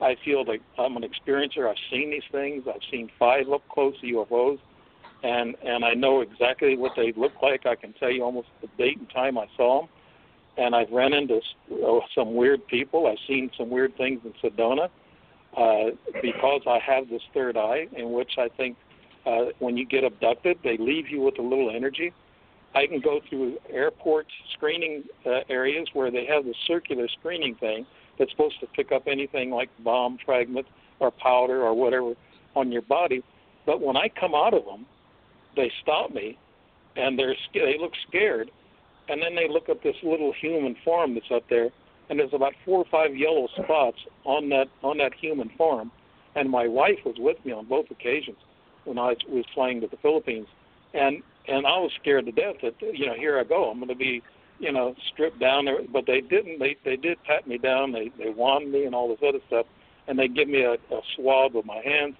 I 0.00 0.16
feel 0.24 0.44
like 0.46 0.62
I'm 0.78 0.96
an 0.96 1.04
experiencer. 1.04 1.68
I've 1.68 1.76
seen 1.90 2.10
these 2.10 2.22
things. 2.32 2.64
I've 2.66 2.82
seen 2.90 3.10
five 3.18 3.50
up 3.52 3.62
close 3.68 3.94
UFOs, 4.02 4.58
and 5.22 5.54
and 5.64 5.84
I 5.84 5.94
know 5.94 6.20
exactly 6.20 6.76
what 6.76 6.92
they 6.96 7.12
look 7.16 7.32
like. 7.42 7.66
I 7.66 7.74
can 7.74 7.92
tell 7.94 8.10
you 8.10 8.24
almost 8.24 8.48
the 8.60 8.68
date 8.78 8.98
and 8.98 9.08
time 9.10 9.38
I 9.38 9.46
saw 9.56 9.80
them. 9.80 9.90
And 10.56 10.74
I've 10.74 10.90
run 10.90 11.12
into 11.12 11.40
uh, 11.72 12.00
some 12.14 12.34
weird 12.34 12.66
people. 12.66 13.06
I've 13.06 13.18
seen 13.26 13.50
some 13.56 13.70
weird 13.70 13.96
things 13.96 14.20
in 14.24 14.32
Sedona 14.42 14.88
uh, 15.56 15.96
because 16.20 16.62
I 16.66 16.78
have 16.84 17.08
this 17.08 17.22
third 17.32 17.56
eye, 17.56 17.86
in 17.96 18.12
which 18.12 18.32
I 18.36 18.48
think 18.56 18.76
uh, 19.26 19.46
when 19.58 19.76
you 19.76 19.86
get 19.86 20.04
abducted, 20.04 20.58
they 20.62 20.76
leave 20.76 21.08
you 21.08 21.22
with 21.22 21.38
a 21.38 21.42
little 21.42 21.70
energy. 21.74 22.12
I 22.74 22.86
can 22.86 23.00
go 23.00 23.20
through 23.28 23.58
airport 23.68 24.26
screening 24.54 25.04
uh, 25.26 25.40
areas 25.48 25.88
where 25.92 26.10
they 26.10 26.26
have 26.26 26.44
the 26.44 26.54
circular 26.66 27.08
screening 27.18 27.54
thing 27.56 27.86
that's 28.18 28.30
supposed 28.30 28.60
to 28.60 28.66
pick 28.68 28.92
up 28.92 29.04
anything 29.06 29.50
like 29.50 29.70
bomb 29.82 30.18
fragment 30.24 30.66
or 31.00 31.10
powder 31.10 31.62
or 31.62 31.74
whatever 31.74 32.14
on 32.54 32.70
your 32.70 32.82
body. 32.82 33.22
But 33.66 33.80
when 33.80 33.96
I 33.96 34.08
come 34.08 34.34
out 34.34 34.54
of 34.54 34.64
them, 34.64 34.86
they 35.56 35.70
stop 35.82 36.12
me, 36.12 36.38
and 36.96 37.18
they're 37.18 37.34
they 37.54 37.76
look 37.78 37.92
scared, 38.08 38.50
and 39.08 39.20
then 39.22 39.34
they 39.34 39.48
look 39.48 39.68
at 39.68 39.82
this 39.82 39.96
little 40.02 40.32
human 40.40 40.76
form 40.84 41.14
that's 41.14 41.30
up 41.34 41.44
there, 41.48 41.70
and 42.08 42.18
there's 42.18 42.34
about 42.34 42.52
four 42.64 42.78
or 42.78 42.84
five 42.90 43.16
yellow 43.16 43.48
spots 43.62 43.98
on 44.24 44.48
that 44.50 44.66
on 44.82 44.98
that 44.98 45.12
human 45.14 45.50
form, 45.56 45.90
and 46.34 46.48
my 46.50 46.66
wife 46.66 46.98
was 47.04 47.16
with 47.18 47.36
me 47.44 47.52
on 47.52 47.66
both 47.66 47.90
occasions 47.90 48.36
when 48.84 48.98
I 48.98 49.14
was 49.28 49.44
flying 49.54 49.80
to 49.80 49.86
the 49.86 49.96
Philippines, 49.98 50.46
and 50.94 51.22
and 51.48 51.66
I 51.66 51.78
was 51.78 51.90
scared 52.00 52.26
to 52.26 52.32
death 52.32 52.56
that 52.62 52.74
you 52.80 53.06
know 53.06 53.14
here 53.14 53.38
I 53.38 53.44
go 53.44 53.70
I'm 53.70 53.78
going 53.78 53.88
to 53.88 53.94
be 53.94 54.22
you 54.58 54.72
know 54.72 54.94
stripped 55.12 55.40
down 55.40 55.64
there, 55.64 55.78
but 55.92 56.06
they 56.06 56.20
didn't. 56.20 56.58
They 56.58 56.76
they 56.84 56.96
did 56.96 57.18
pat 57.24 57.46
me 57.46 57.58
down. 57.58 57.92
They 57.92 58.10
they 58.18 58.30
wand 58.30 58.70
me 58.70 58.84
and 58.84 58.94
all 58.94 59.08
this 59.08 59.26
other 59.26 59.40
stuff, 59.46 59.66
and 60.06 60.18
they 60.18 60.28
give 60.28 60.48
me 60.48 60.62
a, 60.62 60.74
a 60.74 61.00
swab 61.16 61.56
of 61.56 61.64
my 61.64 61.80
hands, 61.84 62.14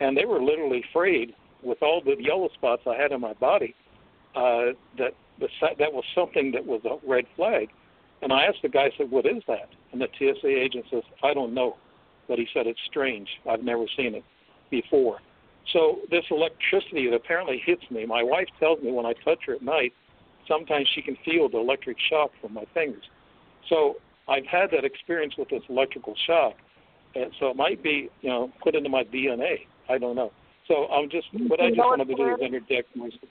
and 0.00 0.16
they 0.16 0.24
were 0.24 0.42
literally 0.42 0.84
afraid 0.90 1.34
with 1.62 1.82
all 1.82 2.00
the 2.04 2.16
yellow 2.18 2.48
spots 2.54 2.82
I 2.86 2.94
had 2.94 3.12
in 3.12 3.20
my 3.20 3.34
body 3.34 3.74
uh, 4.34 4.72
that 4.98 5.14
the, 5.38 5.48
that 5.78 5.92
was 5.92 6.04
something 6.14 6.52
that 6.52 6.64
was 6.64 6.80
a 6.84 6.98
red 7.06 7.24
flag. 7.36 7.68
And 8.22 8.32
I 8.32 8.44
asked 8.44 8.62
the 8.62 8.68
guy, 8.68 8.84
I 8.84 8.90
said, 8.96 9.10
"What 9.10 9.26
is 9.26 9.42
that?" 9.46 9.68
And 9.92 10.00
the 10.00 10.08
TSA 10.18 10.48
agent 10.48 10.86
says, 10.90 11.02
"I 11.22 11.34
don't 11.34 11.54
know," 11.54 11.76
but 12.26 12.38
he 12.38 12.46
said 12.52 12.66
it's 12.66 12.80
strange. 12.86 13.28
I've 13.48 13.62
never 13.62 13.86
seen 13.96 14.14
it 14.14 14.24
before. 14.70 15.20
So 15.72 16.00
this 16.10 16.24
electricity 16.30 17.08
that 17.08 17.14
apparently 17.14 17.62
hits 17.64 17.82
me, 17.90 18.06
my 18.06 18.22
wife 18.22 18.48
tells 18.58 18.82
me 18.82 18.90
when 18.90 19.06
I 19.06 19.12
touch 19.24 19.40
her 19.46 19.54
at 19.54 19.62
night, 19.62 19.92
sometimes 20.46 20.88
she 20.94 21.02
can 21.02 21.16
feel 21.24 21.48
the 21.48 21.58
electric 21.58 21.98
shock 22.08 22.30
from 22.40 22.54
my 22.54 22.64
fingers. 22.72 23.04
So 23.68 23.96
I've 24.28 24.46
had 24.46 24.70
that 24.72 24.84
experience 24.84 25.34
with 25.36 25.50
this 25.50 25.62
electrical 25.68 26.14
shock, 26.26 26.54
and 27.14 27.32
so 27.38 27.50
it 27.50 27.56
might 27.56 27.82
be, 27.82 28.10
you 28.22 28.30
know, 28.30 28.50
put 28.62 28.74
into 28.74 28.88
my 28.88 29.04
DNA. 29.04 29.66
I 29.88 29.98
don't 29.98 30.16
know. 30.16 30.32
So 30.68 30.86
I'm 30.88 31.08
just 31.10 31.26
what 31.32 31.60
I 31.60 31.70
just 31.70 31.78
wanted 31.78 32.08
to 32.08 32.14
do 32.14 32.28
is 32.28 32.40
interject 32.40 32.94
myself. 32.94 33.22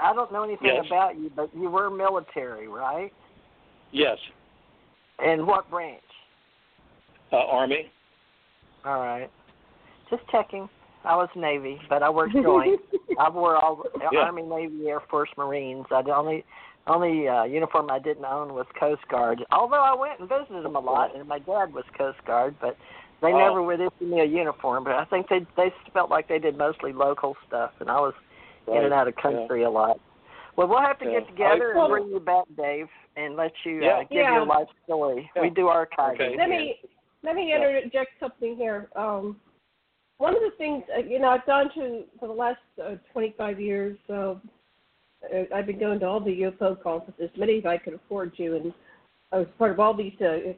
I 0.00 0.14
don't 0.14 0.32
know 0.32 0.44
anything 0.44 0.70
yes. 0.74 0.84
about 0.86 1.18
you, 1.18 1.30
but 1.34 1.50
you 1.54 1.68
were 1.68 1.90
military, 1.90 2.68
right? 2.68 3.12
Yes. 3.92 4.16
And 5.18 5.44
what 5.44 5.68
branch? 5.68 6.00
Uh, 7.32 7.36
Army. 7.36 7.90
All 8.84 9.00
right. 9.00 9.28
Just 10.08 10.22
checking. 10.30 10.68
I 11.04 11.16
was 11.16 11.28
Navy, 11.34 11.80
but 11.88 12.02
I 12.02 12.10
worked 12.10 12.34
joint. 12.34 12.80
I 13.18 13.28
wore 13.28 13.56
all 13.56 13.82
yeah. 14.12 14.20
Army, 14.20 14.42
Navy, 14.42 14.86
Air 14.86 15.00
Force, 15.10 15.30
Marines. 15.36 15.86
I 15.90 16.02
the 16.02 16.14
only 16.14 16.44
only 16.86 17.28
uh, 17.28 17.44
uniform 17.44 17.90
I 17.90 17.98
didn't 17.98 18.24
own 18.24 18.54
was 18.54 18.66
Coast 18.78 19.02
Guard. 19.10 19.44
Although 19.52 19.82
I 19.82 19.94
went 19.94 20.20
and 20.20 20.28
visited 20.28 20.64
them 20.64 20.76
a 20.76 20.80
lot, 20.80 21.14
and 21.14 21.28
my 21.28 21.38
dad 21.38 21.72
was 21.72 21.84
Coast 21.96 22.18
Guard, 22.26 22.56
but 22.60 22.76
they 23.20 23.32
oh. 23.32 23.38
never 23.38 23.62
would 23.62 23.80
issue 23.80 24.04
me 24.04 24.20
a 24.20 24.24
uniform. 24.24 24.84
But 24.84 24.94
I 24.94 25.04
think 25.06 25.28
they 25.28 25.40
they 25.56 25.72
felt 25.92 26.10
like 26.10 26.28
they 26.28 26.38
did 26.38 26.56
mostly 26.56 26.92
local 26.92 27.36
stuff, 27.46 27.72
and 27.80 27.90
I 27.90 28.00
was 28.00 28.14
right. 28.66 28.78
in 28.78 28.84
and 28.84 28.94
out 28.94 29.08
of 29.08 29.16
country 29.16 29.62
yeah. 29.62 29.68
a 29.68 29.70
lot. 29.70 30.00
Well, 30.56 30.68
we'll 30.68 30.80
have 30.80 30.98
to 30.98 31.04
yeah. 31.04 31.20
get 31.20 31.28
together 31.28 31.78
I, 31.78 31.80
and 31.80 31.90
bring 31.90 32.08
you 32.08 32.20
back, 32.20 32.44
Dave, 32.56 32.88
and 33.16 33.36
let 33.36 33.52
you 33.64 33.80
yeah. 33.82 33.98
uh, 33.98 34.00
give 34.02 34.10
yeah. 34.12 34.34
your 34.34 34.46
life 34.46 34.66
story. 34.84 35.30
We 35.40 35.50
do 35.50 35.68
archive. 35.68 36.14
Okay. 36.14 36.34
Let 36.36 36.48
me 36.48 36.76
let 37.22 37.34
me 37.34 37.54
interject 37.54 38.10
something 38.20 38.56
here. 38.56 38.88
Um, 38.96 39.36
one 40.18 40.34
of 40.34 40.40
the 40.40 40.50
things, 40.58 40.82
uh, 40.96 41.00
you 41.00 41.20
know, 41.20 41.28
I've 41.28 41.46
gone 41.46 41.70
to 41.74 42.04
for 42.18 42.26
the 42.28 42.34
last 42.34 42.58
uh, 42.82 42.96
25 43.12 43.60
years. 43.60 43.96
Uh, 44.12 44.34
I've 45.54 45.66
been 45.66 45.78
going 45.78 46.00
to 46.00 46.06
all 46.06 46.20
the 46.20 46.42
UFO 46.42 46.80
conferences, 46.80 47.30
as 47.32 47.38
many 47.38 47.58
as 47.58 47.66
I 47.66 47.76
could 47.76 47.94
afford 47.94 48.36
to, 48.36 48.56
and 48.56 48.72
I 49.32 49.38
was 49.38 49.48
part 49.58 49.72
of 49.72 49.80
all 49.80 49.94
these, 49.94 50.14
uh, 50.20 50.52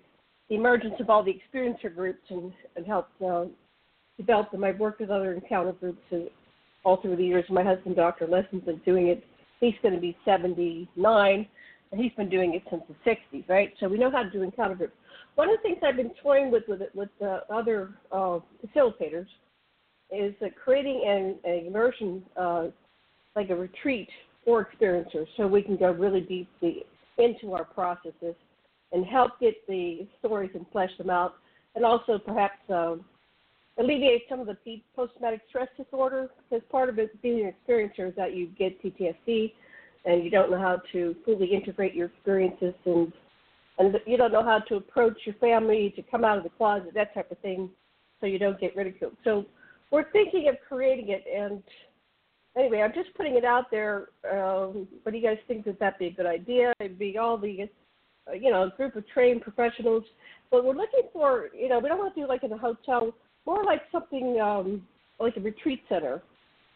the 0.51 0.57
emergence 0.57 0.95
of 0.99 1.09
all 1.09 1.23
the 1.23 1.33
experiencer 1.33 1.95
groups, 1.95 2.21
and, 2.29 2.53
and 2.77 2.85
helped 2.85 3.23
uh, 3.23 3.45
develop 4.19 4.51
them. 4.51 4.65
I've 4.65 4.79
worked 4.79 5.01
with 5.01 5.09
other 5.09 5.33
encounter 5.33 5.73
groups 5.73 6.03
all 6.85 7.01
through 7.01 7.17
the 7.17 7.25
years. 7.25 7.45
My 7.49 7.63
husband, 7.63 7.97
Dr. 7.97 8.27
Lessin's 8.27 8.65
been 8.65 8.81
doing 8.85 9.07
it. 9.07 9.25
He's 9.61 9.75
going 9.81 9.95
to 9.95 10.01
be 10.01 10.17
79, 10.25 11.47
and 11.93 12.01
he's 12.01 12.13
been 12.13 12.29
doing 12.29 12.55
it 12.55 12.63
since 12.69 12.83
the 12.89 13.11
60s, 13.11 13.49
right? 13.49 13.73
So 13.79 13.89
we 13.89 13.97
know 13.97 14.11
how 14.11 14.25
to 14.25 14.31
do 14.31 14.43
encounter 14.43 14.75
groups. 14.75 14.93
One 15.37 15.49
of 15.49 15.57
the 15.59 15.63
things 15.63 15.79
I've 15.87 15.97
been 15.97 16.13
toying 16.23 16.51
with 16.51 16.65
with 16.67 16.83
with 16.95 17.09
other 17.49 17.95
uh, 18.11 18.41
facilitators 18.67 19.27
is 20.11 20.35
uh, 20.43 20.47
creating 20.63 21.05
an, 21.07 21.37
an 21.51 21.67
immersion, 21.67 22.23
uh, 22.37 22.67
like 23.37 23.51
a 23.51 23.55
retreat 23.55 24.09
for 24.45 24.67
experiencers, 24.67 25.27
so 25.37 25.47
we 25.47 25.63
can 25.63 25.77
go 25.77 25.93
really 25.93 26.23
deeply 26.23 26.85
into 27.19 27.53
our 27.53 27.65
processes 27.65 28.35
and 28.93 29.05
help 29.07 29.39
get 29.41 29.55
the 29.69 30.07
stories 30.19 30.51
and 30.55 30.67
flesh 30.73 30.91
them 30.99 31.11
out, 31.11 31.35
and 31.75 31.85
also 31.85 32.19
perhaps 32.19 32.59
uh, 32.69 32.97
alleviate 33.79 34.23
some 34.29 34.41
of 34.41 34.47
the 34.47 34.83
post-traumatic 34.97 35.43
stress 35.49 35.69
disorder. 35.77 36.31
Because 36.49 36.65
part 36.71 36.89
of 36.89 36.99
it 36.99 37.21
being 37.23 37.47
an 37.47 37.53
experiencer 37.53 38.09
is 38.09 38.15
that 38.17 38.35
you 38.35 38.49
get 38.59 38.83
PTSD, 38.83 39.53
and 40.05 40.25
you 40.25 40.31
don't 40.31 40.51
know 40.51 40.59
how 40.59 40.81
to 40.93 41.15
fully 41.25 41.47
integrate 41.47 41.95
your 41.95 42.07
experiences, 42.07 42.75
and 42.87 43.13
and 43.79 43.95
you 44.07 44.19
don't 44.19 44.33
know 44.33 44.45
how 44.45 44.59
to 44.59 44.77
approach 44.77 45.17
your 45.25 45.35
family, 45.37 45.93
to 45.97 46.03
come 46.03 46.23
out 46.23 46.37
of 46.37 46.45
the 46.45 46.51
closet, 46.51 46.93
that 46.95 47.15
type 47.15 47.31
of 47.31 47.39
thing, 47.39 47.71
so 48.21 48.27
you 48.27 48.39
don't 48.39 48.61
get 48.61 48.77
ridiculed. 48.77 49.17
So 49.25 49.47
we're 49.91 50.11
thinking 50.13 50.49
of 50.49 50.57
creating 50.69 51.09
it, 51.09 51.25
and 51.35 51.63
anyway, 52.57 52.83
I'm 52.83 52.93
just 52.93 53.15
putting 53.15 53.37
it 53.37 53.45
out 53.45 53.71
there. 53.71 54.09
Um, 54.31 54.87
what 55.03 55.13
do 55.13 55.19
you 55.19 55.25
guys 55.25 55.39
think 55.49 55.65
that 55.65 55.81
that'd 55.81 55.99
be 55.99 56.09
a 56.09 56.13
good 56.13 56.27
idea? 56.27 56.75
It'd 56.79 56.99
be 56.99 57.17
all 57.17 57.39
the 57.39 57.69
you 58.33 58.51
know, 58.51 58.65
a 58.65 58.71
group 58.71 58.97
of 58.97 59.09
trained 59.09 59.43
professionals, 59.43 60.05
but 60.51 60.65
we're 60.65 60.75
looking 60.75 61.03
for, 61.13 61.49
you 61.57 61.69
know, 61.69 61.79
we 61.79 61.89
don't 61.89 61.99
want 61.99 62.15
to 62.15 62.21
do 62.21 62.27
like 62.27 62.43
in 62.43 62.53
a 62.53 62.59
hotel, 62.59 63.13
more 63.47 63.65
like 63.65 63.83
something 63.93 64.41
um, 64.41 64.83
like 65.19 65.37
a 65.37 65.41
retreat 65.41 65.83
center. 65.89 66.23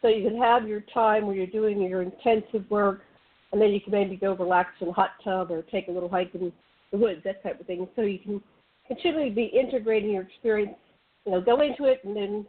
So 0.03 0.09
you 0.09 0.29
can 0.29 0.39
have 0.41 0.69
your 0.69 0.83
time 0.93 1.27
where 1.27 1.35
you're 1.35 1.47
doing 1.47 1.81
your 1.81 2.03
intensive 2.03 2.71
work, 2.71 3.01
and 3.53 3.61
then 3.61 3.71
you 3.71 3.81
can 3.81 3.93
maybe 3.93 4.17
go 4.17 4.35
relax 4.35 4.71
in 4.81 4.89
a 4.89 4.93
hot 4.93 5.11
tub 5.23 5.51
or 5.51 5.63
take 5.63 5.89
a 5.89 5.91
little 5.91 6.09
hike 6.09 6.35
in 6.35 6.53
the 6.93 6.99
woods, 6.99 7.23
that 7.25 7.43
type 7.43 7.61
of 7.61 7.67
thing. 7.67 7.89
So 7.97 8.03
you 8.03 8.19
can 8.19 8.43
continually 8.87 9.31
be 9.31 9.45
integrating 9.45 10.11
your 10.11 10.23
experience. 10.23 10.75
You 11.25 11.33
know, 11.33 11.41
go 11.41 11.61
into 11.63 11.85
it 11.85 12.01
and 12.05 12.15
then 12.15 12.47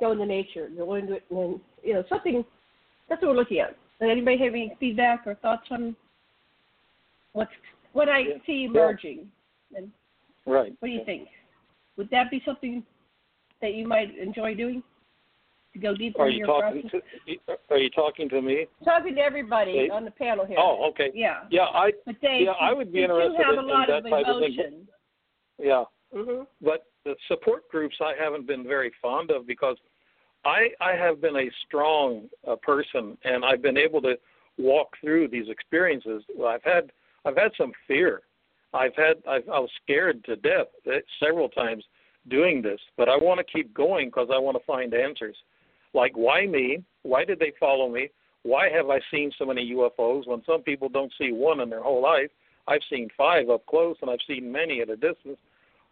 go 0.00 0.12
into 0.12 0.26
nature. 0.26 0.68
Go 0.76 0.94
into 0.94 1.14
it 1.14 1.24
and 1.30 1.38
then, 1.38 1.60
you 1.82 1.94
know, 1.94 2.04
something. 2.08 2.44
That's 3.08 3.22
what 3.22 3.30
we're 3.30 3.36
looking 3.36 3.60
at. 3.60 3.76
Anybody 4.00 4.38
have 4.38 4.52
any 4.52 4.76
feedback 4.78 5.22
or 5.26 5.34
thoughts 5.36 5.66
on 5.70 5.96
what's 7.32 7.50
what 7.92 8.08
I 8.08 8.18
Yeah. 8.20 8.34
see 8.46 8.64
emerging? 8.64 9.30
And 9.74 9.92
Right. 10.46 10.72
what 10.80 10.88
do 10.88 10.92
you 10.94 11.04
think? 11.04 11.28
Would 11.96 12.10
that 12.10 12.30
be 12.30 12.40
something 12.40 12.84
that 13.60 13.74
you 13.74 13.86
might 13.86 14.16
enjoy 14.16 14.54
doing? 14.54 14.82
To 15.74 15.78
go 15.78 15.94
deeper 15.94 16.22
Are 16.22 16.28
you 16.30 16.38
your 16.38 16.46
talking 16.46 16.88
process? 16.88 17.02
to? 17.46 17.58
Are 17.70 17.76
you 17.76 17.90
talking 17.90 18.28
to 18.30 18.40
me? 18.40 18.66
Talking 18.84 19.14
to 19.16 19.20
everybody 19.20 19.72
Dave? 19.74 19.90
on 19.90 20.04
the 20.06 20.10
panel 20.10 20.46
here. 20.46 20.56
Oh, 20.58 20.84
okay. 20.88 21.10
Yeah. 21.14 21.44
Yeah, 21.50 21.64
I 21.66 21.92
But 22.06 22.18
Dave, 22.22 22.46
Yeah, 22.46 22.52
I 22.52 22.72
would 22.72 22.90
be 22.90 23.00
you 23.00 23.04
interested 23.04 23.36
do 23.36 23.42
have 23.42 23.52
in- 23.52 23.58
a 23.58 23.62
in 23.62 23.68
lot 23.68 23.86
that 23.88 23.98
of 23.98 24.10
type 24.10 24.26
of 24.26 24.38
thing. 24.40 24.54
emotion. 24.54 24.88
yeah. 25.58 25.84
hmm 26.12 26.44
but 26.62 26.86
the 27.04 27.14
support 27.26 27.68
groups 27.68 28.00
I 28.00 28.14
haven't 28.14 28.46
been 28.46 28.64
very 28.64 28.90
fond 29.02 29.30
of 29.30 29.46
because 29.46 29.76
I 30.46 30.72
I 30.80 30.92
have 30.96 31.20
been 31.20 31.36
a 31.36 31.50
strong 31.66 32.30
uh, 32.46 32.56
person 32.56 33.18
and 33.24 33.44
I've 33.44 33.60
been 33.60 33.76
able 33.76 34.00
to 34.02 34.18
walk 34.56 34.96
through 35.02 35.28
these 35.28 35.48
experiences. 35.50 36.24
I've 36.46 36.62
had 36.62 36.90
I've 37.28 37.36
had 37.36 37.52
some 37.56 37.72
fear. 37.86 38.22
I've 38.74 38.94
had 38.96 39.16
I've, 39.28 39.48
I 39.48 39.58
was 39.58 39.70
scared 39.82 40.24
to 40.24 40.36
death 40.36 40.68
uh, 40.86 40.98
several 41.22 41.48
times 41.48 41.84
doing 42.28 42.60
this, 42.62 42.80
but 42.96 43.08
I 43.08 43.16
want 43.16 43.38
to 43.38 43.52
keep 43.52 43.72
going 43.72 44.08
because 44.08 44.28
I 44.32 44.38
want 44.38 44.56
to 44.56 44.64
find 44.64 44.92
answers. 44.94 45.36
Like 45.94 46.12
why 46.16 46.46
me? 46.46 46.82
Why 47.02 47.24
did 47.24 47.38
they 47.38 47.52
follow 47.58 47.88
me? 47.88 48.10
Why 48.42 48.68
have 48.70 48.88
I 48.90 49.00
seen 49.10 49.32
so 49.38 49.44
many 49.44 49.72
UFOs 49.74 50.26
when 50.26 50.42
some 50.44 50.62
people 50.62 50.88
don't 50.88 51.12
see 51.20 51.32
one 51.32 51.60
in 51.60 51.70
their 51.70 51.82
whole 51.82 52.02
life? 52.02 52.30
I've 52.66 52.80
seen 52.90 53.08
five 53.16 53.48
up 53.48 53.64
close 53.66 53.96
and 54.02 54.10
I've 54.10 54.26
seen 54.26 54.52
many 54.52 54.80
at 54.80 54.90
a 54.90 54.96
distance 54.96 55.38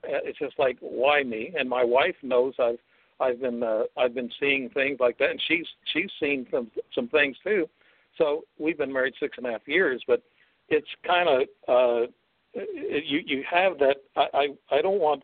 uh, 0.04 0.18
it's 0.24 0.38
just 0.38 0.58
like 0.58 0.76
why 0.80 1.22
me 1.22 1.52
and 1.58 1.68
my 1.68 1.82
wife 1.82 2.14
knows 2.22 2.54
i've 2.60 2.78
i've 3.20 3.40
been 3.40 3.62
uh, 3.62 3.82
i've 3.96 4.14
been 4.14 4.30
seeing 4.38 4.68
things 4.70 4.98
like 5.00 5.18
that 5.18 5.30
and 5.30 5.42
she's 5.48 5.66
she's 5.92 6.10
seen 6.20 6.46
some 6.50 6.70
some 6.94 7.08
things 7.08 7.36
too 7.42 7.66
so 8.18 8.44
we've 8.58 8.78
been 8.78 8.92
married 8.92 9.14
six 9.18 9.36
and 9.38 9.46
a 9.46 9.50
half 9.50 9.66
years 9.66 10.02
but 10.06 10.22
it's 10.68 10.88
kind 11.06 11.28
of 11.28 11.40
uh 11.68 12.06
you 12.54 13.20
you 13.24 13.42
have 13.50 13.78
that 13.78 13.96
i 14.16 14.26
i 14.34 14.76
i 14.78 14.82
don't 14.82 15.00
want 15.00 15.22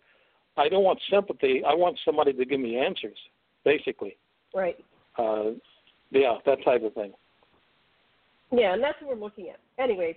i 0.57 0.69
don't 0.69 0.85
want 0.85 0.99
sympathy 1.11 1.63
i 1.67 1.75
want 1.75 1.99
somebody 2.05 2.33
to 2.33 2.45
give 2.45 2.61
me 2.61 2.77
answers 2.79 3.19
basically 3.65 4.17
Right. 4.55 4.77
uh 5.19 5.51
yeah 6.11 6.39
that 6.47 6.63
type 6.65 6.83
of 6.85 6.95
thing 6.95 7.13
Yeah, 8.53 8.75
and 8.75 8.83
that's 8.83 9.01
what 9.01 9.17
we're 9.17 9.25
looking 9.25 9.49
at. 9.49 9.59
Anyway, 9.83 10.17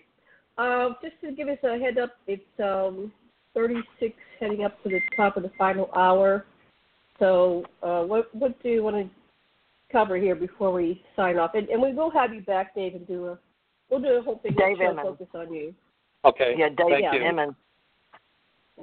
uh, 0.57 0.89
just 1.01 1.15
to 1.21 1.31
give 1.31 1.47
us 1.47 1.57
a 1.63 1.77
head 1.79 1.97
up, 1.97 2.11
it's 2.27 2.43
um, 2.59 3.11
36 3.53 4.13
heading 4.41 4.65
up 4.65 4.81
to 4.83 4.89
the 4.89 4.99
top 5.15 5.37
of 5.37 5.43
the 5.43 5.51
final 5.57 5.89
hour. 5.95 6.45
So, 7.17 7.63
uh, 7.81 8.03
what 8.03 8.33
what 8.35 8.61
do 8.61 8.67
you 8.67 8.83
want 8.83 8.97
to 8.97 9.09
cover 9.89 10.17
here 10.17 10.35
before 10.35 10.73
we 10.73 11.01
sign 11.15 11.37
off? 11.37 11.51
And, 11.53 11.69
and 11.69 11.81
we 11.81 11.93
will 11.93 12.11
have 12.11 12.33
you 12.33 12.41
back, 12.41 12.75
Dave, 12.75 12.95
and 12.95 13.07
do 13.07 13.27
a 13.27 13.39
we'll 13.89 14.01
do 14.01 14.07
a 14.07 14.21
whole 14.21 14.39
big 14.43 14.57
Dave 14.57 14.77
show 14.77 14.83
Emmons. 14.89 14.99
focus 15.17 15.27
on 15.33 15.53
you. 15.53 15.73
okay 16.23 16.55
Yeah, 16.57 16.69
Dave 16.69 16.77
thank 16.89 17.13
you 17.13 17.23
Emmons. 17.23 17.55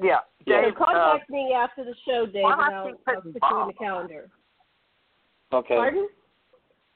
Yeah, 0.02 0.18
Yeah. 0.46 0.62
Dave. 0.62 0.74
so 0.78 0.84
uh, 0.84 0.86
contact 0.86 1.30
me 1.30 1.52
after 1.54 1.84
the 1.84 1.94
show, 2.06 2.26
Dave, 2.26 2.42
why 2.44 2.52
and 2.52 2.62
I 2.62 2.72
I'll, 2.72 2.86
keep 2.86 3.00
I'll 3.06 3.14
put 3.16 3.24
you 3.24 3.60
in 3.62 3.66
the 3.68 3.74
calendar. 3.74 4.30
okay 5.52 5.76
Pardon? 5.76 6.08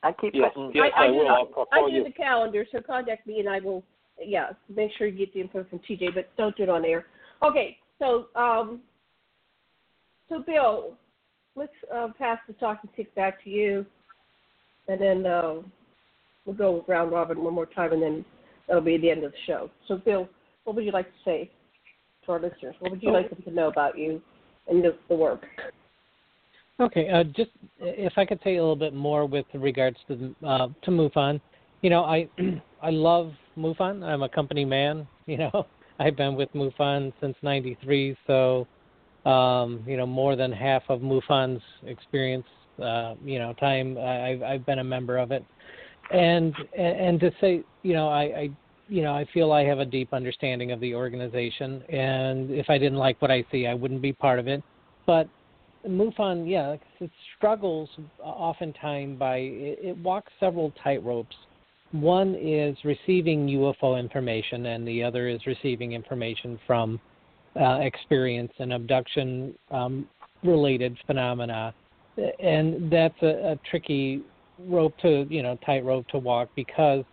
I 0.02 0.12
keep 0.12 0.34
yes 0.34 0.50
putting. 0.54 0.72
yes 0.74 0.90
I, 0.96 1.02
i, 1.02 1.06
I 1.06 1.10
will 1.10 1.20
do, 1.20 1.26
I'll, 1.26 1.50
I'll 1.56 1.66
I 1.72 1.78
call 1.80 1.90
do 1.90 1.96
you 1.96 2.04
the 2.04 2.10
calendar, 2.12 2.66
so 2.70 2.80
contact 2.80 3.26
me 3.26 3.40
and 3.40 3.48
I 3.48 3.60
will, 3.60 3.82
yeah, 4.22 4.50
make 4.74 4.90
sure 4.96 5.06
you 5.06 5.18
get 5.18 5.34
the 5.34 5.40
info 5.40 5.64
from 5.68 5.80
TJ, 5.80 6.14
but 6.14 6.34
don't 6.36 6.56
do 6.56 6.62
it 6.62 6.68
on 6.68 6.84
air. 6.84 7.06
Okay, 7.42 7.78
so, 7.98 8.26
um, 8.34 8.80
so 10.28 10.42
Bill, 10.46 10.94
let's 11.54 11.72
uh, 11.94 12.08
pass 12.18 12.38
the 12.46 12.52
talking 12.54 12.88
stick 12.94 13.14
back 13.14 13.42
to 13.44 13.50
you, 13.50 13.84
and 14.88 15.00
then 15.00 15.26
uh, 15.26 15.56
we'll 16.46 16.56
go 16.56 16.84
round 16.88 17.12
robin 17.12 17.42
one 17.42 17.54
more 17.54 17.66
time, 17.66 17.92
and 17.92 18.02
then 18.02 18.24
that'll 18.66 18.82
be 18.82 18.96
the 18.96 19.10
end 19.10 19.24
of 19.24 19.32
the 19.32 19.38
show. 19.46 19.70
So, 19.88 19.96
Bill, 19.96 20.28
what 20.64 20.76
would 20.76 20.84
you 20.84 20.92
like 20.92 21.06
to 21.06 21.18
say 21.24 21.50
to 22.24 22.32
our 22.32 22.40
listeners? 22.40 22.74
What 22.78 22.92
would 22.92 23.02
you 23.02 23.12
like 23.12 23.28
them 23.30 23.42
to 23.42 23.50
know 23.50 23.68
about 23.68 23.98
you 23.98 24.22
and 24.68 24.82
the, 24.82 24.96
the 25.08 25.14
work? 25.14 25.44
Okay, 26.78 27.08
uh, 27.08 27.24
just 27.24 27.50
if 27.80 28.12
I 28.16 28.24
could 28.26 28.38
say 28.44 28.56
a 28.56 28.60
little 28.60 28.76
bit 28.76 28.92
more 28.92 29.24
with 29.26 29.46
regards 29.54 29.96
to 30.08 30.34
uh, 30.46 30.68
to 30.82 30.90
MUFON. 30.90 31.40
You 31.82 31.90
know, 31.90 32.04
I 32.04 32.28
I 32.82 32.90
love 32.90 33.32
MUFON. 33.56 34.02
I'm 34.02 34.22
a 34.22 34.28
company 34.28 34.64
man. 34.64 35.06
You 35.28 35.38
know, 35.38 35.66
I've 35.98 36.16
been 36.16 36.36
with 36.36 36.48
MUFON 36.54 37.12
since 37.20 37.34
'93, 37.42 38.16
so 38.28 38.64
um, 39.24 39.82
you 39.84 39.96
know 39.96 40.06
more 40.06 40.36
than 40.36 40.52
half 40.52 40.84
of 40.88 41.00
MUFON's 41.00 41.60
experience. 41.84 42.46
Uh, 42.80 43.14
you 43.24 43.40
know, 43.40 43.52
time 43.54 43.98
I've 43.98 44.40
I've 44.42 44.66
been 44.66 44.78
a 44.78 44.84
member 44.84 45.18
of 45.18 45.32
it, 45.32 45.44
and 46.10 46.54
and 46.76 47.20
to 47.20 47.30
say, 47.40 47.62
you 47.82 47.92
know, 47.94 48.08
I, 48.08 48.22
I 48.22 48.50
you 48.88 49.02
know 49.02 49.14
I 49.14 49.26
feel 49.32 49.52
I 49.52 49.64
have 49.64 49.78
a 49.78 49.84
deep 49.84 50.12
understanding 50.12 50.72
of 50.72 50.80
the 50.80 50.94
organization, 50.94 51.82
and 51.88 52.50
if 52.50 52.68
I 52.68 52.78
didn't 52.78 52.98
like 52.98 53.20
what 53.20 53.30
I 53.30 53.44
see, 53.50 53.66
I 53.66 53.74
wouldn't 53.74 54.02
be 54.02 54.12
part 54.12 54.38
of 54.38 54.48
it. 54.48 54.62
But 55.06 55.28
MUFON, 55.86 56.48
yeah, 56.48 56.76
it 57.00 57.10
struggles 57.36 57.88
oftentimes 58.20 59.18
by 59.18 59.36
it, 59.36 59.78
it 59.82 59.96
walks 59.98 60.32
several 60.40 60.72
tightropes. 60.84 61.34
One 61.92 62.34
is 62.34 62.76
receiving 62.84 63.46
UFO 63.46 63.98
information, 63.98 64.66
and 64.66 64.86
the 64.86 65.02
other 65.02 65.28
is 65.28 65.40
receiving 65.46 65.92
information 65.92 66.58
from 66.66 67.00
uh, 67.58 67.78
experience 67.80 68.52
and 68.58 68.72
abduction 68.72 69.54
um, 69.70 70.08
related 70.42 70.96
phenomena, 71.06 71.72
and 72.40 72.90
that's 72.90 73.20
a, 73.22 73.52
a 73.52 73.60
tricky 73.70 74.22
rope 74.58 74.94
to 75.02 75.26
you 75.28 75.42
know 75.42 75.58
tightrope 75.64 76.06
to 76.08 76.18
walk 76.18 76.48
because 76.56 77.04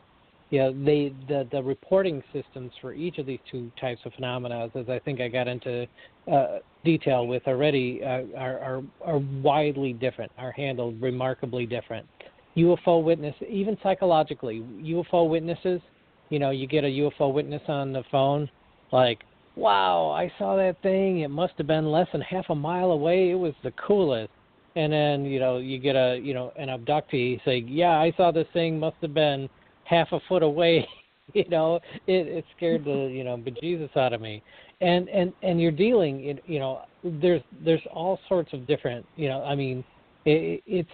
you 0.50 0.60
know 0.60 0.72
they 0.86 1.14
the 1.28 1.48
the 1.52 1.62
reporting 1.62 2.24
systems 2.32 2.72
for 2.82 2.94
each 2.94 3.18
of 3.18 3.26
these 3.26 3.40
two 3.50 3.72
types 3.80 4.02
of 4.06 4.14
phenomena, 4.14 4.70
as 4.76 4.90
I 4.90 5.00
think 5.00 5.22
I 5.22 5.28
got 5.28 5.48
into 5.48 5.88
uh, 6.32 6.60
detail 6.84 7.28
with 7.28 7.44
already, 7.48 8.02
uh, 8.04 8.24
are, 8.38 8.60
are 8.60 8.84
are 9.04 9.20
widely 9.42 9.94
different, 9.94 10.32
are 10.38 10.52
handled 10.52 11.02
remarkably 11.02 11.66
different. 11.66 12.08
UFO 12.56 13.04
witness, 13.04 13.36
even 13.50 13.78
psychologically, 13.82 14.60
UFO 14.82 15.28
witnesses, 15.28 15.82
you 16.30 16.40
know, 16.40 16.52
you 16.52 16.68
get 16.68 16.84
a 16.84 16.88
UFO 16.88 17.34
witness 17.34 17.62
on 17.68 17.94
the 17.94 18.04
phone, 18.12 18.48
like, 18.92 19.24
wow, 19.56 20.12
I 20.12 20.32
saw 20.38 20.56
that 20.58 20.82
thing. 20.82 21.22
It 21.22 21.30
must 21.30 21.54
have 21.58 21.68
been 21.68 21.92
less 21.92 22.08
than 22.12 22.22
half 22.22 22.46
a 22.50 22.56
mile 22.56 22.92
away. 22.92 23.32
It 23.32 23.36
was 23.36 23.54
the 23.64 23.72
coolest. 23.72 24.32
And 24.76 24.92
then, 24.92 25.26
you 25.26 25.40
know, 25.40 25.58
you 25.58 25.78
get 25.78 25.96
a, 25.96 26.20
you 26.22 26.34
know, 26.34 26.52
an 26.58 26.70
abductee 26.70 27.44
say, 27.46 27.64
yeah, 27.68 28.00
I 28.00 28.14
saw 28.18 28.32
this 28.32 28.48
thing. 28.54 28.80
Must 28.80 28.96
have 29.02 29.14
been 29.14 29.50
half 29.84 30.12
a 30.12 30.20
foot 30.28 30.44
away. 30.44 30.88
you 31.34 31.48
know, 31.50 31.80
it, 32.08 32.28
it 32.28 32.46
scared 32.58 32.86
the, 32.86 33.10
you 33.12 33.24
know, 33.24 33.38
bejesus 33.38 33.96
out 33.96 34.14
of 34.14 34.22
me. 34.22 34.42
And 34.82 35.08
and 35.10 35.32
and 35.44 35.62
you're 35.62 35.72
dealing, 35.72 36.40
you 36.46 36.60
know, 36.60 36.82
there's 37.04 37.42
there's 37.64 37.82
all 37.94 38.20
sorts 38.28 38.52
of 38.54 38.68
different, 38.68 39.06
you 39.16 39.30
know, 39.30 39.44
I 39.44 39.56
mean, 39.56 39.84
it, 40.26 40.62
it's 40.66 40.90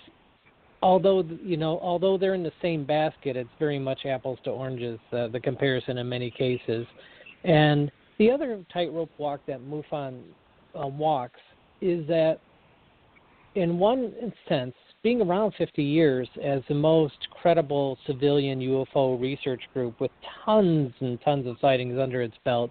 although 0.81 1.23
you 1.43 1.57
know 1.57 1.79
although 1.81 2.17
they're 2.17 2.35
in 2.35 2.43
the 2.43 2.51
same 2.61 2.85
basket 2.85 3.35
it's 3.35 3.49
very 3.59 3.79
much 3.79 4.05
apples 4.05 4.39
to 4.43 4.49
oranges 4.49 4.99
uh, 5.11 5.27
the 5.27 5.39
comparison 5.39 5.97
in 5.97 6.07
many 6.07 6.31
cases 6.31 6.85
and 7.43 7.91
the 8.17 8.29
other 8.31 8.63
tightrope 8.71 9.09
walk 9.17 9.39
that 9.47 9.61
MUFON 9.61 10.21
uh, 10.79 10.87
walks 10.87 11.39
is 11.81 12.05
that 12.07 12.39
in 13.55 13.79
one 13.79 14.13
sense 14.47 14.73
being 15.01 15.21
around 15.21 15.53
50 15.57 15.81
years 15.81 16.27
as 16.43 16.61
the 16.67 16.75
most 16.75 17.15
credible 17.41 17.97
civilian 18.05 18.59
UFO 18.59 19.19
research 19.19 19.61
group 19.73 19.99
with 19.99 20.11
tons 20.45 20.93
and 20.99 21.19
tons 21.21 21.47
of 21.47 21.55
sightings 21.61 21.97
under 21.99 22.21
its 22.21 22.35
belt 22.43 22.69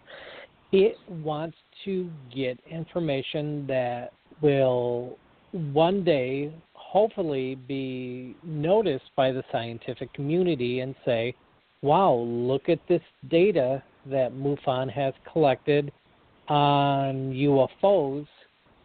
it 0.72 0.96
wants 1.08 1.56
to 1.84 2.10
get 2.34 2.58
information 2.70 3.66
that 3.66 4.12
will 4.42 5.16
one 5.52 6.04
day 6.04 6.52
hopefully 6.72 7.54
be 7.54 8.36
noticed 8.42 9.10
by 9.16 9.32
the 9.32 9.42
scientific 9.52 10.12
community 10.14 10.80
and 10.80 10.94
say, 11.04 11.34
wow, 11.82 12.14
look 12.14 12.68
at 12.68 12.78
this 12.88 13.02
data 13.30 13.82
that 14.06 14.32
MUFON 14.32 14.90
has 14.90 15.14
collected 15.30 15.92
on 16.48 17.32
UFOs 17.32 18.26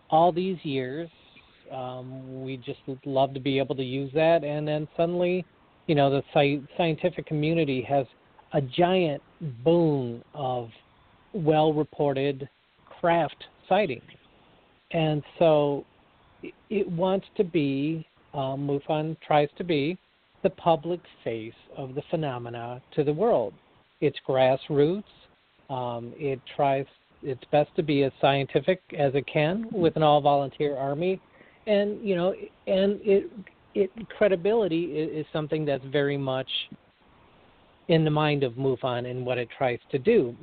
all 0.09 0.31
these 0.31 0.57
years. 0.63 1.09
Um, 1.73 2.43
we 2.43 2.57
just 2.57 2.79
love 3.05 3.33
to 3.33 3.39
be 3.39 3.57
able 3.57 3.75
to 3.75 3.83
use 3.83 4.11
that. 4.13 4.43
And 4.43 4.67
then 4.67 4.87
suddenly, 4.95 5.45
you 5.87 5.95
know, 5.95 6.09
the 6.09 6.23
sci- 6.33 6.61
scientific 6.77 7.25
community 7.25 7.81
has 7.89 8.05
a 8.53 8.61
giant 8.61 9.21
boon 9.63 10.23
of 10.33 10.69
well 11.33 11.73
reported 11.73 12.47
craft 12.99 13.43
sightings. 13.67 14.03
And 14.91 15.23
so 15.39 15.85
it 16.69 16.89
wants 16.89 17.25
to 17.37 17.43
be, 17.43 18.05
um, 18.33 18.67
MUFON 18.67 19.17
tries 19.25 19.49
to 19.57 19.63
be 19.63 19.97
the 20.43 20.49
public 20.51 20.99
face 21.23 21.53
of 21.77 21.95
the 21.95 22.03
phenomena 22.11 22.81
to 22.95 23.03
the 23.03 23.13
world. 23.13 23.53
It's 24.01 24.17
grassroots. 24.27 25.03
Um, 25.69 26.13
it 26.17 26.39
tries 26.55 26.85
its 27.23 27.41
best 27.51 27.73
to 27.77 27.83
be 27.83 28.03
as 28.03 28.11
scientific 28.19 28.81
as 28.97 29.15
it 29.15 29.25
can 29.25 29.65
with 29.71 29.95
an 29.95 30.03
all 30.03 30.21
volunteer 30.21 30.75
army. 30.75 31.21
And, 31.65 32.05
you 32.05 32.15
know, 32.15 32.33
and 32.67 32.99
it, 33.03 33.29
it 33.73 33.89
credibility 34.17 34.83
is, 34.97 35.21
is 35.21 35.25
something 35.31 35.65
that's 35.65 35.85
very 35.85 36.17
much 36.17 36.49
in 37.87 38.03
the 38.03 38.11
mind 38.11 38.43
of 38.43 38.53
MUFON 38.53 39.09
and 39.09 39.25
what 39.25 39.37
it 39.37 39.49
tries 39.57 39.79
to 39.91 39.97
do. 39.97 40.35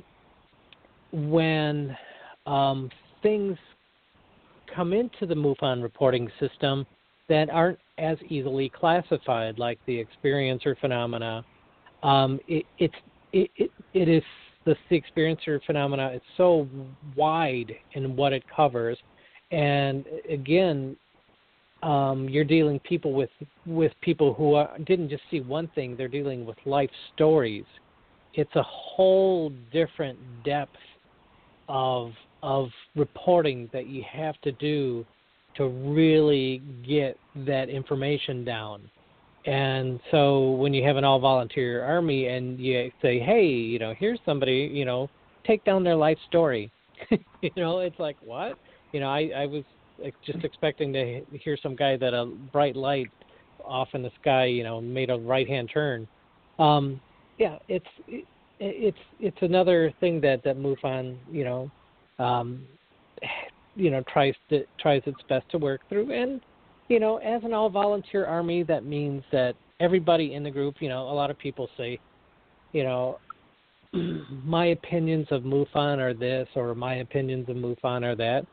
When 1.11 1.95
um, 2.45 2.89
things 3.21 3.57
come 4.73 4.93
into 4.93 5.25
the 5.25 5.35
MUFON 5.35 5.83
reporting 5.83 6.29
system 6.39 6.85
that 7.29 7.49
aren't 7.49 7.79
as 7.97 8.17
easily 8.29 8.69
classified, 8.69 9.59
like 9.59 9.79
the 9.85 10.03
experiencer 10.03 10.79
phenomena, 10.79 11.45
um, 12.03 12.39
it, 12.47 12.65
it's 12.79 12.95
it, 13.33 13.49
it, 13.55 13.71
it 13.93 14.09
is 14.09 14.23
the, 14.65 14.75
the 14.89 14.99
experiencer 14.99 15.59
phenomena. 15.65 16.11
It's 16.13 16.25
so 16.35 16.67
wide 17.15 17.73
in 17.93 18.15
what 18.15 18.33
it 18.33 18.43
covers, 18.53 18.97
and 19.51 20.05
again, 20.29 20.95
um, 21.83 22.29
you're 22.29 22.43
dealing 22.43 22.79
people 22.79 23.13
with 23.13 23.29
with 23.65 23.91
people 24.01 24.33
who 24.33 24.53
are, 24.55 24.77
didn't 24.85 25.09
just 25.09 25.23
see 25.31 25.41
one 25.41 25.67
thing; 25.73 25.95
they're 25.95 26.07
dealing 26.07 26.45
with 26.45 26.57
life 26.65 26.91
stories. 27.13 27.65
It's 28.33 28.55
a 28.55 28.63
whole 28.63 29.51
different 29.71 30.19
depth 30.43 30.75
of 31.67 32.11
of 32.43 32.69
reporting 32.95 33.69
that 33.73 33.87
you 33.87 34.03
have 34.11 34.39
to 34.41 34.51
do 34.53 35.05
to 35.55 35.67
really 35.67 36.61
get 36.87 37.17
that 37.35 37.69
information 37.69 38.43
down. 38.43 38.89
And 39.45 39.99
so 40.11 40.51
when 40.51 40.73
you 40.73 40.83
have 40.83 40.97
an 40.97 41.03
all 41.03 41.19
volunteer 41.19 41.83
army 41.83 42.27
and 42.27 42.59
you 42.59 42.91
say, 43.01 43.19
hey, 43.19 43.45
you 43.45 43.79
know, 43.79 43.93
here's 43.97 44.19
somebody, 44.25 44.69
you 44.71 44.85
know, 44.85 45.09
take 45.45 45.63
down 45.65 45.83
their 45.83 45.95
life 45.95 46.17
story. 46.27 46.71
you 47.41 47.51
know, 47.55 47.79
it's 47.79 47.99
like, 47.99 48.17
what? 48.23 48.57
You 48.91 48.99
know, 48.99 49.07
I, 49.07 49.31
I 49.35 49.45
was 49.47 49.63
just 50.25 50.43
expecting 50.43 50.93
to 50.93 51.21
hear 51.31 51.57
some 51.61 51.75
guy 51.75 51.97
that 51.97 52.13
a 52.13 52.25
bright 52.25 52.75
light 52.75 53.09
off 53.63 53.89
in 53.93 54.01
the 54.01 54.11
sky, 54.21 54.45
you 54.45 54.63
know, 54.63 54.81
made 54.81 55.09
a 55.09 55.17
right 55.17 55.47
hand 55.47 55.69
turn. 55.73 56.07
Um, 56.59 56.99
yeah, 57.37 57.57
it's 57.67 57.85
it, 58.07 58.25
it's 58.59 58.97
it's 59.19 59.37
another 59.41 59.93
thing 59.99 60.21
that 60.21 60.43
that 60.43 60.57
MUFON, 60.57 61.17
you 61.31 61.43
know, 61.43 61.71
um, 62.19 62.65
you 63.75 63.89
know, 63.89 64.03
tries 64.11 64.35
to 64.49 64.65
tries 64.79 65.01
its 65.05 65.19
best 65.29 65.49
to 65.51 65.57
work 65.57 65.81
through. 65.89 66.11
And 66.11 66.41
you 66.87 66.99
know, 66.99 67.17
as 67.17 67.43
an 67.43 67.53
all 67.53 67.69
volunteer 67.69 68.25
army, 68.25 68.63
that 68.63 68.85
means 68.85 69.23
that 69.31 69.55
everybody 69.79 70.35
in 70.35 70.43
the 70.43 70.51
group, 70.51 70.75
you 70.79 70.89
know, 70.89 71.09
a 71.09 71.13
lot 71.13 71.31
of 71.31 71.37
people 71.39 71.69
say, 71.77 71.99
you 72.73 72.83
know, 72.83 73.19
my 73.93 74.67
opinions 74.67 75.27
of 75.31 75.43
MUFON 75.43 75.97
are 75.97 76.13
this, 76.13 76.47
or 76.55 76.75
my 76.75 76.95
opinions 76.95 77.49
of 77.49 77.55
MUFON 77.55 78.03
are 78.03 78.15
that 78.15 78.45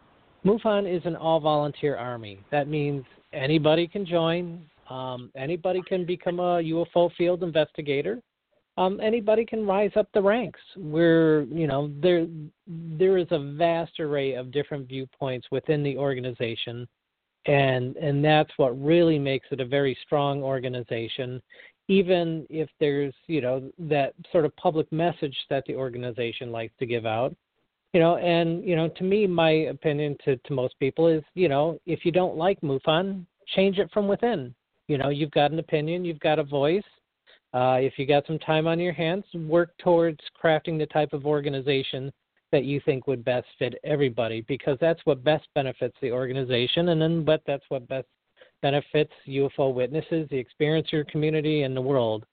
MUFON 0.45 0.87
is 0.87 1.05
an 1.05 1.17
all 1.17 1.41
volunteer 1.41 1.97
army. 1.97 2.41
That 2.51 2.69
means 2.69 3.05
anybody 3.33 3.89
can 3.89 4.07
join, 4.07 4.63
um, 4.89 5.31
anybody 5.35 5.83
can 5.87 6.05
become 6.05 6.39
a 6.39 6.63
UFO 6.63 7.11
field 7.17 7.43
investigator, 7.43 8.23
um, 8.79 9.01
anybody 9.01 9.45
can 9.45 9.67
rise 9.67 9.91
up 9.97 10.09
the 10.15 10.23
ranks. 10.23 10.61
We're, 10.77 11.43
you 11.51 11.67
know, 11.67 11.91
there 12.01 12.29
there 12.67 13.19
is 13.19 13.27
a 13.33 13.55
vast 13.57 13.99
array 13.99 14.35
of 14.35 14.53
different 14.53 14.87
viewpoints 14.87 15.49
within 15.51 15.83
the 15.83 15.97
organization, 15.97 16.87
and 17.47 17.97
and 17.97 18.25
that's 18.25 18.53
what 18.57 18.81
really 18.81 19.19
makes 19.19 19.49
it 19.51 19.61
a 19.61 19.67
very 19.67 19.99
strong 20.07 20.45
organization. 20.45 21.43
Even 21.89 22.47
if 22.49 22.69
there's, 22.79 23.15
you 23.27 23.41
know, 23.41 23.69
that 23.79 24.15
sort 24.31 24.45
of 24.45 24.55
public 24.55 24.91
message 24.93 25.37
that 25.51 25.65
the 25.67 25.75
organization 25.75 26.53
likes 26.53 26.75
to 26.79 26.87
give 26.87 27.05
out, 27.05 27.35
you 27.93 28.01
know 28.01 28.17
and 28.17 28.65
you 28.65 28.77
know 28.77 28.89
to 28.89 29.05
me 29.05 29.27
my 29.27 29.51
opinion 29.51 30.17
to 30.25 30.37
to 30.39 30.53
most 30.53 30.79
people 30.79 31.07
is 31.07 31.23
you 31.35 31.49
know 31.49 31.79
if 31.87 32.05
you 32.05 32.13
don't 32.13 32.37
like 32.37 32.61
MUFON 32.61 33.25
change 33.55 33.79
it 33.79 33.91
from 33.93 34.09
within. 34.09 34.55
You 34.89 34.99
know 34.99 35.09
you've 35.09 35.31
got 35.31 35.51
an 35.53 35.59
opinion 35.59 36.05
you've 36.05 36.21
got 36.21 36.39
a 36.39 36.45
voice. 36.45 36.83
Uh, 37.55 37.79
if 37.81 37.95
you 37.97 38.07
got 38.07 38.27
some 38.27 38.39
time 38.41 38.67
on 38.67 38.79
your 38.79 38.93
hands 38.93 39.25
work 39.35 39.71
towards 39.79 40.21
crafting 40.43 40.79
the 40.79 40.87
type 40.87 41.15
of 41.15 41.25
organization 41.25 42.13
that 42.53 42.65
you 42.65 42.81
think 42.85 43.07
would 43.07 43.25
best 43.25 43.47
fit 43.59 43.75
everybody 43.85 44.43
because 44.43 44.77
that's 44.81 45.01
what 45.05 45.25
best 45.25 45.47
benefits 45.55 45.97
the 46.03 46.13
organization 46.13 46.91
and 46.91 47.01
then 47.01 47.25
but 47.25 47.43
that's 47.47 47.65
what 47.71 47.89
best 47.89 48.07
benefits 48.61 49.13
UFO 49.27 49.73
witnesses 49.73 50.29
the 50.31 50.45
experiencer 50.45 51.09
community 51.09 51.63
and 51.63 51.77
the 51.77 51.81
world. 51.81 52.27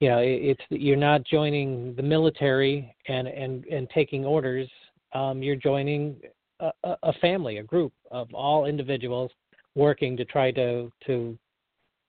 You 0.00 0.08
know 0.08 0.18
it's 0.18 0.62
you're 0.70 0.96
not 0.96 1.24
joining 1.24 1.94
the 1.94 2.02
military 2.02 2.94
and 3.08 3.28
and 3.28 3.64
and 3.66 3.88
taking 3.90 4.24
orders 4.24 4.68
um, 5.14 5.42
you're 5.42 5.56
joining 5.56 6.16
a, 6.60 6.70
a 7.02 7.12
family, 7.20 7.58
a 7.58 7.62
group 7.62 7.92
of 8.10 8.32
all 8.34 8.66
individuals 8.66 9.30
working 9.74 10.16
to 10.16 10.24
try 10.24 10.50
to 10.52 10.90
to 11.06 11.36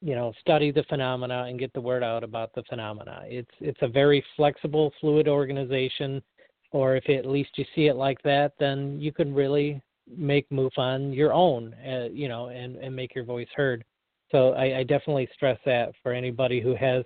you 0.01 0.15
know 0.15 0.33
study 0.39 0.71
the 0.71 0.83
phenomena 0.83 1.45
and 1.47 1.59
get 1.59 1.73
the 1.73 1.81
word 1.81 2.03
out 2.03 2.23
about 2.23 2.53
the 2.53 2.63
phenomena. 2.69 3.23
It's 3.25 3.51
it's 3.59 3.81
a 3.81 3.87
very 3.87 4.23
flexible, 4.35 4.91
fluid 4.99 5.27
organization. 5.27 6.21
Or 6.71 6.97
if 6.97 7.09
at 7.09 7.25
least 7.25 7.51
you 7.55 7.63
see 7.73 7.87
it 7.87 7.95
like 7.95 8.21
that, 8.23 8.51
then 8.59 8.99
you 8.99 9.13
can 9.13 9.33
really 9.33 9.81
make 10.17 10.49
MUFON 10.49 11.15
your 11.15 11.31
own, 11.31 11.73
uh, 11.87 12.09
you 12.11 12.27
know, 12.27 12.47
and 12.47 12.75
and 12.75 12.95
make 12.95 13.15
your 13.15 13.23
voice 13.23 13.47
heard. 13.55 13.85
So 14.31 14.53
I, 14.53 14.79
I 14.79 14.83
definitely 14.83 15.29
stress 15.33 15.59
that 15.65 15.93
for 16.03 16.11
anybody 16.11 16.59
who 16.59 16.75
has 16.75 17.05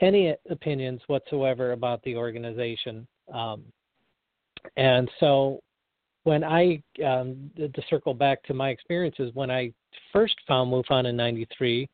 any 0.00 0.34
opinions 0.50 1.00
whatsoever 1.06 1.72
about 1.72 2.02
the 2.02 2.16
organization. 2.16 3.06
Um, 3.32 3.64
and 4.76 5.10
so 5.20 5.60
when 6.24 6.44
I, 6.44 6.82
um, 7.04 7.50
to 7.56 7.82
circle 7.90 8.14
back 8.14 8.42
to 8.44 8.54
my 8.54 8.70
experiences, 8.70 9.30
when 9.34 9.50
I 9.50 9.72
first 10.12 10.36
found 10.46 10.72
MUFON 10.72 11.06
in 11.06 11.16
93, 11.16 11.88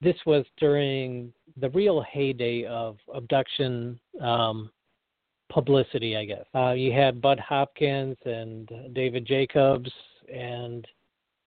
this 0.00 0.16
was 0.24 0.44
during 0.58 1.32
the 1.56 1.70
real 1.70 2.02
heyday 2.02 2.64
of 2.64 2.96
abduction 3.12 3.98
um, 4.20 4.70
publicity, 5.48 6.16
I 6.16 6.24
guess. 6.26 6.44
Uh, 6.54 6.72
you 6.72 6.92
had 6.92 7.20
Bud 7.20 7.40
Hopkins 7.40 8.16
and 8.24 8.70
David 8.92 9.26
Jacobs 9.26 9.90
and 10.32 10.86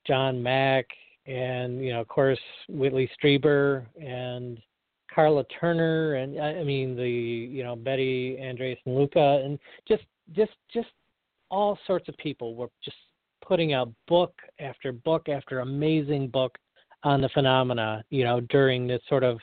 John 0.06 0.42
Mack 0.42 0.86
and, 1.26 1.84
you 1.84 1.94
know, 1.94 2.02
of 2.02 2.08
course, 2.08 2.40
Whitley 2.68 3.10
Strieber 3.22 3.86
and 4.02 4.60
Karla 5.14 5.44
Turner 5.60 6.16
and 6.16 6.40
I 6.40 6.64
mean 6.64 6.96
the 6.96 7.10
you 7.10 7.64
know 7.64 7.76
Betty 7.76 8.38
Andreasson 8.40 8.96
Luca 8.96 9.42
and 9.44 9.58
just 9.88 10.04
just 10.36 10.52
just 10.74 10.90
all 11.50 11.78
sorts 11.88 12.08
of 12.08 12.18
people 12.18 12.56
were 12.56 12.70
just 12.84 12.98
putting 13.46 13.74
out 13.74 13.92
book 14.08 14.34
after 14.60 14.92
book 14.92 15.30
after 15.30 15.60
amazing 15.60 16.28
book 16.28 16.58
on 17.04 17.22
the 17.22 17.30
phenomena, 17.30 18.04
you 18.10 18.24
know, 18.24 18.42
during 18.42 18.86
this 18.86 19.02
sort 19.08 19.24
of 19.24 19.40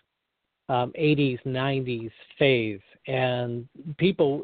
um, 0.69 0.93
80s, 0.99 1.39
90s 1.47 2.11
phase. 2.39 2.81
And 3.07 3.69
people, 3.99 4.43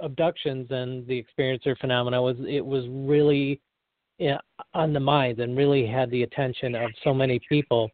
abductions 0.00 0.66
and 0.70 1.06
the 1.06 1.22
experiencer 1.22 1.78
phenomena 1.78 2.20
was, 2.20 2.36
it 2.48 2.64
was 2.64 2.86
really 2.88 3.60
you 4.18 4.30
know, 4.30 4.40
on 4.74 4.92
the 4.92 5.00
mind 5.00 5.38
and 5.40 5.56
really 5.56 5.86
had 5.86 6.10
the 6.10 6.22
attention 6.22 6.74
of 6.74 6.90
so 7.02 7.12
many 7.14 7.40
people. 7.48 7.90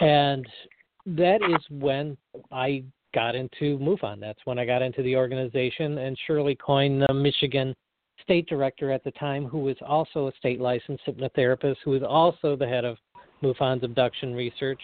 And 0.00 0.46
that 1.06 1.40
is 1.42 1.64
when 1.70 2.16
I 2.50 2.82
got 3.14 3.34
into 3.34 3.78
MUFON. 3.78 4.20
That's 4.20 4.40
when 4.44 4.58
I 4.58 4.66
got 4.66 4.82
into 4.82 5.02
the 5.02 5.16
organization. 5.16 5.98
And 5.98 6.18
Shirley 6.26 6.56
Coyne, 6.56 7.04
the 7.06 7.14
Michigan 7.14 7.74
state 8.22 8.46
director 8.46 8.90
at 8.90 9.04
the 9.04 9.10
time, 9.12 9.46
who 9.46 9.58
was 9.58 9.76
also 9.86 10.28
a 10.28 10.32
state 10.38 10.60
licensed 10.60 11.04
hypnotherapist, 11.06 11.76
who 11.84 11.92
was 11.92 12.02
also 12.02 12.56
the 12.56 12.66
head 12.66 12.84
of 12.84 12.96
MUFON's 13.42 13.84
abduction 13.84 14.34
research, 14.34 14.80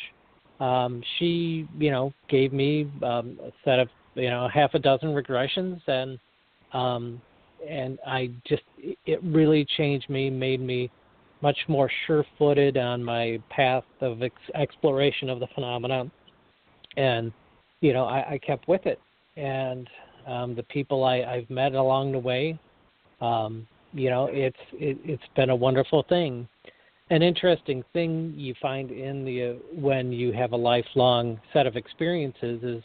um, 0.60 1.02
she, 1.18 1.66
you 1.78 1.90
know, 1.90 2.12
gave 2.28 2.52
me 2.52 2.90
um, 3.02 3.38
a 3.42 3.50
set 3.64 3.78
of, 3.78 3.88
you 4.14 4.28
know, 4.28 4.48
half 4.52 4.74
a 4.74 4.78
dozen 4.78 5.08
regressions, 5.10 5.80
and 5.86 6.18
um, 6.72 7.20
and 7.68 7.98
I 8.06 8.30
just, 8.46 8.62
it 9.06 9.22
really 9.22 9.66
changed 9.76 10.08
me, 10.08 10.30
made 10.30 10.60
me 10.60 10.90
much 11.42 11.58
more 11.68 11.90
sure-footed 12.06 12.76
on 12.76 13.02
my 13.02 13.38
path 13.50 13.84
of 14.00 14.22
ex- 14.22 14.34
exploration 14.54 15.28
of 15.30 15.40
the 15.40 15.46
phenomenon, 15.54 16.10
and 16.96 17.32
you 17.80 17.92
know, 17.92 18.04
I, 18.04 18.32
I 18.32 18.38
kept 18.38 18.68
with 18.68 18.86
it, 18.86 19.00
and 19.36 19.88
um, 20.26 20.54
the 20.54 20.62
people 20.64 21.04
I, 21.04 21.22
I've 21.22 21.50
met 21.50 21.74
along 21.74 22.12
the 22.12 22.18
way, 22.18 22.58
um, 23.20 23.66
you 23.92 24.10
know, 24.10 24.28
it's 24.30 24.56
it, 24.72 24.98
it's 25.04 25.22
been 25.36 25.50
a 25.50 25.56
wonderful 25.56 26.04
thing. 26.08 26.48
An 27.10 27.22
interesting 27.22 27.82
thing 27.92 28.32
you 28.36 28.54
find 28.62 28.90
in 28.90 29.24
the 29.24 29.42
uh, 29.42 29.52
when 29.74 30.12
you 30.12 30.32
have 30.32 30.52
a 30.52 30.56
lifelong 30.56 31.40
set 31.52 31.66
of 31.66 31.76
experiences 31.76 32.62
is 32.62 32.82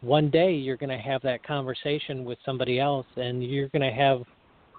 one 0.00 0.30
day 0.30 0.54
you're 0.54 0.76
going 0.76 0.96
to 0.96 1.02
have 1.02 1.20
that 1.22 1.42
conversation 1.44 2.24
with 2.24 2.38
somebody 2.46 2.78
else 2.78 3.06
and 3.16 3.42
you're 3.44 3.68
going 3.68 3.82
to 3.82 3.96
have 3.96 4.22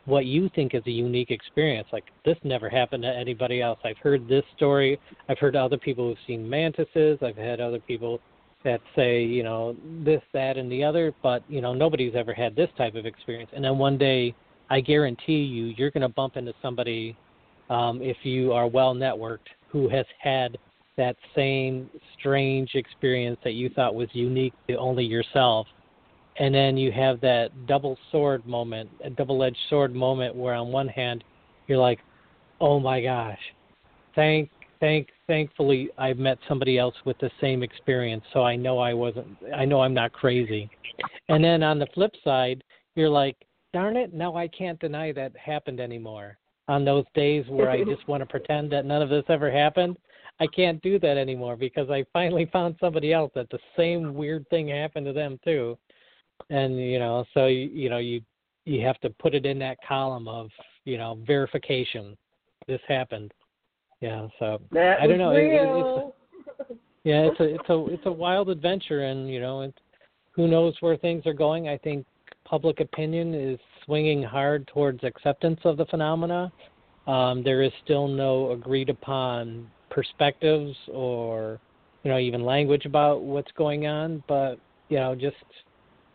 what 0.05 0.25
you 0.25 0.49
think 0.55 0.73
is 0.73 0.81
a 0.87 0.91
unique 0.91 1.29
experience. 1.29 1.87
Like 1.91 2.05
this 2.25 2.37
never 2.43 2.69
happened 2.69 3.03
to 3.03 3.09
anybody 3.09 3.61
else. 3.61 3.79
I've 3.83 3.97
heard 3.97 4.27
this 4.27 4.43
story. 4.55 4.99
I've 5.27 5.37
heard 5.37 5.55
other 5.55 5.77
people 5.77 6.07
who've 6.07 6.17
seen 6.25 6.49
mantises. 6.49 7.19
I've 7.21 7.37
had 7.37 7.59
other 7.59 7.79
people 7.79 8.19
that 8.63 8.81
say 8.95 9.23
you 9.23 9.43
know 9.43 9.75
this 10.03 10.21
that 10.33 10.57
and 10.57 10.71
the 10.71 10.83
other 10.83 11.13
but 11.23 11.43
you 11.47 11.61
know 11.61 11.73
nobody's 11.73 12.13
ever 12.15 12.33
had 12.33 12.55
this 12.55 12.69
type 12.77 12.95
of 12.95 13.05
experience 13.05 13.49
and 13.53 13.63
then 13.63 13.77
one 13.77 13.97
day 13.97 14.35
i 14.69 14.81
guarantee 14.81 15.41
you 15.41 15.67
you're 15.77 15.91
going 15.91 16.01
to 16.01 16.09
bump 16.09 16.35
into 16.35 16.53
somebody 16.61 17.15
um, 17.69 18.01
if 18.01 18.17
you 18.23 18.51
are 18.51 18.67
well 18.67 18.93
networked 18.93 19.47
who 19.71 19.87
has 19.87 20.05
had 20.21 20.57
that 20.99 21.15
same 21.33 21.89
strange 22.19 22.71
experience 22.75 23.37
that 23.45 23.53
you 23.53 23.69
thought 23.69 23.95
was 23.95 24.09
unique 24.11 24.53
to 24.67 24.75
only 24.75 25.05
yourself. 25.05 25.65
And 26.37 26.53
then 26.53 26.75
you 26.75 26.91
have 26.91 27.21
that 27.21 27.51
double 27.67 27.97
sword 28.11 28.45
moment, 28.45 28.89
a 29.03 29.09
double 29.09 29.41
edged 29.43 29.57
sword 29.69 29.95
moment 29.95 30.35
where 30.35 30.53
on 30.53 30.73
one 30.73 30.89
hand 30.89 31.23
you're 31.67 31.77
like, 31.77 31.99
Oh 32.59 32.81
my 32.81 33.01
gosh, 33.01 33.39
thank 34.13 34.49
thank 34.79 35.09
thankfully 35.27 35.89
I've 35.97 36.17
met 36.17 36.37
somebody 36.47 36.77
else 36.77 36.95
with 37.05 37.17
the 37.19 37.31
same 37.41 37.63
experience 37.63 38.23
so 38.33 38.43
I 38.43 38.55
know 38.55 38.79
I 38.79 38.93
wasn't 38.93 39.27
I 39.55 39.65
know 39.65 39.81
I'm 39.81 39.93
not 39.93 40.11
crazy. 40.13 40.69
And 41.29 41.43
then 41.43 41.63
on 41.63 41.79
the 41.79 41.87
flip 41.93 42.13
side, 42.23 42.63
you're 42.95 43.09
like, 43.09 43.37
darn 43.73 43.95
it, 43.97 44.13
now 44.13 44.35
I 44.35 44.47
can't 44.47 44.79
deny 44.79 45.11
that 45.13 45.35
happened 45.37 45.79
anymore. 45.79 46.37
On 46.67 46.85
those 46.85 47.05
days 47.15 47.45
where 47.47 47.69
I 47.69 47.83
just 47.85 48.07
want 48.07 48.21
to 48.21 48.27
pretend 48.27 48.71
that 48.71 48.85
none 48.85 49.01
of 49.01 49.09
this 49.09 49.23
ever 49.29 49.51
happened, 49.51 49.97
I 50.39 50.47
can't 50.47 50.81
do 50.81 50.99
that 50.99 51.17
anymore 51.17 51.55
because 51.55 51.89
I 51.89 52.05
finally 52.13 52.45
found 52.53 52.75
somebody 52.79 53.13
else 53.13 53.31
that 53.35 53.49
the 53.49 53.59
same 53.77 54.13
weird 54.13 54.47
thing 54.49 54.67
happened 54.67 55.05
to 55.05 55.13
them 55.13 55.39
too. 55.43 55.77
And 56.49 56.77
you 56.77 56.99
know, 56.99 57.25
so 57.33 57.47
you, 57.47 57.69
you 57.71 57.89
know, 57.89 57.97
you 57.97 58.21
you 58.65 58.85
have 58.85 58.99
to 59.01 59.09
put 59.09 59.33
it 59.33 59.45
in 59.45 59.59
that 59.59 59.77
column 59.87 60.27
of, 60.27 60.49
you 60.85 60.97
know, 60.97 61.19
verification. 61.25 62.15
This 62.67 62.81
happened. 62.87 63.33
Yeah, 64.01 64.27
so 64.39 64.61
that 64.71 65.01
I 65.01 65.07
don't 65.07 65.17
know. 65.17 65.31
Real. 65.31 66.13
It, 66.57 66.65
it's, 66.69 66.79
yeah, 67.03 67.21
it's 67.23 67.39
a 67.39 67.55
it's 67.55 67.69
a 67.69 67.85
it's 67.93 68.05
a 68.05 68.11
wild 68.11 68.49
adventure 68.49 69.03
and, 69.05 69.29
you 69.29 69.39
know, 69.39 69.61
it, 69.61 69.73
who 70.31 70.47
knows 70.47 70.75
where 70.79 70.97
things 70.97 71.25
are 71.25 71.33
going. 71.33 71.67
I 71.67 71.77
think 71.77 72.05
public 72.45 72.79
opinion 72.79 73.33
is 73.33 73.59
swinging 73.85 74.23
hard 74.23 74.67
towards 74.67 75.03
acceptance 75.03 75.59
of 75.65 75.77
the 75.77 75.85
phenomena. 75.85 76.51
Um, 77.07 77.43
there 77.43 77.61
is 77.61 77.71
still 77.83 78.07
no 78.07 78.51
agreed 78.51 78.89
upon 78.89 79.69
perspectives 79.89 80.75
or 80.91 81.59
you 82.03 82.11
know 82.11 82.17
even 82.17 82.43
language 82.43 82.85
about 82.85 83.21
what's 83.21 83.51
going 83.53 83.87
on 83.87 84.23
but 84.27 84.59
you 84.89 84.97
know 84.97 85.15
just 85.15 85.35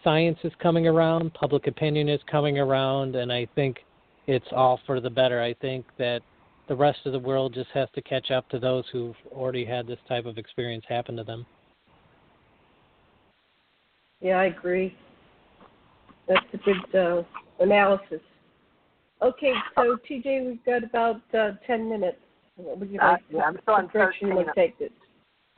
science 0.02 0.38
is 0.44 0.52
coming 0.62 0.86
around 0.86 1.32
public 1.34 1.66
opinion 1.66 2.08
is 2.08 2.20
coming 2.30 2.58
around 2.58 3.16
and 3.16 3.32
i 3.32 3.46
think 3.54 3.78
it's 4.26 4.46
all 4.52 4.80
for 4.86 5.00
the 5.00 5.10
better 5.10 5.42
i 5.42 5.52
think 5.54 5.84
that 5.98 6.22
the 6.68 6.74
rest 6.74 6.98
of 7.04 7.12
the 7.12 7.18
world 7.18 7.54
just 7.54 7.70
has 7.74 7.88
to 7.94 8.02
catch 8.02 8.30
up 8.30 8.48
to 8.48 8.58
those 8.58 8.84
who've 8.92 9.16
already 9.32 9.64
had 9.64 9.86
this 9.86 9.98
type 10.08 10.26
of 10.26 10.38
experience 10.38 10.84
happen 10.88 11.16
to 11.16 11.24
them 11.24 11.46
yeah 14.20 14.36
i 14.36 14.44
agree 14.46 14.94
that's 16.28 16.46
a 16.52 16.56
good 16.58 16.94
uh, 16.94 17.22
analysis 17.60 18.20
okay 19.22 19.52
so 19.76 19.96
tj 20.08 20.46
we've 20.46 20.64
got 20.64 20.82
about 20.82 21.20
uh, 21.34 21.52
10 21.66 21.88
minutes 21.88 22.18
what 22.56 22.78
would 22.78 22.90
you 22.90 22.98
like? 22.98 23.22
Uh, 23.34 23.38
I'm 23.38 23.58
showing 23.66 23.88
thirteen. 23.88 24.28
You 24.28 24.46
take 24.54 24.78
this. 24.78 24.90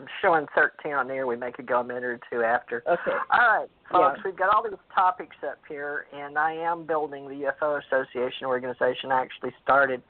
I'm 0.00 0.06
showing 0.20 0.46
13 0.54 0.92
on 0.92 1.08
there. 1.08 1.26
We 1.26 1.36
make 1.36 1.58
it 1.58 1.66
go 1.66 1.80
a 1.80 1.84
minute 1.84 2.04
or 2.04 2.20
two 2.30 2.42
after. 2.42 2.82
Okay. 2.86 3.16
All 3.30 3.38
right, 3.38 3.68
folks. 3.90 4.18
Yeah. 4.18 4.22
We've 4.30 4.38
got 4.38 4.54
all 4.54 4.62
these 4.62 4.78
topics 4.94 5.36
up 5.46 5.58
here, 5.68 6.06
and 6.14 6.38
I 6.38 6.52
am 6.52 6.86
building 6.86 7.26
the 7.28 7.50
UFO 7.50 7.80
Association 7.82 8.46
organization. 8.46 9.10
I 9.10 9.22
actually 9.22 9.54
started 9.62 10.02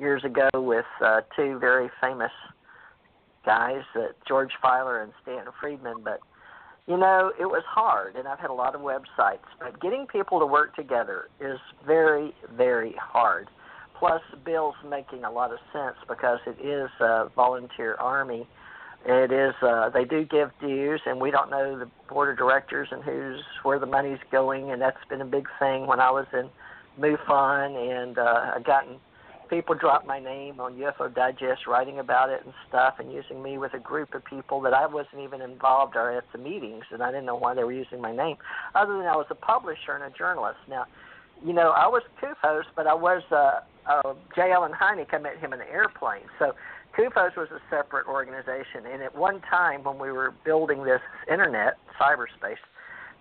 years 0.00 0.24
ago 0.24 0.48
with 0.54 0.86
uh, 1.04 1.20
two 1.36 1.58
very 1.58 1.90
famous 2.00 2.32
guys, 3.44 3.82
uh, 3.94 4.06
George 4.26 4.50
Filer 4.60 5.02
and 5.02 5.12
Stanton 5.22 5.52
Friedman. 5.60 5.98
But 6.02 6.20
you 6.86 6.96
know, 6.96 7.32
it 7.38 7.44
was 7.44 7.62
hard, 7.68 8.16
and 8.16 8.26
I've 8.26 8.40
had 8.40 8.50
a 8.50 8.54
lot 8.54 8.74
of 8.74 8.80
websites. 8.80 9.46
But 9.60 9.80
getting 9.80 10.06
people 10.06 10.40
to 10.40 10.46
work 10.46 10.74
together 10.74 11.28
is 11.40 11.58
very, 11.86 12.34
very 12.56 12.94
hard. 12.98 13.48
Plus, 13.98 14.22
Bill's 14.44 14.74
making 14.88 15.24
a 15.24 15.30
lot 15.30 15.52
of 15.52 15.58
sense 15.72 15.96
because 16.08 16.38
it 16.46 16.58
is 16.64 16.88
a 17.00 17.30
volunteer 17.36 17.96
army. 17.96 18.48
It 19.04 19.30
is 19.30 19.54
uh, 19.62 19.90
they 19.90 20.04
do 20.04 20.24
give 20.24 20.50
dues, 20.60 21.00
and 21.06 21.20
we 21.20 21.30
don't 21.30 21.50
know 21.50 21.78
the 21.78 21.88
board 22.08 22.30
of 22.30 22.38
directors 22.38 22.88
and 22.90 23.02
who's 23.02 23.40
where 23.62 23.78
the 23.78 23.86
money's 23.86 24.18
going, 24.32 24.72
and 24.72 24.80
that's 24.80 25.02
been 25.08 25.20
a 25.20 25.26
big 25.26 25.46
thing 25.58 25.86
when 25.86 26.00
I 26.00 26.10
was 26.10 26.26
in 26.32 26.50
MUFON, 26.98 28.02
and 28.02 28.18
uh, 28.18 28.52
I 28.56 28.60
gotten 28.64 28.96
people 29.50 29.74
drop 29.74 30.06
my 30.06 30.20
name 30.20 30.60
on 30.60 30.74
UFO 30.76 31.12
Digest, 31.12 31.66
writing 31.66 31.98
about 31.98 32.30
it 32.30 32.40
and 32.44 32.54
stuff, 32.68 32.94
and 32.98 33.12
using 33.12 33.42
me 33.42 33.58
with 33.58 33.74
a 33.74 33.78
group 33.78 34.14
of 34.14 34.24
people 34.24 34.60
that 34.62 34.72
I 34.72 34.86
wasn't 34.86 35.22
even 35.22 35.42
involved 35.42 35.96
or 35.96 36.16
at 36.16 36.24
the 36.32 36.38
meetings, 36.38 36.84
and 36.90 37.02
I 37.02 37.10
didn't 37.10 37.26
know 37.26 37.36
why 37.36 37.54
they 37.54 37.64
were 37.64 37.72
using 37.72 38.00
my 38.00 38.14
name, 38.14 38.36
other 38.74 38.96
than 38.96 39.06
I 39.06 39.16
was 39.16 39.26
a 39.30 39.34
publisher 39.34 39.92
and 39.92 40.04
a 40.04 40.16
journalist. 40.16 40.58
Now, 40.68 40.86
you 41.44 41.52
know, 41.52 41.70
I 41.70 41.88
was 41.88 42.02
CUFOS, 42.22 42.64
but 42.76 42.86
I 42.86 42.94
was 42.94 43.22
uh, 43.32 43.60
uh, 43.86 44.14
J. 44.34 44.52
Allen 44.52 44.72
Hynek, 44.72 45.12
I 45.12 45.18
met 45.18 45.38
him 45.38 45.52
in 45.52 45.60
an 45.60 45.66
airplane. 45.70 46.22
So 46.38 46.52
CUFOS 46.96 47.36
was 47.36 47.48
a 47.50 47.60
separate 47.68 48.06
organization, 48.06 48.86
and 48.90 49.02
at 49.02 49.16
one 49.16 49.40
time 49.50 49.82
when 49.84 49.98
we 49.98 50.12
were 50.12 50.32
building 50.44 50.84
this 50.84 51.00
internet, 51.30 51.76
cyberspace, 52.00 52.62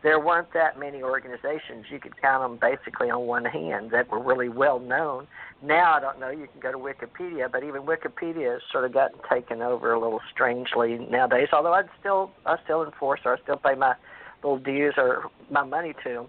there 0.02 0.20
weren't 0.20 0.54
that 0.54 0.80
many 0.80 1.02
organizations. 1.04 1.86
You 1.92 2.00
could 2.00 2.20
count 2.22 2.44
them 2.44 2.58
basically 2.60 3.10
on 3.10 3.28
one 3.28 3.46
hand 3.46 3.92
that 3.92 4.10
were 4.10 4.22
really 4.22 4.50
well 4.50 4.80
known. 4.80 5.28
Now 5.62 5.94
I 5.96 6.00
don't 6.00 6.20
know. 6.20 6.30
You 6.30 6.48
can 6.52 6.62
go 6.62 6.72
to 6.72 6.78
Wikipedia, 6.78 7.52
but 7.52 7.64
even 7.64 7.82
Wikipedia 7.82 8.54
has 8.54 8.62
sort 8.72 8.86
of 8.86 8.94
gotten 8.94 9.20
taken 9.30 9.62
over 9.62 9.94
a 9.94 10.00
little 10.00 10.22
strangely 10.32 10.98
nowadays. 11.10 11.50
Although 11.52 11.74
I'd 11.74 11.90
still, 12.00 12.32
I 12.46 12.56
still 12.64 12.84
enforce, 12.84 13.22
or 13.26 13.36
I 13.36 13.42
still 13.42 13.58
pay 13.58 13.76
my 13.76 13.96
little 14.42 14.60
dues 14.60 14.94
or 14.98 15.30
my 15.52 15.64
money 15.64 15.94
to 16.04 16.10
them 16.10 16.28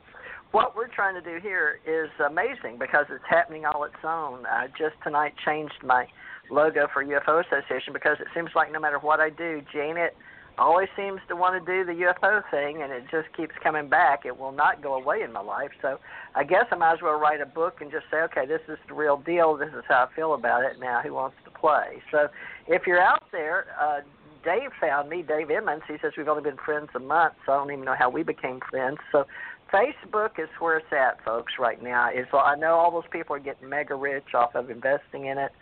what 0.52 0.74
we're 0.74 0.88
trying 0.88 1.14
to 1.14 1.20
do 1.20 1.38
here 1.40 1.78
is 1.86 2.10
amazing 2.24 2.78
because 2.78 3.06
it's 3.10 3.24
happening 3.28 3.64
all 3.64 3.84
its 3.84 4.02
own. 4.02 4.46
I 4.46 4.66
just 4.76 4.96
tonight 5.04 5.34
changed 5.44 5.82
my 5.84 6.06
logo 6.50 6.88
for 6.92 7.04
UFO 7.04 7.44
Association 7.44 7.92
because 7.92 8.16
it 8.20 8.26
seems 8.34 8.50
like 8.54 8.72
no 8.72 8.80
matter 8.80 8.98
what 8.98 9.20
I 9.20 9.30
do, 9.30 9.62
Janet 9.72 10.16
always 10.60 10.88
seems 10.94 11.20
to 11.28 11.34
want 11.34 11.64
to 11.64 11.72
do 11.72 11.84
the 11.84 11.98
UFO 12.04 12.42
thing, 12.50 12.82
and 12.82 12.92
it 12.92 13.04
just 13.10 13.34
keeps 13.36 13.54
coming 13.62 13.88
back. 13.88 14.26
It 14.26 14.38
will 14.38 14.52
not 14.52 14.82
go 14.82 14.94
away 14.94 15.22
in 15.22 15.32
my 15.32 15.40
life. 15.40 15.70
So 15.80 15.98
I 16.34 16.44
guess 16.44 16.66
I 16.70 16.76
might 16.76 16.94
as 16.94 17.02
well 17.02 17.18
write 17.18 17.40
a 17.40 17.46
book 17.46 17.80
and 17.80 17.90
just 17.90 18.04
say, 18.10 18.18
okay, 18.22 18.46
this 18.46 18.60
is 18.68 18.78
the 18.86 18.94
real 18.94 19.16
deal. 19.16 19.56
This 19.56 19.70
is 19.70 19.84
how 19.88 20.08
I 20.10 20.14
feel 20.14 20.34
about 20.34 20.64
it. 20.64 20.78
Now, 20.78 21.00
who 21.02 21.14
wants 21.14 21.36
to 21.44 21.50
play? 21.50 22.02
So 22.12 22.28
if 22.68 22.86
you're 22.86 23.02
out 23.02 23.24
there, 23.32 23.66
uh, 23.80 24.00
Dave 24.44 24.70
found 24.80 25.08
me, 25.08 25.22
Dave 25.22 25.50
Emmons. 25.50 25.82
He 25.88 25.96
says 26.00 26.12
we've 26.16 26.28
only 26.28 26.42
been 26.42 26.58
friends 26.64 26.90
a 26.94 27.00
month, 27.00 27.34
so 27.46 27.52
I 27.52 27.56
don't 27.56 27.72
even 27.72 27.84
know 27.84 27.96
how 27.98 28.10
we 28.10 28.22
became 28.22 28.60
friends. 28.70 28.98
So 29.12 29.26
Facebook 29.72 30.38
is 30.38 30.48
where 30.58 30.78
it's 30.78 30.92
at, 30.92 31.24
folks, 31.24 31.54
right 31.58 31.82
now. 31.82 32.10
Is 32.10 32.26
I 32.32 32.56
know 32.56 32.74
all 32.74 32.90
those 32.90 33.10
people 33.10 33.34
are 33.36 33.40
getting 33.40 33.68
mega 33.68 33.94
rich 33.94 34.34
off 34.34 34.54
of 34.54 34.70
investing 34.70 35.26
in 35.26 35.38
it, 35.38 35.52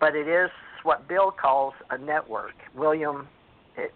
but 0.00 0.14
it 0.14 0.28
is 0.28 0.50
what 0.82 1.08
Bill 1.08 1.30
calls 1.30 1.74
a 1.90 1.98
network. 1.98 2.54
William 2.74 3.26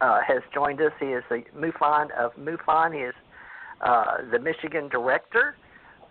uh, 0.01 0.21
has 0.27 0.43
joined 0.53 0.81
us. 0.81 0.93
He 1.01 1.07
is 1.07 1.25
the 1.29 1.43
MUFON 1.57 2.11
of 2.19 2.33
MUFON. 2.37 2.95
He 2.95 3.01
is 3.01 3.15
uh, 3.81 4.19
the 4.31 4.39
Michigan 4.39 4.89
director 4.89 5.57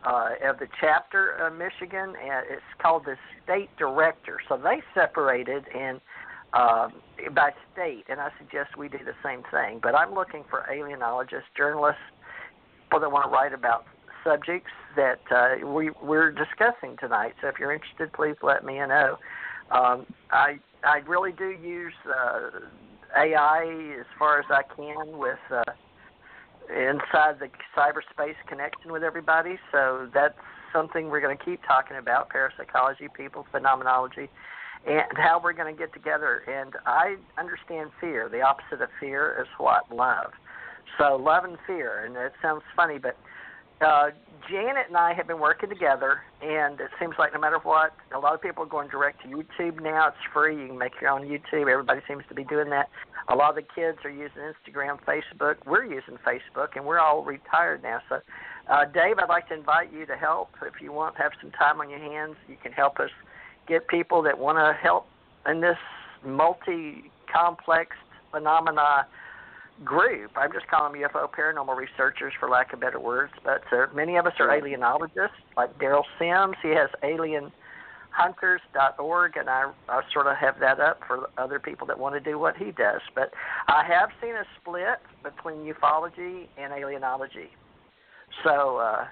uh, 0.06 0.30
of 0.46 0.60
the 0.60 0.68
chapter 0.80 1.32
of 1.32 1.58
Michigan, 1.58 2.14
and 2.22 2.46
it's 2.50 2.62
called 2.82 3.06
the 3.06 3.16
state 3.44 3.70
director. 3.78 4.40
So 4.48 4.58
they 4.58 4.82
separated 4.94 5.66
and 5.76 6.00
uh, 6.54 6.88
by 7.36 7.52
state, 7.74 8.06
and 8.08 8.20
I 8.22 8.30
suggest 8.38 8.78
we 8.78 8.88
do 8.88 9.00
the 9.00 9.16
same 9.24 9.44
thing. 9.52 9.80
But 9.82 9.96
I'm 9.96 10.14
looking 10.14 10.46
for 10.50 10.66
alienologists, 10.72 11.52
journalists, 11.58 12.02
people 12.86 13.02
that 13.02 13.12
want 13.12 13.26
to 13.26 13.30
write 13.30 13.54
about 13.54 13.86
subjects 14.24 14.72
that 14.96 15.20
uh, 15.30 15.68
we, 15.68 15.92
we're 16.02 16.32
discussing 16.32 16.96
tonight. 17.00 17.34
So 17.42 17.48
if 17.48 17.56
you're 17.60 17.74
interested, 17.74 18.14
please 18.14 18.36
let 18.42 18.64
me 18.64 18.76
know. 18.76 19.18
Um, 19.72 20.06
I 20.32 20.60
I 20.84 21.00
really 21.06 21.34
do 21.34 21.50
use 21.50 21.94
uh, 22.08 22.50
AI 23.16 23.96
as 24.00 24.06
far 24.18 24.40
as 24.40 24.46
I 24.50 24.64
can 24.76 25.18
with 25.18 25.40
uh, 25.52 25.64
inside 26.70 27.40
the 27.40 27.50
cyberspace 27.76 28.36
connection 28.48 28.92
with 28.92 29.04
everybody. 29.04 29.58
So 29.72 30.10
that's 30.14 30.38
something 30.74 31.10
we're 31.10 31.22
going 31.22 31.38
to 31.38 31.44
keep 31.44 31.62
talking 31.68 31.98
about: 31.98 32.30
parapsychology, 32.30 33.08
people 33.16 33.46
phenomenology, 33.52 34.30
and 34.86 35.04
how 35.16 35.40
we're 35.44 35.54
going 35.54 35.74
to 35.74 35.78
get 35.78 35.94
together. 35.94 36.44
And 36.48 36.74
I 36.86 37.16
understand 37.38 37.92
fear. 38.00 38.30
The 38.30 38.42
opposite 38.42 38.82
of 38.82 38.90
fear 39.00 39.38
is 39.42 39.48
what 39.58 39.84
love. 39.94 40.32
So 40.98 41.16
love 41.16 41.44
and 41.44 41.58
fear, 41.68 42.06
and 42.06 42.16
it 42.16 42.34
sounds 42.42 42.64
funny, 42.76 42.98
but 42.98 43.18
uh, 43.86 44.10
Janet 44.50 44.88
and 44.88 44.98
I 44.98 45.14
have 45.14 45.28
been 45.28 45.40
working 45.40 45.70
together, 45.70 46.22
and 46.42 46.80
it 46.80 46.90
seems 47.00 47.16
like 47.18 47.34
no 47.34 47.40
matter 47.40 47.60
what, 47.62 47.94
a 48.16 48.20
lot 48.20 48.34
of 48.34 48.42
people 48.42 48.64
are 48.64 48.68
going 48.68 48.90
direct 48.90 49.22
to 49.24 49.28
YouTube 49.28 49.82
now. 49.82 50.08
It's 50.10 50.18
free. 50.34 50.62
You 50.62 50.68
can 50.68 50.78
make 50.78 50.94
your 51.02 51.12
own 51.12 51.28
YouTube. 51.28 51.72
Everybody 51.72 52.02
seems 52.08 52.24
to 52.30 52.36
be 52.36 52.44
doing 52.44 52.70
that. 52.70 52.90
A 53.30 53.36
lot 53.36 53.50
of 53.50 53.56
the 53.56 53.68
kids 53.76 53.98
are 54.04 54.10
using 54.10 54.42
Instagram, 54.42 55.00
Facebook. 55.04 55.56
We're 55.66 55.86
using 55.86 56.18
Facebook, 56.26 56.76
and 56.76 56.86
we're 56.86 57.00
all 57.00 57.24
retired 57.24 57.84
now. 57.84 58.00
So, 58.10 58.20
uh, 58.70 58.86
Dave, 58.86 59.20
I'd 59.20 59.30
like 59.30 59.48
to 59.50 59.56
invite 59.56 59.92
you 59.92 60.06
to 60.06 60.16
help. 60.16 60.50
If 60.62 60.82
you 60.82 60.92
want, 60.92 61.18
have 61.18 61.32
some 61.42 61.52
time 61.52 61.82
on 61.82 61.90
your 61.90 62.00
hands. 62.00 62.36
You 62.48 62.58
can 62.62 62.72
help 62.72 63.00
us 63.00 63.10
get 63.68 63.88
people 63.88 64.22
that 64.24 64.38
want 64.38 64.58
to 64.58 64.74
help 64.82 65.08
in 65.48 65.62
this 65.62 65.78
multi-complex 66.26 67.96
phenomena 68.32 69.08
group. 69.84 70.32
I'm 70.36 70.52
just 70.52 70.68
calling 70.68 71.00
them 71.00 71.10
UFO 71.10 71.30
paranormal 71.30 71.76
researchers 71.76 72.34
for 72.40 72.50
lack 72.50 72.74
of 72.74 72.80
better 72.80 73.00
words, 73.00 73.34
but 73.44 73.62
uh, 73.72 73.86
many 73.94 74.18
of 74.18 74.26
us 74.26 74.34
are 74.40 74.48
alienologists, 74.48 75.30
like 75.56 75.78
Derrel 75.78 76.02
Sims. 76.18 76.56
He 76.62 76.70
has 76.70 76.90
alienhunters.org, 77.04 79.38
and 79.38 79.48
I, 79.50 79.72
I 79.90 80.02
sort 80.14 80.26
of 80.28 80.38
have 80.38 80.60
that 80.60 80.80
up 80.80 81.02
for 81.08 81.30
other 81.38 81.60
people 81.60 81.86
that 81.88 82.00
want 82.00 82.16
to 82.16 82.20
do 82.20 82.40
what 82.40 82.58
he 82.58 82.72
does. 82.72 83.02
But 83.14 83.32
I 83.68 83.84
have 83.88 84.10
seen 84.22 84.36
a 84.36 84.46
split 84.60 85.00
between 85.24 85.72
ufology 85.72 86.48
and 86.58 86.74
alienology. 86.74 87.50
So 88.44 88.78
uh, 88.78 89.06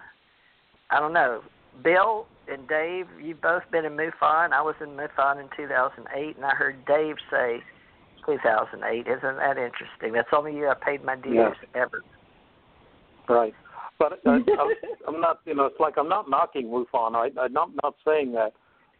I 0.90 1.00
don't 1.00 1.14
know. 1.14 1.44
Bill 1.84 2.26
and 2.48 2.68
Dave, 2.68 3.08
you've 3.22 3.42
both 3.42 3.64
been 3.72 3.86
in 3.86 3.94
MUFON. 3.94 4.52
I 4.52 4.62
was 4.62 4.76
in 4.82 4.90
MUFON 4.90 5.40
in 5.42 5.50
2008, 5.56 6.36
and 6.36 6.46
I 6.46 6.52
heard 6.52 6.86
Dave 6.86 7.16
say 7.30 7.64
2008. 8.26 9.08
Isn't 9.08 9.22
that 9.22 9.58
interesting? 9.58 10.14
That's 10.14 10.30
the 10.32 10.38
only 10.38 10.54
year 10.54 10.70
I 10.70 10.76
paid 10.76 11.04
my 11.04 11.16
dues 11.16 11.36
yeah. 11.36 11.82
ever. 11.82 12.04
Right. 13.28 13.54
But 13.98 14.20
uh, 14.26 14.32
I, 14.32 14.74
I'm 15.08 15.22
not, 15.22 15.40
you 15.46 15.56
know, 15.56 15.66
it's 15.66 15.80
like 15.80 15.96
I'm 15.98 16.10
not 16.10 16.30
knocking 16.30 16.68
MUFON. 16.68 17.16
I, 17.16 17.30
I'm 17.40 17.54
not, 17.54 17.70
not 17.84 17.96
saying 18.06 18.34
that. 18.34 18.54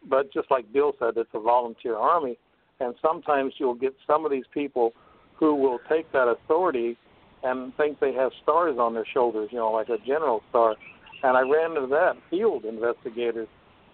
But 0.08 0.32
just 0.32 0.50
like 0.50 0.72
Bill 0.72 0.92
said, 0.98 1.14
it's 1.16 1.30
a 1.34 1.40
volunteer 1.40 1.96
army. 1.96 2.38
And 2.80 2.94
sometimes 3.02 3.54
you'll 3.58 3.74
get 3.74 3.94
some 4.06 4.24
of 4.24 4.30
these 4.30 4.44
people 4.52 4.92
who 5.34 5.54
will 5.54 5.78
take 5.88 6.10
that 6.12 6.28
authority 6.28 6.96
and 7.42 7.74
think 7.76 8.00
they 8.00 8.12
have 8.12 8.30
stars 8.42 8.76
on 8.78 8.94
their 8.94 9.06
shoulders, 9.12 9.48
you 9.50 9.58
know, 9.58 9.70
like 9.70 9.88
a 9.88 9.98
general 10.06 10.42
star. 10.50 10.76
And 11.22 11.36
I 11.36 11.40
ran 11.40 11.76
into 11.76 11.86
that 11.88 12.14
field 12.30 12.64
investigators, 12.64 13.48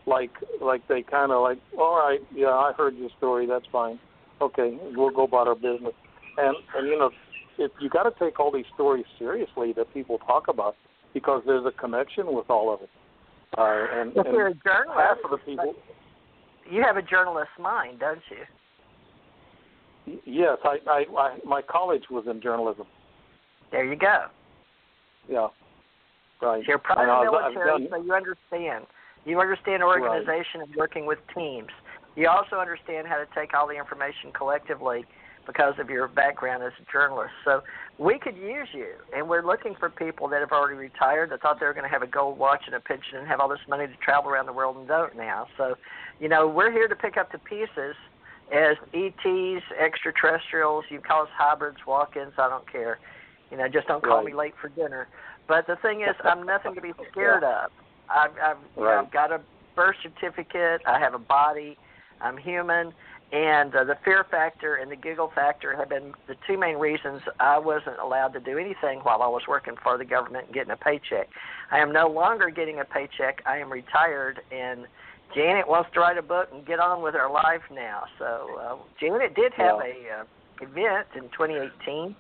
like 0.07 0.31
like 0.61 0.87
they 0.89 1.03
kind 1.03 1.31
of 1.31 1.43
like, 1.43 1.59
all 1.79 1.97
right, 1.97 2.21
yeah, 2.35 2.49
I 2.49 2.73
heard 2.77 2.97
your 2.97 3.11
story, 3.19 3.47
that's 3.47 3.67
fine 3.71 3.99
okay, 4.43 4.77
we'll 4.95 5.11
go 5.11 5.25
about 5.25 5.49
our 5.49 5.55
business. 5.55 5.95
And 6.37 6.57
and 6.77 6.87
you 6.89 6.99
know, 6.99 7.11
if 7.59 7.71
you 7.81 7.89
got 7.89 8.05
to 8.05 8.13
take 8.19 8.39
all 8.41 8.51
these 8.53 8.67
stories 8.75 9.05
seriously 9.19 9.73
that 9.77 9.93
people 9.93 10.19
talk 10.19 10.49
about 10.49 10.77
because 11.15 11.43
there's 11.47 11.67
a 11.67 11.73
connection 11.73 12.35
with 12.35 12.49
all 12.49 12.73
of 12.73 12.81
it. 12.83 12.91
Uh, 13.57 14.01
and, 14.01 14.13
if 14.17 14.27
and 14.27 14.35
you're 14.35 14.49
a 14.49 14.55
journalist, 14.55 14.97
half 14.97 15.19
of 15.25 15.31
the 15.31 15.37
people. 15.39 15.75
You 16.71 16.83
have 16.83 16.97
a 16.97 17.03
journalist's 17.03 17.53
mind, 17.61 18.01
don't 18.01 18.23
you? 18.31 20.21
Yes, 20.25 20.59
I, 20.65 20.79
I, 20.89 21.05
I 21.17 21.39
my 21.45 21.61
college 21.63 22.05
was 22.11 22.25
in 22.29 22.41
journalism. 22.41 22.87
There 23.71 23.85
you 23.85 23.97
go. 23.97 24.27
Yeah. 25.29 25.49
Right. 26.41 26.63
You're 26.67 26.79
part 26.79 27.09
of 27.09 27.25
the 27.25 27.31
military, 27.31 27.89
done, 27.89 27.89
so 27.91 28.05
you 28.05 28.13
understand. 28.13 28.87
You 29.25 29.41
understand 29.41 29.83
organization 29.83 30.61
right. 30.61 30.69
and 30.69 30.77
working 30.77 31.07
with 31.07 31.19
teams. 31.35 31.69
You 32.17 32.29
also 32.29 32.57
understand 32.57 33.07
how 33.07 33.17
to 33.17 33.27
take 33.35 33.55
all 33.55 33.67
the 33.67 33.77
information 33.77 34.33
collectively 34.33 35.05
because 35.47 35.75
of 35.79 35.91
your 35.91 36.09
background 36.09 36.63
as 36.63 36.73
a 36.81 36.93
journalist. 36.93 37.33
So 37.45 37.63
we 37.99 38.19
could 38.19 38.37
use 38.37 38.69
you, 38.73 38.95
and 39.15 39.29
we're 39.29 39.45
looking 39.45 39.75
for 39.79 39.91
people 39.91 40.29
that 40.29 40.41
have 40.41 40.53
already 40.53 40.77
retired 40.77 41.31
that 41.31 41.43
thought 41.43 41.59
they 41.59 41.67
were 41.67 41.75
going 41.75 41.85
to 41.85 41.91
have 41.91 42.03
a 42.03 42.07
gold 42.07 42.39
watch 42.39 42.63
and 42.67 42.75
a 42.75 42.81
pension 42.81 43.19
and 43.19 43.27
have 43.27 43.41
all 43.41 43.49
this 43.49 43.59
money 43.69 43.87
to 43.87 43.97
travel 44.05 44.31
around 44.31 44.47
the 44.47 44.53
world 44.53 44.77
and 44.77 44.87
don't 44.87 45.17
now. 45.17 45.47
So, 45.57 45.75
you 46.21 46.29
know, 46.29 46.47
we're 46.47 46.71
here 46.71 46.89
to 46.89 46.97
pick 46.97 47.17
up 47.17 47.33
the 47.33 47.39
pieces 47.39 47.97
as 48.53 48.77
ETs, 48.95 49.65
extraterrestrials. 49.81 50.85
You 50.91 51.01
call 51.01 51.23
us 51.23 51.29
hybrids, 51.37 51.79
walk-ins. 51.87 52.35
I 52.39 52.49
don't 52.49 52.71
care. 52.71 52.99
You 53.51 53.57
know, 53.57 53.69
just 53.69 53.89
don't 53.89 54.03
call 54.03 54.19
right. 54.19 54.27
me 54.27 54.35
late 54.35 54.55
for 54.61 54.69
dinner. 54.69 55.09
But 55.49 55.67
the 55.67 55.77
thing 55.77 56.03
is, 56.03 56.15
I'm 56.25 56.47
nothing 56.47 56.75
to 56.75 56.81
be 56.81 56.93
scared 57.11 57.43
yeah. 57.43 57.65
of. 57.65 57.71
I've, 58.09 58.31
I've, 58.43 58.57
right. 58.77 58.99
I've 59.01 59.13
got 59.13 59.33
a 59.33 59.41
birth 59.75 59.97
certificate. 60.03 60.83
I 60.87 60.99
have 60.99 61.15
a 61.15 61.19
body. 61.19 61.77
I'm 62.23 62.37
human, 62.37 62.93
and 63.33 63.75
uh, 63.75 63.85
the 63.85 63.97
fear 64.05 64.27
factor 64.31 64.77
and 64.77 64.91
the 64.91 64.97
giggle 64.97 65.33
factor 65.35 65.75
have 65.77 65.89
been 65.89 66.13
the 66.29 66.37
two 66.47 66.59
main 66.59 66.77
reasons 66.77 67.23
I 67.41 67.59
wasn't 67.59 67.99
allowed 67.99 68.35
to 68.35 68.41
do 68.41 68.59
anything 68.59 69.01
while 69.01 69.23
I 69.23 69.29
was 69.29 69.43
working 69.49 69.75
for 69.83 69.97
the 69.97 70.05
government 70.05 70.47
and 70.47 70.55
getting 70.55 70.73
a 70.73 70.77
paycheck. 70.77 71.29
I 71.71 71.79
am 71.79 71.93
no 71.93 72.09
longer 72.09 72.51
getting 72.51 72.81
a 72.81 72.85
paycheck. 72.85 73.43
I 73.47 73.57
am 73.57 73.73
retired, 73.73 74.41
and 74.51 74.87
Janet 75.35 75.67
wants 75.67 75.91
to 75.95 76.01
write 76.01 76.19
a 76.19 76.23
book 76.23 76.49
and 76.53 76.67
get 76.67 76.79
on 76.79 77.03
with 77.03 77.15
her 77.15 77.31
life 77.31 77.63
now. 77.73 78.05
So 78.19 78.61
uh, 78.61 78.77
Janet 79.01 79.35
did 79.35 79.53
have 79.55 79.79
yeah. 79.83 80.19
a 80.19 80.21
uh, 80.21 80.69
event 80.69 81.07
in 81.17 81.23
2018 81.31 82.15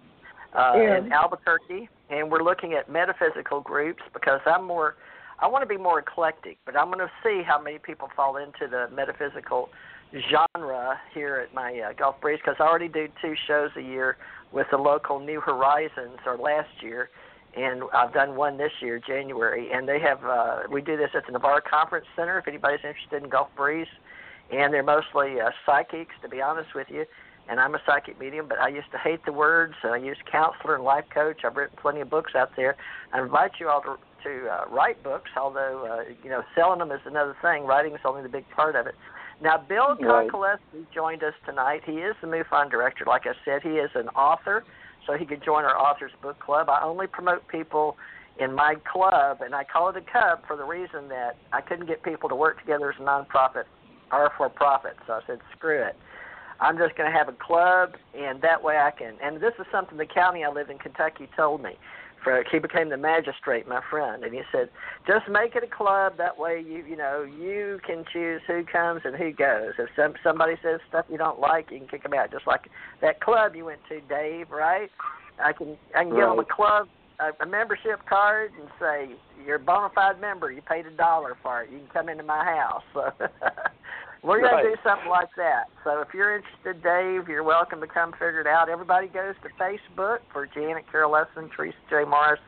uh, 0.55 0.73
yeah. 0.77 0.99
in 0.99 1.13
Albuquerque, 1.13 1.91
and 2.09 2.31
we're 2.31 2.43
looking 2.43 2.73
at 2.73 2.91
metaphysical 2.91 3.61
groups 3.61 4.03
because 4.15 4.41
I'm 4.47 4.65
more. 4.65 4.97
I 5.39 5.49
want 5.49 5.63
to 5.63 5.69
be 5.69 5.77
more 5.77 5.99
eclectic, 5.99 6.59
but 6.65 6.77
I'm 6.77 6.87
going 6.87 7.01
to 7.01 7.11
see 7.25 7.43
how 7.45 7.61
many 7.61 7.79
people 7.79 8.09
fall 8.15 8.37
into 8.37 8.69
the 8.71 8.89
metaphysical 8.95 9.71
genre 10.31 11.01
here 11.15 11.37
at 11.37 11.55
my 11.55 11.79
uh, 11.79 11.93
Gulf 11.95 12.21
Breeze 12.21 12.39
because 12.45 12.57
I 12.61 12.65
already 12.65 12.89
do 12.89 13.09
two 13.21 13.35
shows 13.47 13.71
a 13.77 13.81
year 13.81 14.17
with 14.53 14.67
the 14.71 14.77
local 14.77 15.19
New 15.19 15.41
Horizons, 15.41 16.19
or 16.27 16.37
last 16.37 16.69
year, 16.83 17.09
and 17.57 17.83
I've 17.95 18.13
done 18.13 18.37
one 18.37 18.59
this 18.59 18.73
year, 18.81 19.01
January. 19.05 19.71
And 19.73 19.89
they 19.89 19.99
have 20.01 20.25
uh, 20.25 20.61
we 20.71 20.83
do 20.83 20.97
this 20.97 21.11
at 21.15 21.27
the 21.27 21.33
Navarre 21.33 21.63
Conference 21.63 22.07
Center 22.17 22.39
if 22.39 22.49
anybody's 22.49 22.85
interested 22.85 23.23
in 23.23 23.31
Gulf 23.31 23.49
Breeze, 23.57 23.87
and 24.51 24.73
they're 24.73 24.83
mostly 24.83 25.41
uh, 25.41 25.51
psychics, 25.65 26.15
to 26.23 26.29
be 26.29 26.43
honest 26.43 26.75
with 26.75 26.89
you. 26.91 27.05
And 27.49 27.59
I'm 27.59 27.75
a 27.75 27.81
psychic 27.85 28.21
medium, 28.21 28.47
but 28.49 28.61
I 28.61 28.69
used 28.69 28.91
to 28.93 28.99
hate 28.99 29.25
the 29.25 29.33
words. 29.33 29.75
I 29.83 29.97
use 29.97 30.17
counselor 30.31 30.77
and 30.77 30.85
life 30.85 31.05
coach. 31.13 31.41
I've 31.45 31.57
written 31.57 31.77
plenty 31.81 32.01
of 32.01 32.09
books 32.09 32.35
out 32.37 32.51
there. 32.57 32.77
I 33.13 33.21
invite 33.21 33.53
you 33.59 33.69
all 33.69 33.83
to 33.83 33.97
to 34.23 34.49
uh, 34.49 34.65
write 34.71 35.03
books, 35.03 35.31
although 35.37 35.85
uh, 35.91 36.13
you 36.23 36.31
know 36.31 36.43
selling 36.55 36.79
them 36.79 36.93
is 36.93 37.01
another 37.05 37.37
thing. 37.43 37.65
Writing 37.65 37.95
is 37.95 38.01
only 38.05 38.23
the 38.23 38.29
big 38.29 38.49
part 38.51 38.77
of 38.77 38.87
it. 38.87 38.95
Now, 39.43 39.59
Bill 39.59 39.97
right. 40.13 40.31
Joined 40.95 41.25
us 41.25 41.35
tonight. 41.45 41.83
He 41.85 41.95
is 41.95 42.15
the 42.21 42.29
MUFON 42.29 42.71
director. 42.71 43.05
Like 43.07 43.23
I 43.27 43.33
said, 43.45 43.63
he 43.63 43.71
is 43.71 43.91
an 43.97 44.09
author, 44.11 44.63
so 45.07 45.15
he 45.15 45.27
could 45.27 45.43
join 45.45 45.65
our 45.65 45.77
Authors 45.77 46.13
Book 46.23 46.39
Club. 46.39 46.69
I 46.71 46.81
only 46.85 47.09
promote 47.09 47.47
people 47.49 47.97
in 48.39 48.55
my 48.55 48.77
club, 48.91 49.39
and 49.41 49.53
I 49.53 49.65
call 49.65 49.89
it 49.89 49.97
a 49.97 50.01
club 50.01 50.41
for 50.47 50.57
the 50.57 50.65
reason 50.65 51.09
that 51.09 51.37
I 51.53 51.61
couldn't 51.61 51.87
get 51.87 52.05
people 52.05 52.29
to 52.29 52.37
work 52.37 52.61
together 52.61 52.93
as 52.93 53.01
a 53.01 53.03
nonprofit 53.03 53.65
or 54.13 54.31
for 54.39 54.49
profit. 54.49 54.97
So 55.09 55.15
I 55.15 55.21
said, 55.27 55.41
screw 55.57 55.83
it. 55.83 55.97
I'm 56.61 56.79
just 56.79 56.97
going 56.97 57.11
to 57.11 57.19
have 57.19 57.29
a 57.29 57.37
club, 57.45 57.95
and 58.17 58.41
that 58.43 58.63
way 58.63 58.77
I 58.77 58.93
can. 58.93 59.15
And 59.21 59.39
this 59.39 59.55
is 59.59 59.67
something 59.73 59.99
the 59.99 60.07
county 60.07 60.45
I 60.45 60.51
live 60.51 60.71
in, 60.71 60.79
Kentucky, 60.79 61.29
told 61.37 61.63
me 61.63 61.73
for 62.23 62.45
he 62.51 62.59
became 62.59 62.89
the 62.89 62.97
magistrate, 62.97 63.67
my 63.67 63.81
friend, 63.91 64.25
and 64.25 64.33
he 64.33 64.43
said, 64.51 64.69
just 65.07 65.29
make 65.29 65.57
it 65.57 65.65
a 65.65 65.67
club. 65.67 66.15
That 66.19 66.39
way, 66.39 66.63
you 66.65 66.85
you 66.85 66.97
know 66.97 67.23
you 67.23 67.81
can 67.87 68.05
choose 68.13 68.41
who 68.47 68.65
comes 68.65 69.03
and 69.05 69.17
who 69.17 69.33
goes. 69.33 69.73
If 69.79 69.89
some 69.97 70.15
somebody 70.23 70.55
says 70.63 70.81
stuff 70.89 71.07
you 71.11 71.19
don't 71.19 71.41
like, 71.41 71.71
you 71.71 71.79
can 71.79 71.89
kick 71.89 72.03
them 72.03 72.15
out. 72.15 72.31
Just 72.31 72.47
like 72.47 72.69
that 73.01 73.21
club 73.21 73.55
you 73.57 73.67
went 73.67 73.81
to, 73.89 74.01
Dave. 74.03 74.51
Right? 74.51 74.91
I 75.43 75.53
can 75.53 75.77
I 75.95 76.05
can 76.05 76.11
give 76.11 76.21
them 76.29 76.39
a 76.39 76.45
club 76.45 76.89
a, 77.23 77.43
a 77.43 77.47
membership 77.47 78.01
card 78.09 78.53
and 78.59 78.69
say 78.81 79.17
you're 79.45 79.57
a 79.57 79.61
bona 79.61 79.91
fide 79.95 80.21
member. 80.21 80.51
You 80.51 80.63
paid 80.63 80.87
a 80.87 80.91
dollar 80.91 81.37
for 81.43 81.63
it. 81.63 81.71
You 81.71 81.79
can 81.79 81.89
come 81.89 82.09
into 82.09 82.25
my 82.25 82.45
house. 82.45 82.83
So 82.95 83.11
We're 84.23 84.41
going 84.41 84.53
right. 84.53 84.63
to 84.63 84.69
do 84.71 84.77
something 84.85 85.09
like 85.09 85.31
that. 85.37 85.65
So 85.83 86.01
if 86.01 86.09
you're 86.15 86.37
interested, 86.37 86.83
Dave, 86.83 87.29
you're 87.29 87.43
welcome 87.43 87.81
to 87.81 87.89
come 87.89 88.13
figure 88.13 88.41
it 88.41 88.47
out. 88.47 88.69
Everybody 88.69 89.09
goes 89.09 89.35
to 89.43 89.49
Facebook 89.61 90.19
for 90.33 90.47
Janet 90.47 90.85
Carol 90.91 91.11
Lessin, 91.11 91.51
Theresa 91.57 91.77
J. 91.91 92.05
Morris. 92.05 92.39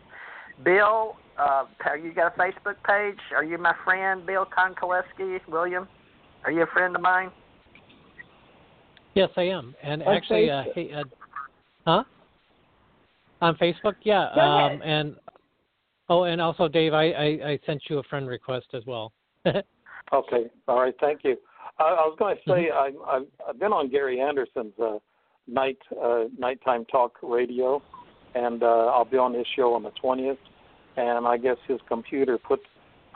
Bill, 0.64 1.16
uh, 1.36 1.64
you 2.01 2.12
got 2.12 2.36
a 2.36 2.40
Facebook 2.40 2.76
page? 2.86 3.18
Are 3.34 3.42
you 3.42 3.59
my 3.59 3.74
friend, 3.84 4.24
Bill 4.24 4.46
Konkolesky, 4.46 5.40
William? 5.48 5.88
Are 6.44 6.52
you 6.52 6.62
a 6.62 6.66
friend 6.66 6.94
of 6.94 7.02
mine? 7.02 7.30
Yes, 9.14 9.30
I 9.36 9.42
am. 9.42 9.74
And 9.82 10.02
On 10.05 10.14
actually, 10.14 10.51
uh, 10.51 10.62
hey, 10.76 10.92
uh, 10.92 11.02
huh? 11.84 12.05
On 13.40 13.56
Facebook, 13.56 13.94
yeah. 14.02 14.28
Go 14.34 14.40
um, 14.40 14.82
and 14.82 15.16
oh, 16.09 16.24
and 16.24 16.40
also, 16.40 16.68
Dave, 16.68 16.94
I, 16.94 17.10
I, 17.10 17.24
I 17.24 17.59
sent 17.66 17.82
you 17.90 17.98
a 17.98 18.02
friend 18.05 18.28
request 18.28 18.66
as 18.74 18.84
well. 18.86 19.12
Okay. 20.12 20.51
All 20.68 20.80
right. 20.80 20.94
Thank 21.01 21.24
you. 21.24 21.36
I, 21.78 21.84
I 21.84 22.06
was 22.06 22.16
going 22.18 22.36
to 22.36 22.42
say 22.46 22.70
Mm-hmm. 22.70 23.02
I, 23.09 23.16
I've, 23.16 23.26
I've 23.48 23.59
been 23.59 23.72
on 23.72 23.90
Gary 23.90 24.20
Anderson's 24.20 24.72
uh, 24.82 24.98
night 25.46 25.78
uh, 26.02 26.24
nighttime 26.38 26.84
talk 26.86 27.18
radio, 27.22 27.82
and 28.34 28.62
uh, 28.62 28.66
I'll 28.66 29.05
be 29.05 29.16
on 29.16 29.34
his 29.34 29.46
show 29.56 29.74
on 29.74 29.82
the 29.82 29.90
twentieth. 30.01 30.38
And 30.96 31.26
I 31.26 31.36
guess 31.36 31.56
his 31.66 31.80
computer 31.88 32.38
put 32.38 32.60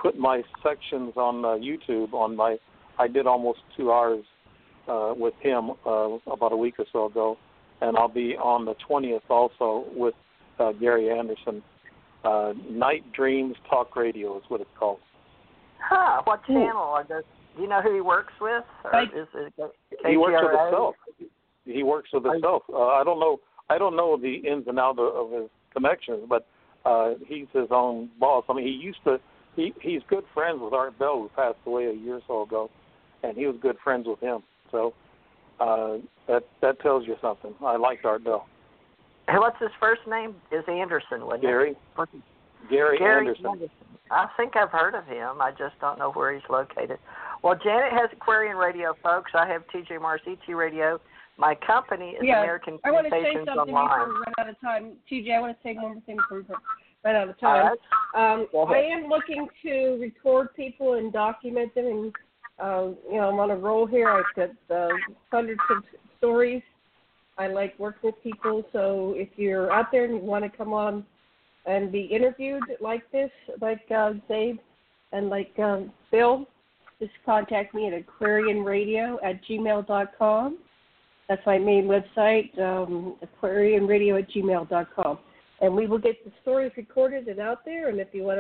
put 0.02 0.18
my 0.18 0.43
sections 0.62 1.12
on 1.16 1.44
uh, 1.44 1.48
YouTube 1.51 2.12
on 2.12 2.36
my. 2.36 2.56
I 2.98 3.06
did 3.06 3.26
almost 3.26 3.60
two 3.76 3.93
hours 3.93 4.24
uh, 4.89 5.14
with 5.16 5.35
him 5.40 5.70
uh, 5.86 6.18
about 6.30 6.52
a 6.52 6.56
week 6.56 6.74
or 6.78 6.86
so 6.93 7.06
ago, 7.06 7.39
and 7.80 7.97
I'll 7.97 8.09
be 8.09 8.35
on 8.36 8.64
the 8.64 8.74
twentieth 8.86 9.22
also 9.30 9.85
with 9.94 10.14
uh, 10.59 10.72
Gary 10.72 11.10
Anderson 11.10 11.62
Uh, 12.24 12.52
Night 12.68 13.05
Dreams 13.12 13.55
Talk 13.70 13.94
Radio 13.94 14.36
is 14.39 14.43
what 14.48 14.60
it's 14.60 14.76
called. 14.76 14.98
Huh? 15.78 16.20
What 16.24 16.44
channel? 16.47 16.76
Or 16.76 17.05
does, 17.05 17.22
do 17.59 17.62
you 17.64 17.68
know 17.68 17.82
who 17.82 17.93
he 17.93 18.01
works 18.01 18.32
with? 18.40 18.62
Or 18.85 18.94
I- 18.94 19.02
is 19.02 19.26
it 19.35 19.52
He 20.06 20.16
works 20.16 20.40
with 20.40 20.60
himself. 20.60 20.94
He 21.64 21.82
works 21.82 22.09
with 22.12 22.24
I- 22.24 22.32
himself. 22.35 22.62
Uh, 22.72 22.86
I 22.86 23.02
don't 23.05 23.18
know. 23.18 23.40
I 23.68 23.76
don't 23.76 23.97
know 23.97 24.16
the 24.16 24.36
ins 24.36 24.66
and 24.68 24.78
outs 24.78 24.98
of, 25.01 25.14
of 25.14 25.43
his 25.43 25.51
connections, 25.74 26.24
but 26.28 26.47
uh, 26.86 27.14
he's 27.26 27.47
his 27.52 27.66
own 27.70 28.09
boss. 28.20 28.44
I 28.48 28.55
mean, 28.55 28.64
he 28.66 28.72
used 28.72 29.02
to. 29.05 29.18
He 29.56 29.74
he's 29.82 30.01
good 30.09 30.24
friends 30.32 30.60
with 30.62 30.72
Art 30.72 30.97
Bell, 30.98 31.16
who 31.22 31.28
passed 31.35 31.59
away 31.66 31.86
a 31.86 31.93
year 31.93 32.16
or 32.16 32.22
so 32.28 32.43
ago, 32.43 32.70
and 33.24 33.36
he 33.36 33.47
was 33.47 33.56
good 33.60 33.76
friends 33.82 34.06
with 34.06 34.20
him. 34.20 34.43
So 34.70 34.94
uh, 35.59 35.97
that 36.28 36.44
that 36.62 36.80
tells 36.80 37.06
you 37.09 37.16
something. 37.20 37.55
I 37.60 37.76
liked 37.76 38.05
Art 38.05 38.22
Bell. 38.22 38.47
Hey, 39.28 39.36
What's 39.39 39.59
his 39.60 39.70
first 39.80 40.02
name? 40.09 40.36
Is 40.52 40.64
Anderson, 40.68 41.26
wasn't 41.26 41.43
Gary 41.43 41.70
it? 41.72 42.09
Gary, 42.70 42.98
Gary 42.98 43.28
Anderson. 43.35 43.68
I 44.10 44.26
think 44.36 44.56
I've 44.56 44.70
heard 44.70 44.94
of 44.94 45.06
him. 45.06 45.40
I 45.40 45.51
just 45.51 45.78
don't 45.80 45.98
know 45.98 46.12
where 46.12 46.32
he's 46.32 46.48
located. 46.48 46.98
Well, 47.43 47.55
Janet 47.55 47.93
has 47.93 48.10
Aquarian 48.12 48.56
Radio, 48.56 48.94
folks. 49.02 49.32
I 49.35 49.47
have 49.47 49.62
TJ 49.74 50.01
Mars 50.01 50.20
ET 50.26 50.52
Radio. 50.52 51.01
My 51.36 51.55
company 51.55 52.10
is 52.10 52.22
Yeah, 52.22 52.43
American 52.43 52.78
I 52.85 52.90
want 52.90 53.06
to 53.06 53.10
say 53.10 53.35
something 53.35 53.66
before 53.66 54.09
we 54.09 54.14
run 54.14 54.35
out 54.40 54.48
of 54.48 54.60
time. 54.60 54.93
TJ, 55.10 55.36
I 55.36 55.40
want 55.40 55.56
to 55.56 55.62
say 55.62 55.74
one 55.74 55.94
more 55.94 56.02
thing 56.05 56.16
before 56.16 56.39
we 56.39 56.55
run 57.05 57.16
out 57.16 57.28
of 57.28 57.39
time. 57.39 57.76
right. 58.14 58.35
Um. 58.35 58.48
I 58.68 58.78
am 58.78 59.09
looking 59.09 59.47
to 59.62 59.98
record 60.01 60.55
people 60.56 60.94
and 60.94 61.12
document 61.12 61.72
them, 61.76 61.86
and 61.86 62.14
uh, 62.59 62.89
you 63.09 63.18
know 63.18 63.28
I'm 63.28 63.39
on 63.39 63.52
a 63.52 63.56
roll 63.56 63.86
here. 63.86 64.09
I've 64.09 64.24
got 64.35 64.76
uh, 64.76 64.89
hundreds 65.30 65.60
of 65.70 65.85
stories. 66.18 66.62
I 67.39 67.47
like 67.47 67.78
working 67.78 68.10
with 68.10 68.22
people, 68.24 68.64
so 68.72 69.14
if 69.16 69.28
you're 69.36 69.72
out 69.72 69.93
there 69.93 70.05
and 70.05 70.14
you 70.14 70.20
want 70.20 70.44
to 70.44 70.51
come 70.51 70.72
on 70.72 71.05
and 71.66 71.93
be 71.93 72.02
interviewed 72.02 72.62
like 72.80 73.10
this, 73.10 73.30
like 73.60 73.82
uh, 73.94 74.14
Dave 74.28 74.59
and 75.12 75.28
like 75.28 75.56
um, 75.59 75.93
Bill, 76.10 76.47
just 77.01 77.12
contact 77.24 77.74
me 77.74 77.86
at 77.86 78.06
aquarianradio 78.06 79.16
at 79.24 79.44
gmail.com. 79.44 80.59
That's 81.28 81.44
my 81.44 81.59
main 81.59 81.85
website, 81.85 82.59
um, 82.59 83.16
aquarianradio 83.22 84.22
at 84.22 84.30
gmail.com 84.30 85.18
and 85.60 85.74
we 85.74 85.86
will 85.86 85.98
get 85.98 86.24
the 86.24 86.32
stories 86.43 86.72
recorded 86.76 87.28
and 87.28 87.40
out 87.40 87.64
there. 87.64 87.89
And 87.89 88.01
if 88.01 88.09
you 88.12 88.24
want 88.24 88.39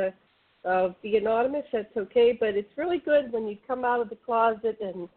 to 0.64 0.68
uh, 0.68 0.92
be 1.02 1.16
anonymous, 1.16 1.64
that's 1.72 1.96
okay. 1.96 2.36
But 2.38 2.50
it's 2.50 2.70
really 2.76 2.98
good 2.98 3.32
when 3.32 3.46
you 3.46 3.56
come 3.66 3.84
out 3.84 4.00
of 4.00 4.08
the 4.08 4.16
closet 4.16 4.78
and 4.80 5.08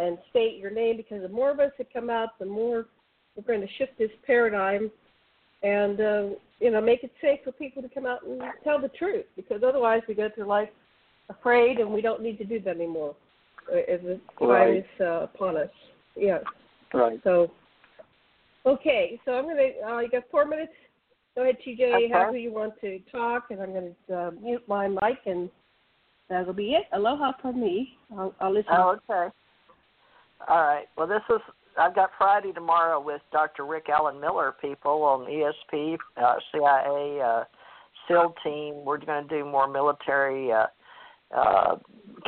and 0.00 0.16
state 0.30 0.56
your 0.56 0.70
name 0.70 0.96
because 0.96 1.20
the 1.20 1.28
more 1.28 1.50
of 1.50 1.60
us 1.60 1.70
that 1.76 1.92
come 1.92 2.08
out, 2.08 2.38
the 2.38 2.46
more 2.46 2.86
we're 3.36 3.42
going 3.42 3.60
to 3.60 3.72
shift 3.76 3.92
this 3.98 4.10
paradigm 4.26 4.90
and 5.62 6.00
uh, 6.00 6.22
you 6.60 6.70
know 6.70 6.80
make 6.80 7.04
it 7.04 7.12
safe 7.20 7.40
for 7.44 7.52
people 7.52 7.82
to 7.82 7.88
come 7.88 8.06
out 8.06 8.24
and 8.26 8.42
tell 8.64 8.80
the 8.80 8.88
truth. 8.88 9.26
Because 9.36 9.62
otherwise, 9.66 10.02
we 10.08 10.14
go 10.14 10.28
through 10.34 10.46
life 10.46 10.68
afraid, 11.28 11.78
and 11.78 11.90
we 11.90 12.00
don't 12.00 12.22
need 12.22 12.38
to 12.38 12.44
do 12.44 12.60
that 12.60 12.76
anymore 12.76 13.14
uh, 13.72 13.76
as 13.76 14.00
the 14.02 14.20
time 14.38 14.48
Right. 14.48 14.76
is 14.78 15.00
uh, 15.00 15.22
upon 15.22 15.56
us. 15.56 15.70
Yeah. 16.16 16.38
Right. 16.92 17.20
So, 17.24 17.50
okay, 18.66 19.20
so 19.24 19.32
I'm 19.32 19.46
gonna. 19.46 19.96
Uh, 19.96 20.00
you 20.00 20.10
got 20.10 20.24
four 20.30 20.44
minutes. 20.44 20.72
Go 21.34 21.42
ahead, 21.42 21.56
TJ. 21.66 22.12
However 22.12 22.36
you 22.36 22.52
want 22.52 22.74
to 22.82 22.98
talk, 23.10 23.50
and 23.50 23.60
I'm 23.60 23.72
gonna 23.72 24.20
uh, 24.20 24.30
mute 24.40 24.62
my 24.68 24.88
mic, 24.88 25.18
and 25.26 25.48
that'll 26.28 26.52
be 26.52 26.72
it. 26.74 26.84
Aloha 26.92 27.32
from 27.40 27.60
me. 27.60 27.96
I'll, 28.16 28.34
I'll 28.40 28.52
listen. 28.52 28.72
Oh, 28.72 28.98
okay. 29.08 29.32
All 30.48 30.62
right. 30.62 30.86
Well, 30.96 31.06
this 31.06 31.22
is 31.30 31.40
I've 31.78 31.94
got 31.94 32.10
Friday 32.18 32.52
tomorrow 32.52 33.00
with 33.00 33.22
Dr. 33.32 33.64
Rick 33.64 33.86
Allen 33.88 34.20
Miller 34.20 34.54
people 34.60 35.02
on 35.04 35.26
ESP, 35.26 35.96
uh, 36.16 36.34
CIA, 36.52 37.20
uh, 37.20 37.44
SEAL 38.06 38.34
team. 38.44 38.84
We're 38.84 38.98
going 38.98 39.26
to 39.26 39.28
do 39.28 39.44
more 39.44 39.68
military 39.68 40.52
uh, 40.52 40.66
uh, 41.34 41.76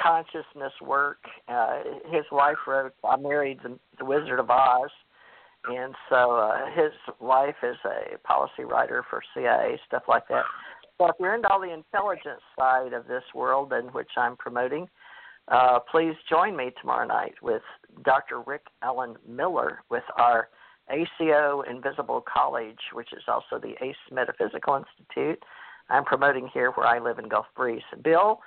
consciousness 0.02 0.72
work. 0.82 1.18
Uh, 1.48 1.80
his 2.10 2.24
wife 2.32 2.56
wrote 2.66 2.94
"I 3.04 3.16
Married 3.16 3.60
the, 3.62 3.78
the 3.98 4.04
Wizard 4.04 4.38
of 4.38 4.50
Oz," 4.50 4.90
and 5.66 5.94
so 6.08 6.36
uh, 6.36 6.66
his 6.74 6.92
wife 7.20 7.56
is 7.62 7.76
a 7.84 8.18
policy 8.18 8.64
writer 8.64 9.04
for 9.10 9.22
CIA, 9.34 9.78
stuff 9.86 10.04
like 10.08 10.26
that. 10.28 10.44
So 10.98 11.08
if 11.08 11.16
you're 11.18 11.34
into 11.34 11.50
all 11.50 11.60
the 11.60 11.72
intelligence 11.72 12.40
side 12.58 12.92
of 12.92 13.06
this 13.06 13.24
world, 13.34 13.72
in 13.72 13.86
which 13.86 14.10
I'm 14.16 14.36
promoting, 14.36 14.88
uh, 15.48 15.78
please 15.90 16.14
join 16.28 16.56
me 16.56 16.70
tomorrow 16.80 17.06
night 17.06 17.34
with 17.42 17.62
Dr. 18.04 18.40
Rick 18.46 18.62
Allen 18.82 19.16
Miller 19.28 19.82
with 19.90 20.04
our 20.18 20.48
ACO 20.90 21.62
Invisible 21.62 22.24
College, 22.32 22.78
which 22.92 23.12
is 23.12 23.22
also 23.28 23.58
the 23.58 23.74
ACE 23.84 23.96
Metaphysical 24.10 24.76
Institute. 24.76 25.42
I'm 25.90 26.04
promoting 26.04 26.48
here 26.52 26.70
where 26.72 26.86
I 26.86 26.98
live 26.98 27.18
in 27.18 27.28
Gulf 27.28 27.46
Breeze. 27.56 27.82
Bill 28.02 28.40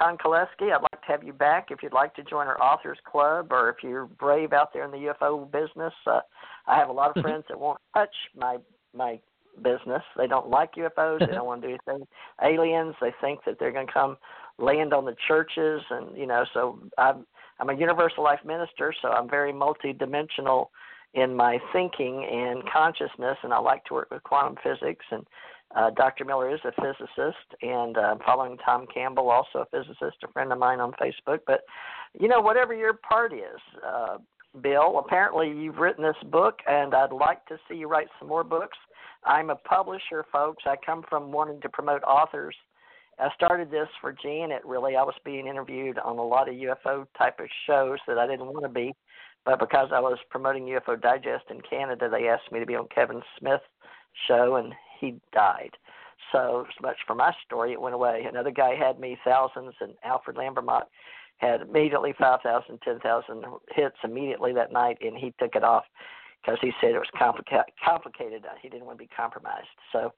Konkolesky, 0.00 0.72
I'd 0.72 0.82
like 0.82 1.00
to 1.06 1.08
have 1.08 1.24
you 1.24 1.32
back 1.32 1.68
if 1.70 1.82
you'd 1.82 1.92
like 1.92 2.14
to 2.16 2.22
join 2.22 2.46
our 2.46 2.60
Authors 2.60 2.98
Club 3.04 3.48
or 3.50 3.68
if 3.70 3.76
you're 3.82 4.06
brave 4.06 4.52
out 4.52 4.72
there 4.72 4.84
in 4.84 4.90
the 4.90 5.12
UFO 5.12 5.50
business. 5.50 5.92
Uh, 6.06 6.20
I 6.66 6.76
have 6.76 6.88
a 6.88 6.92
lot 6.92 7.16
of 7.16 7.22
friends 7.22 7.44
that 7.48 7.58
won't 7.58 7.78
touch 7.94 8.14
my 8.36 8.58
my 8.92 9.20
business. 9.62 10.02
They 10.16 10.26
don't 10.26 10.48
like 10.48 10.74
UFOs. 10.74 11.20
They 11.20 11.26
don't 11.26 11.46
want 11.46 11.62
to 11.62 11.68
do 11.68 11.78
anything. 11.86 12.06
Aliens. 12.42 12.94
They 13.00 13.12
think 13.20 13.40
that 13.46 13.58
they're 13.58 13.72
going 13.72 13.86
to 13.86 13.92
come 13.92 14.16
land 14.58 14.92
on 14.92 15.04
the 15.04 15.16
churches, 15.26 15.82
and 15.90 16.16
you 16.16 16.26
know. 16.26 16.44
So 16.54 16.78
I'm 16.98 17.26
I'm 17.60 17.70
a 17.70 17.74
universal 17.74 18.24
life 18.24 18.40
minister, 18.44 18.94
so 19.00 19.08
I'm 19.08 19.28
very 19.28 19.52
multidimensional 19.52 20.66
in 21.14 21.34
my 21.34 21.58
thinking 21.72 22.26
and 22.30 22.62
consciousness, 22.68 23.38
and 23.42 23.52
I 23.52 23.58
like 23.58 23.84
to 23.84 23.94
work 23.94 24.10
with 24.10 24.22
quantum 24.24 24.56
physics. 24.62 25.04
And 25.10 25.24
uh, 25.76 25.90
Dr. 25.90 26.24
Miller 26.24 26.52
is 26.52 26.60
a 26.64 26.72
physicist, 26.72 27.62
and 27.62 27.96
uh, 27.96 28.00
I'm 28.00 28.18
following 28.20 28.56
Tom 28.64 28.86
Campbell, 28.92 29.30
also 29.30 29.60
a 29.60 29.66
physicist, 29.66 30.16
a 30.24 30.32
friend 30.32 30.52
of 30.52 30.58
mine 30.58 30.80
on 30.80 30.92
Facebook. 30.92 31.40
But 31.46 31.60
you 32.18 32.28
know, 32.28 32.40
whatever 32.40 32.74
your 32.74 32.94
part 32.94 33.32
is. 33.32 33.60
Uh, 33.86 34.18
Bill, 34.62 35.02
apparently 35.04 35.48
you've 35.48 35.78
written 35.78 36.04
this 36.04 36.30
book, 36.30 36.60
and 36.68 36.94
I'd 36.94 37.12
like 37.12 37.44
to 37.46 37.58
see 37.68 37.74
you 37.74 37.88
write 37.88 38.06
some 38.18 38.28
more 38.28 38.44
books. 38.44 38.78
I'm 39.24 39.50
a 39.50 39.56
publisher, 39.56 40.24
folks. 40.30 40.62
I 40.66 40.76
come 40.84 41.04
from 41.08 41.32
wanting 41.32 41.60
to 41.62 41.68
promote 41.68 42.04
authors. 42.04 42.54
I 43.18 43.28
started 43.34 43.70
this 43.70 43.88
for 44.00 44.12
Janet, 44.12 44.62
really. 44.64 44.96
I 44.96 45.02
was 45.02 45.14
being 45.24 45.46
interviewed 45.46 45.98
on 45.98 46.18
a 46.18 46.26
lot 46.26 46.48
of 46.48 46.54
UFO 46.54 47.06
type 47.16 47.38
of 47.40 47.46
shows 47.66 47.98
that 48.06 48.18
I 48.18 48.26
didn't 48.26 48.46
want 48.46 48.64
to 48.64 48.68
be, 48.68 48.94
but 49.44 49.58
because 49.58 49.90
I 49.92 50.00
was 50.00 50.18
promoting 50.30 50.64
UFO 50.66 51.00
Digest 51.00 51.44
in 51.50 51.60
Canada, 51.60 52.08
they 52.10 52.28
asked 52.28 52.50
me 52.50 52.60
to 52.60 52.66
be 52.66 52.74
on 52.74 52.88
Kevin 52.94 53.22
Smith's 53.38 53.64
show, 54.26 54.56
and 54.56 54.74
he 55.00 55.20
died. 55.32 55.70
So, 56.32 56.66
much 56.82 56.96
for 57.06 57.14
my 57.14 57.32
story, 57.44 57.72
it 57.72 57.80
went 57.80 57.94
away. 57.94 58.24
Another 58.28 58.50
guy 58.50 58.74
had 58.74 58.98
me 58.98 59.18
thousands, 59.24 59.74
and 59.80 59.94
Alfred 60.04 60.36
Lambremont 60.36 60.84
had 61.38 61.60
immediately 61.62 62.14
5,000, 62.18 62.78
10,000 62.82 63.44
hits 63.74 63.96
immediately 64.02 64.52
that 64.54 64.72
night, 64.72 64.98
and 65.00 65.16
he 65.16 65.34
took 65.38 65.54
it 65.54 65.64
off 65.64 65.84
because 66.44 66.58
he 66.60 66.72
said 66.80 66.90
it 66.90 66.98
was 66.98 67.08
complica- 67.14 67.64
complicated. 67.84 68.44
He 68.60 68.68
didn't 68.68 68.86
want 68.86 68.98
to 68.98 69.04
be 69.04 69.10
compromised. 69.14 69.68
So 69.92 70.12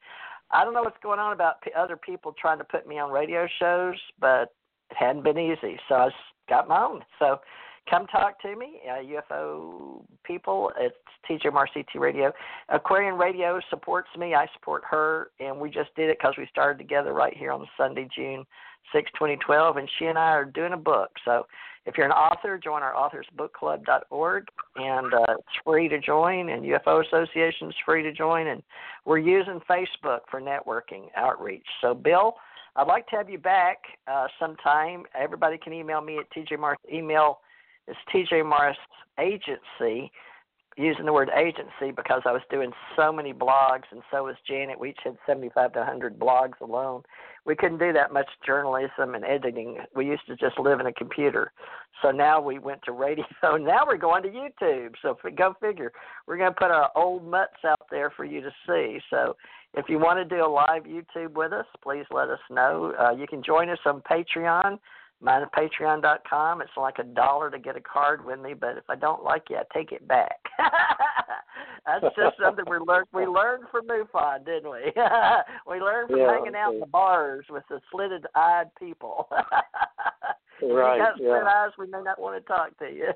I 0.51 0.65
don't 0.65 0.75
know 0.75 0.83
what's 0.83 0.97
going 1.03 1.19
on 1.19 1.33
about 1.33 1.61
p- 1.63 1.73
other 1.77 1.97
people 1.97 2.35
trying 2.41 2.59
to 2.59 2.65
put 2.65 2.87
me 2.87 2.99
on 2.99 3.11
radio 3.11 3.47
shows, 3.59 3.97
but 4.21 4.55
it 4.91 4.97
hadn't 4.97 5.25
been 5.25 5.39
easy. 5.39 5.79
So 5.89 5.95
I 5.97 6.09
got 6.49 6.69
my 6.69 6.85
own. 6.85 7.03
So 7.19 7.41
come 7.89 8.07
talk 8.07 8.41
to 8.43 8.55
me, 8.55 8.81
uh, 8.89 9.03
UFO 9.33 10.05
people. 10.25 10.73
It's 10.79 10.97
TJ 11.29 11.53
Marcy 11.53 11.85
T 11.93 11.99
Radio. 11.99 12.33
Aquarian 12.69 13.17
Radio 13.17 13.61
supports 13.71 14.09
me. 14.17 14.35
I 14.35 14.47
support 14.55 14.83
her, 14.89 15.31
and 15.41 15.59
we 15.59 15.71
just 15.71 15.95
did 15.97 16.11
it 16.11 16.19
because 16.19 16.35
we 16.39 16.47
started 16.51 16.79
together 16.79 17.13
right 17.13 17.37
here 17.37 17.53
on 17.53 17.67
Sunday, 17.77 18.09
June 18.15 18.45
6, 18.93 19.11
2012, 19.15 19.77
and 19.77 19.91
she 19.99 20.07
and 20.07 20.19
I 20.19 20.31
are 20.31 20.45
doing 20.45 20.73
a 20.73 20.79
book. 20.79 21.11
So 21.25 21.47
if 21.87 21.97
you're 21.97 22.07
an 22.07 22.13
author, 22.13 22.59
join 22.59 22.83
our 22.83 22.93
authorsbookclub.org, 22.95 24.49
and 24.75 25.15
uh, 25.15 25.35
it's 25.39 25.49
free 25.65 25.89
to 25.89 26.01
join, 26.01 26.49
and 26.49 26.65
UFO 26.65 27.07
Association 27.07 27.69
is 27.69 27.75
free 27.85 28.03
to 28.03 28.13
join, 28.13 28.49
and 28.49 28.63
we're 29.05 29.19
using 29.19 29.61
Facebook 29.71 30.21
for 30.29 30.41
networking 30.41 31.05
outreach. 31.17 31.65
So, 31.81 31.95
Bill, 31.95 32.35
I'd 32.75 32.89
like 32.89 33.07
to 33.09 33.17
have 33.17 33.31
you 33.31 33.39
back 33.39 33.79
uh, 34.09 34.27
sometime. 34.39 35.05
Everybody 35.19 35.59
can 35.59 35.73
email 35.73 36.01
me 36.01 36.19
at 36.19 36.31
TJ. 36.33 36.75
Email 36.93 37.39
is 37.87 37.97
TJ 38.13 38.75
Agency, 39.19 40.11
using 40.77 41.07
the 41.07 41.13
word 41.13 41.31
agency 41.37 41.91
because 41.95 42.23
I 42.27 42.33
was 42.33 42.43
doing 42.51 42.71
so 42.97 43.11
many 43.11 43.33
blogs, 43.33 43.85
and 43.91 44.03
so 44.11 44.25
was 44.25 44.37
Janet. 44.47 44.79
We 44.79 44.91
each 44.91 44.99
had 45.05 45.17
75 45.27 45.73
to 45.73 45.79
100 45.79 46.19
blogs 46.19 46.61
alone. 46.61 47.03
We 47.47 47.57
couldn't 47.57 47.79
do 47.79 47.93
that 47.93 48.13
much 48.13 48.29
journalism 48.45 49.15
and 49.15 49.25
editing. 49.25 49.79
We 49.95 50.07
used 50.07 50.27
to 50.27 50.37
just 50.37 50.59
live 50.59 50.81
in 50.81 50.87
a 50.87 50.93
computer. 50.93 51.53
So 52.03 52.11
now 52.11 52.41
we 52.41 52.59
went 52.59 52.83
to 52.85 52.93
radio. 52.93 53.25
Now 53.43 53.85
we're 53.87 53.97
going 53.97 54.23
to 54.25 54.29
YouTube. 54.29 54.95
So 55.01 55.17
go 55.37 55.55
figure. 55.61 55.93
We're 56.27 56.37
going 56.37 56.53
to 56.53 56.59
put 56.59 56.71
our 56.71 56.91
old 56.95 57.25
mutts 57.25 57.65
out 57.65 57.87
there 57.91 58.11
for 58.11 58.25
you 58.25 58.41
to 58.43 58.51
see. 58.67 58.99
So 59.11 59.37
if 59.75 59.87
you 59.89 59.99
want 59.99 60.19
to 60.19 60.25
do 60.25 60.45
a 60.45 60.49
live 60.49 60.85
YouTube 60.85 61.33
with 61.33 61.53
us, 61.53 61.67
please 61.83 62.05
let 62.11 62.29
us 62.29 62.39
know. 62.51 62.93
Uh, 62.99 63.13
you 63.13 63.27
can 63.27 63.43
join 63.43 63.71
us 63.71 63.79
on 63.87 64.03
Patreon. 64.03 64.79
Mine 65.21 65.47
patreon.com. 65.57 66.61
It's 66.61 66.71
like 66.77 66.99
a 66.99 67.05
dollar 67.05 67.51
to 67.51 67.59
get 67.59 67.77
a 67.77 67.81
card 67.81 68.25
with 68.25 68.39
me, 68.39 68.53
but 68.55 68.77
if 68.77 68.85
I 68.89 68.97
don't 68.97 69.25
like 69.25 69.45
you, 69.49 69.57
I 69.57 69.63
take 69.73 69.93
it 69.93 70.07
back. 70.07 70.37
That's 71.87 72.05
just 72.17 72.37
something 72.43 72.65
we 72.69 72.79
learned. 72.79 73.07
We 73.15 73.27
learned 73.27 73.65
from 73.71 73.87
MUFON, 73.87 74.45
didn't 74.45 74.71
we? 74.71 74.93
we 75.71 75.81
learned 75.81 76.11
from 76.11 76.19
Yeah, 76.21 76.33
hanging 76.33 76.55
out 76.55 76.75
in 76.75 76.81
the 76.81 76.87
bars 76.87 77.47
with 77.49 77.63
the 77.71 77.81
slitted-eyed 77.91 78.69
people. 78.79 79.29
Right, 80.63 80.97
you 80.97 81.03
got 81.03 81.21
yeah. 81.21 81.39
slit 81.39 81.47
eyes, 81.47 81.71
we 81.79 81.87
may 81.87 82.03
not 82.03 82.19
want 82.19 82.43
to 82.43 82.49
talk 82.49 82.77
to 82.79 82.87
you. 82.87 83.09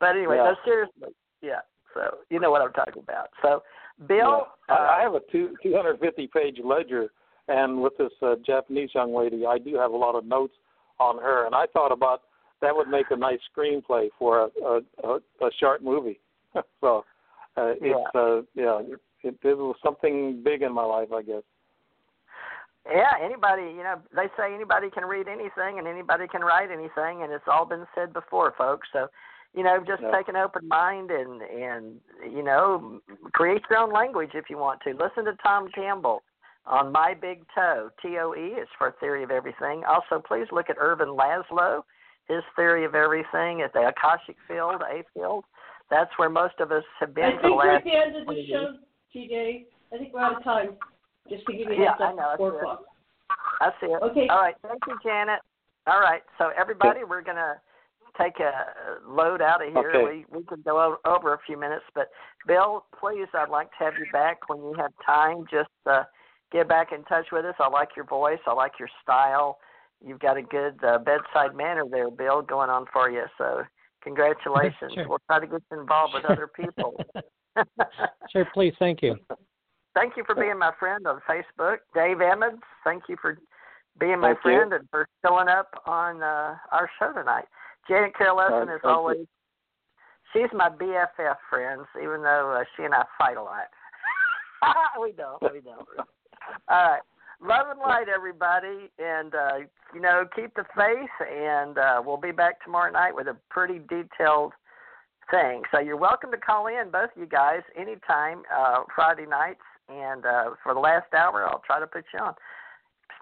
but 0.00 0.16
anyway, 0.16 0.38
Yeah. 0.38 0.44
no, 0.44 0.56
seriously, 0.64 1.14
yeah. 1.40 1.60
So 1.94 2.18
you 2.30 2.40
know 2.40 2.50
what 2.50 2.62
I'm 2.62 2.72
talking 2.72 3.00
about. 3.00 3.28
So, 3.42 3.62
Bill, 4.08 4.48
Yeah. 4.68 4.74
uh, 4.74 4.78
I 4.78 4.98
I 4.98 5.02
have 5.02 5.14
a 5.14 5.20
two, 5.30 5.54
250 5.62 6.26
page 6.26 6.58
ledger, 6.64 7.12
and 7.46 7.80
with 7.80 7.96
this 7.96 8.10
uh, 8.22 8.34
Japanese 8.44 8.90
young 8.92 9.14
lady, 9.14 9.46
I 9.46 9.58
do 9.58 9.76
have 9.76 9.92
a 9.92 9.96
lot 9.96 10.16
of 10.16 10.24
notes 10.24 10.54
on 10.98 11.18
her, 11.18 11.46
and 11.46 11.54
I 11.54 11.66
thought 11.72 11.92
about 11.92 12.22
that 12.60 12.74
would 12.74 12.88
make 12.88 13.06
a 13.10 13.16
nice 13.16 13.40
screenplay 13.56 14.08
for 14.18 14.40
a 14.40 14.64
a, 14.64 14.80
a, 15.04 15.16
a 15.16 15.50
short 15.58 15.82
movie. 15.82 16.20
so 16.80 17.04
uh, 17.56 17.72
it's 17.80 18.14
uh, 18.14 18.42
yeah, 18.54 18.80
it, 19.22 19.34
it 19.42 19.58
was 19.58 19.76
something 19.84 20.42
big 20.44 20.62
in 20.62 20.72
my 20.72 20.84
life, 20.84 21.08
I 21.12 21.22
guess. 21.22 21.42
Yeah, 22.86 23.12
anybody, 23.22 23.62
you 23.62 23.82
know, 23.82 23.96
they 24.14 24.26
say 24.36 24.54
anybody 24.54 24.90
can 24.90 25.04
read 25.06 25.26
anything 25.26 25.78
and 25.78 25.88
anybody 25.88 26.26
can 26.28 26.42
write 26.42 26.70
anything, 26.70 27.22
and 27.22 27.32
it's 27.32 27.48
all 27.50 27.64
been 27.64 27.86
said 27.94 28.12
before, 28.12 28.52
folks. 28.58 28.88
So, 28.92 29.06
you 29.54 29.62
know, 29.62 29.78
just 29.86 30.02
Yeah. 30.02 30.10
take 30.10 30.28
an 30.28 30.36
open 30.36 30.68
mind 30.68 31.10
and 31.10 31.40
and 31.42 32.00
you 32.30 32.42
know, 32.42 33.00
create 33.32 33.62
your 33.70 33.78
own 33.78 33.90
language 33.92 34.34
if 34.34 34.50
you 34.50 34.58
want 34.58 34.80
to. 34.82 34.90
Listen 34.90 35.24
to 35.24 35.34
Tom 35.42 35.68
Campbell 35.70 36.22
on 36.66 36.92
My 36.92 37.14
Big 37.14 37.42
Toe. 37.54 37.90
T 38.02 38.16
O 38.18 38.34
E 38.34 38.54
is 38.60 38.68
for 38.78 38.94
Theory 39.00 39.22
of 39.22 39.30
Everything. 39.30 39.82
Also, 39.84 40.22
please 40.26 40.46
look 40.52 40.70
at 40.70 40.76
Ervin 40.78 41.08
Laszlo, 41.08 41.82
his 42.28 42.42
Theory 42.56 42.84
of 42.84 42.94
Everything 42.94 43.62
at 43.62 43.72
the 43.72 43.88
Akashic 43.88 44.36
Field, 44.48 44.82
A 44.82 45.02
Field. 45.12 45.44
That's 45.90 46.10
where 46.16 46.30
most 46.30 46.54
of 46.60 46.72
us 46.72 46.84
have 47.00 47.14
been 47.14 47.24
I 47.24 47.30
for 47.32 47.36
the 47.36 47.42
think 47.42 47.56
we're 47.56 47.70
at 47.70 47.84
the 47.84 47.90
end 47.92 48.16
of 48.16 48.26
the 48.26 48.46
show, 48.48 48.74
TJ. 49.14 49.66
I 49.92 49.98
think 49.98 50.14
we're 50.14 50.20
out 50.20 50.36
of 50.36 50.44
time. 50.44 50.70
Just 51.28 51.46
to 51.46 51.52
give 51.52 51.68
you 51.68 51.74
a 51.74 51.78
Yeah, 51.78 51.90
heads 51.90 52.00
I 52.00 52.10
up, 52.10 52.16
know, 52.16 52.34
four 52.36 52.58
o'clock. 52.58 52.84
I 53.60 53.70
see 53.80 53.86
it. 53.86 54.02
Okay. 54.02 54.26
All 54.28 54.40
right. 54.40 54.54
Thank 54.66 54.80
you, 54.86 54.98
Janet. 55.04 55.40
All 55.86 56.00
right. 56.00 56.22
So 56.38 56.50
everybody, 56.58 57.00
we're 57.08 57.22
gonna 57.22 57.60
take 58.18 58.40
a 58.40 59.00
load 59.06 59.40
out 59.40 59.66
of 59.66 59.72
here. 59.72 59.92
Okay. 59.94 60.24
We 60.30 60.38
we 60.38 60.44
can 60.44 60.62
go 60.62 60.96
over 61.04 61.34
a 61.34 61.38
few 61.46 61.58
minutes, 61.58 61.84
but 61.94 62.08
Bill, 62.46 62.84
please, 62.98 63.28
I'd 63.34 63.48
like 63.48 63.68
to 63.78 63.84
have 63.84 63.94
you 63.98 64.06
back 64.12 64.48
when 64.48 64.58
you 64.58 64.74
have 64.78 64.92
time. 65.04 65.44
Just 65.50 65.70
uh, 65.86 66.04
get 66.54 66.68
back 66.68 66.92
in 66.92 67.02
touch 67.04 67.26
with 67.32 67.44
us. 67.44 67.56
I 67.58 67.68
like 67.68 67.90
your 67.96 68.06
voice. 68.06 68.38
I 68.46 68.54
like 68.54 68.72
your 68.78 68.88
style. 69.02 69.58
You've 70.02 70.20
got 70.20 70.36
a 70.36 70.42
good 70.42 70.76
uh, 70.86 70.98
bedside 70.98 71.56
manner 71.56 71.84
there, 71.90 72.10
Bill, 72.10 72.40
going 72.40 72.70
on 72.70 72.86
for 72.92 73.10
you. 73.10 73.24
So 73.36 73.64
congratulations. 74.02 74.92
Sure. 74.94 75.08
We'll 75.08 75.18
try 75.26 75.40
to 75.40 75.46
get 75.46 75.62
you 75.70 75.80
involved 75.80 76.14
with 76.14 76.24
other 76.24 76.48
people. 76.48 76.94
sure, 78.32 78.46
please, 78.54 78.74
thank 78.78 79.02
you. 79.02 79.16
thank 79.94 80.16
you 80.16 80.22
for 80.24 80.34
being 80.34 80.58
my 80.58 80.72
friend 80.78 81.06
on 81.06 81.20
Facebook. 81.28 81.78
Dave 81.94 82.20
Emmons, 82.20 82.60
thank 82.84 83.02
you 83.08 83.16
for 83.20 83.36
being 83.98 84.20
my 84.20 84.28
Thank 84.28 84.38
you. 84.38 84.42
friend 84.42 84.72
and 84.72 84.88
for 84.90 85.08
showing 85.24 85.48
up 85.48 85.70
on 85.86 86.22
uh, 86.22 86.56
our 86.72 86.90
show 86.98 87.12
tonight. 87.12 87.44
Janet 87.88 88.16
Carol 88.16 88.38
Lessin, 88.38 88.66
thank 88.66 88.70
as 88.70 88.80
you. 88.82 88.90
always, 88.90 89.26
she's 90.32 90.48
my 90.52 90.68
BFF, 90.68 91.36
friends, 91.48 91.86
even 92.02 92.22
though 92.22 92.58
uh, 92.60 92.64
she 92.76 92.84
and 92.84 92.94
I 92.94 93.04
fight 93.18 93.36
a 93.36 93.42
lot. 93.42 93.68
we 95.00 95.12
don't. 95.12 95.40
We 95.42 95.60
don't. 95.60 95.86
All 96.68 96.90
right. 96.90 97.00
Love 97.42 97.66
and 97.70 97.80
light, 97.80 98.06
everybody. 98.08 98.90
And, 98.98 99.34
uh, 99.34 99.58
you 99.94 100.00
know, 100.00 100.24
keep 100.34 100.54
the 100.54 100.64
faith, 100.76 101.28
and 101.28 101.76
uh, 101.78 102.02
we'll 102.04 102.16
be 102.16 102.32
back 102.32 102.62
tomorrow 102.64 102.90
night 102.90 103.14
with 103.14 103.26
a 103.26 103.36
pretty 103.50 103.80
detailed 103.88 104.52
thing. 105.30 105.62
So 105.72 105.80
you're 105.80 105.96
welcome 105.96 106.30
to 106.30 106.38
call 106.38 106.66
in, 106.68 106.90
both 106.90 107.10
of 107.14 107.18
you 107.18 107.26
guys, 107.26 107.60
anytime, 107.76 108.42
uh, 108.54 108.84
Friday 108.94 109.26
nights. 109.26 109.60
And 109.88 110.24
uh, 110.24 110.50
for 110.62 110.72
the 110.72 110.80
last 110.80 111.12
hour, 111.12 111.46
I'll 111.46 111.62
try 111.66 111.80
to 111.80 111.86
put 111.86 112.04
you 112.14 112.20
on. 112.20 112.34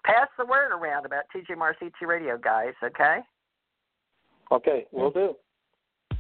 Pass 0.05 0.28
the 0.39 0.44
word 0.44 0.73
around 0.73 1.07
about 1.07 1.24
TJ 1.35 1.57
Marcici 1.57 2.07
Radio, 2.07 2.36
guys, 2.36 2.74
okay? 2.82 3.19
Okay, 4.51 4.86
we'll 4.93 5.11
do. 5.11 5.35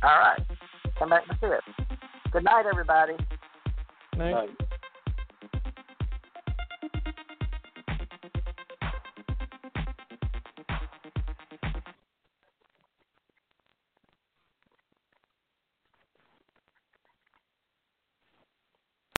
All 0.02 0.18
right. 0.18 0.40
Come 0.98 1.10
back 1.10 1.22
and 1.28 1.38
see 1.40 1.46
it. 1.46 1.86
Good 2.32 2.44
night, 2.44 2.64
everybody. 2.66 3.14
Night. 4.16 4.32
Right. 4.32 4.50